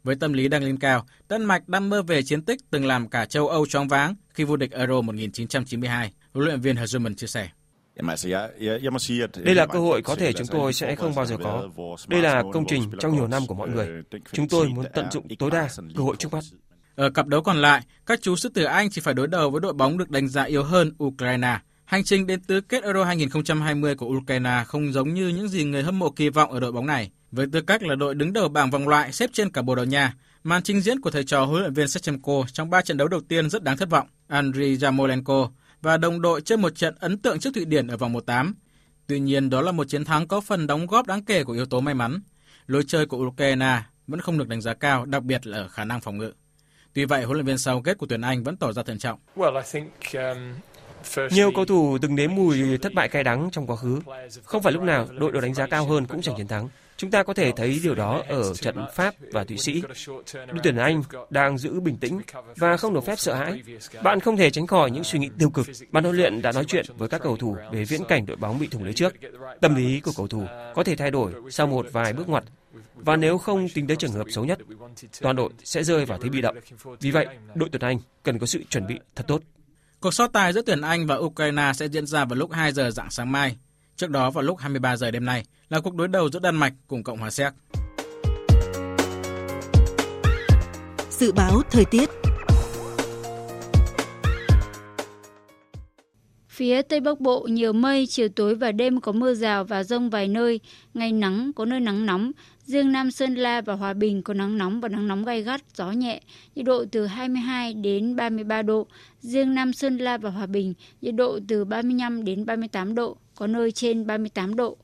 Với 0.04 0.16
tâm 0.16 0.32
lý 0.32 0.48
đang 0.48 0.64
lên 0.64 0.78
cao, 0.78 1.06
Đan 1.28 1.44
Mạch 1.44 1.68
đang 1.68 1.90
mơ 1.90 2.02
về 2.02 2.22
chiến 2.22 2.42
tích 2.42 2.60
từng 2.70 2.86
làm 2.86 3.08
cả 3.08 3.24
châu 3.24 3.48
Âu 3.48 3.66
choáng 3.66 3.88
váng 3.88 4.14
khi 4.34 4.44
vô 4.44 4.56
địch 4.56 4.72
Euro 4.72 5.00
1992, 5.00 6.12
huấn 6.32 6.46
luyện 6.46 6.60
viên 6.60 6.76
Herzuman 6.76 7.14
chia 7.14 7.26
sẻ. 7.26 7.48
Đây 9.44 9.54
là 9.54 9.66
cơ 9.66 9.78
hội 9.78 10.02
có 10.02 10.14
thể 10.14 10.32
chúng 10.32 10.46
tôi 10.46 10.72
sẽ 10.72 10.94
không 10.94 11.14
bao 11.14 11.26
giờ 11.26 11.36
có. 11.42 11.68
Đây 12.08 12.22
là 12.22 12.42
công 12.52 12.64
trình 12.68 12.90
trong 13.00 13.14
nhiều 13.14 13.26
năm 13.26 13.46
của 13.46 13.54
mọi 13.54 13.68
người. 13.68 14.02
Chúng 14.32 14.48
tôi 14.48 14.68
muốn 14.68 14.86
tận 14.94 15.10
dụng 15.10 15.28
tối 15.38 15.50
đa 15.50 15.68
cơ 15.96 16.02
hội 16.02 16.16
trước 16.18 16.32
mắt. 16.32 16.44
Ở 16.94 17.10
cặp 17.10 17.26
đấu 17.26 17.42
còn 17.42 17.56
lại, 17.56 17.82
các 18.06 18.22
chú 18.22 18.36
sư 18.36 18.48
tử 18.48 18.64
Anh 18.64 18.90
chỉ 18.90 19.00
phải 19.00 19.14
đối 19.14 19.26
đầu 19.26 19.50
với 19.50 19.60
đội 19.60 19.72
bóng 19.72 19.98
được 19.98 20.10
đánh 20.10 20.28
giá 20.28 20.42
yếu 20.42 20.62
hơn 20.62 20.92
Ukraine. 21.04 21.58
Hành 21.84 22.04
trình 22.04 22.26
đến 22.26 22.40
tứ 22.40 22.60
kết 22.60 22.82
Euro 22.82 23.04
2020 23.04 23.94
của 23.94 24.06
Ukraine 24.06 24.64
không 24.66 24.92
giống 24.92 25.14
như 25.14 25.28
những 25.28 25.48
gì 25.48 25.64
người 25.64 25.82
hâm 25.82 25.98
mộ 25.98 26.10
kỳ 26.10 26.28
vọng 26.28 26.50
ở 26.50 26.60
đội 26.60 26.72
bóng 26.72 26.86
này. 26.86 27.10
Với 27.32 27.46
tư 27.52 27.60
cách 27.60 27.82
là 27.82 27.94
đội 27.94 28.14
đứng 28.14 28.32
đầu 28.32 28.48
bảng 28.48 28.70
vòng 28.70 28.88
loại 28.88 29.12
xếp 29.12 29.30
trên 29.32 29.50
cả 29.50 29.62
Bồ 29.62 29.74
Đào 29.74 29.84
Nha, 29.84 30.14
màn 30.44 30.62
trình 30.62 30.80
diễn 30.80 31.00
của 31.00 31.10
thầy 31.10 31.24
trò 31.24 31.44
huấn 31.44 31.60
luyện 31.60 31.74
viên 31.74 31.88
Shevchenko 31.88 32.44
trong 32.52 32.70
3 32.70 32.82
trận 32.82 32.96
đấu 32.96 33.08
đầu 33.08 33.20
tiên 33.20 33.50
rất 33.50 33.62
đáng 33.62 33.76
thất 33.76 33.90
vọng. 33.90 34.06
Andriy 34.28 34.78
Yarmolenko 34.82 35.50
và 35.82 35.96
đồng 35.96 36.20
đội 36.20 36.40
chơi 36.40 36.58
một 36.58 36.74
trận 36.74 36.94
ấn 37.00 37.18
tượng 37.18 37.38
trước 37.38 37.50
Thụy 37.54 37.64
Điển 37.64 37.86
ở 37.86 37.96
vòng 37.96 38.14
1-8. 38.14 38.52
Tuy 39.06 39.20
nhiên, 39.20 39.50
đó 39.50 39.60
là 39.62 39.72
một 39.72 39.88
chiến 39.88 40.04
thắng 40.04 40.28
có 40.28 40.40
phần 40.40 40.66
đóng 40.66 40.86
góp 40.86 41.06
đáng 41.06 41.24
kể 41.24 41.44
của 41.44 41.52
yếu 41.52 41.66
tố 41.66 41.80
may 41.80 41.94
mắn. 41.94 42.20
Lối 42.66 42.82
chơi 42.86 43.06
của 43.06 43.26
Ukraine 43.26 43.82
vẫn 44.06 44.20
không 44.20 44.38
được 44.38 44.48
đánh 44.48 44.60
giá 44.60 44.74
cao, 44.74 45.04
đặc 45.04 45.22
biệt 45.22 45.46
là 45.46 45.58
ở 45.58 45.68
khả 45.68 45.84
năng 45.84 46.00
phòng 46.00 46.18
ngự. 46.18 46.32
Tuy 46.92 47.04
vậy, 47.04 47.24
huấn 47.24 47.36
luyện 47.36 47.46
viên 47.46 47.58
sau 47.58 47.82
kết 47.82 47.98
của 47.98 48.06
tuyển 48.06 48.20
Anh 48.20 48.44
vẫn 48.44 48.56
tỏ 48.56 48.72
ra 48.72 48.82
thận 48.82 48.98
trọng. 48.98 49.18
Um, 50.14 50.54
Nhiều 51.30 51.50
cầu 51.54 51.64
thủ 51.64 51.98
từng 52.02 52.14
nếm 52.14 52.34
mùi 52.34 52.78
thất 52.78 52.94
bại 52.94 53.08
cay 53.08 53.24
đắng 53.24 53.48
trong 53.52 53.66
quá 53.66 53.76
khứ. 53.76 54.00
Không 54.44 54.62
phải 54.62 54.72
lúc 54.72 54.82
nào 54.82 55.06
đội 55.18 55.32
được 55.32 55.40
đánh 55.40 55.54
giá 55.54 55.66
cao 55.66 55.84
hơn 55.86 56.06
cũng 56.06 56.22
giành 56.22 56.36
chiến 56.36 56.48
thắng. 56.48 56.68
Chúng 57.00 57.10
ta 57.10 57.22
có 57.22 57.34
thể 57.34 57.52
thấy 57.52 57.80
điều 57.82 57.94
đó 57.94 58.22
ở 58.28 58.54
trận 58.54 58.76
Pháp 58.94 59.14
và 59.32 59.44
Thụy 59.44 59.58
Sĩ. 59.58 59.82
Đội 60.34 60.58
tuyển 60.62 60.76
Anh 60.76 61.02
đang 61.30 61.58
giữ 61.58 61.80
bình 61.80 61.96
tĩnh 61.96 62.20
và 62.56 62.76
không 62.76 62.94
được 62.94 63.04
phép 63.04 63.18
sợ 63.18 63.34
hãi. 63.34 63.62
Bạn 64.02 64.20
không 64.20 64.36
thể 64.36 64.50
tránh 64.50 64.66
khỏi 64.66 64.90
những 64.90 65.04
suy 65.04 65.18
nghĩ 65.18 65.30
tiêu 65.38 65.50
cực. 65.50 65.66
Ban 65.90 66.04
huấn 66.04 66.16
luyện 66.16 66.42
đã 66.42 66.52
nói 66.52 66.64
chuyện 66.64 66.86
với 66.98 67.08
các 67.08 67.20
cầu 67.20 67.36
thủ 67.36 67.56
về 67.72 67.84
viễn 67.84 68.04
cảnh 68.08 68.26
đội 68.26 68.36
bóng 68.36 68.58
bị 68.58 68.66
thủng 68.66 68.84
lưới 68.84 68.92
trước. 68.92 69.14
Tâm 69.60 69.74
lý 69.74 70.00
của 70.00 70.12
cầu 70.16 70.28
thủ 70.28 70.44
có 70.74 70.84
thể 70.84 70.96
thay 70.96 71.10
đổi 71.10 71.32
sau 71.50 71.66
một 71.66 71.86
vài 71.92 72.12
bước 72.12 72.28
ngoặt 72.28 72.44
và 72.94 73.16
nếu 73.16 73.38
không 73.38 73.68
tính 73.68 73.86
tới 73.86 73.96
trường 73.96 74.12
hợp 74.12 74.26
xấu 74.30 74.44
nhất, 74.44 74.58
toàn 75.20 75.36
đội 75.36 75.50
sẽ 75.64 75.84
rơi 75.84 76.04
vào 76.04 76.18
thế 76.18 76.28
bị 76.28 76.40
động. 76.40 76.56
Vì 77.00 77.10
vậy, 77.10 77.26
đội 77.54 77.68
tuyển 77.72 77.82
Anh 77.82 77.98
cần 78.22 78.38
có 78.38 78.46
sự 78.46 78.62
chuẩn 78.70 78.86
bị 78.86 79.00
thật 79.16 79.24
tốt. 79.28 79.42
Cuộc 80.00 80.14
so 80.14 80.26
tài 80.26 80.52
giữa 80.52 80.62
tuyển 80.66 80.80
Anh 80.80 81.06
và 81.06 81.16
Ukraine 81.16 81.72
sẽ 81.74 81.88
diễn 81.88 82.06
ra 82.06 82.24
vào 82.24 82.36
lúc 82.36 82.52
2 82.52 82.72
giờ 82.72 82.90
dạng 82.90 83.10
sáng 83.10 83.32
mai. 83.32 83.56
Trước 84.00 84.10
đó 84.10 84.30
vào 84.30 84.44
lúc 84.44 84.58
23 84.58 84.96
giờ 84.96 85.10
đêm 85.10 85.24
nay 85.24 85.44
là 85.68 85.80
cuộc 85.80 85.94
đối 85.94 86.08
đầu 86.08 86.30
giữa 86.30 86.38
Đan 86.38 86.56
Mạch 86.56 86.72
cùng 86.86 87.02
Cộng 87.02 87.18
hòa 87.18 87.30
Séc. 87.30 87.52
Dự 91.10 91.32
báo 91.32 91.62
thời 91.70 91.84
tiết 91.84 92.10
Phía 96.48 96.82
Tây 96.82 97.00
Bắc 97.00 97.20
Bộ 97.20 97.40
nhiều 97.40 97.72
mây, 97.72 98.06
chiều 98.06 98.28
tối 98.28 98.54
và 98.54 98.72
đêm 98.72 99.00
có 99.00 99.12
mưa 99.12 99.34
rào 99.34 99.64
và 99.64 99.84
rông 99.84 100.10
vài 100.10 100.28
nơi, 100.28 100.60
ngày 100.94 101.12
nắng, 101.12 101.52
có 101.56 101.64
nơi 101.64 101.80
nắng 101.80 102.06
nóng. 102.06 102.32
Riêng 102.64 102.92
Nam 102.92 103.10
Sơn 103.10 103.34
La 103.34 103.60
và 103.60 103.74
Hòa 103.74 103.92
Bình 103.92 104.22
có 104.22 104.34
nắng 104.34 104.58
nóng 104.58 104.80
và 104.80 104.88
nắng 104.88 105.08
nóng 105.08 105.24
gai 105.24 105.42
gắt, 105.42 105.62
gió 105.74 105.90
nhẹ, 105.90 106.20
nhiệt 106.54 106.66
độ 106.66 106.84
từ 106.92 107.06
22 107.06 107.74
đến 107.74 108.16
33 108.16 108.62
độ. 108.62 108.86
Riêng 109.20 109.54
Nam 109.54 109.72
Sơn 109.72 109.98
La 109.98 110.18
và 110.18 110.30
Hòa 110.30 110.46
Bình, 110.46 110.74
nhiệt 111.00 111.14
độ 111.14 111.38
từ 111.48 111.64
35 111.64 112.24
đến 112.24 112.46
38 112.46 112.94
độ, 112.94 113.16
có 113.40 113.46
nơi 113.46 113.72
trên 113.72 114.06
38 114.06 114.56
độ. 114.56 114.76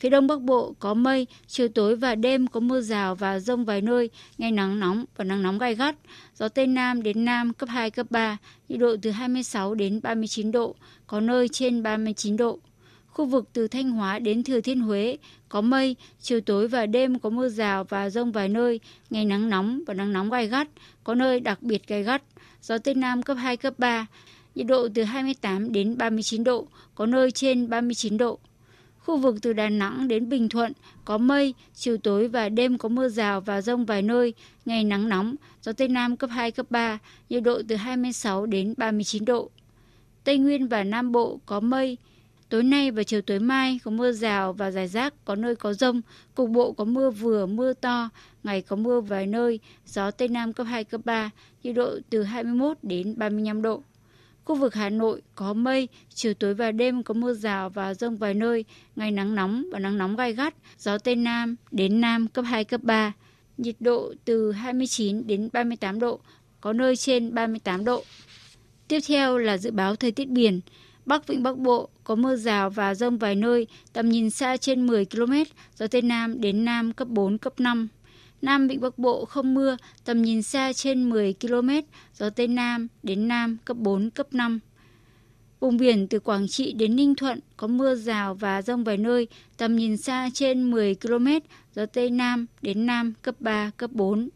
Phía 0.00 0.08
Đông 0.08 0.26
Bắc 0.26 0.40
Bộ 0.40 0.74
có 0.78 0.94
mây, 0.94 1.26
chiều 1.46 1.68
tối 1.68 1.96
và 1.96 2.14
đêm 2.14 2.46
có 2.46 2.60
mưa 2.60 2.80
rào 2.80 3.14
và 3.14 3.38
rông 3.38 3.64
vài 3.64 3.80
nơi, 3.80 4.10
ngày 4.38 4.52
nắng 4.52 4.80
nóng 4.80 5.04
và 5.16 5.24
nắng 5.24 5.42
nóng 5.42 5.58
gai 5.58 5.74
gắt. 5.74 5.96
Gió 6.34 6.48
Tây 6.48 6.66
Nam 6.66 7.02
đến 7.02 7.24
Nam 7.24 7.52
cấp 7.52 7.68
2, 7.68 7.90
cấp 7.90 8.06
3, 8.10 8.36
nhiệt 8.68 8.80
độ 8.80 8.96
từ 9.02 9.10
26 9.10 9.74
đến 9.74 10.00
39 10.02 10.52
độ, 10.52 10.74
có 11.06 11.20
nơi 11.20 11.48
trên 11.48 11.82
39 11.82 12.36
độ. 12.36 12.58
Khu 13.06 13.24
vực 13.24 13.48
từ 13.52 13.68
Thanh 13.68 13.90
Hóa 13.90 14.18
đến 14.18 14.42
Thừa 14.42 14.60
Thiên 14.60 14.80
Huế 14.80 15.16
có 15.48 15.60
mây, 15.60 15.96
chiều 16.20 16.40
tối 16.40 16.68
và 16.68 16.86
đêm 16.86 17.18
có 17.18 17.30
mưa 17.30 17.48
rào 17.48 17.84
và 17.84 18.10
rông 18.10 18.32
vài 18.32 18.48
nơi, 18.48 18.80
ngày 19.10 19.24
nắng 19.24 19.50
nóng 19.50 19.82
và 19.86 19.94
nắng 19.94 20.12
nóng 20.12 20.30
gai 20.30 20.46
gắt, 20.46 20.68
có 21.04 21.14
nơi 21.14 21.40
đặc 21.40 21.62
biệt 21.62 21.88
gai 21.88 22.02
gắt. 22.02 22.22
Gió 22.62 22.78
Tây 22.78 22.94
Nam 22.94 23.22
cấp 23.22 23.36
2, 23.40 23.56
cấp 23.56 23.74
3, 23.78 24.06
nhiệt 24.56 24.66
độ 24.66 24.88
từ 24.94 25.02
28 25.02 25.72
đến 25.72 25.98
39 25.98 26.44
độ, 26.44 26.66
có 26.94 27.06
nơi 27.06 27.30
trên 27.30 27.68
39 27.70 28.16
độ. 28.16 28.38
Khu 28.98 29.16
vực 29.16 29.36
từ 29.42 29.52
Đà 29.52 29.68
Nẵng 29.68 30.08
đến 30.08 30.28
Bình 30.28 30.48
Thuận 30.48 30.72
có 31.04 31.18
mây, 31.18 31.54
chiều 31.74 31.96
tối 31.98 32.28
và 32.28 32.48
đêm 32.48 32.78
có 32.78 32.88
mưa 32.88 33.08
rào 33.08 33.40
và 33.40 33.60
rông 33.60 33.84
vài 33.84 34.02
nơi, 34.02 34.34
ngày 34.64 34.84
nắng 34.84 35.08
nóng, 35.08 35.34
gió 35.62 35.72
Tây 35.72 35.88
Nam 35.88 36.16
cấp 36.16 36.30
2, 36.30 36.50
cấp 36.50 36.66
3, 36.70 36.98
nhiệt 37.28 37.42
độ 37.42 37.62
từ 37.68 37.76
26 37.76 38.46
đến 38.46 38.74
39 38.76 39.24
độ. 39.24 39.50
Tây 40.24 40.38
Nguyên 40.38 40.68
và 40.68 40.84
Nam 40.84 41.12
Bộ 41.12 41.40
có 41.46 41.60
mây, 41.60 41.96
Tối 42.48 42.62
nay 42.62 42.90
và 42.90 43.02
chiều 43.02 43.22
tối 43.22 43.38
mai 43.38 43.80
có 43.84 43.90
mưa 43.90 44.12
rào 44.12 44.52
và 44.52 44.70
rải 44.70 44.88
rác, 44.88 45.24
có 45.24 45.34
nơi 45.34 45.56
có 45.56 45.72
rông, 45.72 46.00
cục 46.34 46.50
bộ 46.50 46.72
có 46.72 46.84
mưa 46.84 47.10
vừa, 47.10 47.46
mưa 47.46 47.72
to, 47.72 48.08
ngày 48.44 48.62
có 48.62 48.76
mưa 48.76 49.00
vài 49.00 49.26
nơi, 49.26 49.60
gió 49.86 50.10
Tây 50.10 50.28
Nam 50.28 50.52
cấp 50.52 50.66
2, 50.70 50.84
cấp 50.84 51.00
3, 51.04 51.30
nhiệt 51.62 51.74
độ 51.74 51.98
từ 52.10 52.22
21 52.22 52.78
đến 52.82 53.14
35 53.18 53.62
độ. 53.62 53.82
Khu 54.46 54.54
vực 54.54 54.74
Hà 54.74 54.90
Nội 54.90 55.22
có 55.34 55.52
mây, 55.52 55.88
chiều 56.14 56.34
tối 56.34 56.54
và 56.54 56.72
đêm 56.72 57.02
có 57.02 57.14
mưa 57.14 57.34
rào 57.34 57.70
và 57.70 57.94
rông 57.94 58.16
vài 58.16 58.34
nơi, 58.34 58.64
ngày 58.96 59.10
nắng 59.10 59.34
nóng 59.34 59.64
và 59.72 59.78
nắng 59.78 59.98
nóng 59.98 60.16
gai 60.16 60.32
gắt, 60.32 60.54
gió 60.78 60.98
Tây 60.98 61.14
Nam 61.16 61.56
đến 61.70 62.00
Nam 62.00 62.28
cấp 62.28 62.44
2, 62.48 62.64
cấp 62.64 62.80
3, 62.84 63.12
nhiệt 63.58 63.76
độ 63.80 64.14
từ 64.24 64.52
29 64.52 65.26
đến 65.26 65.48
38 65.52 66.00
độ, 66.00 66.20
có 66.60 66.72
nơi 66.72 66.96
trên 66.96 67.34
38 67.34 67.84
độ. 67.84 68.04
Tiếp 68.88 68.98
theo 69.08 69.38
là 69.38 69.58
dự 69.58 69.70
báo 69.70 69.96
thời 69.96 70.12
tiết 70.12 70.28
biển. 70.28 70.60
Bắc 71.06 71.26
Vịnh 71.26 71.42
Bắc 71.42 71.58
Bộ 71.58 71.88
có 72.04 72.14
mưa 72.14 72.36
rào 72.36 72.70
và 72.70 72.94
rông 72.94 73.18
vài 73.18 73.34
nơi, 73.34 73.66
tầm 73.92 74.08
nhìn 74.08 74.30
xa 74.30 74.56
trên 74.56 74.86
10 74.86 75.04
km, 75.04 75.32
gió 75.76 75.86
Tây 75.86 76.02
Nam 76.02 76.40
đến 76.40 76.64
Nam 76.64 76.92
cấp 76.92 77.08
4, 77.08 77.38
cấp 77.38 77.60
5. 77.60 77.88
Nam 78.42 78.68
Vịnh 78.68 78.80
Bắc 78.80 78.98
Bộ 78.98 79.24
không 79.24 79.54
mưa, 79.54 79.76
tầm 80.04 80.22
nhìn 80.22 80.42
xa 80.42 80.72
trên 80.72 81.10
10 81.10 81.34
km, 81.40 81.70
gió 82.14 82.30
Tây 82.30 82.48
Nam 82.48 82.88
đến 83.02 83.28
Nam 83.28 83.56
cấp 83.64 83.76
4, 83.76 84.10
cấp 84.10 84.26
5. 84.34 84.60
Vùng 85.60 85.76
biển 85.76 86.08
từ 86.08 86.20
Quảng 86.20 86.48
Trị 86.48 86.72
đến 86.72 86.96
Ninh 86.96 87.14
Thuận 87.14 87.40
có 87.56 87.66
mưa 87.66 87.94
rào 87.94 88.34
và 88.34 88.62
rông 88.62 88.84
vài 88.84 88.96
nơi, 88.96 89.28
tầm 89.56 89.76
nhìn 89.76 89.96
xa 89.96 90.28
trên 90.34 90.70
10 90.70 90.94
km, 90.94 91.26
gió 91.74 91.86
Tây 91.86 92.10
Nam 92.10 92.46
đến 92.62 92.86
Nam 92.86 93.12
cấp 93.22 93.34
3, 93.40 93.70
cấp 93.76 93.90
4. 93.92 94.28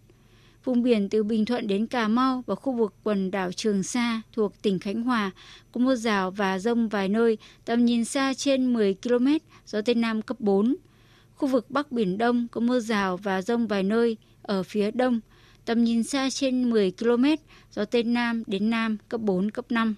Vùng 0.65 0.83
biển 0.83 1.09
từ 1.09 1.23
Bình 1.23 1.45
Thuận 1.45 1.67
đến 1.67 1.87
Cà 1.87 2.09
Mau 2.09 2.45
và 2.47 2.55
khu 2.55 2.73
vực 2.73 2.95
quần 3.03 3.31
đảo 3.31 3.53
Trường 3.53 3.83
Sa 3.83 4.23
thuộc 4.33 4.63
tỉnh 4.63 4.79
Khánh 4.79 5.03
Hòa 5.03 5.31
có 5.73 5.81
mưa 5.81 5.97
rào 5.97 6.31
và 6.31 6.59
rông 6.59 6.89
vài 6.89 7.09
nơi, 7.09 7.39
tầm 7.65 7.85
nhìn 7.85 8.05
xa 8.05 8.35
trên 8.35 8.73
10 8.73 8.95
km, 9.03 9.27
gió 9.67 9.81
Tây 9.83 9.95
Nam 9.95 10.23
cấp 10.23 10.41
4. 10.41 10.77
Khu 11.41 11.49
vực 11.49 11.71
Bắc 11.71 11.93
Biển 11.93 12.19
Đông 12.19 12.49
có 12.51 12.61
mưa 12.61 12.81
rào 12.81 13.17
và 13.17 13.43
rông 13.43 13.67
vài 13.67 13.83
nơi 13.83 14.17
ở 14.43 14.63
phía 14.63 14.91
đông, 14.91 15.21
tầm 15.65 15.85
nhìn 15.85 16.03
xa 16.03 16.31
trên 16.31 16.71
10 16.71 16.93
km, 16.99 17.25
gió 17.73 17.85
Tây 17.85 18.03
Nam 18.03 18.43
đến 18.47 18.71
Nam 18.71 18.97
cấp 19.09 19.21
4, 19.21 19.51
cấp 19.51 19.65
5. 19.71 19.95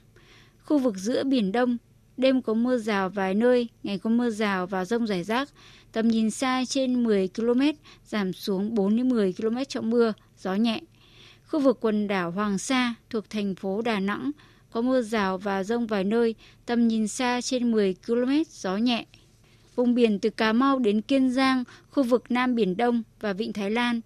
Khu 0.64 0.78
vực 0.78 0.96
giữa 0.96 1.24
Biển 1.24 1.52
Đông, 1.52 1.76
đêm 2.16 2.42
có 2.42 2.54
mưa 2.54 2.78
rào 2.78 3.08
vài 3.08 3.34
nơi, 3.34 3.68
ngày 3.82 3.98
có 3.98 4.10
mưa 4.10 4.30
rào 4.30 4.66
và 4.66 4.84
rông 4.84 5.06
rải 5.06 5.24
rác, 5.24 5.48
tầm 5.92 6.08
nhìn 6.08 6.30
xa 6.30 6.64
trên 6.68 7.04
10 7.04 7.28
km, 7.28 7.60
giảm 8.04 8.32
xuống 8.32 8.74
4 8.74 8.96
đến 8.96 9.08
10 9.08 9.32
km 9.32 9.56
trong 9.68 9.90
mưa, 9.90 10.12
gió 10.38 10.54
nhẹ. 10.54 10.80
Khu 11.46 11.60
vực 11.60 11.78
quần 11.80 12.08
đảo 12.08 12.30
Hoàng 12.30 12.58
Sa 12.58 12.94
thuộc 13.10 13.30
thành 13.30 13.54
phố 13.54 13.82
Đà 13.82 14.00
Nẵng 14.00 14.30
có 14.70 14.80
mưa 14.80 15.02
rào 15.02 15.38
và 15.38 15.64
rông 15.64 15.86
vài 15.86 16.04
nơi, 16.04 16.34
tầm 16.66 16.88
nhìn 16.88 17.08
xa 17.08 17.40
trên 17.40 17.72
10 17.72 17.94
km, 18.06 18.30
gió 18.50 18.76
nhẹ. 18.76 19.06
Vùng 19.76 19.94
biển 19.94 20.18
từ 20.18 20.30
Cà 20.30 20.52
Mau 20.52 20.78
đến 20.78 21.00
Kiên 21.00 21.30
Giang, 21.30 21.64
khu 21.90 22.02
vực 22.02 22.24
Nam 22.28 22.54
Biển 22.54 22.76
Đông 22.76 23.02
và 23.20 23.32
Vịnh 23.32 23.52
Thái 23.52 23.70
Lan, 23.70 24.00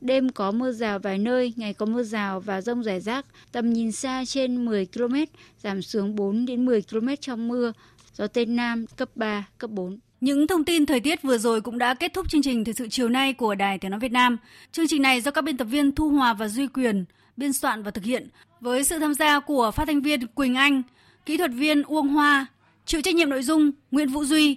đêm 0.00 0.28
có 0.28 0.50
mưa 0.50 0.72
rào 0.72 0.98
vài 0.98 1.18
nơi, 1.18 1.52
ngày 1.56 1.74
có 1.74 1.86
mưa 1.86 2.02
rào 2.02 2.40
và 2.40 2.60
rông 2.60 2.82
rải 2.82 3.00
rác, 3.00 3.26
tầm 3.52 3.72
nhìn 3.72 3.92
xa 3.92 4.24
trên 4.24 4.64
10 4.64 4.86
km, 4.86 5.14
giảm 5.58 5.82
xuống 5.82 6.16
4 6.16 6.46
đến 6.46 6.64
10 6.64 6.82
km 6.82 7.08
trong 7.20 7.48
mưa, 7.48 7.72
gió 8.14 8.26
Tây 8.26 8.46
Nam 8.46 8.86
cấp 8.96 9.08
3, 9.14 9.48
cấp 9.58 9.70
4. 9.70 9.98
Những 10.20 10.46
thông 10.46 10.64
tin 10.64 10.86
thời 10.86 11.00
tiết 11.00 11.22
vừa 11.22 11.38
rồi 11.38 11.60
cũng 11.60 11.78
đã 11.78 11.94
kết 11.94 12.12
thúc 12.14 12.28
chương 12.30 12.42
trình 12.42 12.64
thời 12.64 12.74
sự 12.74 12.88
chiều 12.88 13.08
nay 13.08 13.32
của 13.32 13.54
Đài 13.54 13.78
Tiếng 13.78 13.90
nói 13.90 14.00
Việt 14.00 14.12
Nam. 14.12 14.36
Chương 14.72 14.86
trình 14.88 15.02
này 15.02 15.20
do 15.20 15.30
các 15.30 15.44
biên 15.44 15.56
tập 15.56 15.64
viên 15.64 15.94
Thu 15.94 16.08
Hòa 16.08 16.34
và 16.34 16.48
Duy 16.48 16.66
Quyền 16.66 17.04
biên 17.36 17.52
soạn 17.52 17.82
và 17.82 17.90
thực 17.90 18.04
hiện 18.04 18.28
với 18.60 18.84
sự 18.84 18.98
tham 18.98 19.14
gia 19.14 19.40
của 19.40 19.70
phát 19.70 19.84
thanh 19.86 20.02
viên 20.02 20.26
Quỳnh 20.26 20.54
Anh, 20.54 20.82
kỹ 21.26 21.36
thuật 21.36 21.50
viên 21.54 21.82
Uông 21.82 22.08
Hoa, 22.08 22.46
chịu 22.86 23.00
trách 23.02 23.14
nhiệm 23.14 23.30
nội 23.30 23.42
dung 23.42 23.70
Nguyễn 23.90 24.08
Vũ 24.08 24.24
Duy. 24.24 24.56